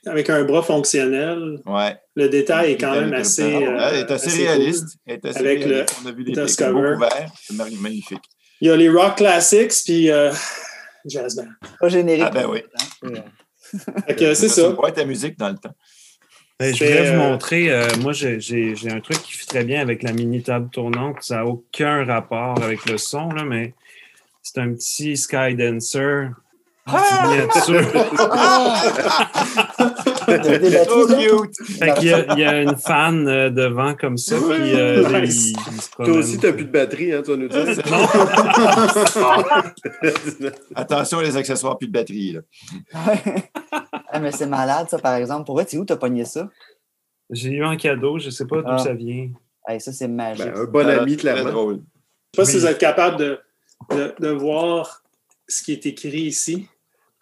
avec 0.10 0.30
un 0.30 0.44
bras 0.44 0.62
fonctionnel, 0.64 1.60
Ouais. 1.66 1.96
le 2.16 2.30
détail 2.30 2.74
est 2.74 2.78
quand 2.78 2.94
même 2.94 3.14
assez, 3.14 3.44
euh, 3.44 3.90
elle 3.92 4.00
est 4.00 4.12
assez, 4.12 4.28
assez 4.28 4.48
réaliste. 4.48 4.84
cool. 4.84 4.92
Elle 5.08 5.14
est 5.16 5.26
assez 5.26 5.40
Avec 5.40 5.66
le. 5.66 5.86
On 6.04 6.08
a 6.08 6.12
vu 6.12 6.24
des. 6.24 6.48
C'est 6.48 7.54
mag- 7.54 7.80
magnifique. 7.80 8.24
Il 8.62 8.68
y 8.68 8.72
a 8.72 8.76
les 8.76 8.90
rock 8.90 9.18
classics, 9.18 9.74
puis 9.86 10.10
euh, 10.10 10.32
jazz 11.06 11.36
band. 11.36 11.48
Pas 11.80 11.90
générique. 11.90 12.26
Ah, 12.28 12.32
ben 12.32 12.48
oui. 12.50 12.64
Que 14.18 14.34
c'est 14.34 14.48
ça. 14.50 14.70
Ouais, 14.70 14.92
ta 14.94 15.04
musique 15.06 15.38
dans 15.38 15.50
le 15.50 15.58
temps. 15.58 15.76
Ben, 16.60 16.74
je 16.74 16.84
voulais 16.84 17.12
vous 17.12 17.22
euh, 17.22 17.30
montrer, 17.32 17.70
euh, 17.70 17.86
moi 18.02 18.14
j'ai 18.14 18.76
un 18.90 19.00
truc 19.00 19.22
qui 19.22 19.34
fait 19.34 19.46
très 19.46 19.64
bien 19.64 19.80
avec 19.80 20.02
la 20.02 20.12
mini 20.12 20.42
table 20.42 20.70
tournante. 20.72 21.18
Ça 21.22 21.36
n'a 21.36 21.46
aucun 21.46 22.04
rapport 22.04 22.64
avec 22.64 22.86
le 22.90 22.98
son, 22.98 23.30
là, 23.30 23.44
mais 23.44 23.76
c'est 24.42 24.60
un 24.60 24.74
petit 24.74 25.18
Sky 25.18 25.54
Dancer. 25.56 26.30
Ah! 26.90 27.34
Fait 30.28 31.94
qu'il 31.96 32.08
y, 32.10 32.14
a- 32.14 32.34
il 32.34 32.40
y 32.40 32.44
a 32.46 32.62
une 32.62 32.76
fan 32.76 33.28
euh, 33.28 33.50
devant 33.50 33.96
comme 33.96 34.18
ça, 34.18 34.36
puis 34.38 34.74
euh, 34.74 35.10
là, 35.10 35.22
Nice. 35.22 35.52
il- 35.52 35.58
il 35.76 35.82
se 35.82 35.90
Toi 35.92 36.10
aussi, 36.10 36.38
t'as 36.38 36.52
plus 36.54 36.66
de 36.66 36.72
batterie, 36.72 37.14
hein, 37.14 37.22
tu 37.24 37.32
vas 37.32 37.38
nous 37.38 37.48
dire. 37.48 37.66
Attention 40.76 41.20
les 41.22 41.38
accessoires, 41.38 41.78
plus 41.78 41.88
de 41.88 41.94
batterie. 41.94 42.34
Là. 42.34 42.42
Ah, 44.10 44.20
mais 44.20 44.32
c'est 44.32 44.48
malade, 44.48 44.88
ça, 44.90 45.00
par 45.00 45.16
exemple. 45.16 45.46
Pour 45.46 45.56
vrai, 45.56 45.66
tu 45.66 45.78
où 45.78 45.86
t'as 45.86 45.96
pogné 45.98 46.26
ça? 46.26 46.50
J'ai 47.30 47.52
eu 47.52 47.64
un 47.64 47.76
cadeau, 47.78 48.20
je 48.20 48.30
sais 48.30 48.46
pas 48.46 48.58
d'où 48.62 48.68
Ah. 48.72 48.78
ça 48.78 48.94
vient. 48.94 49.30
Hey, 49.68 49.82
ça, 49.82 49.92
c'est 49.92 50.08
magique. 50.08 50.46
Ben, 50.46 50.62
un 50.62 50.66
bon 50.66 50.88
ami, 50.88 51.18
très 51.18 51.34
clairement. 51.34 51.52
drôle. 51.52 51.76
Je 51.76 51.80
sais 51.80 52.38
pas 52.38 52.46
si 52.46 52.58
vous 52.60 52.66
êtes 52.68 52.78
capable 52.78 53.18
de, 53.18 53.40
de, 53.92 54.16
de 54.20 54.30
voir 54.30 55.04
ce 55.48 55.64
qui 55.64 55.74
est 55.74 55.86
écrit 55.86 56.22
ici. 56.22 56.68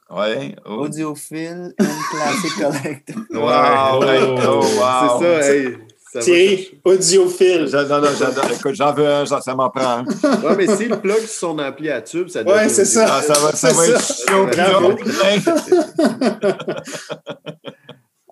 Ouais. 0.09 0.55
Oh. 0.65 0.83
Audiophile 0.85 1.73
and 1.79 1.85
Classic 2.11 2.51
Collector. 2.59 3.15
Wow, 3.31 3.99
Ouais. 4.01 4.21
ouais. 4.21 4.43
Oh, 4.47 4.61
wow. 4.79 5.19
C'est 5.19 5.41
ça, 5.41 5.53
hey. 5.53 5.77
Ça 6.13 6.19
va 6.19 6.25
Thierry, 6.25 6.81
audiophile. 6.85 7.67
J'a- 7.67 7.83
Non, 7.83 7.99
non, 7.99 8.07
j'adore. 8.17 8.45
Écoute, 8.49 8.75
j'en 8.75 8.93
veux 8.93 9.05
un, 9.07 9.25
ça 9.25 9.53
m'en 9.55 9.69
prend 9.69 9.97
un. 9.99 10.05
Ouais, 10.05 10.55
mais 10.55 10.67
s'il 10.67 10.89
plug 10.97 11.17
sur 11.19 11.27
son 11.29 11.59
ampli 11.59 11.89
à 11.89 12.01
tube, 12.01 12.29
ça 12.29 12.41
Ouais, 12.43 12.69
c'est 12.69 12.85
ça. 12.85 13.05
Ah, 13.17 13.21
ça 13.21 13.33
va, 13.33 13.51
ça 13.51 13.69
C'est 13.71 13.91
va 13.91 13.99
ça. 13.99 14.13
être 14.13 14.29
chaud. 14.29 14.47
Bravo. 14.55 14.93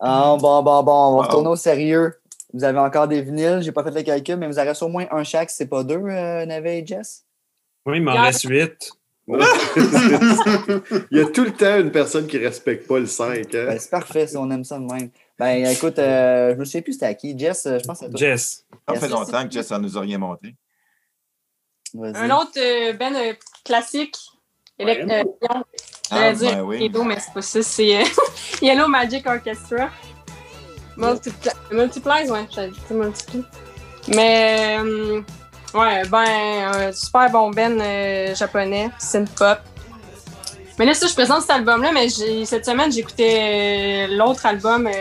Ah, 0.05 0.35
bon, 0.39 0.61
bon, 0.63 0.83
bon, 0.83 0.91
on 0.91 1.11
va 1.11 1.17
Wow. 1.17 1.21
retourner 1.23 1.47
au 1.49 1.55
sérieux. 1.55 2.13
Vous 2.53 2.63
avez 2.63 2.79
encore 2.79 3.07
des 3.07 3.21
vinyles, 3.21 3.61
j'ai 3.61 3.71
pas 3.71 3.83
fait 3.83 3.91
le 3.91 4.01
calcul, 4.03 4.35
mais 4.35 4.47
vous 4.47 4.59
en 4.59 4.63
reste 4.63 4.83
au 4.83 4.89
moins 4.89 5.05
un 5.11 5.23
chaque, 5.23 5.49
c'est 5.49 5.65
pas 5.67 5.83
deux, 5.83 5.95
euh, 5.95 6.45
Navet 6.45 6.79
et 6.79 6.85
Jess? 6.85 7.23
Oui, 7.85 7.97
il 7.97 8.03
m'en 8.03 8.13
reste 8.21 8.43
huit. 8.47 8.91
Il 11.11 11.17
y 11.17 11.21
a 11.21 11.25
tout 11.27 11.43
le 11.45 11.51
temps 11.53 11.79
une 11.79 11.91
personne 11.91 12.27
qui 12.27 12.37
respecte 12.37 12.87
pas 12.87 12.99
le 12.99 13.05
5. 13.05 13.37
Hein? 13.37 13.43
Ben, 13.67 13.79
c'est 13.79 13.89
parfait, 13.89 14.27
si 14.27 14.35
on 14.37 14.49
aime 14.51 14.63
ça 14.65 14.77
de 14.77 14.83
même. 14.85 15.09
Ben, 15.39 15.65
écoute, 15.65 15.97
euh, 15.99 16.53
je 16.53 16.59
me 16.59 16.65
souviens 16.65 16.81
plus 16.81 16.93
c'était 16.93 17.05
à 17.07 17.13
qui. 17.13 17.37
Jess, 17.37 17.65
euh, 17.65 17.79
je 17.79 17.85
pense 17.85 18.03
à 18.03 18.09
toi. 18.09 18.19
Jess. 18.19 18.65
Ça 18.87 18.95
fait 18.95 19.07
longtemps 19.07 19.43
que 19.47 19.51
Jess 19.51 19.71
en 19.71 19.79
nous 19.79 19.97
a 19.97 20.01
rien 20.01 20.17
montré. 20.17 20.55
Vas-y. 21.93 22.15
Un 22.17 22.35
autre 22.37 22.51
euh, 22.57 22.93
ben 22.93 23.15
euh, 23.15 23.33
classique. 23.63 24.15
Ouais. 24.79 24.85
élect- 24.85 25.09
euh, 25.11 25.23
J'allais 26.11 26.27
Ah, 26.27 26.33
dire 26.33 26.51
ben 26.55 26.61
oui. 26.63 26.83
Edo, 26.83 27.03
mais 27.03 27.17
c'est 27.19 27.33
pas 27.33 27.41
ça. 27.41 27.61
C'est 27.63 28.01
euh, 28.01 28.03
Yellow 28.61 28.87
Magic 28.87 29.25
Orchestra. 29.25 29.89
Multipla 30.97 31.53
Multiplies, 31.71 32.29
ouais. 32.29 32.47
J'allais 32.53 32.69
dire 32.71 32.81
Multiply. 32.97 33.43
Mais, 34.15 34.77
euh, 34.79 35.21
ouais, 35.73 36.03
ben, 36.07 36.71
un 36.73 36.91
super 36.91 37.29
bon 37.29 37.49
ben 37.51 37.79
euh, 37.81 38.35
japonais, 38.35 38.89
synth-pop. 38.99 39.59
Mais 40.79 40.85
là, 40.85 40.93
ça, 40.93 41.05
je 41.07 41.13
présente 41.13 41.41
cet 41.41 41.51
album-là, 41.51 41.91
mais 41.93 42.07
j'ai- 42.09 42.45
cette 42.45 42.65
semaine, 42.65 42.91
j'écoutais 42.91 44.07
euh, 44.09 44.15
l'autre 44.17 44.45
album, 44.45 44.87
euh, 44.87 44.91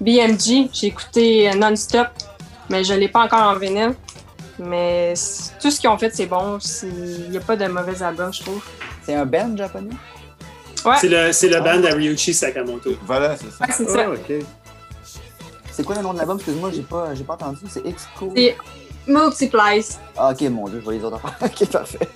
BMG. 0.00 0.68
J'ai 0.72 0.86
écouté 0.88 1.50
euh, 1.50 1.54
non-stop, 1.54 2.06
mais 2.70 2.84
je 2.84 2.94
l'ai 2.94 3.08
pas 3.08 3.24
encore 3.24 3.42
en 3.42 3.54
vinyle. 3.56 3.94
Mais 4.58 5.12
tout 5.60 5.70
ce 5.70 5.80
qu'ils 5.80 5.90
ont 5.90 5.98
fait, 5.98 6.14
c'est 6.14 6.26
bon. 6.26 6.58
C'est- 6.60 6.86
Il 6.86 7.30
n'y 7.30 7.36
a 7.36 7.40
pas 7.40 7.56
de 7.56 7.66
mauvais 7.66 8.00
album, 8.02 8.32
je 8.32 8.40
trouve. 8.42 8.62
C'est 9.04 9.14
un 9.14 9.26
band 9.26 9.56
japonais? 9.56 9.90
Ouais, 10.84 10.94
C'est 11.00 11.08
le, 11.08 11.32
c'est 11.32 11.48
le 11.48 11.58
band 11.60 11.82
à 11.84 11.94
Ryuichi 11.94 12.32
Sakamoto. 12.32 12.90
Voilà, 13.04 13.36
c'est 13.36 13.50
ça. 13.50 13.64
ouais, 13.66 13.72
c'est 13.76 13.88
ça. 13.90 14.04
Ah, 14.06 14.10
OK. 14.10 14.32
C'est 15.72 15.84
quoi 15.84 15.96
le 15.96 16.02
nom 16.02 16.12
de 16.12 16.18
l'album? 16.18 16.36
Excuse-moi, 16.36 16.70
j'ai 16.72 16.82
pas, 16.82 17.12
j'ai 17.14 17.24
pas 17.24 17.34
entendu. 17.34 17.58
C'est 17.68 17.84
X-Co. 17.84 18.32
Multiplies. 19.06 19.96
Ah, 20.16 20.30
ok, 20.32 20.40
mon 20.50 20.68
dieu, 20.68 20.78
je 20.80 20.84
vois 20.84 20.94
les 20.94 21.04
autres 21.04 21.16
affaires. 21.16 21.36
Ok, 21.60 21.68
parfait. 21.70 22.08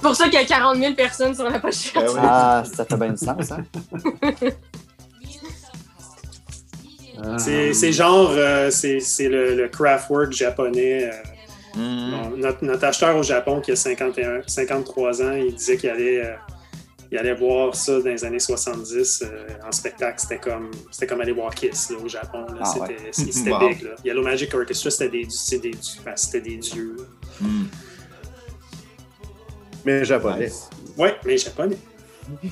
Pour 0.00 0.16
ça 0.16 0.24
qu'il 0.24 0.34
y 0.34 0.36
a 0.38 0.44
40 0.44 0.76
000 0.78 0.94
personnes 0.94 1.34
sur 1.34 1.44
la 1.48 1.58
pochette. 1.58 1.94
Ben 1.94 2.06
oui. 2.08 2.20
Ah, 2.22 2.62
ça 2.64 2.84
fait 2.84 2.96
bien 2.96 3.10
du 3.10 3.16
sens, 3.16 3.50
hein? 3.52 3.64
C'est 7.38 7.92
genre, 7.92 8.30
euh, 8.32 8.70
c'est 8.70 8.98
c'est 9.00 9.28
le, 9.28 9.54
le 9.54 9.68
craftwork 9.68 10.32
japonais. 10.32 11.04
euh, 11.04 11.10
Mm. 11.76 12.10
bon, 12.10 12.36
notre, 12.36 12.64
notre 12.64 12.84
acheteur 12.84 13.16
au 13.16 13.22
Japon 13.22 13.60
qui 13.60 13.70
a 13.70 13.76
51, 13.76 14.40
53 14.44 15.22
ans, 15.22 15.32
il 15.34 15.54
disait 15.54 15.76
qu'il 15.76 15.88
allait, 15.88 16.18
euh, 16.24 16.32
il 17.12 17.18
allait 17.18 17.34
voir 17.34 17.74
ça 17.74 17.98
dans 18.00 18.08
les 18.10 18.24
années 18.24 18.38
70 18.38 19.22
euh, 19.24 19.46
en 19.66 19.72
spectacle. 19.72 20.20
C'était 20.20 20.38
comme, 20.38 20.70
c'était 20.90 21.06
comme 21.06 21.20
aller 21.20 21.32
voir 21.32 21.54
Kiss 21.54 21.90
là, 21.90 21.96
au 22.04 22.08
Japon. 22.08 22.46
là. 22.54 22.60
Ah, 22.62 22.72
C'était 22.88 23.12
c'était 23.32 23.50
Wow. 23.54 23.68
big. 23.68 23.82
Là. 23.82 23.90
Yellow 24.04 24.22
Magic 24.22 24.54
Orchestra, 24.54 24.90
c'était 24.90 25.08
des, 25.08 25.26
des, 25.58 25.70
ben, 26.04 26.12
c'était 26.16 26.40
des 26.40 26.56
dieux. 26.56 26.96
là. 26.98 27.04
Mm. 27.48 27.66
Mais 29.84 30.04
japonais. 30.04 30.44
Nice. 30.46 30.68
Ouais, 30.98 31.16
mais 31.24 31.36
japonais. 31.38 31.76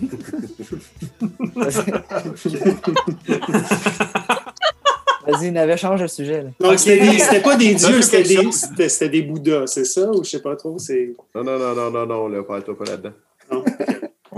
Vas-y, 5.26 5.50
Navet, 5.52 5.76
change 5.76 6.00
de 6.00 6.06
sujet. 6.06 6.42
Là. 6.42 6.50
Donc, 6.58 6.72
Ok. 6.72 6.78
c'était 6.78 7.00
des- 7.10 7.18
c'était 7.18 7.40
pas 7.42 7.56
des 7.56 7.74
dieux, 7.74 8.00
c'était 8.02 8.22
des, 8.22 8.50
c'était 8.88 9.08
des 9.10 9.22
Bouddhas, 9.22 9.66
c'est 9.66 9.84
ça? 9.84 10.10
Ou 10.10 10.24
je 10.24 10.30
sais 10.30 10.40
pas 10.42 10.56
trop. 10.56 10.78
C'est... 10.78 11.14
Non, 11.34 11.44
non, 11.44 11.58
non, 11.58 11.74
non, 11.74 11.90
non, 11.90 12.06
non, 12.06 12.28
là, 12.28 12.42
parle-toi 12.42 12.76
pas 12.78 12.84
là-dedans. 12.84 13.12
non. 13.52 13.64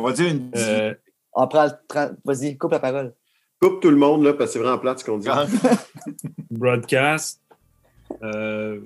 On 0.01 0.07
va 0.07 0.13
dire 0.13 0.29
une 0.29 0.51
Euh, 0.57 0.95
On 1.35 1.47
prend 1.47 1.65
le 1.65 1.71
tra- 1.89 2.15
Vas-y, 2.25 2.57
coupe 2.57 2.73
la 2.73 2.81
parole. 2.81 3.13
Coupe 3.61 3.81
tout 3.83 3.91
le 3.91 3.97
monde, 3.97 4.25
là, 4.25 4.33
parce 4.33 4.51
que 4.51 4.53
c'est 4.55 4.59
vraiment 4.59 4.79
plate 4.79 5.01
ce 5.01 5.05
qu'on 5.05 5.19
dit. 5.19 5.29
Ah, 5.31 5.47
broadcast. 6.51 7.41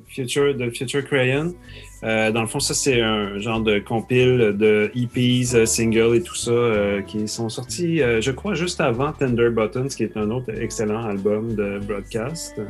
Future, 0.09 0.55
de 0.55 0.69
Future 0.71 1.05
Crayon. 1.05 1.55
dans 2.03 2.41
le 2.43 2.47
fond, 2.47 2.61
ça, 2.61 2.75
c'est 2.75 3.01
un 3.01 3.39
genre 3.39 3.61
de 3.61 3.79
compile 3.79 4.55
de 4.59 4.91
EPs, 4.95 5.65
singles 5.67 6.17
et 6.17 6.23
tout 6.23 6.35
ça 6.35 7.01
qui 7.07 7.27
sont 7.27 7.49
sortis, 7.49 7.99
je 7.99 8.31
crois, 8.33 8.53
juste 8.55 8.81
avant 8.83 9.13
Tender 9.13 9.49
Buttons, 9.51 9.89
qui 9.89 10.03
est 10.03 10.17
un 10.17 10.31
autre 10.31 10.51
excellent 10.61 11.05
album 11.07 11.55
de 11.55 11.79
broadcast. 11.79 12.61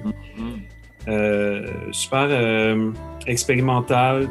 Mm-hmm. 1.08 1.92
super 1.92 2.28
expérimental, 3.26 4.28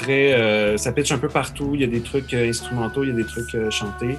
très. 0.00 0.76
ça 0.78 0.92
pitch 0.92 1.12
un 1.12 1.18
peu 1.18 1.28
partout. 1.28 1.72
Il 1.74 1.80
y 1.80 1.84
a 1.84 1.86
des 1.86 2.00
trucs 2.00 2.34
instrumentaux, 2.34 3.04
il 3.04 3.10
y 3.10 3.12
a 3.12 3.16
des 3.16 3.24
trucs 3.24 3.56
chantés. 3.70 4.16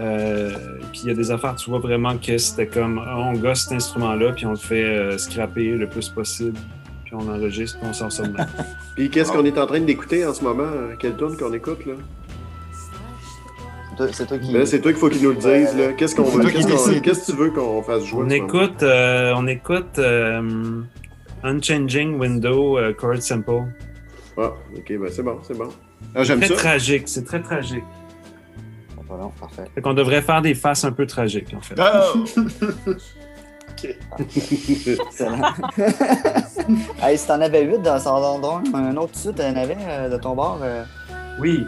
Euh, 0.00 0.50
puis 0.92 1.02
il 1.04 1.08
y 1.08 1.10
a 1.10 1.14
des 1.14 1.30
affaires, 1.30 1.56
tu 1.56 1.70
vois 1.70 1.80
vraiment 1.80 2.16
que 2.18 2.38
c'était 2.38 2.66
comme 2.66 3.02
ah, 3.04 3.16
on 3.18 3.32
gosse 3.32 3.62
cet 3.64 3.72
instrument-là, 3.72 4.32
puis 4.32 4.46
on 4.46 4.50
le 4.50 4.56
fait 4.56 4.84
euh, 4.84 5.18
scraper 5.18 5.72
le 5.72 5.88
plus 5.88 6.08
possible, 6.08 6.58
puis 7.04 7.14
on 7.14 7.28
enregistre, 7.28 7.78
puis 7.78 7.88
on 7.88 7.92
s'en 7.92 8.10
sort 8.10 8.26
Puis 8.96 9.10
qu'est-ce 9.10 9.32
qu'on 9.32 9.44
est 9.44 9.58
en 9.58 9.66
train 9.66 9.80
d'écouter 9.80 10.24
en 10.24 10.34
ce 10.34 10.44
moment 10.44 10.70
Quelle 10.98 11.16
tune 11.16 11.36
qu'on 11.36 11.52
écoute 11.52 11.86
là? 11.86 11.94
C'est 14.12 14.28
toi 14.28 14.38
qui. 14.38 14.52
Ben, 14.52 14.64
c'est 14.64 14.80
toi 14.80 14.92
qu'il 14.92 15.00
faut 15.00 15.08
qu'il 15.08 15.22
nous 15.22 15.30
le 15.30 15.36
dise. 15.36 15.76
Là. 15.76 15.92
Qu'est-ce 15.96 16.14
qu'on 16.14 16.22
veut? 16.22 16.48
Qu'est-ce 16.48 17.26
que 17.26 17.32
tu 17.32 17.36
veux 17.36 17.50
qu'on 17.50 17.82
fasse 17.82 18.04
jouer 18.04 18.22
On 18.24 18.30
écoute, 18.30 18.84
euh, 18.84 19.34
on 19.36 19.48
écoute 19.48 20.00
Unchanging 21.42 22.16
Window 22.16 22.78
Chord 22.96 23.20
Simple. 23.20 23.64
Ah, 24.38 24.52
ok, 24.76 24.98
ben 24.98 25.10
c'est 25.10 25.22
bon, 25.22 25.38
c'est 25.42 25.56
bon. 25.58 25.68
Ah, 26.14 26.24
c'est 26.24 26.38
très 26.38 26.54
tragique, 26.54 27.08
c'est 27.08 27.24
très 27.24 27.42
tragique. 27.42 27.84
Voilà, 29.08 29.30
parfait. 29.40 29.64
Fait 29.74 29.80
qu'on 29.80 29.94
devrait 29.94 30.22
faire 30.22 30.42
des 30.42 30.54
faces 30.54 30.84
un 30.84 30.92
peu 30.92 31.06
tragiques, 31.06 31.54
en 31.54 31.60
fait. 31.60 31.74
Oh! 31.78 32.24
OK. 33.70 33.96
Excellent. 34.86 35.42
hey, 37.02 37.16
si 37.16 37.26
t'en 37.26 37.40
avais 37.40 37.64
8 37.64 37.78
dans 37.78 37.98
son 37.98 38.44
un 38.74 38.96
autre 38.96 39.12
dessus, 39.12 39.32
t'en 39.32 39.56
avais 39.56 39.76
euh, 39.80 40.08
de 40.10 40.16
ton 40.18 40.34
bord? 40.34 40.60
Euh... 40.62 40.84
Oui. 41.40 41.64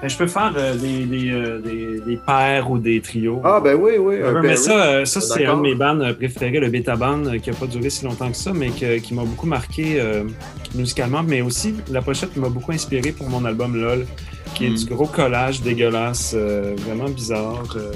Ben, 0.00 0.08
je 0.08 0.16
peux 0.16 0.26
faire 0.26 0.52
euh, 0.56 0.74
des, 0.76 1.04
des, 1.04 1.30
euh, 1.30 1.58
des, 1.58 2.00
des, 2.00 2.16
paires 2.16 2.70
ou 2.70 2.78
des 2.78 3.00
trios. 3.02 3.40
Ah, 3.44 3.60
ben 3.62 3.74
oui, 3.74 3.92
oui. 3.98 4.16
mais 4.42 4.56
ça, 4.56 5.04
ça 5.04 5.20
c'est 5.20 5.44
un 5.44 5.56
de 5.56 5.60
mes 5.60 5.74
bands 5.74 5.98
préférés, 6.14 6.58
le 6.58 6.70
Beta 6.70 6.96
Band, 6.96 7.38
qui 7.42 7.50
n'a 7.50 7.56
pas 7.56 7.66
duré 7.66 7.90
si 7.90 8.04
longtemps 8.04 8.30
que 8.30 8.36
ça, 8.36 8.52
mais 8.54 8.70
qui 8.70 9.14
m'a 9.14 9.24
beaucoup 9.24 9.46
marqué 9.46 10.02
musicalement. 10.74 11.22
Mais 11.22 11.42
aussi, 11.42 11.74
la 11.90 12.00
pochette 12.00 12.36
m'a 12.36 12.48
beaucoup 12.48 12.72
inspiré 12.72 13.12
pour 13.12 13.28
mon 13.28 13.44
album 13.44 13.76
LOL 13.76 14.06
qui 14.54 14.66
est 14.66 14.70
du 14.70 14.84
mm. 14.84 14.88
gros 14.88 15.06
collage 15.06 15.62
dégueulasse, 15.62 16.34
euh, 16.36 16.74
vraiment 16.78 17.08
bizarre. 17.08 17.76
Euh, 17.76 17.92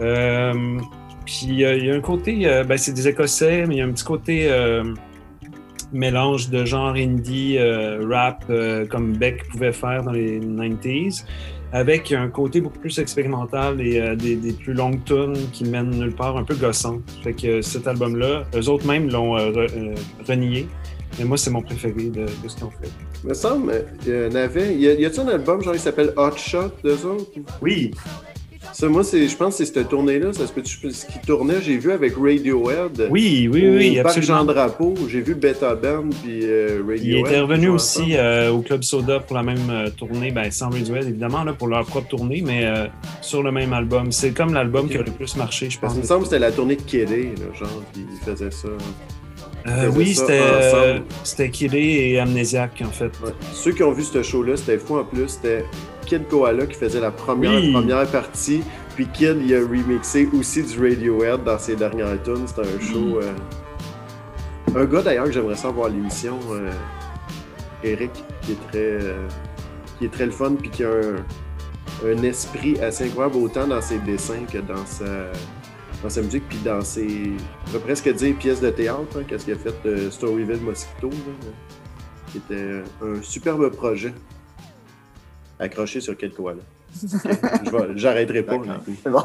euh, 0.00 0.78
puis 1.24 1.46
il 1.48 1.58
y 1.58 1.90
a 1.90 1.94
un 1.94 2.00
côté, 2.00 2.62
ben, 2.68 2.78
c'est 2.78 2.92
des 2.92 3.08
Écossais, 3.08 3.66
mais 3.66 3.76
il 3.76 3.78
y 3.78 3.80
a 3.80 3.84
un 3.84 3.90
petit 3.90 4.04
côté 4.04 4.48
mélange 5.92 6.50
de 6.50 6.64
genre 6.64 6.94
indie, 6.94 7.58
rap, 7.58 8.44
comme 8.90 9.16
Beck 9.16 9.46
pouvait 9.48 9.72
faire 9.72 10.02
dans 10.02 10.12
les 10.12 10.40
90s, 10.40 11.24
avec 11.72 12.12
un 12.12 12.28
côté 12.28 12.60
beaucoup 12.60 12.78
plus 12.78 12.98
expérimental 12.98 13.80
et 13.80 14.16
des, 14.16 14.52
plus 14.52 14.72
longues 14.72 15.02
tunes 15.04 15.36
qui 15.52 15.64
mènent 15.64 15.90
nulle 15.90 16.14
part, 16.14 16.36
un 16.36 16.44
peu 16.44 16.54
gossant. 16.54 17.00
Fait 17.22 17.32
que 17.32 17.60
cet 17.62 17.86
album-là, 17.86 18.44
eux 18.54 18.68
autres 18.68 18.86
même 18.86 19.10
l'ont 19.10 19.32
renié. 20.28 20.66
Mais 21.18 21.24
moi, 21.24 21.36
c'est 21.36 21.50
mon 21.50 21.62
préféré 21.62 22.10
de, 22.10 22.26
ce 22.46 22.56
qu'ils 22.56 22.64
ont 22.64 22.70
fait. 22.70 22.90
Il 23.22 23.28
me 23.30 23.34
semble, 23.34 23.86
il 24.06 24.12
y 24.12 24.26
en 24.26 24.34
avait. 24.34 24.74
Y 24.76 25.04
a-t-il 25.04 25.20
un 25.20 25.28
album, 25.28 25.62
genre, 25.62 25.74
il 25.74 25.80
s'appelle 25.80 26.12
Hot 26.16 26.36
Shot, 26.36 26.72
d'eux 26.84 27.06
autres? 27.06 27.30
Oui. 27.62 27.92
Ça, 28.72 28.88
moi, 28.88 29.02
je 29.02 29.36
pense 29.36 29.56
que 29.56 29.64
c'est 29.64 29.72
cette 29.72 29.88
tournée-là, 29.88 30.32
ça 30.32 30.46
se 30.46 30.52
peut 30.52 30.62
ce 30.64 31.06
qui 31.06 31.18
tournait, 31.26 31.60
j'ai 31.62 31.78
vu 31.78 31.92
avec 31.92 32.14
Radiohead. 32.16 33.08
Oui, 33.10 33.48
oui, 33.52 33.68
oui, 33.68 33.98
absolument. 33.98 34.26
Jean 34.26 34.44
Drapeau, 34.44 34.94
j'ai 35.08 35.20
vu 35.20 35.34
Beta 35.34 35.74
Band 35.74 36.10
puis 36.22 36.40
euh, 36.42 36.82
Radiohead. 36.86 37.04
Il 37.04 37.16
était 37.18 37.40
revenu 37.40 37.68
aussi 37.68 38.16
euh, 38.16 38.50
au 38.50 38.60
Club 38.60 38.82
Soda 38.82 39.20
pour 39.20 39.36
la 39.36 39.42
même 39.42 39.70
euh, 39.70 39.90
tournée, 39.90 40.30
ben, 40.30 40.50
sans 40.50 40.70
Radiohead 40.70 41.04
évidemment, 41.04 41.44
là, 41.44 41.52
pour 41.52 41.68
leur 41.68 41.84
propre 41.86 42.08
tournée, 42.08 42.42
mais 42.44 42.66
sur 43.22 43.42
le 43.42 43.52
même 43.52 43.72
album. 43.72 44.12
C'est 44.12 44.32
comme 44.32 44.54
l'album 44.54 44.88
qui 44.88 44.96
a 44.96 45.02
le 45.02 45.12
plus 45.12 45.36
marché, 45.36 45.70
je 45.70 45.78
pense. 45.78 45.94
il 45.94 46.00
me 46.00 46.04
semble 46.04 46.20
que 46.20 46.28
c'était 46.28 46.38
la 46.38 46.52
tournée 46.52 46.76
de 46.76 46.82
Kédé, 46.82 47.32
genre, 47.58 47.82
puis 47.92 48.06
il 48.10 48.24
faisait 48.24 48.50
ça. 48.50 48.68
Euh, 49.68 49.90
oui, 49.96 50.14
c'était 50.14 51.02
c'était 51.24 51.50
et 51.72 52.20
Amnésiaque, 52.20 52.82
en 52.86 52.90
fait. 52.90 53.10
Ceux 53.52 53.72
qui 53.72 53.82
ont 53.82 53.92
vu 53.92 54.04
ce 54.04 54.22
show-là, 54.22 54.56
c'était 54.56 54.78
fou 54.78 54.96
en 54.96 55.04
plus. 55.04 55.28
C'était 55.28 55.64
Kid 56.06 56.28
Koala 56.28 56.66
qui 56.66 56.74
faisait 56.74 57.00
la 57.00 57.10
première, 57.10 57.60
première 57.72 58.06
partie. 58.06 58.62
Puis 58.94 59.06
Kid, 59.08 59.38
il 59.44 59.54
a 59.54 59.60
remixé 59.60 60.28
aussi 60.38 60.62
du 60.62 60.80
Radiohead 60.80 61.44
dans 61.44 61.58
ses 61.58 61.76
dernières 61.76 62.22
tunes. 62.22 62.46
C'était 62.46 62.62
un 62.62 62.80
show. 62.80 63.00
Mm. 63.00 63.20
Euh, 64.76 64.80
un 64.82 64.84
gars 64.84 65.02
d'ailleurs 65.02 65.26
que 65.26 65.32
j'aimerais 65.32 65.56
savoir 65.56 65.88
l'émission, 65.88 66.38
Eric, 67.82 68.10
qui 68.42 68.52
est 68.52 68.68
très, 68.68 68.98
qui 69.98 70.04
est 70.06 70.12
très 70.12 70.26
le 70.26 70.32
fun, 70.32 70.54
puis 70.54 70.70
qui 70.70 70.84
a 70.84 70.88
un, 70.88 72.08
un 72.10 72.22
esprit 72.22 72.78
assez 72.80 73.04
incroyable 73.04 73.36
autant 73.36 73.66
dans 73.66 73.80
ses 73.80 73.98
dessins 73.98 74.44
que 74.50 74.58
dans 74.58 74.84
sa 74.84 75.30
dans 76.02 76.10
sa 76.10 76.22
musique, 76.22 76.44
puis 76.48 76.58
dans 76.64 76.82
ses, 76.82 77.32
on 77.66 77.70
peut 77.70 77.78
presque 77.78 78.12
dire 78.12 78.36
pièces 78.36 78.60
de 78.60 78.70
théâtre, 78.70 79.18
hein, 79.18 79.22
qu'est-ce 79.26 79.44
qu'il 79.44 79.54
a 79.54 79.58
fait 79.58 79.74
de 79.84 80.10
Storyville 80.10 80.60
Mosquito, 80.60 81.10
qui 82.30 82.38
était 82.38 82.82
un 83.02 83.22
superbe 83.22 83.70
projet 83.70 84.12
accroché 85.58 86.00
sur 86.00 86.16
quelques 86.16 86.36
koala. 86.36 86.62
J'arrêterai 87.94 88.42
pas. 88.42 88.56
C'est 89.02 89.10
bon. 89.10 89.22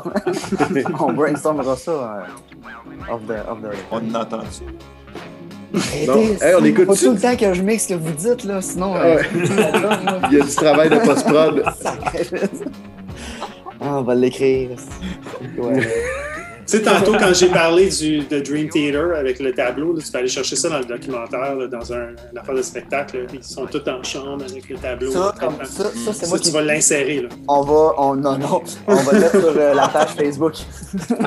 on 1.00 1.14
brainstormera 1.14 1.76
ça 1.76 1.92
euh, 1.92 3.14
off, 3.14 3.22
the, 3.28 3.50
off 3.50 3.62
the... 3.62 3.76
On 3.92 4.16
entend 4.16 4.42
ça. 4.50 4.64
Arrêtez, 5.74 6.56
on 6.60 6.66
écoute 6.66 7.00
tout 7.00 7.12
le 7.12 7.20
temps 7.20 7.36
que 7.36 7.54
je 7.54 7.62
mixe 7.62 7.84
ce 7.84 7.94
que 7.94 8.00
vous 8.00 8.12
dites, 8.12 8.44
là, 8.44 8.62
sinon... 8.62 8.96
Euh, 8.96 9.22
Il 10.32 10.38
y 10.38 10.42
a 10.42 10.46
du 10.46 10.56
travail 10.56 10.90
de 10.90 10.98
post-prod. 10.98 11.64
ah, 13.82 13.98
on 13.98 14.02
va 14.02 14.16
l'écrire. 14.16 14.72
Ouais. 15.58 15.88
Tu 16.72 16.78
sais, 16.78 16.84
tantôt, 16.84 17.12
quand 17.20 17.34
j'ai 17.34 17.50
parlé 17.50 17.90
du, 17.90 18.20
de 18.20 18.40
Dream 18.40 18.70
Theater 18.70 19.14
avec 19.18 19.42
le 19.42 19.52
tableau, 19.52 19.94
tu 20.00 20.10
peux 20.10 20.20
aller 20.20 20.30
chercher 20.30 20.56
ça 20.56 20.70
dans 20.70 20.80
le 20.80 20.86
documentaire, 20.86 21.58
dans 21.70 21.92
un, 21.92 22.12
une 22.32 22.38
affaire 22.38 22.56
de 22.56 22.62
spectacle. 22.62 23.26
ils 23.34 23.44
sont 23.44 23.66
tous 23.66 23.90
en 23.90 24.02
chambre 24.04 24.46
avec 24.50 24.70
le 24.70 24.78
tableau. 24.78 25.12
Ça, 25.12 25.36
ça, 25.66 25.84
ça 25.84 26.14
c'est 26.14 26.30
moi 26.30 26.40
tu 26.40 26.50
vas 26.50 26.62
l'insérer. 26.62 27.28
On 27.50 27.62
va, 27.62 27.94
on, 27.98 28.16
non, 28.16 28.38
non, 28.38 28.62
on 28.88 28.96
va 28.96 29.12
le 29.12 29.20
mettre 29.20 29.38
sur 29.38 29.54
euh, 29.58 29.74
la 29.74 29.90
page 29.90 30.12
Facebook. 30.12 30.54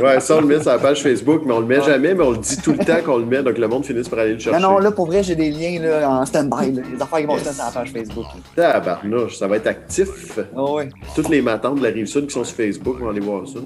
ouais, 0.03 0.19
ça, 0.21 0.39
on 0.39 0.41
le 0.41 0.47
met 0.47 0.63
sur 0.63 0.71
la 0.71 0.79
page 0.79 1.03
Facebook, 1.03 1.43
mais 1.45 1.53
on 1.53 1.61
le 1.61 1.67
met 1.67 1.83
jamais, 1.83 2.15
mais 2.15 2.25
on 2.25 2.31
le 2.31 2.39
dit 2.39 2.57
tout 2.63 2.73
le 2.73 2.79
temps 2.79 3.03
qu'on 3.05 3.19
le 3.19 3.27
met, 3.27 3.43
donc 3.43 3.59
le 3.59 3.69
monde 3.69 3.85
finit 3.85 4.09
par 4.09 4.21
aller 4.21 4.33
le 4.33 4.39
chercher. 4.39 4.59
Non, 4.59 4.71
non, 4.71 4.79
là, 4.79 4.93
pour 4.93 5.05
vrai, 5.05 5.23
j'ai 5.23 5.37
des 5.37 5.51
liens 5.51 5.79
là, 5.79 6.09
en 6.09 6.25
stand-by, 6.25 6.73
les 6.73 7.03
affaires 7.03 7.19
qui 7.19 7.27
vont 7.27 7.37
se 7.37 7.45
mettre 7.45 7.57
sur 7.57 7.65
la 7.67 7.71
page 7.71 7.93
Facebook. 7.93 8.25
Tabarnouche, 8.57 9.37
ça 9.37 9.47
va 9.47 9.57
être 9.57 9.67
actif. 9.67 10.39
Oh. 10.57 10.81
Toutes 11.15 11.29
les 11.29 11.43
matantes 11.43 11.81
de 11.81 11.83
la 11.83 11.91
Rive-Sud 11.91 12.29
qui 12.29 12.33
sont 12.33 12.45
sur 12.45 12.57
Facebook 12.57 12.99
vont 12.99 13.11
aller 13.11 13.21
voir 13.21 13.47
ça. 13.47 13.59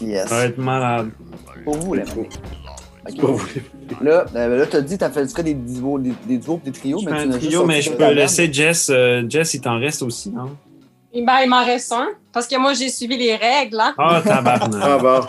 Yes. 0.00 0.28
Ça 0.28 0.36
va 0.36 0.44
être 0.46 0.58
malade. 0.58 1.10
Pour 1.64 1.76
vous, 1.76 1.94
les 1.94 2.02
okay. 2.02 2.28
Pour 3.18 3.32
vous. 3.32 3.48
Là, 4.00 4.24
euh, 4.34 4.58
là 4.58 4.66
tu 4.66 4.76
as 4.76 4.80
dit 4.80 4.96
que 4.96 5.04
tu 5.04 5.28
ferais 5.28 5.42
des 5.42 5.54
duos, 5.54 5.98
des, 5.98 6.12
des 6.26 6.38
duos 6.38 6.60
des 6.64 6.72
trios. 6.72 6.98
Je 6.98 7.08
mais 7.08 7.24
tu 7.24 7.28
un 7.28 7.38
trio, 7.38 7.66
mais 7.66 7.82
je 7.82 7.92
peux 7.92 8.12
laisser 8.12 8.52
Jess. 8.52 8.90
Euh, 8.90 9.24
Jess, 9.28 9.54
il 9.54 9.60
t'en 9.60 9.78
reste 9.78 10.02
aussi, 10.02 10.30
non? 10.30 10.56
Ben, 11.14 11.40
il 11.42 11.48
m'en 11.48 11.64
reste 11.64 11.92
un, 11.92 12.08
parce 12.32 12.46
que 12.46 12.56
moi, 12.56 12.72
j'ai 12.72 12.88
suivi 12.88 13.18
les 13.18 13.36
règles. 13.36 13.78
Hein? 13.78 13.94
Ah, 13.98 14.20
oh, 14.24 14.26
tabarnak. 14.28 14.82
ah, 14.82 14.98
bon. 14.98 15.20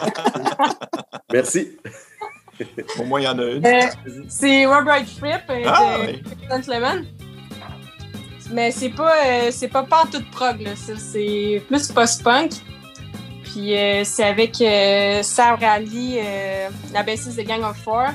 Merci. 1.33 1.77
Au 2.99 3.03
moins, 3.03 3.19
il 3.19 3.23
y 3.23 3.27
en 3.27 3.37
a 3.37 3.43
une. 3.43 3.65
Euh, 3.65 3.81
c'est 4.29 4.65
Robert 4.65 5.05
Fripp 5.05 5.41
ah, 5.65 5.97
de 5.97 6.11
oui. 6.11 6.23
Gentleman. 6.49 7.05
Mais 8.53 8.71
c'est 8.71 8.89
pas, 8.89 9.13
euh, 9.25 9.47
c'est 9.51 9.67
pas 9.67 9.83
pas 9.83 10.03
toute 10.09 10.29
prog, 10.31 10.65
c'est 10.75 11.61
plus 11.67 11.91
post-punk. 11.91 12.51
Puis 13.53 13.77
euh, 13.77 14.01
c'est 14.03 14.23
avec 14.23 14.59
euh, 14.61 15.21
Sarah 15.21 15.57
Rally, 15.73 16.17
euh, 16.17 16.69
la 16.91 17.03
bassiste 17.03 17.37
de 17.37 17.43
Gang 17.43 17.63
of 17.63 17.77
Four. 17.77 18.05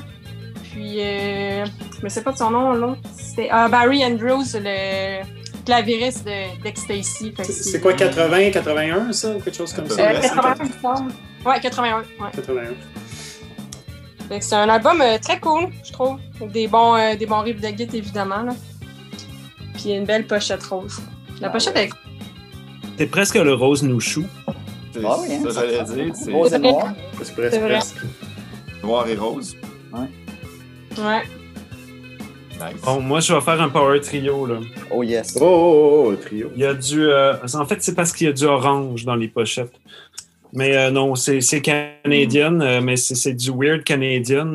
Puis, 0.63 0.99
je 0.99 1.63
ne 2.03 2.09
sais 2.09 2.21
pas 2.21 2.31
de 2.31 2.37
son 2.37 2.51
nom, 2.51 2.73
l'autre. 2.73 3.01
C'était 3.17 3.49
Barry 3.49 4.05
Andrews, 4.05 4.43
le 4.53 5.23
clavieriste 5.65 6.27
d'Ecstasy. 6.63 7.33
c'est 7.43 7.81
quoi, 7.81 7.93
80, 7.93 8.51
81, 8.51 9.11
ça, 9.11 9.31
ou 9.31 9.39
quelque 9.39 9.57
chose 9.57 9.73
comme 9.73 9.89
ça? 9.89 10.13
81, 10.13 10.55
il 10.59 10.65
me 10.65 10.81
semble. 10.81 11.11
Ouais, 11.43 11.59
81. 11.59 11.97
Ouais. 11.97 12.03
81. 12.35 12.73
C'est 14.41 14.55
un 14.55 14.69
album 14.69 15.01
très 15.23 15.39
cool, 15.39 15.69
je 15.83 15.91
trouve. 15.91 16.19
Des 16.51 16.67
bons, 16.67 17.15
des 17.17 17.25
bons 17.25 17.39
riffs 17.39 17.61
de 17.61 17.69
guitare, 17.69 17.95
évidemment. 17.95 18.43
Là. 18.43 18.53
Puis 19.73 19.91
une 19.91 20.05
belle 20.05 20.27
pochette 20.27 20.63
rose. 20.63 20.99
La 21.41 21.47
ah 21.47 21.49
pochette 21.49 21.75
est 21.77 21.89
C'est 22.97 23.07
presque 23.07 23.35
le 23.35 23.53
rose 23.53 23.81
Ah 25.05 25.17
oui, 25.21 25.27
hein, 25.33 25.41
ça, 25.43 25.61
j'allais 25.61 25.83
dire. 25.83 26.15
C'est 26.15 26.31
rose 26.31 26.53
et 26.53 26.59
noir. 26.59 26.93
C'est 27.21 27.35
presque, 27.35 27.59
presque. 27.59 27.97
Noir 28.83 29.07
et 29.07 29.15
rose. 29.15 29.55
Ouais. 29.93 31.03
Ouais. 31.03 31.23
Nice. 32.53 32.81
Bon, 32.83 32.99
moi, 32.99 33.19
je 33.19 33.33
vais 33.33 33.41
faire 33.41 33.61
un 33.61 33.69
power 33.69 34.01
trio. 34.01 34.45
Là. 34.45 34.59
Oh 34.91 35.03
yes. 35.03 35.37
Oh, 35.39 35.45
oh, 35.45 35.45
oh, 35.47 36.11
oh 36.11 36.15
trio. 36.15 36.51
Il 36.55 36.61
y 36.61 36.65
a 36.65 36.73
du. 36.73 37.05
Euh, 37.05 37.35
en 37.53 37.65
fait, 37.65 37.81
c'est 37.81 37.95
parce 37.95 38.11
qu'il 38.11 38.27
y 38.27 38.29
a 38.29 38.33
du 38.33 38.45
orange 38.45 39.05
dans 39.05 39.15
les 39.15 39.27
pochettes. 39.27 39.73
Mais 40.51 40.89
non, 40.89 41.13
c'est 41.13 41.61
canadien, 41.61 42.81
mais 42.81 42.95
c'est 42.95 43.33
du 43.33 43.51
weird 43.51 43.83
canadien. 43.83 44.45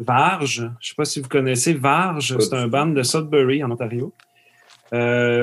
Varge, 0.00 0.56
je 0.56 0.62
ne 0.64 0.70
sais 0.80 0.94
pas 0.96 1.04
si 1.04 1.20
vous 1.20 1.28
connaissez 1.28 1.72
Varge, 1.72 2.36
c'est 2.40 2.54
un 2.54 2.66
band 2.66 2.86
de 2.86 3.02
Sudbury 3.04 3.62
en 3.62 3.70
Ontario. 3.70 4.12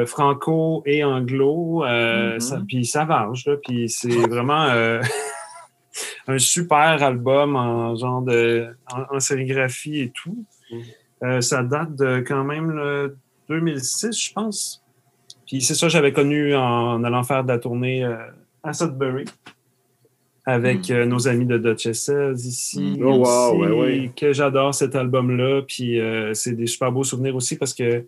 Franco 0.05 0.83
et 0.85 1.03
anglo, 1.03 1.83
mm-hmm. 1.83 2.65
puis 2.65 2.85
ça 2.85 3.05
varge, 3.05 3.49
puis 3.63 3.89
c'est 3.89 4.27
vraiment 4.27 4.67
un 6.27 6.37
super 6.37 7.03
album 7.03 7.55
en 7.55 7.95
genre 7.95 8.21
de 8.21 8.67
en, 8.91 9.19
sérigraphie 9.19 9.99
et 9.99 10.11
tout. 10.11 10.45
Euh, 11.23 11.41
ça 11.41 11.63
date 11.63 11.95
de 11.95 12.23
quand 12.25 12.43
même 12.43 12.71
le 12.71 13.17
2006, 13.49 14.27
je 14.27 14.33
pense. 14.33 14.83
Puis 15.45 15.61
c'est 15.61 15.75
ça, 15.75 15.89
j'avais 15.89 16.13
connu 16.13 16.55
en 16.55 17.03
allant 17.03 17.23
faire 17.23 17.43
de 17.43 17.49
la 17.49 17.59
tournée 17.59 18.03
euh, 18.03 18.15
à 18.63 18.73
Sudbury 18.73 19.25
avec 20.45 20.89
mm. 20.89 20.93
euh, 20.93 21.05
nos 21.05 21.27
amis 21.27 21.45
de 21.45 21.57
Duchesses 21.57 22.11
ici. 22.35 22.97
Mm. 22.97 23.03
Oh, 23.03 23.85
Que 24.15 24.33
j'adore 24.33 24.73
cet 24.73 24.95
album-là. 24.95 25.61
Puis 25.67 25.99
c'est 26.33 26.53
des 26.53 26.67
super 26.67 26.91
beaux 26.91 27.03
souvenirs 27.03 27.35
aussi 27.35 27.57
parce 27.57 27.73
que 27.73 28.05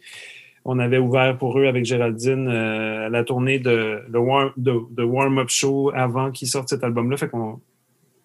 on 0.65 0.80
avait 0.80 0.98
ouvert 0.98 1.38
pour 1.38 1.60
eux 1.60 1.65
avec 1.65 1.85
Géraldine 1.85 2.48
la 2.48 3.23
tournée 3.23 3.60
de, 3.60 3.99
de 4.07 5.03
Warm-Up 5.03 5.49
Show 5.49 5.91
avant 5.94 6.31
qu'ils 6.31 6.48
sortent 6.48 6.69
cet 6.69 6.84
album-là. 6.84 7.18
Fait 7.18 7.27
qu'on 7.27 7.60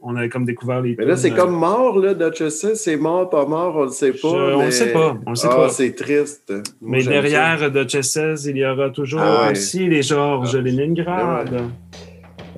on 0.01 0.17
avait 0.17 0.29
comme 0.29 0.45
découvert 0.45 0.81
les. 0.81 0.95
Mais 0.97 1.05
là, 1.05 1.17
c'est 1.17 1.33
comme 1.33 1.55
mort, 1.55 1.99
là, 1.99 2.15
Duchess. 2.15 2.75
C'est 2.75 2.97
mort, 2.97 3.29
pas 3.29 3.47
mort, 3.47 3.75
on 3.77 3.85
le 3.85 3.91
sait 3.91 4.13
pas. 4.13 4.29
On 4.29 4.65
le 4.65 4.71
sait 4.71 4.93
pas. 4.93 5.17
On 5.27 5.31
le 5.31 5.37
sait 5.37 5.49
ah, 5.51 5.69
c'est 5.71 5.95
triste. 5.95 6.53
mais 6.81 7.03
derrière 7.03 7.71
Duchess, 7.71 8.45
il 8.47 8.59
y 8.59 8.65
aura 8.65 8.91
toujours 8.91 9.21
ah 9.21 9.51
aussi 9.51 9.89
les 9.89 10.03
Georges 10.03 10.55
ah. 10.57 10.61
Leningrad. 10.61 11.71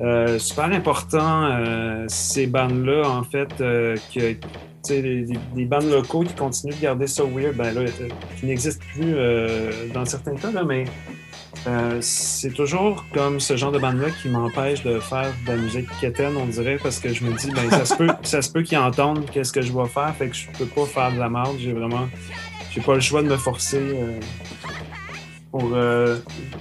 Euh, 0.03 0.39
super 0.39 0.73
important, 0.73 1.45
euh, 1.45 2.05
ces 2.09 2.47
bandes-là, 2.47 3.07
en 3.07 3.23
fait, 3.23 3.49
euh, 3.61 3.97
que, 4.15 4.35
des, 4.89 5.27
des, 5.55 5.65
bandes 5.65 5.91
locaux 5.91 6.23
qui 6.23 6.35
continuent 6.35 6.75
de 6.75 6.81
garder 6.81 7.07
ça 7.07 7.23
weird, 7.25 7.57
ben 7.57 7.73
là, 7.73 7.83
qui 8.39 8.47
n'existent 8.47 8.85
plus 8.95 9.15
dans 9.93 10.05
certains 10.05 10.35
cas, 10.37 10.51
là, 10.51 10.65
mais 10.65 10.85
euh, 11.67 11.99
c'est 12.01 12.53
toujours 12.55 13.05
comme 13.13 13.39
ce 13.39 13.57
genre 13.57 13.73
de 13.73 13.79
bande-là 13.79 14.11
qui 14.11 14.29
m'empêche 14.29 14.83
de 14.83 14.99
faire 14.99 15.31
de 15.47 15.53
la 15.53 15.57
musique 15.57 15.87
quétaine, 16.01 16.37
on 16.37 16.47
dirait, 16.47 16.79
parce 16.83 16.99
que 16.99 17.13
je 17.13 17.25
me 17.25 17.37
dis, 17.37 17.51
ben, 17.51 17.69
ça 17.71 17.85
se 17.85 17.95
peut, 17.95 18.09
ça 18.23 18.41
se 18.41 18.51
peut 18.51 18.63
qu'ils 18.63 18.79
entendent 18.79 19.27
qu'est-ce 19.31 19.53
que 19.53 19.61
je 19.61 19.73
vais 19.73 19.87
faire, 19.87 20.15
fait 20.17 20.29
que 20.29 20.37
je 20.37 20.47
peux 20.59 20.65
pas 20.65 20.87
faire 20.87 21.13
de 21.13 21.19
la 21.19 21.29
merde. 21.29 21.57
J'ai 21.59 21.73
vraiment, 21.73 22.09
j'ai 22.71 22.81
pas 22.81 22.95
le 22.95 23.01
choix 23.01 23.23
de 23.23 23.29
me 23.29 23.37
forcer 23.37 23.79
euh, 23.79 24.21
pour 25.51 25.71
euh, 25.75 26.17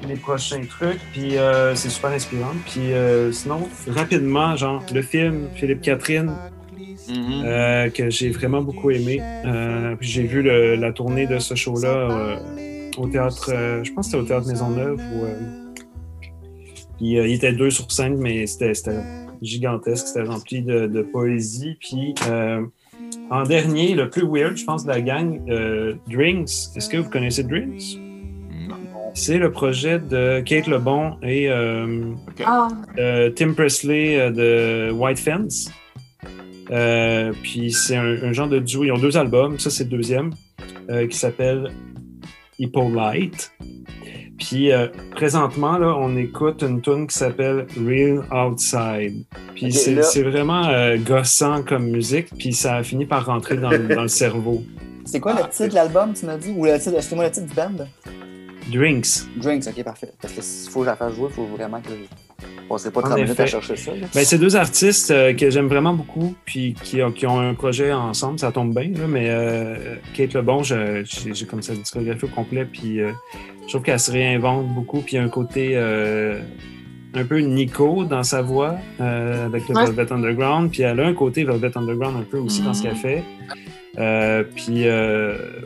les 0.07 0.15
prochains 0.15 0.61
trucs. 0.65 0.99
Puis 1.13 1.35
c'est 1.75 1.89
super 1.89 2.11
inspirant. 2.11 2.53
Puis 2.65 2.91
sinon, 3.31 3.69
rapidement, 3.87 4.55
genre, 4.55 4.83
le 4.93 5.01
film 5.01 5.47
Philippe 5.55 5.81
Catherine. 5.81 6.33
Mm-hmm. 7.09 7.91
que 7.91 8.09
j'ai 8.09 8.29
vraiment 8.29 8.61
beaucoup 8.61 8.91
aimé. 8.91 9.21
j'ai 9.99 10.23
vu 10.23 10.41
la 10.43 10.91
tournée 10.91 11.25
de 11.25 11.39
ce 11.39 11.55
show-là 11.55 12.39
au 12.99 13.07
théâtre, 13.07 13.49
euh, 13.53 13.83
je 13.83 13.93
pense 13.93 14.07
que 14.07 14.11
c'était 14.11 14.23
au 14.23 14.27
théâtre 14.27 14.47
Maisonneuve 14.47 14.99
où 14.99 15.23
euh, 15.23 15.35
il, 16.99 17.13
il, 17.13 17.33
était 17.33 17.53
deux 17.53 17.69
sur 17.69 17.91
cinq, 17.91 18.15
mais 18.17 18.45
c'était 18.45 18.73
gigantesque, 19.41 20.07
c'était 20.07 20.23
rempli 20.23 20.61
de, 20.61 21.01
poésie. 21.01 21.77
Puis 21.79 22.13
euh, 22.27 22.65
en 23.29 23.43
dernier, 23.43 23.95
le 23.95 24.09
plus 24.09 24.27
weird, 24.27 24.57
je 24.57 24.65
pense, 24.65 24.83
de 24.83 24.89
la 24.89 25.01
gang, 25.01 25.39
Drinks. 26.07 26.75
Est-ce 26.75 26.89
que 26.89 26.97
vous 26.97 27.09
connaissez 27.09 27.43
Drinks? 27.43 27.99
C'est 29.15 29.39
le 29.39 29.51
projet 29.51 29.99
de 29.99 30.39
Kate 30.41 30.67
Lebon 30.67 31.17
et 31.23 31.49
ah. 31.49 32.67
Tim 33.35 33.53
Presley 33.53 34.31
de 34.31 34.91
White 34.91 35.19
Fence. 35.19 35.71
Puis 36.69 37.71
c'est 37.71 37.95
un, 37.95 38.33
genre 38.33 38.47
de 38.47 38.59
duo. 38.59 38.83
Ils 38.83 38.91
ont 38.91 38.97
deux 38.97 39.17
albums. 39.17 39.59
Ça, 39.59 39.69
c'est 39.69 39.85
le 39.85 39.89
deuxième, 39.89 40.31
qui 41.09 41.17
s'appelle 41.17 41.71
Hippolyte. 42.59 43.51
Puis 44.39 44.71
euh, 44.71 44.87
présentement, 45.11 45.77
là, 45.77 45.95
on 45.97 46.15
écoute 46.15 46.63
une 46.63 46.81
tune 46.81 47.07
qui 47.07 47.17
s'appelle 47.17 47.67
Real 47.77 48.23
Outside. 48.31 49.25
Puis 49.53 49.71
c'est 49.73 50.23
vraiment 50.23 50.65
euh, 50.67 50.97
gossant 50.97 51.61
comme 51.61 51.89
musique, 51.89 52.29
puis 52.37 52.53
ça 52.53 52.77
a 52.77 52.83
fini 52.83 53.05
par 53.05 53.25
rentrer 53.25 53.57
dans, 53.57 53.69
le 53.69 54.07
cerveau. 54.07 54.63
C'est 55.05 55.19
quoi 55.19 55.33
le 55.33 55.41
ah, 55.43 55.47
titre 55.47 55.69
de 55.69 55.75
l'album, 55.75 56.13
tu 56.13 56.25
m'as 56.25 56.37
dit? 56.37 56.53
Ou 56.55 56.65
le 56.65 56.79
titre, 56.79 57.15
moi 57.15 57.25
le 57.25 57.31
titre 57.31 57.47
du 57.47 57.53
band? 57.53 57.85
Drinks. 58.71 59.25
Drinks, 59.37 59.67
ok, 59.67 59.83
parfait. 59.83 60.13
Parce 60.21 60.33
que 60.33 60.41
s'il 60.41 60.71
faut 60.71 60.79
que 60.79 60.85
je 60.85 60.91
la 60.91 60.95
fasse 60.95 61.15
jouer, 61.15 61.27
il 61.29 61.35
faut 61.35 61.45
vraiment 61.45 61.81
que 61.81 61.89
on 62.69 62.75
ne 62.75 62.89
pas 62.89 63.01
30 63.01 63.19
minutes 63.19 63.39
à 63.39 63.45
chercher 63.45 63.75
ça. 63.75 63.91
Ben, 64.13 64.23
c'est 64.23 64.37
deux 64.37 64.55
artistes 64.55 65.11
euh, 65.11 65.33
que 65.33 65.49
j'aime 65.49 65.67
vraiment 65.67 65.93
beaucoup, 65.93 66.35
puis 66.45 66.75
qui, 66.83 66.99
qui, 67.15 67.25
ont 67.25 67.39
un 67.39 67.53
projet 67.53 67.91
ensemble, 67.91 68.39
ça 68.39 68.51
tombe 68.51 68.73
bien. 68.73 68.91
Là, 68.95 69.07
mais 69.07 69.27
euh, 69.29 69.95
Kate 70.13 70.33
Lebon, 70.33 70.63
j'ai 70.63 71.45
comme 71.49 71.61
ça 71.61 71.73
une 71.73 71.81
discographie 71.81 72.25
au 72.25 72.29
complet, 72.29 72.65
puis 72.65 73.01
euh, 73.01 73.11
je 73.63 73.69
trouve 73.69 73.81
qu'elle 73.81 73.99
se 73.99 74.11
réinvente 74.11 74.67
beaucoup, 74.67 74.99
puis 75.01 75.15
il 75.15 75.17
y 75.17 75.19
a 75.19 75.23
un 75.23 75.29
côté 75.29 75.77
un 77.15 77.25
peu 77.25 77.39
Nico 77.39 78.03
dans 78.03 78.23
sa 78.23 78.41
voix 78.41 78.75
avec 78.99 79.67
le 79.67 79.75
Velvet 79.75 80.11
Underground, 80.13 80.71
puis 80.71 80.83
elle 80.83 80.99
a 80.99 81.07
un 81.07 81.13
côté 81.13 81.43
Velvet 81.43 81.75
Underground 81.75 82.17
un 82.17 82.23
peu 82.23 82.37
aussi 82.37 82.61
dans 82.61 82.73
ce 82.73 82.83
qu'elle 82.83 82.95
fait. 82.95 83.23
puis 84.55 84.85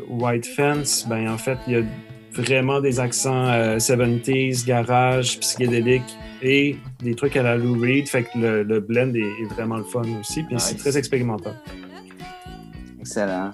White 0.10 0.46
Fence, 0.48 1.06
ben 1.10 1.30
en 1.30 1.38
fait, 1.38 1.58
il 1.68 1.74
y 1.74 1.78
a 1.78 1.84
vraiment 2.36 2.82
des 2.82 3.00
accents 3.00 3.78
70s, 3.78 4.66
garage, 4.66 5.40
psychédélique 5.40 6.18
et 6.42 6.76
des 7.02 7.16
trucs 7.16 7.36
à 7.38 7.44
la 7.44 7.58
Lou 7.58 7.80
Reed. 7.80 8.08
Fait 8.08 8.24
que 8.24 8.38
le, 8.38 8.80
blend 8.80 9.14
est, 9.16 9.46
vraiment 9.54 9.78
le 9.78 9.84
fun 9.84 10.04
aussi. 10.20 10.44
Puis 10.44 10.56
c'est 10.60 10.76
très 10.76 10.98
expérimental. 10.98 11.56
Excellent. 13.00 13.52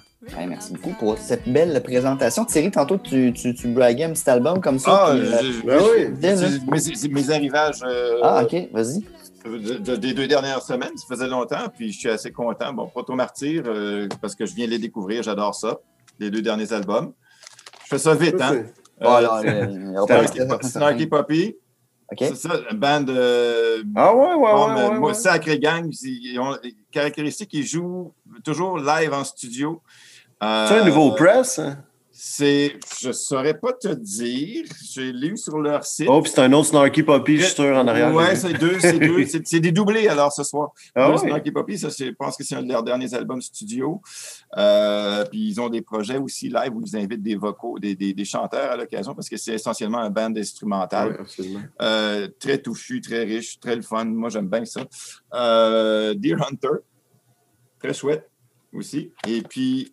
merci 0.48 0.74
beaucoup 0.74 0.94
pour 0.94 1.18
cette 1.18 1.48
belle 1.48 1.82
présentation. 1.84 2.46
Thierry, 2.46 2.72
tantôt, 2.72 2.98
tu, 2.98 3.34
tu, 3.34 3.54
tu 3.54 3.68
braguais 3.68 4.04
un 4.04 4.12
petit 4.12 4.30
album 4.30 4.62
comme 4.62 4.80
ça. 4.80 4.92
Ah, 4.92 5.12
euh, 5.12 5.42
ben 5.66 5.80
oui. 5.82 7.10
Mes, 7.10 7.30
arrivages. 7.32 7.82
Euh, 7.84 8.20
ah, 8.22 8.44
OK, 8.44 8.70
vas-y. 8.72 9.04
des 9.98 10.14
deux 10.14 10.28
dernières 10.28 10.62
semaines, 10.62 10.96
ça 10.96 11.06
faisait 11.08 11.28
longtemps, 11.28 11.68
puis 11.76 11.92
je 11.92 12.00
suis 12.00 12.10
assez 12.10 12.32
content. 12.32 12.74
Bon, 12.74 12.88
Proto 12.88 13.14
Martyr, 13.16 13.64
euh, 13.66 14.08
parce 14.22 14.36
que 14.36 14.46
je 14.46 14.54
viens 14.54 14.66
de 14.66 14.72
les 14.72 14.80
découvrir, 14.80 15.24
j'adore 15.24 15.56
ça, 15.56 15.80
les 16.20 16.30
deux 16.30 16.42
derniers 16.42 16.72
albums. 16.74 17.14
Je 17.90 17.96
fais 17.96 18.00
ça 18.04 18.14
vite, 18.14 18.40
hein? 18.40 18.66
Voilà, 19.02 19.42
Snarky 20.62 21.08
Poppy, 21.08 21.56
c'est 22.16 22.36
ça, 22.36 22.50
une 22.70 22.78
bande. 22.78 23.10
ah 23.96 24.14
ouais, 24.14 24.34
ouais, 24.36 24.98
ouais, 25.00 25.14
Sacré 25.16 25.58
gang. 25.58 25.90
Ils 26.04 26.40
ont 26.40 26.56
caractéristique, 26.92 27.50
ils 27.54 27.66
jouent 27.66 28.14
toujours 28.44 28.78
live 28.78 29.12
en 29.12 29.24
studio. 29.24 29.82
c'est 30.40 30.46
un 30.46 30.86
nouveau 30.86 31.14
euh, 31.14 31.16
press? 31.16 31.58
Hein? 31.58 31.84
C'est, 32.22 32.78
je 33.00 33.14
saurais 33.14 33.58
pas 33.58 33.72
te 33.72 33.88
dire. 33.88 34.66
J'ai 34.84 35.14
lu 35.14 35.38
sur 35.38 35.58
leur 35.58 35.86
site. 35.86 36.10
Oh, 36.10 36.22
puis 36.22 36.30
c'est 36.30 36.42
un 36.42 36.52
autre 36.52 36.68
Snarky 36.68 37.02
Poppy, 37.02 37.38
je 37.38 37.46
suis 37.46 37.56
sûr, 37.56 37.78
en 37.78 37.88
arrière. 37.88 38.14
Oui, 38.14 38.26
c'est 38.36 38.52
deux, 38.60 38.78
c'est 38.78 39.00
deux. 39.00 39.26
C'est, 39.46 39.62
des 39.62 39.72
doublés 39.72 40.10
alors 40.10 40.34
ce 40.34 40.44
soir. 40.44 40.74
Ah, 40.96 41.16
Snarky 41.18 41.52
Poppy, 41.52 41.78
ça, 41.78 41.88
je 41.88 42.12
pense 42.12 42.36
que 42.36 42.44
c'est 42.44 42.56
un 42.56 42.64
de 42.64 42.68
leurs 42.68 42.84
derniers 42.84 43.14
albums 43.14 43.42
studio. 43.42 44.02
Euh, 44.58 45.24
puis 45.32 45.48
ils 45.48 45.62
ont 45.62 45.70
des 45.70 45.82
projets 45.82 46.18
aussi 46.18 46.50
live 46.50 46.76
où 46.76 46.82
ils 46.86 46.98
invitent 46.98 47.24
des 47.24 47.36
vocaux, 47.36 47.80
des, 47.80 47.96
des, 47.96 48.26
chanteurs 48.26 48.72
à 48.72 48.76
l'occasion 48.76 49.16
parce 49.16 49.30
que 49.30 49.38
c'est 49.38 49.54
essentiellement 49.54 50.00
un 50.00 50.10
band 50.10 50.36
instrumental. 50.36 51.24
Euh, 51.82 52.28
très 52.38 52.58
touffu, 52.58 53.00
très 53.00 53.24
riche, 53.24 53.62
très 53.62 53.78
le 53.78 53.82
fun. 53.82 54.04
Moi, 54.04 54.28
j'aime 54.28 54.50
bien 54.50 54.66
ça. 54.66 54.82
Euh, 55.34 56.14
Deer 56.16 56.36
Hunter, 56.42 56.80
très 57.80 57.94
chouette 57.94 58.30
aussi. 58.74 59.14
Et 59.26 59.42
puis, 59.42 59.90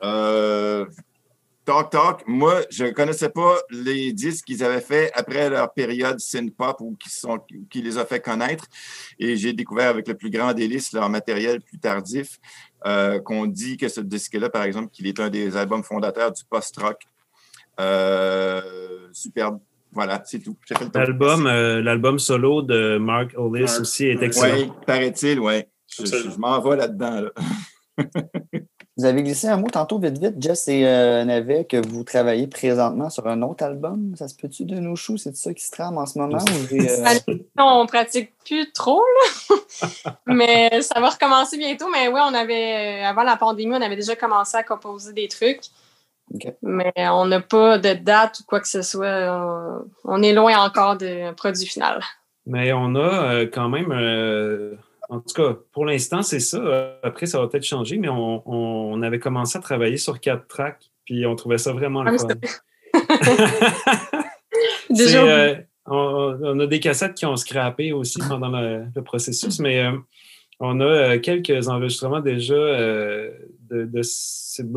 Talk 1.66 1.90
Talk, 1.90 2.22
moi, 2.28 2.60
je 2.70 2.84
ne 2.84 2.90
connaissais 2.90 3.28
pas 3.28 3.56
les 3.70 4.12
disques 4.12 4.46
qu'ils 4.46 4.62
avaient 4.62 4.80
fait 4.80 5.10
après 5.14 5.50
leur 5.50 5.72
période 5.72 6.20
synth-pop 6.20 6.76
ou 6.80 6.96
qui, 6.96 7.10
sont, 7.10 7.40
qui 7.68 7.82
les 7.82 7.98
a 7.98 8.06
fait 8.06 8.20
connaître. 8.20 8.66
Et 9.18 9.36
j'ai 9.36 9.52
découvert 9.52 9.88
avec 9.88 10.06
le 10.06 10.14
plus 10.14 10.30
grand 10.30 10.54
délice 10.54 10.92
leur 10.92 11.10
matériel 11.10 11.60
plus 11.60 11.78
tardif, 11.80 12.38
euh, 12.86 13.20
qu'on 13.20 13.46
dit 13.46 13.76
que 13.76 13.88
ce 13.88 14.00
disque-là, 14.00 14.48
par 14.48 14.62
exemple, 14.62 14.90
qu'il 14.92 15.08
est 15.08 15.18
un 15.18 15.28
des 15.28 15.56
albums 15.56 15.82
fondateurs 15.82 16.30
du 16.30 16.44
post-rock. 16.48 17.02
Euh, 17.80 19.08
superbe. 19.12 19.58
Voilà, 19.90 20.22
c'est 20.24 20.38
tout. 20.38 20.56
L'album, 20.94 21.46
euh, 21.48 21.82
l'album 21.82 22.20
solo 22.20 22.62
de 22.62 22.96
Mark 22.98 23.32
Hollis 23.36 23.80
aussi 23.80 24.06
est 24.06 24.22
excellent. 24.22 24.56
Oui, 24.56 24.72
paraît-il, 24.86 25.40
oui. 25.40 25.64
Je, 25.88 26.04
je 26.04 26.38
m'en 26.38 26.60
vais 26.60 26.76
là-dedans. 26.76 27.22
Là. 27.22 27.30
Vous 28.98 29.04
avez 29.04 29.22
glissé 29.22 29.46
un 29.46 29.58
mot 29.58 29.68
tantôt 29.68 29.98
vite 29.98 30.16
vite, 30.16 30.36
Jess 30.38 30.68
et 30.68 30.86
euh, 30.86 31.22
Navet, 31.24 31.66
que 31.66 31.76
vous 31.86 32.02
travaillez 32.02 32.46
présentement 32.46 33.10
sur 33.10 33.26
un 33.26 33.42
autre 33.42 33.62
album. 33.62 34.14
Ça 34.16 34.26
se 34.26 34.34
peut-tu 34.34 34.64
de 34.64 34.76
nos 34.76 34.96
choux? 34.96 35.18
C'est 35.18 35.36
ça 35.36 35.52
qui 35.52 35.66
se 35.66 35.70
trame 35.70 35.98
en 35.98 36.06
ce 36.06 36.18
moment? 36.18 36.38
Ou 36.38 36.74
euh... 36.74 37.36
on 37.58 37.84
pratique 37.86 38.32
plus 38.42 38.72
trop, 38.72 39.02
là. 39.02 40.12
mais 40.26 40.80
ça 40.80 40.98
va 40.98 41.10
recommencer 41.10 41.58
bientôt. 41.58 41.90
Mais 41.92 42.08
oui, 42.08 42.20
on 42.24 42.32
avait, 42.32 43.02
euh, 43.02 43.06
avant 43.06 43.22
la 43.22 43.36
pandémie, 43.36 43.74
on 43.74 43.82
avait 43.82 43.96
déjà 43.96 44.16
commencé 44.16 44.56
à 44.56 44.62
composer 44.62 45.12
des 45.12 45.28
trucs. 45.28 45.64
Mais 46.62 46.92
on 46.96 47.26
n'a 47.26 47.40
pas 47.40 47.76
de 47.76 47.92
date 47.92 48.40
ou 48.40 48.44
quoi 48.44 48.60
que 48.60 48.68
ce 48.68 48.80
soit. 48.80 49.84
On 50.04 50.22
est 50.22 50.32
loin 50.32 50.56
encore 50.58 50.96
du 50.96 51.06
produit 51.36 51.66
final. 51.66 52.00
Mais 52.46 52.72
on 52.72 52.94
a 52.94 53.32
euh, 53.34 53.46
quand 53.52 53.68
même 53.68 53.92
en 55.08 55.20
tout 55.20 55.34
cas, 55.34 55.56
pour 55.72 55.84
l'instant, 55.84 56.22
c'est 56.22 56.40
ça. 56.40 56.98
Après, 57.02 57.26
ça 57.26 57.38
va 57.40 57.46
peut-être 57.46 57.64
changer, 57.64 57.98
mais 57.98 58.08
on, 58.08 59.02
avait 59.02 59.18
commencé 59.18 59.58
à 59.58 59.60
travailler 59.60 59.98
sur 59.98 60.18
quatre 60.20 60.46
tracks, 60.48 60.90
puis 61.04 61.26
on 61.26 61.36
trouvait 61.36 61.58
ça 61.58 61.72
vraiment 61.72 62.02
le 62.02 62.12
ah, 62.12 62.18
fun. 62.18 62.28
Déjà, 64.90 65.24
euh, 65.24 65.54
on, 65.86 66.58
a 66.58 66.66
des 66.66 66.80
cassettes 66.80 67.14
qui 67.14 67.26
ont 67.26 67.36
scrappé 67.36 67.92
aussi 67.92 68.18
pendant 68.28 68.48
le, 68.48 68.90
processus, 69.02 69.60
mais 69.60 69.84
euh, 69.84 69.92
on 70.58 70.80
a 70.80 70.84
euh, 70.84 71.20
quelques 71.20 71.68
enregistrements 71.68 72.20
déjà. 72.20 72.54
de, 72.54 74.02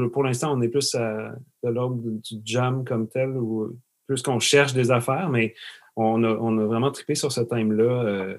pour 0.08 0.24
l'instant, 0.24 0.56
on 0.56 0.62
est 0.62 0.70
plus 0.70 0.94
à, 0.94 1.34
de 1.64 1.70
l'ordre 1.70 2.00
du 2.04 2.36
jam 2.46 2.84
comme 2.84 3.08
tel, 3.08 3.30
ou 3.30 3.76
plus 4.06 4.22
qu'on 4.22 4.40
cherche 4.40 4.74
des 4.74 4.92
affaires, 4.92 5.30
mais 5.30 5.56
on 5.96 6.24
a, 6.24 6.66
vraiment 6.66 6.92
trippé 6.92 7.16
sur 7.16 7.32
ce 7.32 7.42
thème-là 7.42 8.36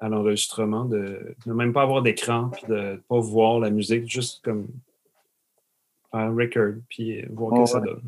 à 0.00 0.08
l'enregistrement, 0.08 0.84
de 0.84 1.34
ne 1.46 1.52
même 1.52 1.72
pas 1.72 1.82
avoir 1.82 2.02
d'écran, 2.02 2.50
puis 2.52 2.62
de 2.68 2.74
ne 2.74 2.96
pas 2.96 3.20
voir 3.20 3.60
la 3.60 3.70
musique, 3.70 4.10
juste 4.10 4.42
comme 4.42 4.66
un 6.12 6.34
record, 6.34 6.74
puis 6.88 7.22
voir 7.30 7.66
ce 7.66 7.72
que 7.72 7.78
ça 7.78 7.80
donne. 7.80 8.02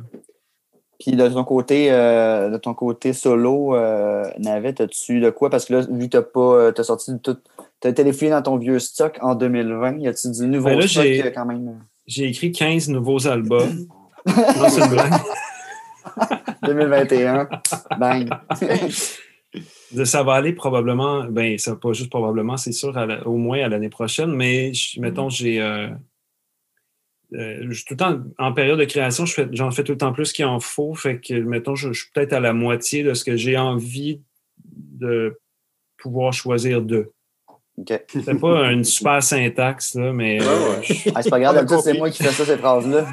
Puis 0.99 1.17
de 1.17 1.29
ton 1.29 1.43
côté, 1.43 1.89
euh, 1.91 2.49
de 2.49 2.57
ton 2.59 2.75
côté 2.75 3.13
solo, 3.13 3.75
euh, 3.75 4.25
Navette, 4.39 4.81
as-tu 4.81 5.21
de 5.21 5.31
quoi? 5.31 5.51
Parce 5.51 5.65
que 5.65 5.75
là, 5.75 5.81
vu 5.81 6.07
que 6.07 6.13
tu 6.13 6.17
as 6.17 6.23
pas 6.23 6.41
euh, 6.41 6.73
as 6.77 6.85
sorti 6.85 7.13
tout. 7.21 7.37
Tu 7.81 7.89
as 7.89 7.93
téléphoné 7.93 8.31
dans 8.31 8.43
ton 8.43 8.57
vieux 8.57 8.79
stock 8.79 9.19
en 9.21 9.35
2020. 9.35 9.99
Y 9.99 10.07
a-tu 10.07 10.31
du 10.31 10.47
nouveau 10.47 10.69
ben 10.69 10.87
stock 10.87 11.05
quand 11.35 11.47
même? 11.47 11.81
J'ai 12.07 12.29
écrit 12.29 12.53
15 12.53 12.89
nouveaux 12.89 13.27
albums. 13.27 13.87
non, 14.27 14.69
c'est 14.69 14.85
une 14.85 14.91
blague. 14.91 15.13
2021. 16.63 17.49
Bang. 17.99 18.31
ça 20.05 20.23
va 20.23 20.35
aller 20.35 20.53
probablement, 20.53 21.25
ben, 21.25 21.59
ça 21.59 21.77
pas 21.77 21.93
juste 21.93 22.11
probablement, 22.11 22.57
c'est 22.57 22.73
sûr, 22.73 22.97
au 23.27 23.37
moins 23.37 23.63
à 23.63 23.69
l'année 23.69 23.91
prochaine, 23.91 24.35
mais 24.35 24.73
mettons, 24.99 25.29
j'ai 25.29 25.61
euh, 27.35 27.61
tout 27.87 27.95
le 27.95 27.97
temps, 27.97 28.21
en 28.39 28.53
période 28.53 28.79
de 28.79 28.85
création, 28.85 29.25
j'en 29.53 29.71
fais, 29.71 29.85
tout 29.85 29.93
le 29.93 29.99
temps 29.99 30.13
plus 30.13 30.33
qu'il 30.33 30.45
en 30.45 30.61
faut. 30.61 30.95
Fait 30.95 31.19
que, 31.19 31.35
mettons, 31.35 31.75
je, 31.75 31.93
suis 31.93 32.11
peut-être 32.13 32.35
à 32.35 32.41
la 32.41 32.53
moitié 32.53 33.03
de 33.03 33.15
ce 33.15 33.25
que 33.25 33.37
j'ai 33.37 33.57
envie 33.57 34.21
de 34.65 35.39
pouvoir 35.97 36.33
choisir 36.33 36.83
d'eux. 36.83 37.13
Okay. 37.79 38.01
C'est 38.09 38.39
pas 38.39 38.71
une 38.71 38.85
super 38.85 39.23
syntaxe, 39.23 39.95
là, 39.95 40.13
mais. 40.13 40.43
Euh, 40.43 40.45
ah, 41.15 41.23
c'est 41.23 41.31
pas 41.31 41.41
grave, 41.41 41.67
c'est 41.83 41.97
moi 41.97 42.11
qui 42.11 42.23
fais 42.23 42.31
ça, 42.31 42.45
cette 42.45 42.61
phrase-là. 42.61 43.07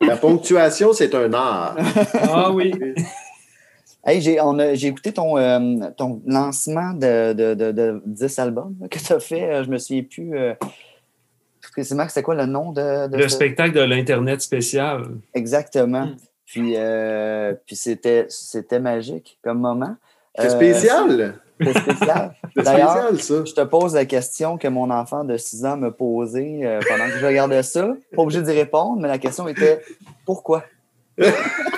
la 0.00 0.16
ponctuation, 0.16 0.94
c'est 0.94 1.14
un 1.14 1.30
art. 1.34 1.76
Ah 2.22 2.50
oui. 2.50 2.72
Hey, 4.06 4.20
j'ai 4.20 4.86
écouté 4.86 5.12
ton, 5.12 5.38
euh, 5.38 5.90
ton 5.96 6.20
lancement 6.26 6.92
de, 6.92 7.32
de, 7.32 7.54
de, 7.54 8.02
10 8.04 8.38
albums 8.38 8.76
que 8.90 8.98
tu 8.98 9.12
as 9.12 9.20
fait. 9.20 9.64
Je 9.64 9.70
me 9.70 9.78
souviens 9.78 10.02
plus 10.02 10.34
précisément, 11.74 12.06
c'était 12.08 12.22
quoi 12.22 12.34
le 12.34 12.46
nom 12.46 12.72
de. 12.72 13.14
le 13.14 13.28
spectacle 13.28 13.72
de 13.72 13.80
l'Internet 13.80 14.40
spécial. 14.40 15.02
Exactement. 15.34 16.06
Hmm. 16.06 16.16
Puis, 16.46 16.74
euh, 16.76 17.54
puis 17.66 17.74
c'était, 17.74 18.26
c'était 18.28 18.80
magique 18.80 19.38
comme 19.42 19.60
moment. 19.60 19.96
C'est 20.38 20.50
spécial! 20.50 21.20
Euh, 21.20 21.32
c'est 21.60 21.78
spécial. 21.78 22.34
D'ailleurs, 22.56 23.12
je 23.12 23.54
te 23.54 23.60
pose 23.62 23.94
la 23.94 24.04
question 24.04 24.58
que 24.58 24.68
mon 24.68 24.90
enfant 24.90 25.24
de 25.24 25.36
6 25.36 25.64
ans 25.64 25.76
me 25.76 25.90
posait 25.90 26.60
euh, 26.62 26.80
pendant 26.88 27.06
que 27.06 27.18
je 27.18 27.26
regardais 27.26 27.62
ça. 27.62 27.94
Pas 28.14 28.22
obligé 28.22 28.42
d'y 28.42 28.52
répondre, 28.52 29.00
mais 29.00 29.08
la 29.08 29.18
question 29.18 29.48
était 29.48 29.80
pourquoi? 30.24 30.64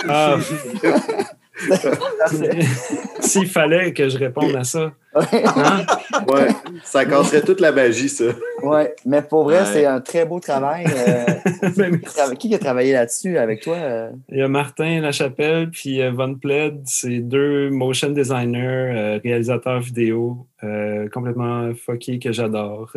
Ah. 0.09 0.37
S'il 3.21 3.49
fallait 3.49 3.93
que 3.93 4.09
je 4.09 4.19
réponde 4.19 4.55
à 4.57 4.65
ça. 4.65 4.93
Hein? 5.15 5.87
Ouais, 6.29 6.49
ça 6.85 7.05
casserait 7.07 7.41
toute 7.41 7.61
la 7.61 7.73
magie, 7.73 8.09
ça. 8.09 8.25
Oui, 8.63 8.83
mais 9.07 9.23
pour 9.23 9.45
vrai, 9.45 9.65
c'est 9.65 9.87
un 9.87 10.01
très 10.01 10.27
beau 10.27 10.41
travail. 10.41 10.85
Euh, 10.87 11.25
ben, 11.77 12.01
qui 12.39 12.55
a 12.55 12.59
travaillé 12.59 12.93
là-dessus 12.93 13.39
avec 13.39 13.63
toi? 13.63 13.77
Euh? 13.77 14.11
Il 14.31 14.39
y 14.39 14.43
a 14.43 14.49
Martin 14.49 15.01
Lachapelle 15.01 15.71
puis 15.71 16.03
euh, 16.03 16.11
Von 16.11 16.35
Pled. 16.35 16.83
C'est 16.85 17.21
deux 17.21 17.71
motion 17.71 18.11
designers, 18.11 19.21
réalisateurs 19.25 19.81
vidéo 19.81 20.47
complètement 20.61 21.75
fuckés 21.75 22.19
que 22.19 22.33
j'adore. 22.33 22.93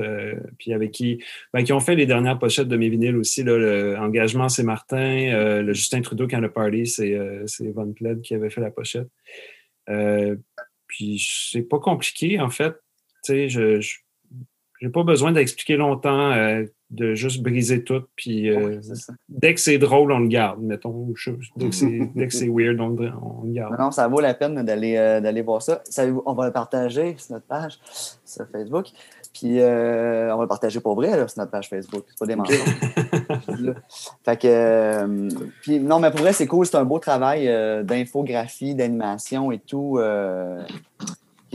puis 0.57 0.73
avec 0.73 0.91
qui, 0.91 1.23
ben, 1.53 1.63
qui 1.63 1.73
ont 1.73 1.79
fait 1.79 1.95
les 1.95 2.05
dernières 2.05 2.39
pochettes 2.39 2.67
de 2.67 2.77
mes 2.77 2.89
vinyles 2.89 3.17
aussi. 3.17 3.43
L'engagement, 3.43 4.49
c'est 4.49 4.63
Martin. 4.63 5.61
le 5.61 5.73
Justin 5.73 6.01
Trudeau 6.01 6.27
quand 6.27 6.39
le 6.39 6.51
party, 6.51 6.87
c'est 6.87 7.71
Von 7.73 7.91
Pled 7.93 8.21
qui 8.21 8.33
avait 8.33 8.49
fait 8.49 8.61
la 8.61 8.71
pochette. 8.71 9.09
puis 10.87 11.21
c'est 11.51 11.63
pas 11.63 11.79
compliqué, 11.79 12.39
en 12.39 12.49
fait. 12.49 12.73
Tu 13.23 13.33
sais, 13.33 13.49
je 13.49 13.81
j'ai 14.81 14.89
pas 14.89 15.03
besoin 15.03 15.31
d'expliquer 15.31 15.77
longtemps, 15.77 16.31
euh, 16.31 16.65
de 16.91 17.13
juste 17.13 17.41
briser 17.41 17.83
tout. 17.83 18.03
Puis 18.15 18.49
euh, 18.49 18.79
dès 19.27 19.53
que 19.53 19.59
c'est 19.59 19.77
drôle, 19.77 20.11
on 20.11 20.19
le 20.19 20.27
garde, 20.27 20.61
mettons. 20.61 21.07
Dès 21.55 21.69
que 21.69 22.33
c'est 22.33 22.47
weird, 22.47 22.79
on, 22.79 22.89
le 22.89 23.51
garde. 23.51 23.77
Non, 23.79 23.91
ça 23.91 24.07
vaut 24.07 24.19
la 24.19 24.33
peine 24.33 24.63
d'aller 24.63 24.97
euh, 24.97 25.21
d'aller 25.21 25.41
voir 25.41 25.61
ça. 25.61 25.81
on 26.25 26.33
va 26.33 26.47
le 26.47 26.51
partager 26.51 27.15
sur 27.17 27.33
notre 27.33 27.45
page, 27.45 27.79
sur 28.25 28.47
Facebook. 28.51 28.87
Puis 29.33 29.59
on 29.59 30.37
va 30.37 30.41
le 30.41 30.47
partager 30.47 30.79
pour 30.79 30.95
vrai 30.95 31.11
sur 31.27 31.39
notre 31.39 31.51
page 31.51 31.69
Facebook. 31.69 32.03
C'est 32.07 32.19
pas 32.19 32.25
des 32.25 32.35
mensonges. 32.35 32.57
fait 34.25 34.37
que. 34.37 35.29
puis 35.61 35.79
non, 35.79 35.99
mais 35.99 36.09
pour 36.09 36.21
vrai, 36.21 36.33
c'est 36.33 36.47
cool. 36.47 36.65
C'est 36.65 36.77
un 36.77 36.85
beau 36.85 36.99
travail 36.99 37.47
d'infographie, 37.83 38.73
d'animation 38.73 39.51
et 39.51 39.59
tout 39.59 39.99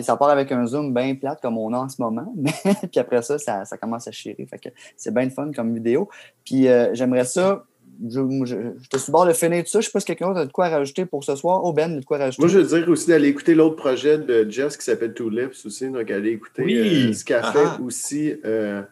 ça 0.03 0.17
part 0.17 0.31
avec 0.31 0.51
un 0.53 0.67
zoom 0.67 0.93
bien 0.93 1.15
plate 1.15 1.41
comme 1.41 1.59
on 1.59 1.73
a 1.73 1.79
en 1.79 1.89
ce 1.89 2.01
moment, 2.01 2.33
mais 2.37 2.53
puis 2.91 3.01
après 3.01 3.23
ça, 3.23 3.39
ça, 3.39 3.79
commence 3.79 4.09
à 4.09 4.13
chier. 4.13 4.37
Fait 4.49 4.59
que 4.59 4.69
c'est 4.97 5.15
bien 5.15 5.29
fun 5.31 5.53
comme 5.53 5.75
vidéo. 5.75 6.09
Puis 6.45 6.69
euh, 6.69 6.95
j'aimerais 6.95 7.25
ça. 7.25 7.65
Je, 8.05 8.89
te 8.91 8.97
suis 8.97 9.13
bord 9.13 9.25
de 9.25 9.33
finir 9.33 9.63
tout 9.63 9.71
ça. 9.71 9.81
Je 9.81 9.87
ne 9.87 9.89
sais 9.89 9.93
pas 9.93 10.01
si 10.01 10.07
quelqu'un 10.07 10.35
a 10.35 10.47
de 10.47 10.51
quoi 10.51 10.69
rajouter 10.69 11.07
pour 11.07 11.23
ce 11.23 11.37
soir. 11.37 11.61
Oh 11.63 11.73
Ben, 11.73 12.01
de 12.01 12.05
quoi 12.05 12.19
rajouter? 12.19 12.43
Moi, 12.43 12.49
je 12.49 12.59
veux 12.59 12.79
dire 12.81 12.89
aussi 12.89 13.09
d'aller 13.09 13.29
écouter 13.29 13.55
l'autre 13.55 13.77
projet 13.77 14.19
de 14.19 14.51
Jess 14.51 14.77
qui 14.77 14.85
s'appelle 14.85 15.15
Two 15.15 15.31
Lips 15.31 15.65
aussi. 15.65 15.89
Donc, 15.89 16.11
aller 16.11 16.31
écouter 16.31 16.65
euh, 16.65 17.13
ce 17.13 17.25
qu'elle 17.25 17.45
fait 17.45 17.59
ah. 17.65 17.79
aussi 17.81 18.35
euh, 18.45 18.83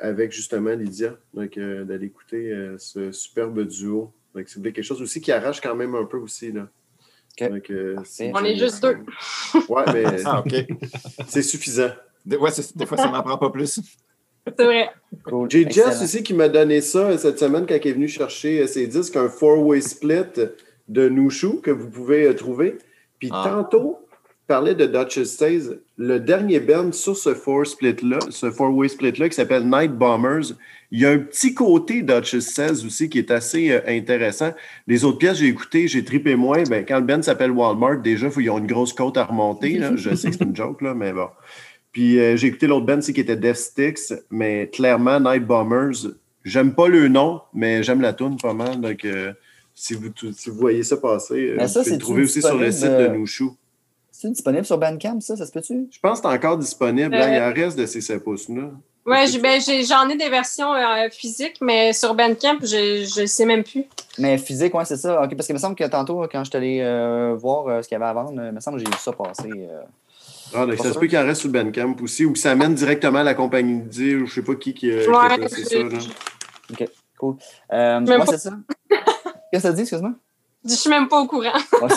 avec 0.00 0.30
justement 0.30 0.70
Lydia. 0.70 1.16
Donc, 1.34 1.58
d'aller 1.58 2.06
écouter 2.06 2.54
ce 2.78 3.10
superbe 3.10 3.66
duo. 3.66 4.12
Donc, 4.36 4.44
c'est 4.46 4.62
quelque 4.62 4.82
chose 4.82 5.02
aussi 5.02 5.20
qui 5.20 5.32
arrache 5.32 5.60
quand 5.60 5.74
même 5.74 5.96
un 5.96 6.04
peu 6.04 6.18
aussi. 6.18 6.52
Là. 6.52 6.68
Euh, 7.42 7.96
on 8.34 8.44
est 8.44 8.56
juste 8.56 8.82
deux. 8.82 8.98
ouais, 9.68 9.84
mais 9.92 10.04
ah, 10.26 10.44
c'est 11.28 11.42
suffisant. 11.42 11.90
Des, 12.24 12.36
ouais, 12.36 12.50
des 12.74 12.86
fois, 12.86 12.98
ça 12.98 13.08
m'en 13.08 13.22
prend 13.22 13.38
pas 13.38 13.50
plus. 13.50 13.80
C'est 14.46 14.64
vrai. 14.64 14.90
J'ai 15.48 15.68
Jess 15.70 16.02
aussi 16.02 16.22
qui 16.22 16.34
m'a 16.34 16.48
donné 16.48 16.80
ça 16.80 17.16
cette 17.18 17.38
semaine 17.38 17.66
quand 17.66 17.76
il 17.82 17.88
est 17.88 17.92
venu 17.92 18.08
chercher 18.08 18.66
ses 18.66 18.86
disques, 18.86 19.16
un 19.16 19.28
four-way 19.28 19.80
split 19.80 20.48
de 20.88 21.08
Nushu 21.08 21.60
que 21.62 21.70
vous 21.70 21.88
pouvez 21.88 22.26
euh, 22.26 22.34
trouver. 22.34 22.78
Puis 23.18 23.30
ah. 23.32 23.44
tantôt, 23.46 24.00
parlais 24.50 24.74
de 24.74 24.84
Duchess 24.84 25.34
Stays, 25.34 25.78
le 25.96 26.18
dernier 26.18 26.58
band 26.58 26.90
sur 26.90 27.16
ce 27.16 27.34
four 27.34 27.64
split-là, 27.64 28.18
ce 28.30 28.50
four-way 28.50 28.88
split-là 28.88 29.28
qui 29.28 29.36
s'appelle 29.36 29.62
Night 29.64 29.92
Bombers, 29.92 30.54
il 30.90 30.98
y 30.98 31.06
a 31.06 31.10
un 31.10 31.18
petit 31.18 31.54
côté 31.54 32.02
Duchess 32.02 32.52
16 32.52 32.84
aussi 32.84 33.08
qui 33.08 33.20
est 33.20 33.30
assez 33.30 33.70
euh, 33.70 33.80
intéressant. 33.86 34.50
Les 34.88 35.04
autres 35.04 35.18
pièces, 35.18 35.38
j'ai 35.38 35.46
écouté, 35.46 35.86
j'ai 35.86 36.04
tripé 36.04 36.34
moins. 36.34 36.64
Ben, 36.64 36.84
quand 36.84 36.98
le 36.98 37.04
band 37.04 37.22
s'appelle 37.22 37.52
Walmart, 37.52 37.98
déjà, 37.98 38.26
ils 38.36 38.50
ont 38.50 38.58
une 38.58 38.66
grosse 38.66 38.92
côte 38.92 39.16
à 39.18 39.24
remonter. 39.24 39.80
Je 39.94 40.16
sais 40.16 40.30
que 40.30 40.36
c'est 40.36 40.44
une 40.44 40.56
joke, 40.56 40.82
là, 40.82 40.94
mais 40.94 41.12
bon. 41.12 41.28
Puis 41.92 42.18
euh, 42.18 42.36
j'ai 42.36 42.48
écouté 42.48 42.66
l'autre 42.66 42.86
band 42.86 42.98
aussi 42.98 43.12
qui 43.12 43.20
était 43.20 43.36
Death 43.36 43.54
Sticks, 43.54 44.12
mais 44.32 44.68
clairement, 44.72 45.20
Night 45.20 45.46
Bombers, 45.46 46.10
j'aime 46.44 46.74
pas 46.74 46.88
le 46.88 47.06
nom, 47.06 47.40
mais 47.54 47.84
j'aime 47.84 48.00
la 48.00 48.14
tune 48.14 48.36
pas 48.36 48.52
mal. 48.52 48.80
Donc, 48.80 49.04
euh, 49.04 49.32
si, 49.76 49.94
vous, 49.94 50.08
si 50.32 50.50
vous 50.50 50.56
voyez 50.56 50.82
ça 50.82 50.96
passer, 50.96 51.54
vous 51.56 51.66
pouvez 51.72 51.90
le 51.92 51.98
trouver 51.98 52.22
aussi 52.24 52.42
sur 52.42 52.58
le 52.58 52.72
site 52.72 52.90
de 52.90 53.06
Nouchou. 53.06 53.56
C'est 54.20 54.30
disponible 54.30 54.66
sur 54.66 54.76
Bandcamp, 54.76 55.18
ça? 55.20 55.34
Ça 55.34 55.46
se 55.46 55.50
peut-tu? 55.50 55.88
Je 55.90 55.98
pense 55.98 56.20
que 56.20 56.28
c'est 56.28 56.34
encore 56.34 56.58
disponible. 56.58 57.10
Là, 57.10 57.28
il 57.28 57.34
y 57.36 57.38
a 57.38 57.46
un 57.46 57.52
reste 57.54 57.78
de 57.78 57.86
ces 57.86 58.02
7 58.02 58.22
pouces-là. 58.22 58.70
Oui, 59.06 59.38
ben, 59.38 59.58
j'en 59.88 60.10
ai, 60.10 60.16
des 60.16 60.28
versions 60.28 60.74
euh, 60.74 61.08
physiques, 61.10 61.56
mais 61.62 61.94
sur 61.94 62.14
Bandcamp, 62.14 62.58
je 62.60 63.22
ne 63.22 63.26
sais 63.26 63.46
même 63.46 63.64
plus. 63.64 63.86
Mais 64.18 64.36
physique, 64.36 64.74
oui, 64.74 64.84
c'est 64.84 64.98
ça. 64.98 65.26
parce 65.26 65.46
qu'il 65.46 65.54
me 65.54 65.58
semble 65.58 65.74
que 65.74 65.84
tantôt, 65.84 66.22
quand 66.30 66.44
je 66.44 66.50
suis 66.50 66.56
allé 66.58 66.80
euh, 66.82 67.34
voir 67.34 67.66
euh, 67.66 67.80
ce 67.80 67.88
qu'il 67.88 67.94
y 67.94 68.00
avait 68.00 68.10
à 68.10 68.12
vendre, 68.12 68.32
il 68.34 68.52
me 68.52 68.60
semble 68.60 68.76
que 68.76 68.84
j'ai 68.84 68.90
vu 68.90 68.98
ça 68.98 69.12
passer. 69.12 69.68
ah, 70.54 70.66
donc 70.66 70.76
ça 70.76 70.92
se 70.92 70.98
peut 70.98 71.06
qu'il 71.06 71.16
en 71.16 71.24
reste 71.24 71.40
sur 71.40 71.50
Bandcamp 71.50 71.96
aussi, 72.02 72.26
ou 72.26 72.34
que 72.34 72.38
ça 72.38 72.50
amène 72.50 72.74
directement 72.74 73.20
à 73.20 73.24
la 73.24 73.34
compagnie 73.34 73.80
de 73.80 73.88
dire, 73.88 74.16
ou 74.16 74.26
je 74.26 74.32
ne 74.32 74.34
sais 74.34 74.42
pas 74.42 74.54
qui, 74.54 74.74
qui, 74.74 74.92
a 74.92 75.36
placé 75.38 75.64
ça. 75.64 75.78
OK, 75.78 76.88
cool. 77.18 77.36
moi, 77.70 78.26
c'est 78.26 78.38
ça. 78.38 78.52
Qu'est-ce 79.50 79.62
que 79.62 79.68
ça 79.68 79.72
dit, 79.72 79.80
excuse-moi? 79.80 80.12
Je 80.64 80.74
suis 80.74 80.90
même 80.90 81.08
pas 81.08 81.20
au 81.20 81.26
courant. 81.26 81.58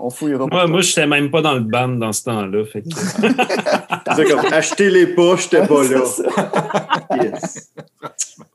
On 0.00 0.10
fouillera 0.10 0.48
pas. 0.48 0.56
Moi, 0.56 0.66
moi 0.66 0.80
je 0.80 0.88
n'étais 0.88 1.06
même 1.06 1.30
pas 1.30 1.42
dans 1.42 1.54
le 1.54 1.60
band 1.60 1.88
dans 1.88 2.12
ce 2.12 2.24
temps-là. 2.24 2.64
Fait 2.64 2.82
C'est 4.16 4.24
comme 4.24 4.46
acheter 4.52 4.88
les 4.88 5.08
pas, 5.08 5.36
je 5.36 5.44
n'étais 5.44 5.66
pas 5.66 5.84
là. 5.84 6.00
yes. 7.22 7.70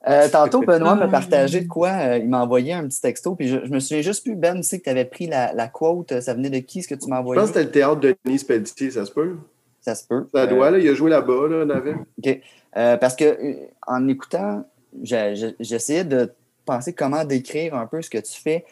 Euh, 0.08 0.28
tantôt, 0.30 0.62
Benoît 0.62 0.96
m'a 0.96 1.08
partagé 1.08 1.62
de 1.62 1.68
quoi. 1.68 1.90
Euh, 1.90 2.18
il 2.18 2.28
m'a 2.28 2.42
envoyé 2.42 2.74
un 2.74 2.88
petit 2.88 3.02
texto. 3.02 3.36
Puis 3.36 3.48
je, 3.48 3.66
je 3.66 3.70
me 3.70 3.80
souviens 3.80 4.02
juste 4.02 4.24
plus, 4.24 4.36
Ben, 4.36 4.56
tu 4.56 4.64
sais 4.64 4.80
que 4.80 4.86
tu 4.86 4.90
avais 4.90 5.06
pris 5.06 5.28
la, 5.28 5.54
la, 5.54 5.68
quote. 5.68 6.20
Ça 6.22 6.34
venait 6.34 6.50
de 6.50 6.58
qui, 6.60 6.82
ce 6.82 6.88
que 6.88 6.96
tu 6.96 7.08
m'as 7.08 7.20
envoyé? 7.20 7.40
Je 7.40 7.46
pense 7.46 7.52
que 7.52 7.60
c'était 7.60 7.68
le 7.68 7.72
théâtre 7.72 8.00
de 8.00 8.16
Denis 8.26 8.44
Pelletier, 8.44 8.90
ça 8.90 9.06
se 9.06 9.12
peut? 9.12 9.36
Ça 9.80 9.94
se 9.94 10.08
peut. 10.08 10.26
Ça 10.34 10.48
doit, 10.48 10.72
là. 10.72 10.80
Il 10.80 10.90
a 10.90 10.96
joué 10.96 11.12
là-bas, 11.12 11.48
là, 11.50 11.66
Navet. 11.66 11.98
OK. 12.18 12.42
Euh, 12.78 12.98
parce 12.98 13.16
que 13.16 13.38
en 13.86 14.08
écoutant, 14.08 14.66
j'essayais 15.04 16.04
de 16.04 16.34
penser 16.76 16.94
comment 16.94 17.26
décrire 17.26 17.76
un 17.76 17.88
peu 17.88 18.02
ce 18.02 18.10
que 18.10 18.18
tu 18.18 18.40
fais 18.40 18.66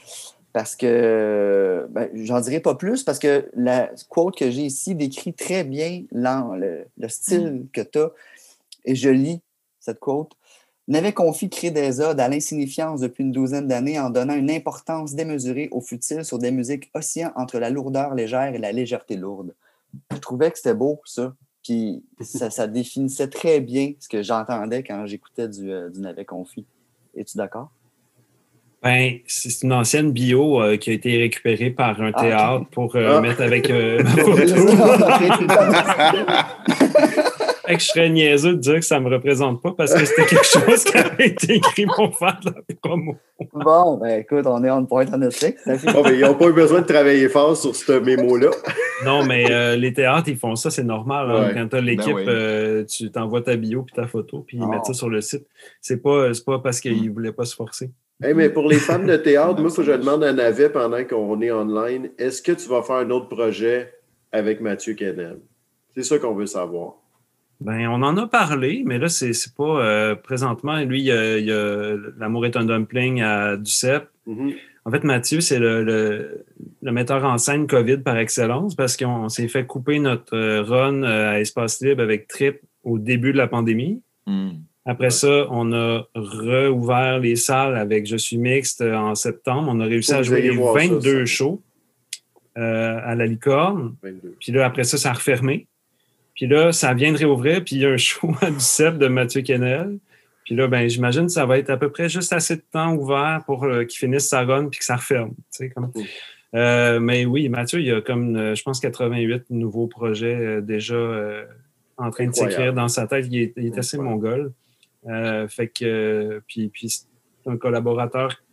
parce 0.54 0.76
que 0.76 1.88
ben, 1.92 2.10
j'en 2.14 2.40
dirai 2.42 2.60
pas 2.60 2.76
plus 2.76 3.04
parce 3.04 3.20
que 3.20 3.50
la 3.56 3.92
quote 4.10 4.36
que 4.36 4.50
j'ai 4.50 4.64
ici 4.64 4.96
décrit 4.96 5.34
très 5.34 5.64
bien 5.64 6.04
le, 6.12 6.86
le 6.98 7.08
style 7.08 7.52
mm. 7.52 7.68
que 7.72 7.82
tu 7.82 8.00
as. 8.00 8.12
Et 8.86 8.96
je 8.96 9.10
lis 9.10 9.42
cette 9.80 10.00
quote. 10.00 10.32
N'avait 10.88 11.14
confié 11.14 11.50
créer 11.50 11.70
des 11.70 12.02
odes 12.02 12.20
à 12.20 12.28
l'insignifiance 12.28 13.02
depuis 13.02 13.24
une 13.24 13.32
douzaine 13.32 13.68
d'années 13.68 14.00
en 14.00 14.10
donnant 14.10 14.34
une 14.34 14.50
importance 14.50 15.14
démesurée 15.14 15.70
au 15.72 15.82
futile 15.82 16.26
sur 16.26 16.40
des 16.40 16.50
musiques 16.50 16.90
oscillant 16.96 17.32
entre 17.36 17.60
la 17.60 17.70
lourdeur 17.70 18.16
légère 18.16 18.56
et 18.56 18.58
la 18.58 18.72
légèreté 18.72 19.16
lourde. 19.16 19.54
Je 20.12 20.18
trouvais 20.18 20.50
que 20.50 20.58
c'était 20.58 20.74
beau, 20.74 21.00
ça. 21.06 21.36
Puis 21.64 22.04
ça, 22.22 22.50
ça, 22.50 22.66
définissait 22.66 23.28
très 23.28 23.60
bien 23.60 23.94
ce 24.00 24.10
que 24.10 24.24
j'entendais 24.24 24.82
quand 24.82 25.06
j'écoutais 25.06 25.48
du, 25.48 25.72
euh, 25.72 25.90
du 25.90 26.00
Navet 26.00 26.26
Confit. 26.26 26.66
Es-tu 27.16 27.38
d'accord? 27.38 27.70
Ben, 28.82 29.16
c'est 29.28 29.64
une 29.64 29.74
ancienne 29.74 30.14
bio 30.14 30.62
euh, 30.62 30.78
qui 30.78 30.92
a 30.92 30.94
été 30.94 31.18
récupérée 31.18 31.70
par 31.70 32.02
un 32.02 32.12
ah, 32.14 32.22
théâtre 32.22 32.66
pour 32.72 32.96
euh, 32.96 33.18
ah. 33.18 33.22
mettre 33.22 33.42
avec 33.42 33.70
euh, 33.70 34.02
ma 34.04 34.10
photo. 34.10 34.36
que 37.68 37.78
je 37.78 37.86
serais 37.86 38.10
niaiseux 38.10 38.54
de 38.54 38.60
dire 38.60 38.76
que 38.76 38.86
ça 38.86 39.02
ne 39.02 39.06
me 39.06 39.14
représente 39.14 39.62
pas 39.62 39.74
parce 39.78 39.94
que 39.94 40.06
c'était 40.06 40.26
quelque 40.26 40.46
chose 40.46 40.86
qui 40.86 40.98
avait 40.98 41.28
été 41.28 41.56
écrit 41.56 41.88
pour 41.88 42.18
faire 42.18 42.40
de 42.46 42.52
la 42.52 42.76
promo. 42.82 43.18
Bon, 43.54 43.98
ben 43.98 44.22
écoute, 44.22 44.46
on 44.48 44.64
est 44.64 44.70
en 44.70 44.86
point 44.86 45.06
en 45.12 45.18
Netflix. 45.18 45.62
Bon, 45.66 46.02
ben, 46.02 46.14
ils 46.14 46.22
n'ont 46.22 46.36
pas 46.36 46.48
eu 46.48 46.54
besoin 46.54 46.80
de 46.80 46.88
travailler 46.88 47.28
fort 47.28 47.58
sur 47.58 47.76
ce 47.76 48.00
mémo-là. 48.00 48.52
non, 49.06 49.26
mais 49.26 49.76
les 49.76 49.92
théâtres, 49.92 50.30
ils 50.30 50.38
font 50.38 50.56
ça, 50.56 50.72
c'est 50.72 50.86
normal. 50.86 51.30
Hein. 51.30 51.52
Quand 51.54 51.68
tu 51.68 51.76
as 51.76 51.82
ben 51.82 51.86
l'équipe, 51.86 52.88
tu 52.88 53.12
t'envoies 53.12 53.42
ta 53.42 53.58
bio 53.58 53.84
puis 53.84 53.94
ta 53.94 54.08
photo, 54.08 54.46
puis 54.48 54.56
ils 54.56 54.66
mettent 54.66 54.86
ça 54.86 54.92
ah. 54.92 54.94
sur 54.94 55.10
le 55.10 55.20
site. 55.20 55.46
C'est 55.82 56.02
pas, 56.02 56.32
pas 56.46 56.60
parce 56.60 56.80
qu'ils 56.80 57.04
ne 57.04 57.12
voulaient 57.12 57.34
pas 57.34 57.44
se 57.44 57.56
forcer 57.56 57.92
mais 58.22 58.50
pour 58.50 58.68
les 58.68 58.78
fans 58.78 59.00
de 59.00 59.16
théâtre, 59.16 59.62
moi, 59.62 59.70
faut 59.70 59.78
que 59.78 59.88
je 59.88 59.94
demande 59.94 60.24
à 60.24 60.34
Navet 60.34 60.70
pendant 60.70 61.04
qu'on 61.06 61.42
est 61.42 61.52
online, 61.52 62.10
est-ce 62.18 62.42
que 62.42 62.52
tu 62.52 62.68
vas 62.68 62.82
faire 62.82 62.98
un 62.98 63.10
autre 63.10 63.30
projet 63.30 63.94
avec 64.32 64.62
Mathieu 64.62 64.94
Kennel? 64.94 65.40
C'est 65.96 66.04
ça 66.04 66.20
qu'on 66.20 66.36
veut 66.36 66.46
savoir. 66.46 66.96
Ben, 67.62 67.88
on 67.90 68.02
en 68.04 68.16
a 68.16 68.28
parlé, 68.28 68.84
mais 68.86 69.00
là, 69.00 69.10
c'est 69.10 69.34
pas 69.56 69.84
euh, 69.84 70.16
présentement. 70.16 70.78
Lui, 70.80 71.02
il 71.02 71.06
y 71.06 71.12
a, 71.12 71.96
L'amour 72.18 72.46
est 72.46 72.56
un 72.56 72.66
dumpling 72.66 73.22
à 73.22 73.58
Ducep. 73.58 74.08
Mm-hmm. 74.28 74.56
En 74.86 74.92
fait, 74.92 75.04
Mathieu, 75.04 75.42
c'est 75.42 75.60
le, 75.60 76.46
metteur 76.82 77.24
en 77.26 77.38
scène 77.38 77.68
COVID 77.68 77.98
par 77.98 78.18
excellence 78.18 78.76
parce 78.76 78.96
qu'on 78.96 79.28
s'est 79.28 79.50
fait 79.50 79.66
couper 79.66 80.00
notre 80.00 80.36
euh, 80.36 80.64
run 80.64 81.04
euh, 81.04 81.32
à 81.32 81.40
Espace 81.42 81.82
Libre 81.82 82.02
avec 82.02 82.28
Trip 82.28 82.62
au 82.84 82.98
début 82.98 83.34
de 83.34 83.38
la 83.38 83.48
pandémie. 83.48 84.02
Mm. 84.26 84.52
Après 84.86 85.10
ça, 85.10 85.46
on 85.50 85.74
a 85.74 86.08
rouvert 86.16 87.20
les 87.20 87.36
salles 87.36 87.76
avec 87.76 88.06
Je 88.06 88.16
suis 88.16 88.38
mixte 88.38 88.82
euh, 88.82 88.96
en 88.96 89.16
septembre. 89.16 89.70
On 89.72 89.80
a 89.82 89.86
réussi 89.86 90.14
à 90.14 90.24
jouer 90.24 90.50
22 90.50 91.26
shows 91.26 91.62
euh, 92.58 93.00
à 93.04 93.16
la 93.16 93.26
licorne. 93.26 93.96
Puis 94.40 94.52
là, 94.52 94.66
après 94.66 94.84
ça, 94.84 94.98
ça 94.98 95.12
a 95.12 95.14
refermé. 95.14 95.68
Puis 96.34 96.48
là, 96.48 96.72
ça 96.72 96.94
vient 96.94 97.12
de 97.12 97.18
réouvrir. 97.18 97.64
Puis 97.64 97.76
il 97.76 97.82
y 97.82 97.86
a 97.86 97.90
un 97.90 97.98
show 97.98 98.32
à 98.42 98.50
17 98.50 98.98
de 98.98 99.08
Mathieu 99.08 99.42
Kennel. 99.42 99.98
Puis 100.46 100.56
là, 100.56 100.68
ben, 100.68 100.90
j'imagine 100.90 101.26
que 101.28 101.32
ça 101.32 101.46
va 101.46 101.60
être 101.60 101.70
à 101.70 101.78
peu 101.78 101.92
près 101.92 102.10
juste 102.10 102.34
assez 102.34 102.56
de 102.56 102.64
temps 102.72 102.96
ouvert 102.96 103.44
pour 103.46 103.66
euh, 103.66 103.84
qu'il 103.84 104.00
finisse 104.00 104.28
sa 104.28 104.44
run 104.44 104.70
puis 104.70 104.80
que 104.80 104.86
ça 104.86 104.96
referme. 104.96 105.34
Comme... 105.76 105.92
mais 107.04 107.26
oui, 107.26 107.50
Mathieu, 107.50 107.80
il 107.80 107.86
y 107.86 107.92
a 107.92 108.02
comme, 108.02 108.56
je 108.56 108.64
pense, 108.64 108.80
88 108.80 109.52
nouveaux 109.52 109.88
projets 109.88 110.62
déjà 110.64 111.46
en 111.98 112.10
train 112.10 112.28
de 112.28 112.34
s'écrire 112.34 112.74
dans 112.74 112.88
sa 112.88 113.06
tête. 113.06 113.28
Il 113.30 113.54
est, 113.58 113.78
assez 113.78 113.98
mongol. 113.98 114.52
Euh, 115.08 115.48
fait 115.48 115.68
que, 115.68 116.42
puis, 116.48 116.70
puis 116.70 116.90
c'est 116.90 117.06
un 117.46 117.58
collaborateur 117.58 118.44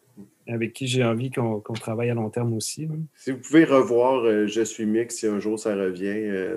avec 0.49 0.73
qui 0.73 0.87
j'ai 0.87 1.05
envie 1.05 1.31
qu'on 1.31 1.61
travaille 1.61 2.11
à 2.11 2.15
long 2.15 2.31
terme 2.31 2.55
aussi. 2.55 2.89
Si 3.17 3.33
vous 3.33 3.39
pouvez 3.39 3.65
revoir 3.65 4.25
euh, 4.25 4.47
Je 4.47 4.63
suis 4.63 4.87
mix 4.87 5.17
si 5.17 5.27
un 5.27 5.41
jour 5.41 5.59
ça 5.59 5.75
revient, 5.75 6.07
euh, 6.07 6.57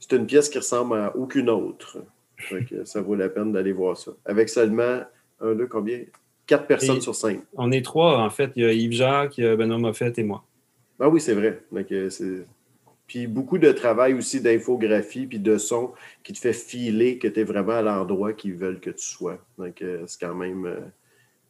c'est 0.00 0.16
une 0.16 0.26
pièce 0.26 0.48
qui 0.48 0.58
ressemble 0.58 0.96
à 0.96 1.16
aucune 1.16 1.48
autre. 1.48 1.98
ça 2.84 3.00
vaut 3.00 3.14
la 3.14 3.28
peine 3.28 3.52
d'aller 3.52 3.72
voir 3.72 3.96
ça. 3.96 4.12
Avec 4.24 4.48
seulement 4.48 5.02
un, 5.40 5.54
deux, 5.54 5.66
combien? 5.66 6.00
Quatre 6.46 6.66
personnes 6.66 7.00
sur 7.00 7.14
cinq. 7.14 7.40
On 7.54 7.72
est 7.72 7.84
trois, 7.84 8.18
en 8.18 8.30
fait. 8.30 8.52
Il 8.54 8.62
y 8.62 8.66
a 8.66 8.72
Yves 8.72 8.92
Jacques, 8.92 9.38
il 9.38 9.44
y 9.44 9.46
a 9.46 9.56
Benoît 9.56 9.78
Moffett 9.78 10.16
et 10.16 10.22
moi. 10.22 10.44
Ah 11.00 11.08
oui, 11.08 11.20
c'est 11.20 11.34
vrai. 11.34 11.62
c'est 12.10 12.46
puis 13.06 13.26
beaucoup 13.26 13.58
de 13.58 13.70
travail 13.72 14.14
aussi 14.14 14.40
d'infographie 14.40 15.26
puis 15.26 15.38
de 15.38 15.58
son 15.58 15.92
qui 16.22 16.32
te 16.32 16.38
fait 16.38 16.52
filer 16.52 17.18
que 17.18 17.28
tu 17.28 17.40
es 17.40 17.44
vraiment 17.44 17.72
à 17.72 17.82
l'endroit 17.82 18.32
qu'ils 18.32 18.54
veulent 18.54 18.80
que 18.80 18.90
tu 18.90 19.04
sois. 19.04 19.38
Donc, 19.58 19.80
euh, 19.82 20.02
c'est 20.06 20.20
quand 20.20 20.34
même 20.34 20.66
euh, 20.66 20.80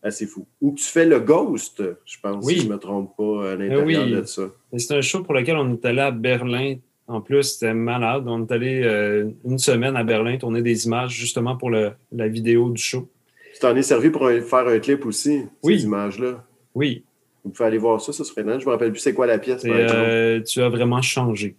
assez 0.03 0.27
fou. 0.27 0.47
Ou 0.61 0.74
tu 0.74 0.85
fais 0.85 1.07
le 1.07 1.20
Ghost, 1.20 1.83
je 2.05 2.16
pense, 2.20 2.47
si 2.47 2.61
je 2.61 2.65
ne 2.66 2.73
me 2.74 2.78
trompe 2.78 3.16
pas, 3.16 3.51
à 3.51 3.55
eh 3.55 3.57
l'intérieur 3.57 4.07
de 4.07 4.24
ça. 4.24 4.51
C'est 4.77 4.95
un 4.95 5.01
show 5.01 5.23
pour 5.23 5.35
lequel 5.35 5.57
on 5.57 5.73
est 5.73 5.85
allé 5.85 6.01
à 6.01 6.11
Berlin. 6.11 6.77
En 7.09 7.20
plus, 7.20 7.45
c'était 7.45 7.73
malade. 7.73 8.24
On 8.27 8.45
est 8.45 8.53
allé 8.53 8.83
euh, 8.83 9.31
une 9.45 9.59
semaine 9.59 9.97
à 9.97 10.05
Berlin 10.05 10.37
tourner 10.37 10.61
des 10.61 10.87
images 10.87 11.12
justement 11.12 11.57
pour 11.57 11.70
la 11.70 12.28
vidéo 12.28 12.70
du 12.70 12.83
show. 12.83 13.09
Tu 13.55 13.61
t'en 13.61 13.74
es 13.74 13.83
servi 13.83 14.11
pour 14.11 14.28
faire 14.28 14.69
un 14.69 14.78
clip 14.81 15.07
aussi, 15.07 15.45
ces 15.65 15.85
images-là? 15.85 16.45
Oui, 16.74 17.06
vous 17.47 17.52
pouvez 17.52 17.68
aller 17.68 17.78
voir 17.78 17.98
ça, 18.01 18.12
ça 18.12 18.24
serait 18.24 18.43
dingue. 18.43 18.59
Je 18.59 18.64
ne 18.64 18.66
me 18.66 18.73
rappelle 18.73 18.90
plus 18.90 18.98
c'est 18.98 19.14
quoi 19.14 19.27
la 19.27 19.39
pièce. 19.39 19.62
Euh, 19.64 20.43
tu 20.43 20.60
as 20.60 20.68
vraiment 20.68 21.01
changé. 21.01 21.55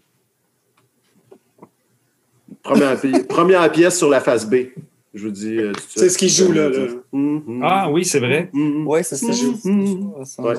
Première, 3.29 3.71
pièce 3.71 3.97
sur 3.97 4.09
la 4.09 4.19
face 4.19 4.49
B. 4.49 4.55
Je 5.13 5.23
vous 5.23 5.31
dis. 5.31 5.57
Euh, 5.57 5.71
c'est 5.87 6.09
ce 6.09 6.17
qui 6.17 6.27
joue 6.27 6.51
là. 6.51 6.69
Mm-hmm. 7.13 7.61
Ah 7.63 7.89
oui, 7.89 8.03
c'est 8.03 8.19
vrai. 8.19 8.49
Mm-hmm. 8.53 8.83
Oui, 8.85 8.99
c'est 9.03 9.15
ça. 9.15 9.27
Mm-hmm. 9.27 10.41
Ouais. 10.41 10.55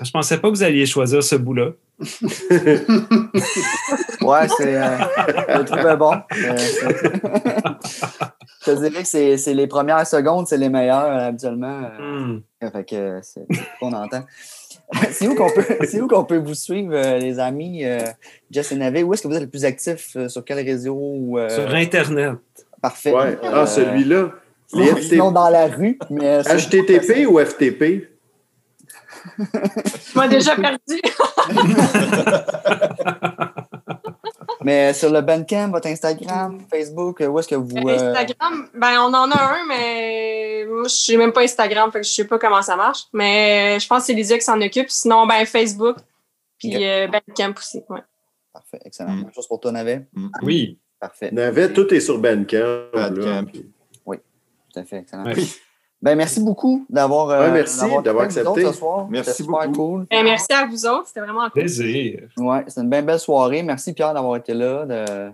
Je 0.00 0.10
pensais 0.12 0.38
pas 0.38 0.48
que 0.48 0.54
vous 0.54 0.62
alliez 0.62 0.86
choisir 0.86 1.24
ce 1.24 1.34
bout-là. 1.34 1.72
ouais, 1.98 2.06
c'est. 4.56 4.76
Euh, 4.76 4.98
je 5.48 5.58
le 5.58 5.64
trouvais 5.64 5.96
bon. 5.96 6.12
je 8.66 8.72
te 8.72 8.78
dirais 8.78 9.02
que 9.02 9.36
c'est 9.36 9.54
les 9.54 9.66
premières 9.66 10.06
secondes, 10.06 10.46
c'est 10.46 10.56
les 10.56 10.68
meilleures 10.68 11.04
euh, 11.04 11.28
habituellement. 11.28 11.90
Hmm. 11.98 12.40
Fait 12.60 12.84
que 12.84 13.20
c'est 13.22 13.46
ce 13.50 13.60
qu'on 13.80 13.92
entend. 13.92 14.24
c'est 15.10 15.28
où 15.28 15.34
qu'on 15.34 15.50
peut, 15.50 16.08
qu'on 16.08 16.24
peut 16.24 16.38
vous 16.38 16.54
suivre, 16.54 16.94
les 17.18 17.38
amis? 17.38 17.84
Jess 18.50 18.72
et 18.72 18.76
Navé, 18.76 19.02
où 19.02 19.14
est-ce 19.14 19.22
que 19.22 19.28
vous 19.28 19.34
êtes 19.34 19.42
le 19.42 19.48
plus 19.48 19.64
actif? 19.64 20.16
sur 20.28 20.44
quel 20.44 20.64
réseau? 20.64 21.38
Sur 21.48 21.74
Internet. 21.74 22.36
Parfait. 22.80 23.12
Ouais. 23.12 23.38
Ah, 23.42 23.66
celui-là. 23.66 24.30
Sinon, 25.00 25.32
dans 25.32 25.48
la 25.48 25.66
rue. 25.66 25.98
Mais 26.10 26.42
HTTP 26.42 27.26
ou 27.28 27.38
FTP? 27.38 28.08
tu 29.36 30.18
m'as 30.18 30.28
déjà 30.28 30.56
perdu. 30.56 31.00
Mais 34.66 34.92
sur 34.94 35.12
le 35.12 35.20
Bandcamp, 35.20 35.70
votre 35.70 35.86
Instagram, 35.86 36.58
Facebook, 36.68 37.20
où 37.20 37.38
est-ce 37.38 37.46
que 37.46 37.54
vous. 37.54 37.76
Euh, 37.76 38.12
Instagram, 38.12 38.68
ben 38.74 38.98
on 38.98 39.14
en 39.14 39.30
a 39.30 39.40
un, 39.40 39.64
mais 39.68 40.66
moi, 40.68 40.88
je 40.88 41.12
n'ai 41.12 41.18
même 41.18 41.32
pas 41.32 41.42
Instagram, 41.42 41.92
fait 41.92 42.00
que 42.00 42.06
je 42.08 42.12
sais 42.12 42.24
pas 42.24 42.36
comment 42.36 42.60
ça 42.62 42.74
marche. 42.74 43.04
Mais 43.12 43.78
je 43.78 43.86
pense 43.86 44.00
que 44.00 44.06
c'est 44.06 44.14
Lysia 44.14 44.36
qui 44.36 44.44
s'en 44.44 44.60
occupe. 44.60 44.90
Sinon, 44.90 45.24
ben 45.24 45.46
Facebook, 45.46 45.98
puis 46.58 46.84
euh, 46.84 47.06
Bandcamp 47.06 47.54
aussi. 47.56 47.80
Ouais. 47.88 48.00
Parfait, 48.52 48.80
excellent. 48.84 49.12
Mm. 49.12 49.22
Même 49.22 49.32
chose 49.32 49.46
pour 49.46 49.60
toi, 49.60 49.70
Navet? 49.70 50.04
Mm. 50.12 50.28
Oui. 50.42 50.78
Parfait. 50.98 51.30
Navet, 51.30 51.72
tout 51.72 51.94
est 51.94 52.00
sur 52.00 52.18
Bandcamp. 52.18 52.88
Bandcamp. 52.92 53.46
Oui, 54.04 54.16
tout 54.72 54.80
à 54.80 54.82
fait, 54.82 54.96
excellent. 54.96 55.26
Oui. 55.26 55.60
Ben, 56.02 56.14
merci 56.14 56.40
beaucoup 56.40 56.84
d'avoir 56.90 57.30
euh, 57.30 57.50
merci 57.50 57.86
d'avoir 58.04 58.24
accepté 58.24 58.66
ce 58.66 58.72
soir. 58.72 59.06
Merci 59.08 59.42
beaucoup. 59.42 59.72
Cool. 59.72 60.06
Ben, 60.10 60.24
merci 60.24 60.52
à 60.52 60.66
vous 60.66 60.86
autres, 60.86 61.06
c'était 61.06 61.20
vraiment 61.20 61.48
cool. 61.50 61.62
Plaisir. 61.62 62.20
Ouais, 62.36 62.64
c'est 62.68 62.82
une 62.82 62.90
bien 62.90 63.02
belle 63.02 63.18
soirée. 63.18 63.62
Merci 63.62 63.92
Pierre 63.92 64.12
d'avoir 64.14 64.36
été 64.36 64.52
là. 64.52 64.84
De... 64.84 65.30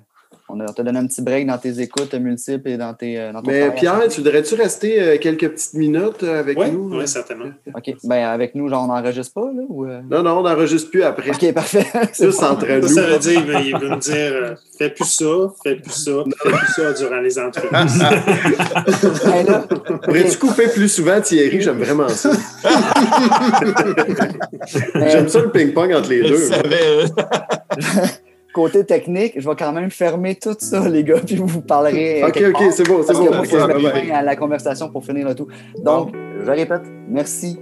on, 0.53 0.73
t'a 0.73 0.83
donné 0.83 0.99
un 0.99 1.07
petit 1.07 1.23
break 1.23 1.47
dans 1.47 1.59
tes 1.59 1.81
écoutes 1.81 2.15
multiples 2.15 2.69
et 2.69 2.77
dans 2.77 2.95
tes. 2.95 3.33
Dans 3.33 3.43
ton 3.43 3.51
Mais 3.51 3.71
Pierre, 3.75 4.09
tu 4.09 4.21
voudrais-tu 4.21 4.55
rester 4.55 5.19
quelques 5.21 5.49
petites 5.49 5.75
minutes 5.75 6.23
avec 6.23 6.59
nous? 6.59 6.99
Oui, 6.99 7.09
certainement. 7.09 7.51
OK. 7.75 7.95
Ben, 8.05 8.25
avec 8.27 8.55
nous, 8.55 8.69
genre, 8.69 8.85
on 8.85 8.89
n'enregistre 8.89 9.35
pas, 9.35 9.51
là? 9.53 9.63
Ou... 9.69 9.87
Non, 9.87 10.23
non, 10.23 10.39
on 10.39 10.43
n'enregistre 10.43 10.91
plus 10.91 11.03
après. 11.03 11.31
OK, 11.31 11.53
parfait. 11.53 11.87
Juste 12.21 12.43
entre 12.43 12.67
nous. 12.67 12.89
Ça 12.89 13.03
veut 13.03 13.19
dire, 13.19 13.61
il 13.61 13.77
veut 13.79 13.89
me 13.89 13.99
dire, 13.99 14.57
fais 14.79 14.91
plus 14.91 15.05
ça, 15.05 15.53
fais 15.63 15.77
plus 15.77 15.93
ça, 15.93 16.13
fais 16.43 16.51
plus 16.51 16.73
ça 16.75 16.93
durant 16.93 17.21
les 17.21 17.39
entrevues. 17.39 17.69
ben 19.25 19.99
Pourrais-tu 20.03 20.39
couper 20.39 20.69
plus 20.69 20.89
souvent, 20.89 21.21
Thierry? 21.21 21.61
J'aime 21.61 21.79
vraiment 21.79 22.09
ça. 22.09 22.31
J'aime 24.95 25.29
ça 25.29 25.41
le 25.41 25.51
ping-pong 25.51 25.93
entre 25.93 26.11
les 26.11 26.23
deux. 26.23 26.49
Côté 28.53 28.85
technique, 28.85 29.33
je 29.37 29.49
vais 29.49 29.57
quand 29.57 29.73
même 29.73 29.91
fermer 29.91 30.35
tout 30.35 30.55
ça, 30.59 30.89
les 30.89 31.05
gars, 31.05 31.21
puis 31.25 31.37
vous 31.37 31.63
parlerez. 31.63 32.23
OK, 32.25 32.43
OK, 32.49 32.63
c'est 32.71 32.87
bon, 32.87 33.03
c'est 33.03 33.15
bon. 33.15 33.31
à 34.13 34.23
la 34.23 34.37
conversation 34.37 34.91
pour 34.91 35.05
finir 35.05 35.27
le 35.27 35.35
tout. 35.35 35.49
Donc, 35.79 36.15
je 36.45 36.51
répète, 36.51 36.83
merci. 37.09 37.59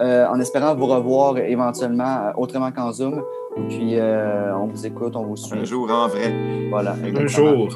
Euh, 0.00 0.26
en 0.26 0.38
espérant 0.38 0.76
vous 0.76 0.86
revoir 0.86 1.38
éventuellement 1.38 2.04
euh, 2.04 2.30
autrement 2.36 2.70
qu'en 2.70 2.92
Zoom. 2.92 3.20
Puis, 3.68 3.98
euh, 3.98 4.56
on 4.56 4.68
vous 4.68 4.86
écoute, 4.86 5.16
on 5.16 5.24
vous 5.24 5.36
suit. 5.36 5.58
Un 5.58 5.64
jour 5.64 5.90
en 5.90 6.06
vrai. 6.06 6.32
Voilà. 6.70 6.94
Un 7.02 7.26
jour. 7.26 7.68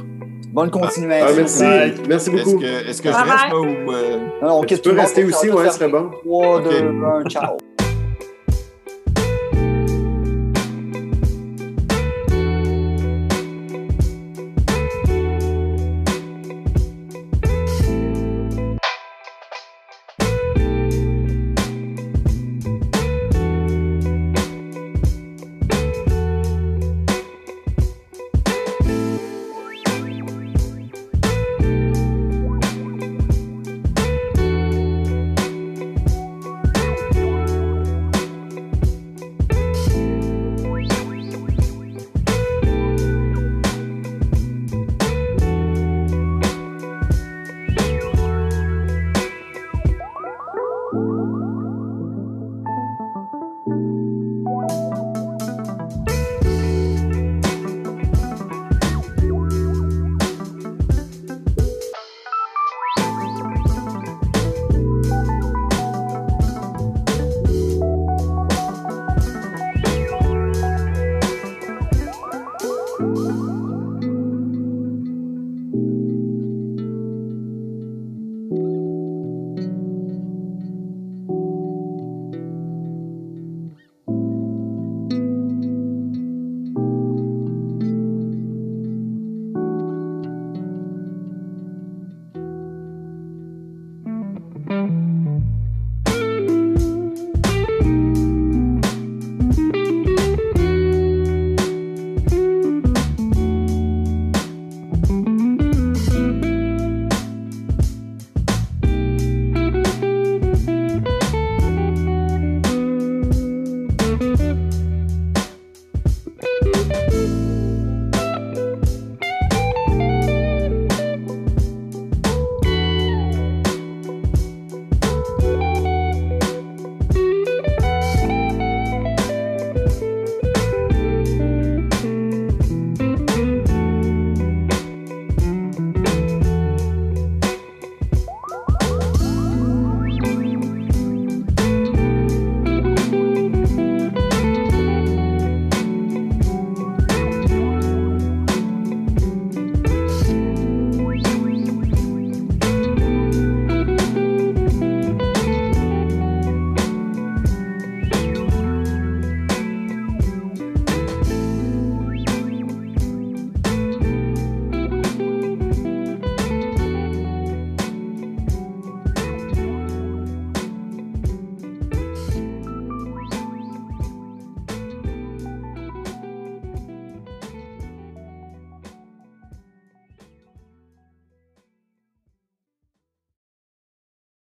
Bonne 0.52 0.70
continuation. 0.70 1.26
Ah, 1.28 1.34
merci. 1.36 1.64
Merci 2.08 2.30
beaucoup. 2.30 2.62
Est-ce 2.62 3.02
que, 3.02 3.08
est 3.08 3.12
que 3.12 3.18
je 3.18 3.32
reste 3.32 3.54
ou. 3.54 4.46
Non, 4.46 4.60
on 4.60 4.62
tu 4.62 4.76
peux 4.78 4.92
rester 4.92 5.24
aussi, 5.24 5.50
ouais, 5.50 5.68
ce 5.68 5.74
serait 5.74 5.88
bon. 5.88 6.10
3, 6.24 6.62
2, 6.62 6.70
1, 7.24 7.28
ciao. 7.28 7.56